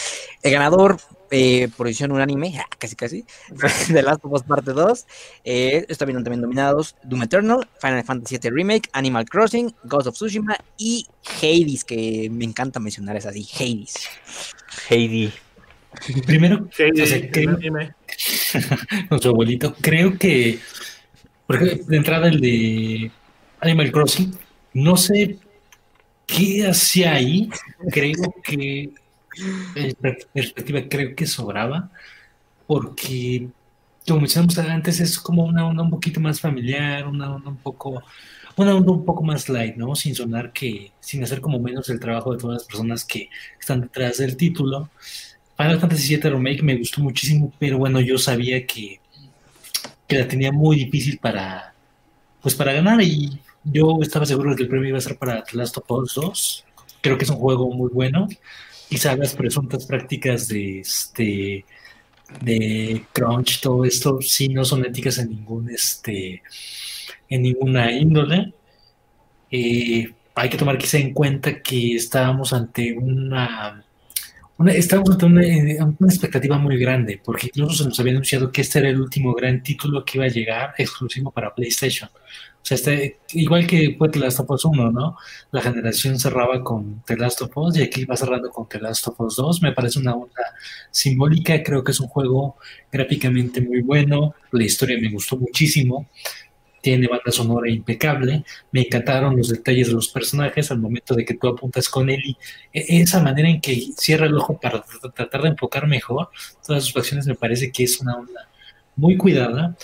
el 0.44 0.52
ganador 0.52 0.98
eh, 1.32 1.70
por 1.76 1.88
edición 1.88 2.12
unánime, 2.12 2.54
casi 2.78 2.96
casi, 2.96 3.26
de 3.90 4.04
Last 4.04 4.24
of 4.24 4.32
Us 4.32 4.44
Parte 4.44 4.74
2, 4.74 5.06
eh, 5.44 5.86
estuvieron 5.90 6.24
también 6.24 6.42
nominados 6.42 6.96
Doom 7.04 7.24
Eternal, 7.24 7.68
Final 7.82 8.04
Fantasy 8.04 8.38
VII 8.38 8.52
Remake, 8.52 8.90
Animal 8.94 9.26
Crossing, 9.26 9.74
Ghost 9.86 10.06
of 10.06 10.14
Tsushima 10.14 10.56
y 10.78 11.08
Hades, 11.42 11.84
que 11.84 12.30
me 12.32 12.46
encanta 12.46 12.80
mencionar, 12.80 13.18
es 13.18 13.26
así, 13.26 13.48
Hades. 13.60 13.96
Hades. 14.88 15.34
Primero, 16.26 16.68
nuestro 19.10 19.32
abuelito, 19.32 19.76
creo 19.82 20.18
que, 20.18 20.60
de 21.88 21.98
entrada 21.98 22.28
el 22.28 22.40
de 22.40 23.12
Animal 23.60 23.92
Crossing, 23.92 24.38
no 24.74 24.98
sé 24.98 25.38
qué 26.26 26.68
hacía 26.68 27.14
ahí, 27.14 27.50
creo 27.92 28.34
que, 28.44 28.92
en 29.76 29.96
perspectiva, 30.34 30.82
creo 30.90 31.16
que 31.16 31.26
sobraba, 31.26 31.90
porque, 32.68 33.48
como 34.08 34.22
mencionamos 34.22 34.58
antes, 34.58 35.00
es 35.00 35.20
como 35.20 35.44
una 35.46 35.68
onda 35.68 35.84
un 35.84 35.90
poquito 35.90 36.20
más 36.20 36.40
familiar, 36.40 37.08
una 37.08 37.36
onda 37.36 37.50
un 37.50 37.58
poco 37.58 38.04
una 38.56 38.76
onda 38.76 38.92
un 38.92 39.06
poco 39.06 39.24
más 39.24 39.50
light, 39.50 39.76
¿no? 39.76 39.96
Sin 39.96 40.16
sonar 40.16 40.52
que, 40.54 40.92
sin 41.00 41.24
hacer 41.24 41.42
como 41.42 41.60
menos 41.60 41.90
el 41.90 42.00
trabajo 42.00 42.34
de 42.34 42.40
todas 42.40 42.62
las 42.62 42.68
personas 42.68 43.06
que 43.06 43.30
están 43.60 43.82
detrás 43.82 44.18
del 44.18 44.38
título. 44.38 44.90
Final 45.58 45.80
Fantasy 45.80 46.16
VII 46.16 46.30
Remake 46.30 46.64
me 46.64 46.78
gustó 46.78 47.02
muchísimo, 47.02 47.54
pero 47.60 47.78
bueno, 47.78 48.00
yo 48.02 48.18
sabía 48.18 48.66
que, 48.66 49.00
que 50.08 50.18
la 50.18 50.28
tenía 50.28 50.52
muy 50.52 50.78
difícil 50.78 51.20
para, 51.20 51.74
pues 52.42 52.56
para 52.56 52.74
ganar 52.74 53.02
y 53.02 53.40
yo 53.64 54.00
estaba 54.02 54.26
seguro 54.26 54.52
de 54.52 54.58
que 54.58 54.64
el 54.64 54.70
premio 54.70 54.90
iba 54.90 54.98
a 54.98 55.02
ser 55.02 55.18
para 55.18 55.44
The 55.44 55.58
Last 55.58 55.78
of 55.78 55.90
Us 55.90 56.16
2. 56.16 56.66
Creo 57.02 57.18
que 57.18 57.24
es 57.24 57.30
un 57.30 57.38
juego 57.38 57.70
muy 57.72 57.90
bueno. 57.90 58.28
Quizá 58.90 59.16
las 59.16 59.34
presuntas 59.34 59.86
prácticas 59.86 60.48
de 60.48 60.80
este 60.80 61.66
de 62.42 63.06
crunch, 63.14 63.62
todo 63.62 63.86
esto, 63.86 64.20
sí 64.22 64.50
no 64.50 64.66
son 64.66 64.86
éticas 64.86 65.20
en 65.20 65.30
ningún 65.30 65.70
este 65.70 66.42
en 67.30 67.42
ninguna 67.44 67.92
índole. 67.92 68.54
Eh, 69.52 70.12
hay 70.36 70.50
que 70.50 70.58
tomar 70.58 70.78
quizá 70.78 70.98
en 70.98 71.14
cuenta 71.14 71.62
que 71.62 71.96
estábamos 71.96 72.54
ante 72.54 72.94
una 72.94 73.84
estamos 74.68 75.10
ante 75.12 75.26
una, 75.26 75.44
expectativa 76.08 76.58
muy 76.58 76.78
grande, 76.78 77.20
porque 77.24 77.48
incluso 77.48 77.84
se 77.84 77.90
nos 77.90 78.00
había 78.00 78.14
anunciado 78.14 78.52
que 78.52 78.62
este 78.62 78.80
era 78.80 78.90
el 78.90 79.02
último 79.02 79.34
gran 79.34 79.62
título 79.64 80.06
que 80.06 80.18
iba 80.18 80.26
a 80.26 80.30
llegar 80.30 80.74
exclusivo 80.78 81.32
para 81.32 81.54
PlayStation. 81.54 82.10
O 82.10 82.66
sea, 82.66 82.76
este, 82.76 83.20
igual 83.34 83.68
que 83.68 83.96
fue 83.98 84.08
The 84.08 84.20
Last 84.20 84.40
of 84.40 84.50
Us 84.52 84.64
1, 84.64 84.92
¿no? 84.92 85.18
La 85.52 85.62
generación 85.62 86.18
cerraba 86.18 86.64
con 86.64 87.04
The 87.06 87.18
Last 87.18 87.42
of 87.42 87.58
Us 87.58 87.78
y 87.78 87.82
aquí 87.82 88.06
va 88.06 88.16
cerrando 88.16 88.50
con 88.52 88.70
The 88.70 88.80
Last 88.80 89.06
of 89.10 89.20
Us 89.20 89.36
2. 89.36 89.62
Me 89.64 89.74
parece 89.74 90.00
una 90.00 90.14
onda 90.14 90.42
simbólica. 90.90 91.62
Creo 91.62 91.84
que 91.84 91.92
es 91.92 92.00
un 92.00 92.08
juego 92.08 92.56
gráficamente 92.90 93.60
muy 93.60 93.82
bueno. 93.82 94.34
La 94.52 94.64
historia 94.64 94.98
me 94.98 95.12
gustó 95.12 95.36
muchísimo. 95.36 96.08
Tiene 96.84 97.08
banda 97.08 97.32
sonora 97.32 97.70
impecable. 97.70 98.44
Me 98.72 98.82
encantaron 98.82 99.38
los 99.38 99.50
detalles 99.50 99.88
de 99.88 99.94
los 99.94 100.10
personajes 100.10 100.70
al 100.70 100.80
momento 100.80 101.16
de 101.16 101.26
que 101.26 101.34
tú 101.34 101.48
apuntas 101.48 101.90
con 101.90 102.10
él 102.10 102.22
y 102.24 102.38
e, 102.74 103.02
esa 103.02 103.24
manera 103.24 103.50
en 103.50 103.62
que 103.62 103.88
cierra 103.98 104.28
el 104.28 104.36
ojo 104.36 104.60
para 104.60 104.84
tratar 105.16 105.42
de 105.44 105.50
enfocar 105.50 105.88
mejor 105.88 106.30
todas 106.66 106.84
sus 106.84 106.98
acciones 106.98 107.26
me 107.26 107.36
parece 107.36 107.72
que 107.72 107.84
es 107.86 108.00
una 108.02 108.18
onda 108.18 108.50
muy 108.98 109.16
cuidada 109.18 109.76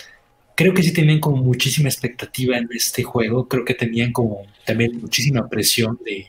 creo 0.60 0.74
que 0.74 0.82
sí 0.82 0.92
tenían 0.92 1.20
como 1.20 1.38
muchísima 1.38 1.88
expectativa 1.88 2.58
en 2.58 2.68
este 2.70 3.02
juego, 3.02 3.48
creo 3.48 3.64
que 3.64 3.72
tenían 3.72 4.12
como 4.12 4.42
también 4.66 5.00
muchísima 5.00 5.48
presión 5.48 5.98
de 6.04 6.26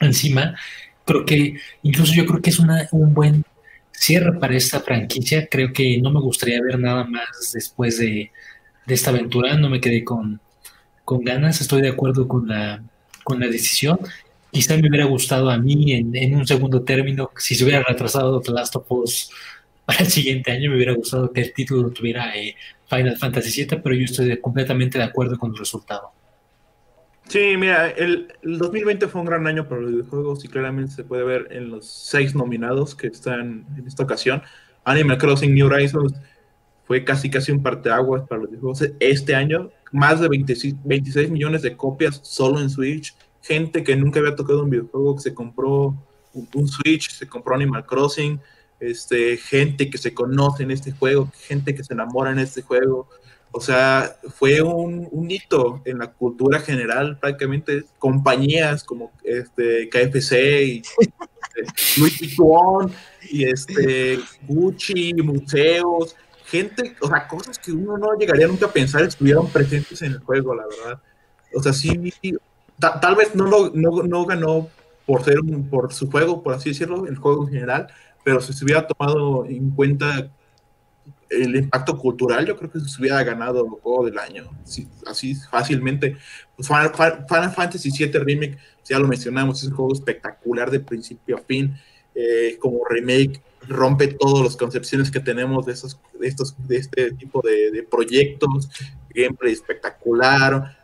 encima. 0.00 0.54
Creo 1.04 1.24
que 1.24 1.54
incluso 1.82 2.14
yo 2.14 2.26
creo 2.26 2.40
que 2.40 2.50
es 2.50 2.60
una, 2.60 2.88
un 2.92 3.12
buen 3.12 3.44
cierre 3.90 4.38
para 4.38 4.56
esta 4.56 4.78
franquicia. 4.78 5.48
Creo 5.50 5.72
que 5.72 6.00
no 6.00 6.12
me 6.12 6.20
gustaría 6.20 6.62
ver 6.62 6.78
nada 6.78 7.02
más 7.02 7.50
después 7.52 7.98
de, 7.98 8.30
esta 8.94 9.10
aventura. 9.10 9.56
No 9.56 9.68
me 9.68 9.80
quedé 9.80 10.04
con, 10.04 10.40
con, 11.04 11.24
ganas. 11.24 11.60
Estoy 11.60 11.82
de 11.82 11.88
acuerdo 11.88 12.28
con 12.28 12.48
la, 12.48 12.82
con 13.24 13.40
la 13.40 13.46
decisión. 13.46 13.98
Quizá 14.50 14.76
me 14.76 14.88
hubiera 14.88 15.04
gustado 15.04 15.50
a 15.50 15.58
mí 15.58 15.92
en, 15.92 16.14
en 16.16 16.36
un 16.36 16.46
segundo 16.46 16.82
término, 16.82 17.30
si 17.36 17.54
se 17.54 17.64
hubiera 17.64 17.82
retrasado 17.82 18.40
The 18.40 18.52
Last 18.52 18.76
of 18.76 18.90
Us 18.90 19.30
para 19.86 20.00
el 20.00 20.08
siguiente 20.08 20.50
año, 20.50 20.70
me 20.70 20.76
hubiera 20.76 20.92
gustado 20.92 21.32
que 21.32 21.40
el 21.40 21.52
título 21.52 21.90
tuviera 21.90 22.36
eh, 22.36 22.56
Final 22.88 23.16
Fantasy 23.16 23.64
VII, 23.64 23.78
pero 23.82 23.94
yo 23.94 24.04
estoy 24.04 24.40
completamente 24.40 24.98
de 24.98 25.04
acuerdo 25.04 25.38
con 25.38 25.52
el 25.52 25.58
resultado. 25.58 26.12
Sí, 27.30 27.56
mira, 27.56 27.90
el, 27.90 28.26
2020 28.42 29.06
fue 29.06 29.20
un 29.20 29.26
gran 29.28 29.46
año 29.46 29.68
para 29.68 29.82
los 29.82 29.92
videojuegos 29.92 30.44
y 30.44 30.48
claramente 30.48 30.92
se 30.92 31.04
puede 31.04 31.22
ver 31.22 31.46
en 31.52 31.70
los 31.70 31.86
seis 31.86 32.34
nominados 32.34 32.96
que 32.96 33.06
están 33.06 33.66
en 33.78 33.86
esta 33.86 34.02
ocasión. 34.02 34.42
Animal 34.82 35.16
Crossing 35.16 35.54
New 35.54 35.66
Horizons 35.66 36.12
fue 36.90 37.04
casi 37.04 37.30
casi 37.30 37.52
un 37.52 37.62
parteaguas 37.62 38.26
para 38.26 38.40
los 38.40 38.50
videojuegos 38.50 38.82
este 38.98 39.36
año. 39.36 39.70
Más 39.92 40.18
de 40.20 40.26
26, 40.26 40.74
26 40.82 41.30
millones 41.30 41.62
de 41.62 41.76
copias 41.76 42.18
solo 42.24 42.60
en 42.60 42.68
Switch. 42.68 43.14
Gente 43.42 43.84
que 43.84 43.94
nunca 43.94 44.18
había 44.18 44.34
tocado 44.34 44.64
un 44.64 44.70
videojuego 44.70 45.14
que 45.14 45.22
se 45.22 45.32
compró 45.32 45.94
un 46.34 46.66
Switch, 46.66 47.12
se 47.12 47.28
compró 47.28 47.54
Animal 47.54 47.86
Crossing 47.86 48.40
este, 48.80 49.36
gente 49.36 49.88
que 49.88 49.98
se 49.98 50.12
conoce 50.12 50.64
en 50.64 50.72
este 50.72 50.90
juego, 50.90 51.30
gente 51.46 51.76
que 51.76 51.84
se 51.84 51.94
enamora 51.94 52.32
en 52.32 52.40
este 52.40 52.62
juego. 52.62 53.08
O 53.52 53.60
sea, 53.60 54.16
fue 54.34 54.60
un, 54.60 55.30
hito 55.30 55.82
en 55.84 55.98
la 55.98 56.10
cultura 56.10 56.58
general, 56.58 57.20
prácticamente 57.20 57.84
compañías 58.00 58.82
como 58.82 59.12
este, 59.22 59.88
KFC 59.88 60.32
y 60.64 60.82
este, 60.82 62.00
Louis 62.00 62.18
Vuitton 62.18 62.92
y 63.30 63.44
este, 63.44 64.18
Gucci, 64.48 65.14
museos, 65.14 66.16
gente, 66.50 66.96
o 67.00 67.08
sea, 67.08 67.28
cosas 67.28 67.58
que 67.58 67.72
uno 67.72 67.96
no 67.96 68.14
llegaría 68.18 68.46
nunca 68.46 68.66
a 68.66 68.72
pensar 68.72 69.02
estuvieron 69.02 69.48
presentes 69.48 70.02
en 70.02 70.12
el 70.12 70.18
juego, 70.18 70.54
la 70.54 70.64
verdad. 70.66 71.00
O 71.54 71.62
sea, 71.62 71.72
sí, 71.72 72.12
tal 72.78 73.14
vez 73.16 73.34
no, 73.34 73.46
lo, 73.46 73.70
no, 73.70 74.24
ganó 74.24 74.68
por 75.06 75.24
ser 75.24 75.40
un, 75.40 75.68
por 75.68 75.92
su 75.92 76.10
juego, 76.10 76.42
por 76.42 76.54
así 76.54 76.70
decirlo, 76.70 77.06
el 77.06 77.16
juego 77.16 77.44
en 77.44 77.52
general, 77.52 77.88
pero 78.24 78.40
si 78.40 78.52
se 78.52 78.64
hubiera 78.64 78.86
tomado 78.86 79.44
en 79.46 79.70
cuenta 79.70 80.30
el 81.30 81.54
impacto 81.54 81.96
cultural, 81.96 82.44
yo 82.44 82.56
creo 82.56 82.70
que 82.70 82.80
se 82.80 83.00
hubiera 83.00 83.22
ganado 83.22 83.64
el 83.64 83.70
juego 83.82 84.04
del 84.04 84.18
año, 84.18 84.50
así 85.06 85.34
fácilmente. 85.50 86.16
Pues 86.56 86.68
Final, 86.68 87.52
Fantasy 87.52 87.90
VII 87.90 88.18
Remake, 88.18 88.58
ya 88.84 88.98
lo 88.98 89.06
mencionamos, 89.06 89.62
es 89.62 89.68
un 89.68 89.76
juego 89.76 89.92
espectacular 89.92 90.70
de 90.70 90.80
principio 90.80 91.36
a 91.36 91.40
fin, 91.40 91.76
eh, 92.14 92.56
como 92.58 92.84
remake 92.84 93.40
rompe 93.68 94.08
todas 94.08 94.44
las 94.44 94.56
concepciones 94.56 95.10
que 95.10 95.20
tenemos 95.20 95.66
de, 95.66 95.72
esos, 95.72 95.98
de, 96.18 96.26
estos, 96.26 96.56
de 96.66 96.76
este 96.78 97.12
tipo 97.12 97.42
de, 97.42 97.86
proyectos, 97.90 98.68
gameplay 99.14 99.52
espectacular, 99.52 100.78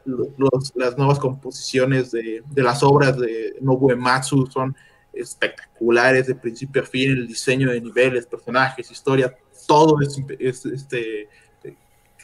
las 0.74 0.96
nuevas 0.98 1.18
composiciones 1.18 2.10
de, 2.10 2.42
de, 2.46 2.62
las 2.62 2.82
obras 2.82 3.18
de 3.18 3.56
Nobuo 3.60 3.92
Ematsu 3.92 4.46
son 4.46 4.76
espectaculares 5.12 6.26
de 6.26 6.34
principio 6.34 6.82
a 6.82 6.84
fin, 6.84 7.10
el 7.10 7.26
diseño 7.26 7.70
de 7.70 7.80
niveles, 7.80 8.26
personajes, 8.26 8.90
historia, 8.90 9.34
todo 9.66 9.98
es, 10.00 10.66
este, 10.66 11.28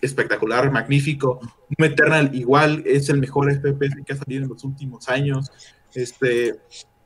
espectacular, 0.00 0.70
magnífico. 0.70 1.40
un 1.78 1.84
Eternal 1.84 2.34
igual 2.34 2.82
es 2.86 3.08
el 3.08 3.18
mejor 3.18 3.52
FPS 3.52 4.04
que 4.04 4.12
ha 4.12 4.16
salido 4.16 4.42
en 4.44 4.48
los 4.48 4.64
últimos 4.64 5.08
años. 5.08 5.50
Este, 5.94 6.56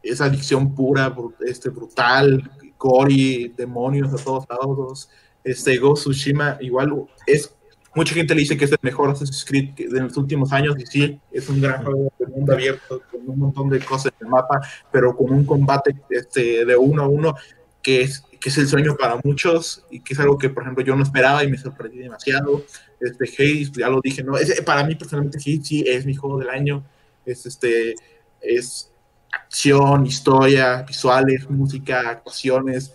esa 0.09 0.27
adicción 0.27 0.75
pura, 0.75 1.15
este, 1.47 1.71
brutal, 1.71 2.51
Cory, 2.77 3.53
demonios 3.57 4.13
a 4.13 4.23
todos 4.23 4.45
lados. 4.49 5.09
Este, 5.43 5.79
Ghost 5.79 6.03
Tsushima 6.03 6.59
igual 6.61 7.07
es 7.27 7.57
mucha 7.97 8.15
gente 8.15 8.35
le 8.35 8.41
dice 8.41 8.59
que 8.59 8.67
es 8.67 8.73
el 8.73 8.79
mejor 8.83 9.11
Assassin's 9.11 9.45
Creed 9.45 9.71
de 9.75 10.01
los 10.01 10.17
últimos 10.19 10.53
años 10.53 10.77
y 10.79 10.85
sí, 10.85 11.21
es 11.33 11.49
un 11.49 11.63
gran 11.63 11.83
juego 11.83 12.13
de 12.19 12.27
mundo 12.27 12.53
abierto 12.53 13.01
con 13.11 13.23
un 13.27 13.39
montón 13.39 13.71
de 13.71 13.81
cosas 13.81 14.13
en 14.21 14.27
el 14.27 14.31
mapa, 14.31 14.61
pero 14.93 15.17
con 15.17 15.33
un 15.33 15.47
combate 15.47 15.97
este, 16.11 16.67
de 16.67 16.77
uno 16.77 17.05
a 17.05 17.09
uno 17.09 17.35
que 17.83 18.03
es, 18.03 18.21
que 18.39 18.51
es 18.51 18.59
el 18.59 18.69
sueño 18.69 18.97
para 18.97 19.19
muchos 19.25 19.83
y 19.91 20.01
que 20.01 20.13
es 20.13 20.21
algo 20.21 20.37
que, 20.37 20.51
por 20.51 20.65
ejemplo, 20.65 20.85
yo 20.85 20.95
no 20.95 21.03
esperaba 21.03 21.43
y 21.43 21.51
me 21.51 21.57
sorprendí 21.57 21.99
demasiado. 21.99 22.65
Este, 23.01 23.25
Hades, 23.25 23.73
ya 23.73 23.89
lo 23.89 24.01
dije, 24.03 24.23
¿no? 24.23 24.35
para 24.67 24.85
mí 24.85 24.95
personalmente 24.95 25.41
sí, 25.41 25.63
sí, 25.65 25.83
es 25.87 26.05
mi 26.05 26.15
juego 26.15 26.39
del 26.39 26.51
año. 26.51 26.85
Es, 27.25 27.47
este, 27.47 27.95
es 28.43 28.91
acción, 29.33 30.07
historia, 30.07 30.83
visuales, 30.83 31.49
música, 31.51 32.11
actuaciones, 32.11 32.95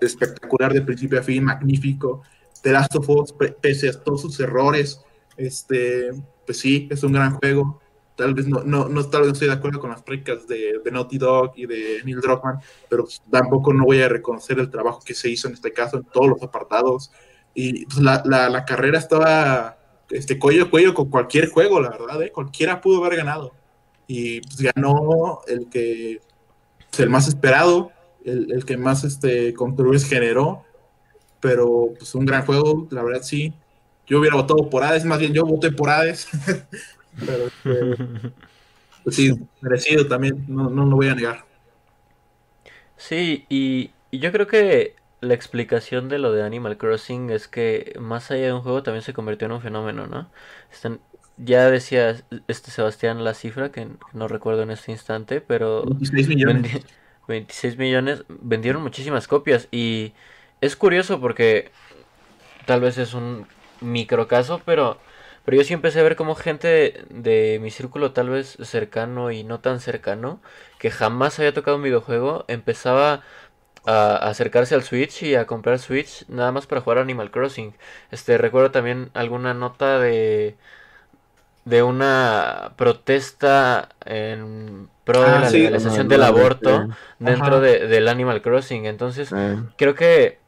espectacular 0.00 0.72
de 0.72 0.82
principio 0.82 1.20
a 1.20 1.22
fin, 1.22 1.44
magnífico. 1.44 2.22
The 2.62 2.72
Last 2.72 2.96
of 2.96 3.08
Us, 3.08 3.34
pese 3.60 3.90
a 3.90 3.92
todos 3.92 4.22
sus 4.22 4.40
errores, 4.40 5.00
este, 5.36 6.10
pues 6.46 6.58
sí, 6.58 6.88
es 6.90 7.02
un 7.02 7.12
gran 7.12 7.34
juego. 7.34 7.80
Tal 8.16 8.32
vez 8.32 8.46
no, 8.46 8.62
no, 8.62 8.88
no, 8.88 9.04
tal 9.08 9.22
vez 9.22 9.32
estoy 9.32 9.48
de 9.48 9.54
acuerdo 9.54 9.80
con 9.80 9.90
las 9.90 10.02
prácticas 10.02 10.46
de, 10.46 10.80
de, 10.84 10.90
Naughty 10.90 11.18
Dog 11.18 11.52
y 11.56 11.66
de 11.66 12.00
Neil 12.04 12.20
Druckmann, 12.20 12.60
pero 12.88 13.08
tampoco 13.28 13.72
no 13.72 13.84
voy 13.84 14.02
a 14.02 14.08
reconocer 14.08 14.58
el 14.60 14.70
trabajo 14.70 15.00
que 15.04 15.14
se 15.14 15.30
hizo 15.30 15.48
en 15.48 15.54
este 15.54 15.72
caso 15.72 15.96
en 15.96 16.04
todos 16.04 16.28
los 16.28 16.42
apartados. 16.42 17.10
Y 17.54 17.86
pues, 17.86 17.98
la, 17.98 18.22
la, 18.24 18.48
la, 18.48 18.64
carrera 18.64 18.98
estaba 18.98 19.78
este, 20.10 20.38
cuello 20.38 20.64
a 20.64 20.70
cuello 20.70 20.94
con 20.94 21.10
cualquier 21.10 21.50
juego, 21.50 21.80
la 21.80 21.90
verdad, 21.90 22.22
¿eh? 22.22 22.30
cualquiera 22.30 22.80
pudo 22.80 23.04
haber 23.04 23.18
ganado. 23.18 23.52
Y 24.06 24.40
pues, 24.40 24.60
ganó 24.60 25.40
el 25.46 25.68
que, 25.68 26.20
pues, 26.90 27.00
el 27.00 27.10
más 27.10 27.28
esperado, 27.28 27.92
el, 28.24 28.52
el 28.52 28.64
que 28.64 28.76
más 28.76 29.04
este, 29.04 29.54
controversias 29.54 30.10
generó 30.10 30.64
pero 31.44 31.92
pues 31.98 32.14
un 32.14 32.24
gran 32.24 32.46
juego, 32.46 32.88
la 32.90 33.02
verdad 33.02 33.20
sí. 33.22 33.52
Yo 34.06 34.18
hubiera 34.18 34.34
votado 34.34 34.70
por 34.70 34.82
Hades, 34.82 35.04
más 35.04 35.18
bien 35.18 35.34
yo 35.34 35.44
voté 35.44 35.70
por 35.70 35.90
Hades. 35.90 36.26
pero 37.20 37.44
este, 37.48 38.32
pues 39.04 39.14
sí, 39.14 39.38
merecido 39.60 40.06
también, 40.06 40.42
no, 40.48 40.70
no 40.70 40.86
lo 40.86 40.96
voy 40.96 41.08
a 41.08 41.14
negar. 41.14 41.44
Sí, 42.96 43.44
y, 43.50 43.90
yo 44.10 44.32
creo 44.32 44.46
que 44.46 44.96
la 45.20 45.34
explicación 45.34 46.08
de 46.08 46.18
lo 46.18 46.32
de 46.32 46.42
Animal 46.42 46.78
Crossing 46.78 47.28
es 47.28 47.46
que 47.46 47.94
más 48.00 48.30
allá 48.30 48.46
de 48.46 48.52
un 48.54 48.62
juego 48.62 48.82
también 48.82 49.02
se 49.02 49.12
convirtió 49.12 49.44
en 49.44 49.52
un 49.52 49.60
fenómeno, 49.60 50.06
¿no? 50.06 50.30
Ya 51.36 51.70
decía 51.70 52.22
este 52.48 52.70
Sebastián 52.70 53.24
la 53.24 53.34
cifra, 53.34 53.72
que 53.72 53.88
no 54.12 54.28
recuerdo 54.28 54.62
en 54.62 54.70
este 54.70 54.92
instante, 54.92 55.40
pero... 55.40 55.84
26 55.84 56.28
millones. 56.28 56.86
26 57.28 57.78
millones, 57.78 58.24
vendieron 58.28 58.82
muchísimas 58.82 59.26
copias 59.28 59.68
y 59.70 60.12
es 60.60 60.76
curioso 60.76 61.20
porque 61.20 61.70
tal 62.66 62.80
vez 62.80 62.98
es 62.98 63.14
un 63.14 63.46
micro 63.80 64.28
caso, 64.28 64.60
pero, 64.64 64.98
pero 65.44 65.56
yo 65.56 65.64
sí 65.64 65.74
empecé 65.74 66.00
a 66.00 66.04
ver 66.04 66.16
como 66.16 66.34
gente 66.34 67.04
de, 67.10 67.58
mi 67.60 67.70
círculo 67.70 68.12
tal 68.12 68.30
vez 68.30 68.56
cercano 68.62 69.30
y 69.30 69.44
no 69.44 69.60
tan 69.60 69.80
cercano, 69.80 70.40
que 70.78 70.90
jamás 70.90 71.38
había 71.38 71.54
tocado 71.54 71.76
un 71.76 71.82
videojuego, 71.82 72.44
empezaba 72.48 73.22
a, 73.86 74.16
acercarse 74.16 74.74
al 74.74 74.82
Switch 74.82 75.22
y 75.22 75.34
a 75.34 75.46
comprar 75.46 75.78
Switch 75.78 76.26
nada 76.28 76.52
más 76.52 76.66
para 76.66 76.80
jugar 76.80 76.98
Animal 76.98 77.30
Crossing. 77.30 77.74
Este 78.10 78.38
recuerdo 78.38 78.70
también 78.70 79.10
alguna 79.14 79.54
nota 79.54 79.98
de 79.98 80.56
de 81.64 81.82
una 81.82 82.72
protesta 82.76 83.88
en 84.04 84.88
pro 85.04 85.22
de 85.22 85.26
ah, 85.26 85.40
la 85.40 85.50
legalización 85.50 86.08
del 86.08 86.22
aborto 86.22 86.88
dentro 87.18 87.60
de, 87.60 87.86
del 87.86 88.08
Animal 88.08 88.42
Crossing. 88.42 88.86
Entonces, 88.86 89.30
creo 89.76 89.94
que 89.94 90.38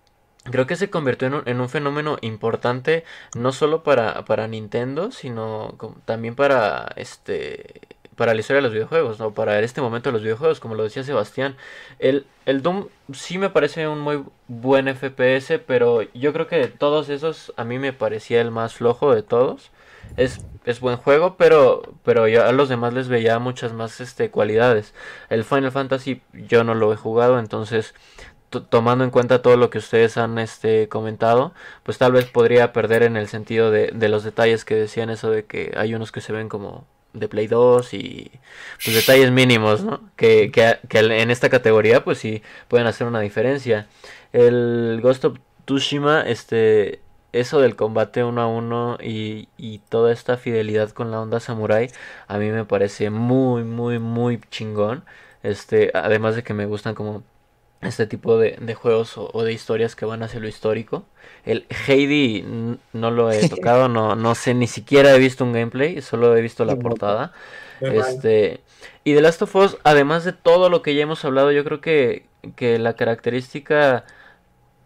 creo 0.44 0.66
que 0.66 0.76
se 0.76 0.90
convirtió 0.90 1.42
en 1.44 1.60
un, 1.60 1.68
fenómeno 1.68 2.18
importante 2.20 3.04
no 3.34 3.52
solo 3.52 3.82
para, 3.82 4.24
para 4.24 4.46
Nintendo, 4.46 5.10
sino 5.10 5.74
también 6.04 6.36
para 6.36 6.92
este 6.96 7.80
para 8.16 8.32
la 8.32 8.40
historia 8.40 8.58
de 8.58 8.62
los 8.62 8.72
videojuegos, 8.72 9.18
¿no? 9.18 9.32
Para 9.32 9.60
este 9.60 9.82
momento 9.82 10.08
de 10.08 10.14
los 10.14 10.22
videojuegos, 10.22 10.58
como 10.58 10.74
lo 10.74 10.84
decía 10.84 11.04
Sebastián. 11.04 11.54
El, 11.98 12.26
el 12.46 12.62
Doom 12.62 12.88
sí 13.12 13.36
me 13.36 13.50
parece 13.50 13.86
un 13.88 14.00
muy 14.00 14.24
buen 14.48 14.88
FPS, 14.88 15.60
pero 15.66 16.00
yo 16.14 16.32
creo 16.32 16.46
que 16.46 16.56
de 16.56 16.68
todos 16.68 17.10
esos 17.10 17.52
a 17.58 17.64
mí 17.64 17.78
me 17.78 17.92
parecía 17.92 18.40
el 18.40 18.50
más 18.50 18.74
flojo 18.74 19.14
de 19.14 19.22
todos. 19.22 19.70
Es, 20.16 20.40
es 20.64 20.80
buen 20.80 20.96
juego, 20.96 21.36
pero, 21.36 21.94
pero 22.04 22.24
a 22.24 22.52
los 22.52 22.68
demás 22.68 22.92
les 22.94 23.08
veía 23.08 23.38
muchas 23.38 23.72
más 23.72 24.00
este, 24.00 24.30
cualidades. 24.30 24.94
El 25.28 25.44
Final 25.44 25.72
Fantasy 25.72 26.22
yo 26.32 26.64
no 26.64 26.74
lo 26.74 26.92
he 26.92 26.96
jugado, 26.96 27.38
entonces 27.38 27.94
tomando 28.70 29.04
en 29.04 29.10
cuenta 29.10 29.42
todo 29.42 29.56
lo 29.56 29.70
que 29.70 29.78
ustedes 29.78 30.16
han 30.16 30.38
este, 30.38 30.88
comentado, 30.88 31.52
pues 31.82 31.98
tal 31.98 32.12
vez 32.12 32.26
podría 32.26 32.72
perder 32.72 33.02
en 33.02 33.16
el 33.16 33.28
sentido 33.28 33.70
de, 33.70 33.90
de 33.92 34.08
los 34.08 34.24
detalles 34.24 34.64
que 34.64 34.74
decían 34.74 35.10
eso 35.10 35.30
de 35.30 35.44
que 35.44 35.74
hay 35.76 35.94
unos 35.94 36.12
que 36.12 36.20
se 36.20 36.32
ven 36.32 36.48
como 36.48 36.86
de 37.12 37.28
Play 37.28 37.46
2 37.46 37.94
y 37.94 38.30
pues 38.82 38.94
detalles 38.94 39.30
mínimos, 39.30 39.82
¿no? 39.82 40.00
Que, 40.16 40.50
que, 40.50 40.78
que, 40.88 40.98
en 40.98 41.30
esta 41.30 41.48
categoría 41.48 42.04
pues 42.04 42.18
sí 42.18 42.42
pueden 42.68 42.86
hacer 42.86 43.06
una 43.06 43.20
diferencia. 43.20 43.88
El 44.32 45.00
Ghost 45.02 45.24
of 45.24 45.38
Tsushima, 45.64 46.22
este, 46.22 47.00
eso 47.40 47.60
del 47.60 47.76
combate 47.76 48.24
uno 48.24 48.42
a 48.42 48.46
uno 48.46 48.98
y, 49.02 49.48
y 49.56 49.78
toda 49.78 50.12
esta 50.12 50.36
fidelidad 50.36 50.90
con 50.90 51.10
la 51.10 51.20
onda 51.20 51.40
samurai, 51.40 51.90
a 52.28 52.38
mí 52.38 52.50
me 52.50 52.64
parece 52.64 53.10
muy, 53.10 53.64
muy, 53.64 53.98
muy 53.98 54.40
chingón. 54.50 55.04
Este, 55.42 55.90
además 55.94 56.34
de 56.36 56.42
que 56.42 56.54
me 56.54 56.66
gustan 56.66 56.94
como 56.94 57.22
este 57.82 58.06
tipo 58.06 58.38
de, 58.38 58.56
de 58.60 58.74
juegos 58.74 59.14
o, 59.16 59.44
de 59.44 59.52
historias 59.52 59.94
que 59.94 60.04
van 60.04 60.22
hacia 60.22 60.40
lo 60.40 60.48
histórico. 60.48 61.04
El 61.44 61.66
Heidi 61.86 62.44
no 62.92 63.10
lo 63.10 63.30
he 63.30 63.48
tocado, 63.48 63.88
no, 63.88 64.16
no 64.16 64.34
sé, 64.34 64.54
ni 64.54 64.66
siquiera 64.66 65.14
he 65.14 65.18
visto 65.18 65.44
un 65.44 65.52
gameplay, 65.52 66.02
solo 66.02 66.36
he 66.36 66.40
visto 66.40 66.64
la 66.64 66.76
portada. 66.76 67.32
Este, 67.80 68.60
y 69.04 69.14
The 69.14 69.20
Last 69.20 69.42
of 69.42 69.54
Us, 69.54 69.76
además 69.84 70.24
de 70.24 70.32
todo 70.32 70.70
lo 70.70 70.82
que 70.82 70.94
ya 70.94 71.02
hemos 71.02 71.24
hablado, 71.24 71.52
yo 71.52 71.62
creo 71.64 71.80
que, 71.80 72.26
que 72.56 72.78
la 72.78 72.94
característica 72.94 74.04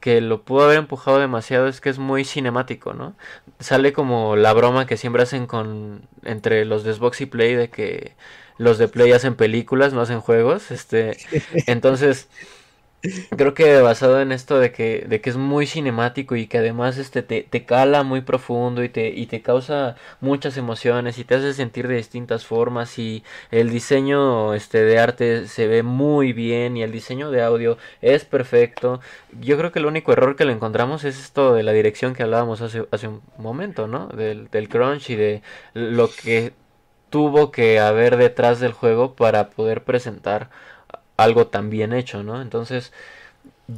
que 0.01 0.21
lo 0.21 0.43
pudo 0.43 0.65
haber 0.65 0.79
empujado 0.79 1.19
demasiado 1.19 1.69
es 1.69 1.81
que 1.81 1.91
es 1.91 1.99
muy 1.99 2.25
cinemático, 2.25 2.95
¿no? 2.95 3.15
Sale 3.61 3.93
como 3.93 4.37
la 4.37 4.53
broma 4.53 4.87
que 4.87 4.97
siempre 4.97 5.23
hacen 5.23 5.47
con 5.47 6.09
entre 6.25 6.65
los 6.65 6.85
de 6.85 6.95
Xbox 6.95 7.21
y 7.21 7.27
Play 7.27 7.55
de 7.55 7.71
que 7.71 8.17
los 8.59 8.79
de 8.79 8.89
Play 8.89 9.13
hacen 9.13 9.35
películas, 9.37 9.93
no 9.93 10.01
hacen 10.01 10.21
juegos, 10.21 10.71
este, 10.71 11.17
entonces 11.67 12.29
creo 13.37 13.55
que 13.55 13.81
basado 13.81 14.21
en 14.21 14.33
esto 14.33 14.59
de 14.59 14.73
que, 14.73 15.07
de 15.09 15.21
que 15.21 15.31
es 15.31 15.37
muy 15.37 15.67
cinemático 15.67 16.37
y 16.37 16.47
que 16.47 16.59
además 16.59 16.99
este 16.99 17.23
te, 17.23 17.43
te, 17.43 17.65
cala 17.65 18.03
muy 18.03 18.21
profundo 18.21 18.85
y 18.85 18.89
te, 18.91 19.09
y 19.09 19.27
te 19.27 19.41
causa 19.43 19.97
muchas 20.21 20.57
emociones 20.57 21.19
y 21.19 21.25
te 21.25 21.35
hace 21.37 21.55
sentir 21.55 21.89
de 21.89 21.97
distintas 21.97 22.45
formas 22.45 22.99
y 22.99 23.25
el 23.51 23.71
diseño 23.71 24.55
este 24.55 24.83
de 24.85 24.99
arte 24.99 25.49
se 25.49 25.67
ve 25.67 25.83
muy 25.83 26.33
bien 26.33 26.77
y 26.77 26.83
el 26.83 26.93
diseño 26.93 27.31
de 27.31 27.43
audio 27.43 27.79
es 28.03 28.25
perfecto. 28.25 29.01
Yo 29.41 29.57
creo 29.57 29.73
que 29.73 29.79
el 29.79 29.87
único 29.87 30.13
error 30.13 30.37
que 30.37 30.45
le 30.45 30.53
encontramos 30.53 31.05
es 31.05 31.19
esto 31.19 31.55
de 31.55 31.63
la 31.63 31.73
dirección 31.73 32.15
que 32.15 32.23
hablábamos 32.23 32.61
hace, 32.61 32.87
hace 32.91 33.09
un 33.09 33.23
momento, 33.39 33.87
¿no? 33.87 34.09
Del, 34.09 34.51
del 34.51 34.69
crunch 34.69 35.11
y 35.11 35.17
de 35.17 35.43
lo 35.75 36.11
que 36.11 36.53
tuvo 37.11 37.51
que 37.51 37.81
haber 37.81 38.17
detrás 38.17 38.61
del 38.61 38.73
juego 38.73 39.15
para 39.17 39.51
poder 39.51 39.85
presentar 39.85 40.51
algo 41.23 41.47
tan 41.47 41.71
bien 41.71 41.93
hecho, 41.93 42.23
¿no? 42.23 42.43
Entonces, 42.43 42.93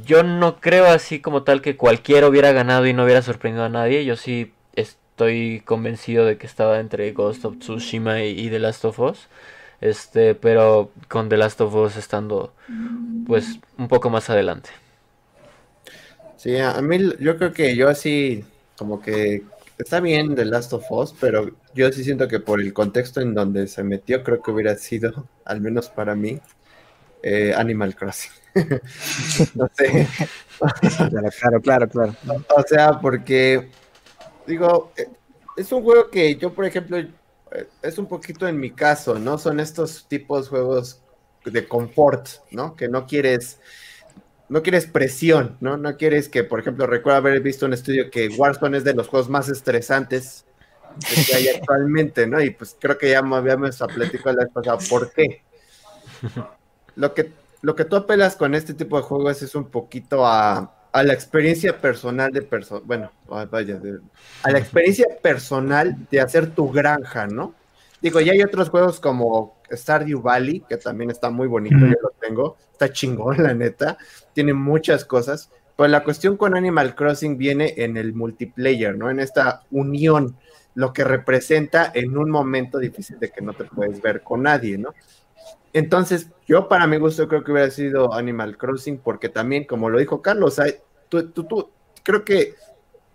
yo 0.05 0.23
no 0.23 0.59
creo 0.59 0.87
así 0.87 1.19
como 1.19 1.43
tal 1.43 1.61
que 1.61 1.77
cualquiera 1.77 2.27
hubiera 2.27 2.51
ganado 2.51 2.87
y 2.87 2.93
no 2.93 3.03
hubiera 3.03 3.21
sorprendido 3.21 3.65
a 3.65 3.69
nadie. 3.69 4.05
Yo 4.05 4.15
sí 4.15 4.53
estoy 4.75 5.61
convencido 5.61 6.25
de 6.25 6.37
que 6.37 6.47
estaba 6.47 6.79
entre 6.79 7.11
Ghost 7.11 7.45
of 7.45 7.59
Tsushima 7.59 8.23
y, 8.23 8.49
The 8.49 8.59
Last 8.59 8.85
of 8.85 8.99
Us. 8.99 9.27
Este, 9.81 10.33
pero 10.33 10.91
con 11.09 11.29
The 11.29 11.37
Last 11.37 11.61
of 11.61 11.75
Us 11.75 11.97
estando 11.97 12.53
pues 13.27 13.59
un 13.77 13.87
poco 13.87 14.09
más 14.09 14.29
adelante. 14.29 14.69
Sí, 16.37 16.57
a 16.57 16.81
mí 16.81 16.97
yo 17.19 17.37
creo 17.37 17.53
que 17.53 17.75
yo 17.75 17.89
así 17.89 18.43
como 18.77 19.01
que 19.01 19.43
está 19.77 19.99
bien 19.99 20.35
The 20.35 20.45
Last 20.45 20.73
of 20.73 20.91
Us, 20.91 21.13
pero 21.19 21.51
yo 21.73 21.91
sí 21.91 22.03
siento 22.03 22.27
que 22.27 22.39
por 22.39 22.59
el 22.59 22.73
contexto 22.73 23.21
en 23.21 23.33
donde 23.33 23.67
se 23.67 23.83
metió 23.83 24.23
creo 24.23 24.41
que 24.41 24.51
hubiera 24.51 24.75
sido, 24.75 25.27
al 25.45 25.61
menos 25.61 25.89
para 25.89 26.15
mí, 26.15 26.39
eh, 27.23 27.53
Animal 27.55 27.95
Crossing. 27.95 28.31
no 29.55 29.69
sé. 29.73 30.07
claro, 31.39 31.61
claro, 31.61 31.89
claro, 31.89 32.15
O 32.55 32.63
sea, 32.67 32.99
porque, 32.99 33.69
digo, 34.45 34.91
eh, 34.97 35.07
es 35.55 35.71
un 35.71 35.83
juego 35.83 36.09
que 36.09 36.35
yo, 36.35 36.53
por 36.53 36.65
ejemplo, 36.65 36.97
eh, 36.97 37.07
es 37.81 37.97
un 37.97 38.07
poquito 38.07 38.47
en 38.47 38.59
mi 38.59 38.71
caso, 38.71 39.17
¿no? 39.17 39.37
Son 39.37 39.59
estos 39.59 40.05
tipos 40.07 40.45
de 40.45 40.49
juegos 40.49 41.01
de 41.45 41.67
confort, 41.67 42.27
¿no? 42.51 42.75
Que 42.75 42.89
no 42.89 43.07
quieres, 43.07 43.59
no 44.49 44.61
quieres 44.61 44.85
presión, 44.85 45.57
¿no? 45.61 45.77
No 45.77 45.95
quieres 45.97 46.27
que, 46.27 46.43
por 46.43 46.59
ejemplo, 46.59 46.85
recuerdo 46.87 47.17
haber 47.17 47.39
visto 47.39 47.65
un 47.65 47.73
estudio 47.73 48.11
que 48.11 48.27
Warzone 48.27 48.77
es 48.77 48.83
de 48.83 48.93
los 48.93 49.07
juegos 49.07 49.29
más 49.29 49.49
estresantes 49.49 50.45
que 51.27 51.35
hay 51.35 51.47
actualmente, 51.47 52.27
¿no? 52.27 52.41
Y 52.41 52.51
pues 52.51 52.75
creo 52.79 52.97
que 52.97 53.09
ya 53.09 53.19
habíamos 53.19 53.77
platicado 53.77 54.35
la 54.35 54.43
vez 54.43 54.53
pasada, 54.53 54.77
¿por 54.89 55.11
qué? 55.11 55.41
Lo 56.95 57.13
que, 57.13 57.31
lo 57.61 57.75
que 57.75 57.85
tú 57.85 57.95
apelas 57.95 58.35
con 58.35 58.55
este 58.55 58.73
tipo 58.73 58.97
de 58.97 59.03
juegos 59.03 59.41
es 59.41 59.55
un 59.55 59.65
poquito 59.65 60.25
a, 60.25 60.79
la 60.93 61.13
experiencia 61.13 61.81
personal 61.81 62.31
de 62.31 62.43
persona, 62.43 62.81
bueno, 62.85 63.11
vaya, 63.49 63.79
a 64.43 64.51
la 64.51 64.59
experiencia 64.59 65.07
personal 65.21 65.97
de 66.11 66.21
hacer 66.21 66.51
tu 66.51 66.71
granja, 66.71 67.25
¿no? 67.25 67.55
Digo, 67.99 68.19
ya 68.19 68.33
hay 68.33 68.43
otros 68.43 68.69
juegos 68.69 68.99
como 68.99 69.55
Stardew 69.71 70.21
Valley, 70.21 70.59
que 70.69 70.77
también 70.77 71.09
está 71.09 71.31
muy 71.31 71.47
bonito, 71.47 71.77
yo 71.79 71.95
lo 72.01 72.11
tengo, 72.19 72.57
está 72.71 72.91
chingón, 72.91 73.41
la 73.41 73.53
neta, 73.53 73.97
tiene 74.33 74.53
muchas 74.53 75.03
cosas, 75.05 75.49
pero 75.75 75.87
la 75.87 76.03
cuestión 76.03 76.37
con 76.37 76.55
Animal 76.55 76.95
Crossing 76.95 77.37
viene 77.37 77.73
en 77.77 77.97
el 77.97 78.13
multiplayer, 78.13 78.95
¿no? 78.95 79.09
En 79.09 79.19
esta 79.19 79.63
unión, 79.71 80.35
lo 80.75 80.93
que 80.93 81.03
representa 81.03 81.91
en 81.93 82.17
un 82.17 82.29
momento 82.29 82.77
difícil 82.77 83.19
de 83.19 83.31
que 83.31 83.41
no 83.41 83.53
te 83.53 83.63
puedes 83.63 84.01
ver 84.01 84.21
con 84.21 84.43
nadie, 84.43 84.77
¿no? 84.77 84.93
Entonces, 85.73 86.29
yo 86.47 86.67
para 86.67 86.87
mi 86.87 86.97
gusto 86.97 87.27
creo 87.27 87.43
que 87.43 87.51
hubiera 87.51 87.71
sido 87.71 88.13
Animal 88.13 88.57
Crossing, 88.57 88.99
porque 88.99 89.27
también, 89.29 89.65
como 89.65 89.89
lo 89.89 89.97
dijo 89.97 90.21
Carlos, 90.21 90.61
tú, 91.09 91.31
tú, 91.31 91.71
creo 92.03 92.23
que 92.23 92.55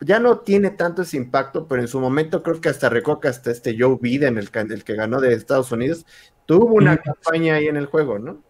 ya 0.01 0.19
no 0.19 0.41
tiene 0.41 0.71
tanto 0.71 1.03
ese 1.03 1.17
impacto, 1.17 1.67
pero 1.67 1.81
en 1.81 1.89
su 1.89 2.01
momento 2.01 2.43
creo 2.43 2.61
que 2.61 2.69
hasta 2.69 2.89
recuerdo 2.89 3.29
hasta 3.29 3.51
este 3.51 3.77
Joe 3.79 3.99
Biden, 4.01 4.39
el, 4.39 4.51
el 4.53 4.85
que 4.85 4.95
ganó 4.95 5.21
de 5.21 5.33
Estados 5.35 5.71
Unidos, 5.73 6.05
tuvo 6.47 6.75
una 6.75 6.97
campaña 6.97 7.55
ahí 7.55 7.69
en 7.69 7.77
el 7.77 7.87
juego, 7.87 8.19
¿no? 8.19 8.43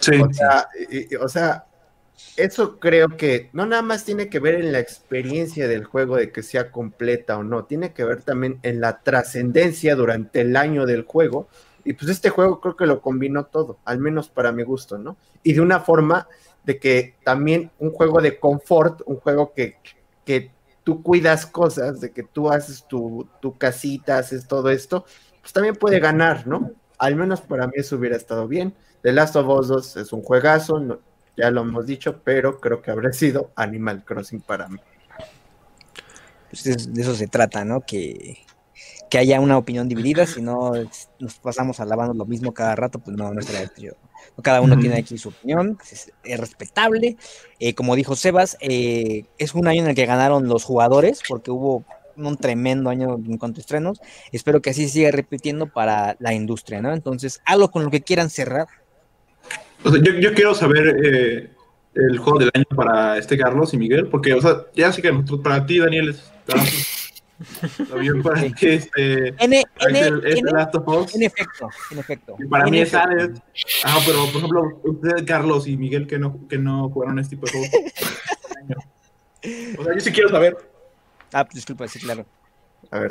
Sí. 0.00 0.20
O 0.20 0.32
sea, 0.32 0.68
o 1.20 1.28
sea, 1.28 1.66
eso 2.36 2.78
creo 2.78 3.16
que 3.16 3.50
no 3.52 3.66
nada 3.66 3.82
más 3.82 4.04
tiene 4.04 4.28
que 4.28 4.40
ver 4.40 4.56
en 4.56 4.72
la 4.72 4.80
experiencia 4.80 5.68
del 5.68 5.84
juego 5.84 6.16
de 6.16 6.30
que 6.30 6.42
sea 6.42 6.70
completa 6.70 7.38
o 7.38 7.44
no, 7.44 7.64
tiene 7.64 7.92
que 7.92 8.04
ver 8.04 8.22
también 8.22 8.58
en 8.62 8.80
la 8.80 9.00
trascendencia 9.00 9.94
durante 9.94 10.40
el 10.40 10.56
año 10.56 10.86
del 10.86 11.02
juego 11.02 11.48
y 11.84 11.92
pues 11.92 12.10
este 12.10 12.30
juego 12.30 12.60
creo 12.60 12.76
que 12.76 12.86
lo 12.86 13.00
combinó 13.00 13.44
todo, 13.46 13.78
al 13.84 13.98
menos 13.98 14.28
para 14.28 14.52
mi 14.52 14.62
gusto, 14.62 14.98
¿no? 14.98 15.16
Y 15.42 15.52
de 15.52 15.60
una 15.60 15.80
forma 15.80 16.28
de 16.64 16.78
que 16.78 17.16
también 17.24 17.70
un 17.78 17.90
juego 17.90 18.20
de 18.20 18.38
confort, 18.38 19.02
un 19.06 19.16
juego 19.16 19.52
que, 19.52 19.76
que 20.24 20.50
tú 20.82 21.02
cuidas 21.02 21.46
cosas, 21.46 22.00
de 22.00 22.10
que 22.10 22.22
tú 22.22 22.50
haces 22.50 22.86
tu, 22.88 23.28
tu 23.40 23.56
casita, 23.58 24.18
haces 24.18 24.48
todo 24.48 24.70
esto, 24.70 25.04
pues 25.40 25.52
también 25.52 25.76
puede 25.76 26.00
ganar, 26.00 26.46
¿no? 26.46 26.70
Al 26.98 27.16
menos 27.16 27.42
para 27.42 27.66
mí 27.66 27.74
eso 27.76 27.96
hubiera 27.96 28.16
estado 28.16 28.48
bien. 28.48 28.74
The 29.02 29.12
Last 29.12 29.36
of 29.36 29.46
Us 29.46 29.68
2 29.68 29.96
es 29.98 30.12
un 30.12 30.22
juegazo, 30.22 31.00
ya 31.36 31.50
lo 31.50 31.60
hemos 31.60 31.84
dicho, 31.84 32.22
pero 32.24 32.60
creo 32.60 32.80
que 32.80 32.90
habría 32.90 33.12
sido 33.12 33.50
Animal 33.56 34.04
Crossing 34.04 34.40
para 34.40 34.68
mí. 34.68 34.78
Pues 36.48 36.94
de 36.94 37.02
eso 37.02 37.14
se 37.14 37.26
trata, 37.26 37.64
¿no? 37.64 37.82
Que, 37.82 38.38
que 39.14 39.18
haya 39.18 39.38
una 39.38 39.56
opinión 39.56 39.88
dividida, 39.88 40.26
si 40.26 40.42
no 40.42 40.72
nos 41.20 41.34
pasamos 41.34 41.78
alabando 41.78 42.14
lo 42.14 42.26
mismo 42.26 42.52
cada 42.52 42.74
rato, 42.74 42.98
pues 42.98 43.16
no, 43.16 43.32
no 43.32 43.38
estaría 43.38 43.72
chido. 43.72 43.94
Cada 44.42 44.60
uno 44.60 44.76
tiene 44.76 44.96
aquí 44.96 45.18
su 45.18 45.28
opinión, 45.28 45.78
es, 45.88 46.40
respetable. 46.40 47.16
Eh, 47.60 47.76
como 47.76 47.94
dijo 47.94 48.16
Sebas, 48.16 48.56
eh, 48.60 49.26
es 49.38 49.54
un 49.54 49.68
año 49.68 49.84
en 49.84 49.90
el 49.90 49.94
que 49.94 50.04
ganaron 50.04 50.48
los 50.48 50.64
jugadores, 50.64 51.22
porque 51.28 51.52
hubo 51.52 51.84
un 52.16 52.36
tremendo 52.38 52.90
año 52.90 53.14
en 53.14 53.38
cuanto 53.38 53.60
a 53.60 53.62
estrenos. 53.62 54.00
Espero 54.32 54.60
que 54.60 54.70
así 54.70 54.88
siga 54.88 55.12
repitiendo 55.12 55.68
para 55.68 56.16
la 56.18 56.34
industria, 56.34 56.82
¿no? 56.82 56.92
Entonces, 56.92 57.40
algo 57.44 57.70
con 57.70 57.84
lo 57.84 57.92
que 57.92 58.02
quieran 58.02 58.30
cerrar. 58.30 58.66
yo, 59.84 60.34
quiero 60.34 60.56
saber 60.56 60.96
eh, 61.04 61.50
el 61.94 62.18
juego 62.18 62.40
del 62.40 62.50
año 62.52 62.66
para 62.74 63.16
este 63.16 63.38
Carlos 63.38 63.72
y 63.74 63.76
Miguel, 63.76 64.08
porque, 64.08 64.34
o 64.34 64.40
sea, 64.40 64.62
ya 64.74 64.90
sé 64.90 65.00
que 65.00 65.12
para 65.40 65.64
ti, 65.64 65.78
Daniel, 65.78 66.08
es 66.08 66.32
para 68.22 68.44
este, 68.44 69.28
en, 69.28 69.52
efecto, 69.52 71.06
en 71.90 71.98
efecto. 71.98 72.36
para 72.48 72.66
mí 72.66 72.80
es 72.80 72.94
Alex. 72.94 73.40
Ah, 73.84 73.98
pero 74.06 74.26
por 74.26 74.36
ejemplo, 74.36 74.80
ustedes, 74.84 75.22
Carlos 75.22 75.66
y 75.66 75.76
Miguel, 75.76 76.06
que 76.06 76.18
no, 76.18 76.46
que 76.48 76.58
no 76.58 76.88
jugaron 76.90 77.18
este 77.18 77.36
tipo 77.36 77.46
de 77.46 77.52
juegos. 77.52 77.70
o 79.78 79.84
sea, 79.84 79.94
yo 79.94 80.00
sí 80.00 80.12
quiero 80.12 80.28
saber. 80.28 80.56
Ah, 81.32 81.46
disculpa, 81.52 81.88
sí, 81.88 81.98
claro. 81.98 82.24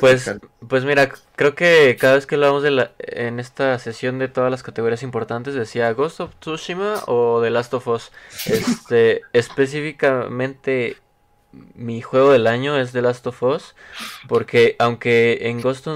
pues, 0.00 0.30
pues 0.66 0.84
mira, 0.84 1.10
creo 1.36 1.54
que 1.54 1.96
cada 2.00 2.14
vez 2.14 2.26
que 2.26 2.36
hablamos 2.36 2.62
de 2.62 2.70
la, 2.70 2.92
en 2.98 3.38
esta 3.38 3.78
sesión 3.78 4.18
de 4.18 4.28
todas 4.28 4.50
las 4.50 4.62
categorías 4.62 5.02
importantes 5.02 5.52
decía 5.52 5.92
Ghost 5.92 6.20
of 6.20 6.34
Tsushima 6.36 7.02
o 7.06 7.42
The 7.42 7.50
Last 7.50 7.74
of 7.74 7.86
Us. 7.88 8.10
Este, 8.46 9.20
específicamente 9.34 10.96
mi 11.74 12.00
juego 12.02 12.32
del 12.32 12.46
año 12.46 12.76
es 12.76 12.92
The 12.92 13.02
Last 13.02 13.26
of 13.26 13.42
Us, 13.42 13.74
porque 14.28 14.76
aunque 14.78 15.48
en 15.48 15.60
Ghost 15.60 15.86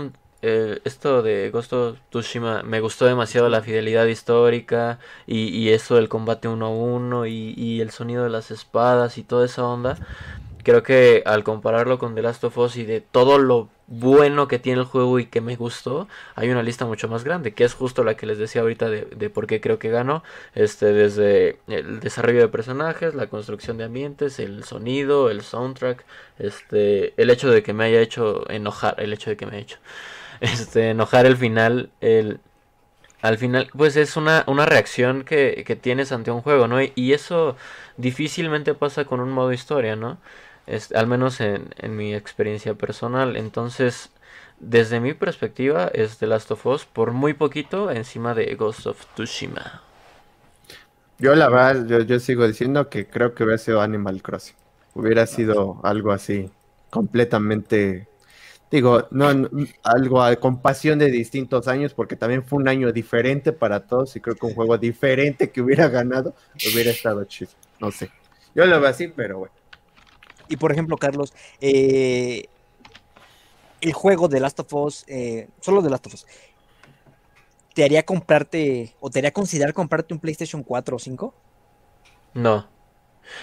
eh, 0.41 0.81
esto 0.85 1.23
de 1.23 1.51
Ghost 1.51 1.73
of 1.73 1.99
Tsushima 2.11 2.63
me 2.63 2.81
gustó 2.81 3.07
demasiado 3.07 3.49
la 3.49 3.61
fidelidad 3.61 4.07
histórica 4.07 5.01
y, 5.27 5.49
y 5.49 5.71
eso 5.71 5.97
del 5.97 6.09
combate 6.09 6.47
uno 6.47 6.67
a 6.67 6.71
uno 6.71 7.27
y, 7.27 7.55
y, 7.57 7.81
el 7.81 7.91
sonido 7.91 8.23
de 8.23 8.31
las 8.31 8.53
espadas 8.53 9.19
y 9.19 9.25
toda 9.25 9.47
esa 9.47 9.65
onda. 9.65 9.99
Creo 10.69 10.83
que 10.83 11.23
al 11.25 11.45
compararlo 11.45 11.99
con 11.99 12.15
The 12.15 12.21
Last 12.21 12.45
of 12.45 12.59
Us 12.59 12.77
y 12.77 12.85
de 12.85 13.01
todo 13.01 13.39
lo 13.39 13.71
bueno 13.87 14.49
que 14.49 14.59
tiene 14.59 14.81
el 14.81 14.85
juego 14.85 15.19
y 15.19 15.25
que 15.25 15.41
me 15.41 15.57
gustó, 15.57 16.09
hay 16.35 16.51
una 16.51 16.63
lista 16.63 16.85
mucho 16.85 17.09
más 17.09 17.25
grande, 17.25 17.55
que 17.55 17.65
es 17.65 17.73
justo 17.73 18.05
la 18.05 18.19
que 18.19 18.27
les 18.27 18.37
decía 18.37 18.61
ahorita 18.61 18.91
de, 18.91 19.07
de 19.07 19.31
por 19.31 19.47
qué 19.47 19.63
creo 19.63 19.79
que 19.79 19.89
ganó, 19.89 20.23
este, 20.55 20.93
desde 20.93 21.59
el 21.69 22.01
desarrollo 22.01 22.41
de 22.41 22.49
personajes, 22.49 23.15
la 23.15 23.29
construcción 23.29 23.79
de 23.79 23.85
ambientes, 23.85 24.39
el 24.41 24.63
sonido, 24.63 25.31
el 25.31 25.41
soundtrack, 25.41 26.05
este, 26.39 27.15
el 27.17 27.31
hecho 27.31 27.51
de 27.51 27.63
que 27.63 27.73
me 27.73 27.85
haya 27.85 28.03
hecho 28.03 28.45
enojar, 28.51 28.95
el 28.99 29.15
hecho 29.15 29.31
de 29.31 29.39
que 29.39 29.47
me 29.47 29.53
haya 29.53 29.63
hecho 29.63 29.79
este, 30.43 30.91
enojar 30.91 31.25
el 31.25 31.39
final, 31.39 31.89
el, 32.03 32.41
al 33.23 33.39
final, 33.39 33.71
pues 33.75 33.97
es 33.97 34.17
una, 34.17 34.45
una 34.47 34.67
reacción 34.67 35.25
que, 35.25 35.65
que, 35.67 35.77
tienes 35.77 36.13
ante 36.13 36.31
un 36.31 36.43
juego, 36.43 36.69
¿no? 36.69 36.81
Y, 36.83 37.13
eso 37.15 37.57
difícilmente 37.97 38.75
pasa 38.75 39.07
con 39.07 39.21
un 39.21 39.31
modo 39.31 39.53
historia, 39.53 39.97
¿no? 39.97 40.19
Es, 40.69 40.93
al 40.93 41.07
menos 41.07 41.41
en, 41.41 41.75
en, 41.79 41.97
mi 41.97 42.15
experiencia 42.15 42.75
personal. 42.75 43.37
Entonces, 43.37 44.11
desde 44.61 45.01
mi 45.01 45.15
perspectiva, 45.15 45.89
es 45.93 46.19
The 46.19 46.27
Last 46.27 46.51
of 46.51 46.67
Us 46.67 46.85
por 46.85 47.13
muy 47.13 47.35
poquito 47.35 47.91
encima 47.91 48.35
de 48.35 48.55
Ghost 48.55 48.87
of 48.87 49.05
Tsushima. 49.15 49.83
Yo 51.19 51.35
la 51.35 51.49
verdad, 51.49 51.87
yo, 51.87 52.01
yo 52.01 52.21
sigo 52.21 52.47
diciendo 52.47 52.89
que 52.89 53.07
creo 53.07 53.35
que 53.35 53.45
hubiera 53.45 53.59
sido 53.59 53.81
Animal 53.81 54.23
Crossing. 54.23 54.55
Hubiera 54.95 55.27
sido 55.27 55.81
algo 55.83 56.13
así, 56.13 56.51
completamente 56.91 58.09
digo, 58.71 59.09
no, 59.11 59.49
algo 59.83 60.23
a 60.23 60.37
compasión 60.37 60.99
de 60.99 61.11
distintos 61.11 61.69
años, 61.69 61.95
porque 61.95 62.17
también 62.17 62.45
fue 62.45 62.59
un 62.59 62.69
año 62.69 62.93
diferente 62.93 63.53
para 63.53 63.87
todos 63.87 64.15
y 64.17 64.21
creo 64.21 64.37
que 64.37 64.47
un 64.47 64.55
juego 64.55 64.77
diferente 64.79 65.51
que 65.51 65.61
hubiera 65.61 65.89
ganado 65.89 66.35
hubiera 66.73 66.91
estado 66.91 67.25
chido. 67.25 67.51
No 67.81 67.91
sé. 67.91 68.11
Yo 68.55 68.67
lo 68.67 68.81
veo 68.81 68.91
así, 68.91 69.09
pero 69.09 69.39
bueno. 69.39 69.55
Y 70.49 70.57
por 70.57 70.73
ejemplo, 70.73 70.97
Carlos, 70.97 71.33
eh, 71.61 72.47
el 73.81 73.93
juego 73.93 74.29
de 74.29 74.41
Last 74.41 74.61
of 74.61 74.73
Us, 74.73 75.05
eh, 75.09 75.49
solo 75.61 75.83
de 75.83 75.91
Last 75.91 76.07
of 76.07 76.15
Us, 76.15 76.27
¿te 77.75 77.85
haría 77.85 78.05
comprarte 78.05 78.95
o 79.01 79.11
te 79.11 79.21
haría 79.21 79.33
considerar 79.33 79.73
comprarte 79.73 80.15
un 80.15 80.21
PlayStation 80.21 80.63
4 80.63 80.97
o 80.97 80.99
5? 80.99 81.35
No. 82.35 82.69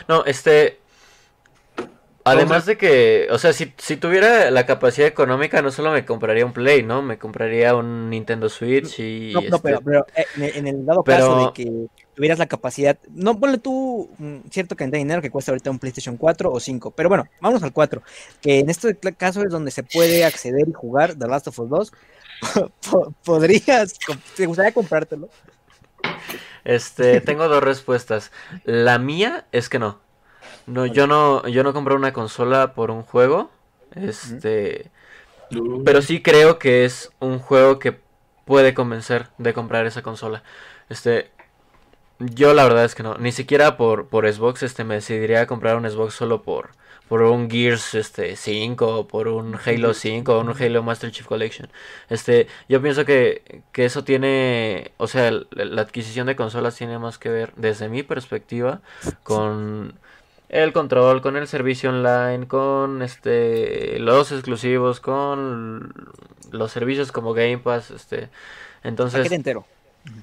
No, 0.08 0.26
este, 0.26 0.80
Además 2.28 2.66
de 2.66 2.76
que, 2.76 3.28
o 3.30 3.38
sea, 3.38 3.54
si, 3.54 3.72
si, 3.78 3.98
tuviera 3.98 4.50
la 4.50 4.66
capacidad 4.66 5.08
económica, 5.08 5.62
no 5.62 5.70
solo 5.70 5.92
me 5.92 6.06
compraría 6.06 6.44
un 6.44 6.54
Play, 6.54 6.82
¿no? 6.82 7.04
Me 7.04 7.20
compraría 7.20 7.76
un 7.76 8.10
Nintendo 8.10 8.50
Switch 8.50 9.00
y... 9.00 9.32
No, 9.32 9.42
no 9.42 9.60
pero, 9.60 9.80
pero, 9.82 10.08
eh, 10.16 10.52
en 10.56 10.66
el 10.66 10.84
dado 10.84 11.04
caso 11.04 11.46
de 11.46 11.54
que 11.54 11.88
tuvieras 12.16 12.40
la 12.40 12.48
capacidad, 12.48 12.98
no 13.10 13.40
ponle 13.40 13.58
tú 13.58 14.10
cierto 14.50 14.76
cantidad 14.76 14.98
de 14.98 15.04
dinero 15.04 15.22
que 15.22 15.30
cuesta 15.30 15.52
ahorita 15.52 15.70
un 15.70 15.80
PlayStation 15.80 16.18
4 16.18 16.52
o 16.52 16.60
5, 16.60 16.92
pero 16.92 17.10
bueno, 17.10 17.28
vamos 17.42 17.62
al 17.62 17.74
4, 17.74 18.02
que 18.42 18.60
en 18.60 18.70
este 18.70 18.96
caso 19.18 19.42
es 19.44 19.50
donde 19.50 19.72
se 19.72 19.84
puede 19.84 20.26
acceder 20.26 20.68
y 20.68 20.74
jugar 20.74 21.16
The 21.16 21.28
Last 21.28 21.48
of 21.48 21.60
Us 21.60 21.70
2. 21.70 21.94
¿Podrías, 23.24 23.94
te 24.36 24.46
gustaría 24.46 24.74
comprártelo? 24.74 25.30
Este, 26.64 27.22
tengo 27.22 27.48
dos 27.48 27.64
respuestas. 27.64 28.32
La 28.66 29.00
mía 29.00 29.46
es 29.52 29.70
que 29.70 29.80
no. 29.80 30.00
No, 30.66 30.86
yo 30.86 31.08
no, 31.08 31.48
yo 31.48 31.64
no 31.64 31.74
compré 31.74 31.96
una 31.96 32.12
consola 32.12 32.74
por 32.74 32.92
un 32.92 33.04
juego. 33.04 33.52
Este. 33.94 34.92
Pero 35.86 36.02
sí 36.02 36.22
creo 36.22 36.58
que 36.58 36.86
es 36.86 37.12
un 37.20 37.40
juego 37.40 37.78
que 37.78 37.98
puede 38.46 38.74
convencer 38.74 39.28
de 39.38 39.54
comprar 39.54 39.86
esa 39.86 40.02
consola. 40.02 40.44
Este. 40.90 41.32
Yo 42.20 42.54
la 42.54 42.64
verdad 42.64 42.86
es 42.86 42.96
que 42.96 43.04
no. 43.04 43.18
Ni 43.18 43.32
siquiera 43.32 43.78
por, 43.78 44.08
por 44.08 44.32
Xbox 44.32 44.64
este, 44.64 44.84
me 44.84 44.96
decidiría 44.96 45.42
a 45.42 45.48
comprar 45.48 45.76
un 45.76 45.90
Xbox 45.90 46.14
solo 46.14 46.44
por, 46.44 46.70
por 47.10 47.22
un 47.22 47.50
Gears 47.50 47.94
este, 47.94 48.36
5 48.36 49.00
o 49.00 49.08
por 49.08 49.28
un 49.28 49.58
Halo 49.66 49.94
5 49.94 50.34
o 50.34 50.40
un 50.40 50.50
Halo 50.50 50.82
Master 50.82 51.12
Chief 51.12 51.28
Collection. 51.28 51.70
Este, 52.10 52.48
yo 52.70 52.82
pienso 52.82 53.04
que, 53.06 53.64
que 53.74 53.86
eso 53.86 54.04
tiene, 54.06 54.92
o 54.98 55.08
sea, 55.08 55.32
la 55.52 55.82
adquisición 55.82 56.28
de 56.28 56.38
consolas 56.38 56.76
tiene 56.76 57.00
más 57.00 57.18
que 57.18 57.30
ver, 57.30 57.54
desde 57.58 57.90
mi 57.90 58.02
perspectiva, 58.02 58.80
con 59.24 60.00
el 60.48 60.72
control, 60.72 61.22
con 61.22 61.36
el 61.36 61.48
servicio 61.48 61.90
online, 61.90 62.48
con 62.48 63.02
este 63.02 64.00
los 64.00 64.32
exclusivos, 64.32 65.02
con 65.02 65.94
los 66.52 66.72
servicios 66.72 67.12
como 67.12 67.34
Game 67.34 67.58
Pass, 67.58 67.92
este, 67.92 68.30
entonces 68.84 69.30
entero. 69.32 69.66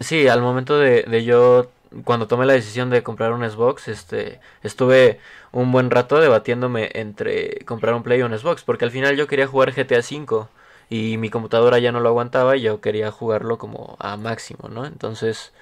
Sí, 0.01 0.29
al 0.29 0.41
momento 0.41 0.79
de, 0.79 1.03
de, 1.03 1.25
yo 1.25 1.69
cuando 2.05 2.27
tomé 2.27 2.47
la 2.47 2.55
decisión 2.55 2.91
de 2.91 3.03
comprar 3.03 3.33
un 3.33 3.49
Xbox, 3.49 3.89
este, 3.89 4.41
estuve 4.63 5.21
un 5.53 5.73
buen 5.73 5.91
rato 5.91 6.21
debatiéndome 6.21 6.91
entre 6.95 7.65
comprar 7.65 7.95
un 7.95 8.03
Play 8.03 8.23
o 8.23 8.27
un 8.27 8.39
Xbox, 8.39 8.63
porque 8.63 8.85
al 8.85 8.91
final 8.91 9.17
yo 9.17 9.27
quería 9.27 9.47
jugar 9.47 9.73
GTA 9.73 9.99
V 9.99 10.47
y 10.91 11.17
mi 11.19 11.31
computadora 11.31 11.79
ya 11.79 11.93
no 11.93 12.01
lo 12.01 12.09
aguantaba 12.09 12.57
y 12.57 12.63
yo 12.63 12.81
quería 12.81 13.11
jugarlo 13.11 13.59
como 13.59 13.97
a 13.99 14.17
máximo, 14.17 14.69
¿no? 14.69 14.87
Entonces, 14.87 15.53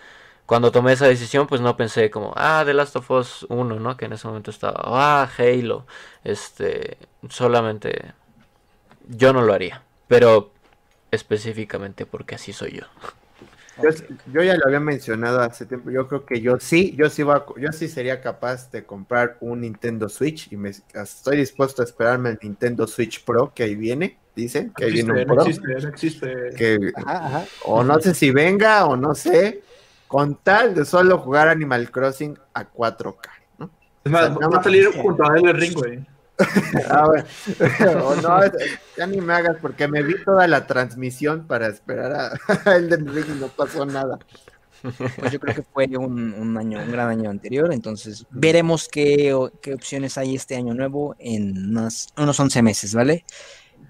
cuando 0.47 0.73
tomé 0.73 0.93
esa 0.93 1.07
decisión, 1.07 1.47
pues 1.47 1.61
no 1.61 1.77
pensé 1.77 2.11
como, 2.11 2.32
ah, 2.36 2.62
The 2.66 2.74
Last 2.74 2.97
of 2.97 3.11
Us 3.11 3.47
1, 3.48 3.78
¿no? 3.78 3.97
Que 3.97 4.07
en 4.07 4.15
ese 4.15 4.27
momento 4.27 4.51
estaba, 4.51 4.81
ah, 4.85 5.31
Halo. 5.39 5.86
Este, 6.24 6.98
solamente 7.28 8.12
yo 9.09 9.32
no 9.32 9.43
lo 9.43 9.52
haría, 9.52 9.82
pero 10.09 10.51
específicamente 11.11 12.07
porque 12.07 12.35
así 12.35 12.52
soy 12.52 12.81
yo. 12.81 12.86
Yo, 14.32 14.43
ya 14.43 14.57
lo 14.57 14.66
había 14.66 14.81
mencionado 14.81 15.40
hace 15.40 15.66
tiempo. 15.66 15.90
Yo 15.90 16.07
creo 16.09 16.24
que 16.24 16.40
yo 16.40 16.59
sí, 16.61 16.94
yo 16.97 17.11
sí, 17.11 17.23
va, 17.23 17.44
yo 17.57 17.73
sí 17.73 17.89
sería 17.89 18.20
capaz 18.20 18.70
de 18.70 18.85
comprar 18.85 19.36
un 19.40 19.61
Nintendo 19.62 20.09
Switch 20.09 20.52
y 20.52 20.57
me 20.57 20.70
estoy 20.70 21.36
dispuesto 21.36 21.82
a 21.82 21.85
esperarme 21.85 22.31
el 22.31 22.39
Nintendo 22.43 22.86
Switch 22.86 23.24
Pro 23.24 23.52
que 23.55 23.65
ahí 23.65 23.74
viene. 23.74 24.19
Dicen 24.35 24.73
que 24.77 24.85
ahí 24.85 24.93
viene 24.93 25.12
un 25.12 25.27
Pro. 25.27 25.36
No 25.36 25.43
existe, 25.43 25.69
no 25.69 25.89
existe. 25.89 26.93
O 27.65 27.82
no 27.82 28.01
sé 28.01 28.15
si 28.15 28.31
venga 28.31 28.86
o 28.86 28.97
no 28.97 29.15
sé 29.15 29.62
con 30.09 30.36
tal 30.36 30.74
de 30.74 30.85
solo 30.85 31.19
jugar 31.19 31.48
Animal 31.48 31.90
Crossing 31.90 32.36
a 32.55 32.69
4K, 32.69 33.28
¿no? 33.59 33.70
Es 34.05 34.11
más, 34.11 34.31
va 34.31 34.59
a 34.59 34.62
salir 34.62 34.86
junto 34.86 35.24
a 35.24 35.36
el 35.36 35.55
ring, 35.55 35.73
güey. 35.73 36.05
o 38.05 38.17
no, 38.17 38.41
ya 38.97 39.07
ni 39.07 39.21
me 39.21 39.35
hagas 39.35 39.57
porque 39.61 39.89
me 39.89 40.03
vi 40.03 40.15
toda 40.25 40.47
la 40.47 40.67
transmisión 40.67 41.47
para 41.47 41.69
esperar 41.69 42.12
a, 42.65 42.77
Elden 42.77 43.07
Ring 43.15 43.27
y 43.37 43.41
no 43.41 43.49
pasó 43.49 43.87
nada. 43.87 44.19
Pues 45.19 45.31
yo 45.31 45.39
creo 45.41 45.55
que 45.55 45.62
fue 45.62 45.87
un, 45.99 46.33
un, 46.33 46.57
año, 46.57 46.79
un 46.79 46.91
gran 46.91 47.09
año 47.09 47.29
anterior, 47.29 47.71
entonces 47.71 48.25
veremos 48.31 48.89
qué, 48.89 49.37
qué 49.61 49.75
opciones 49.75 50.17
hay 50.17 50.35
este 50.35 50.57
año 50.57 50.73
nuevo 50.73 51.15
en 51.19 51.69
unos, 51.69 52.09
unos 52.17 52.41
11 52.41 52.62
meses, 52.62 52.95
¿vale? 52.95 53.27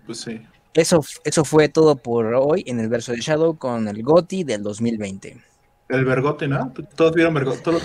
Pues 0.04 0.18
sí. 0.22 0.42
Eso, 0.74 1.04
eso 1.24 1.44
fue 1.44 1.68
todo 1.68 1.96
por 1.96 2.34
hoy 2.34 2.64
en 2.66 2.80
el 2.80 2.88
verso 2.88 3.12
de 3.12 3.20
Shadow 3.20 3.56
con 3.56 3.86
el 3.86 4.02
GOTI 4.02 4.42
del 4.42 4.64
2020. 4.64 5.49
El 5.90 6.04
vergote, 6.04 6.46
¿no? 6.46 6.72
Todos 6.94 7.14
vieron 7.14 7.34
vergote. 7.34 7.60
Todos 7.60 7.82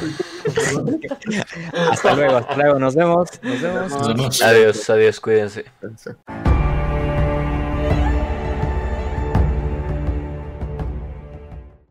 hasta 1.89 2.15
luego, 2.15 2.37
hasta 2.37 2.55
luego. 2.55 2.79
Nos 2.79 2.95
vemos. 2.95 3.29
Nos 3.41 3.61
vemos. 3.61 3.91
Nos 3.91 4.07
vemos. 4.07 4.41
Adiós, 4.41 4.89
adiós, 4.89 5.19
cuídense. 5.19 5.65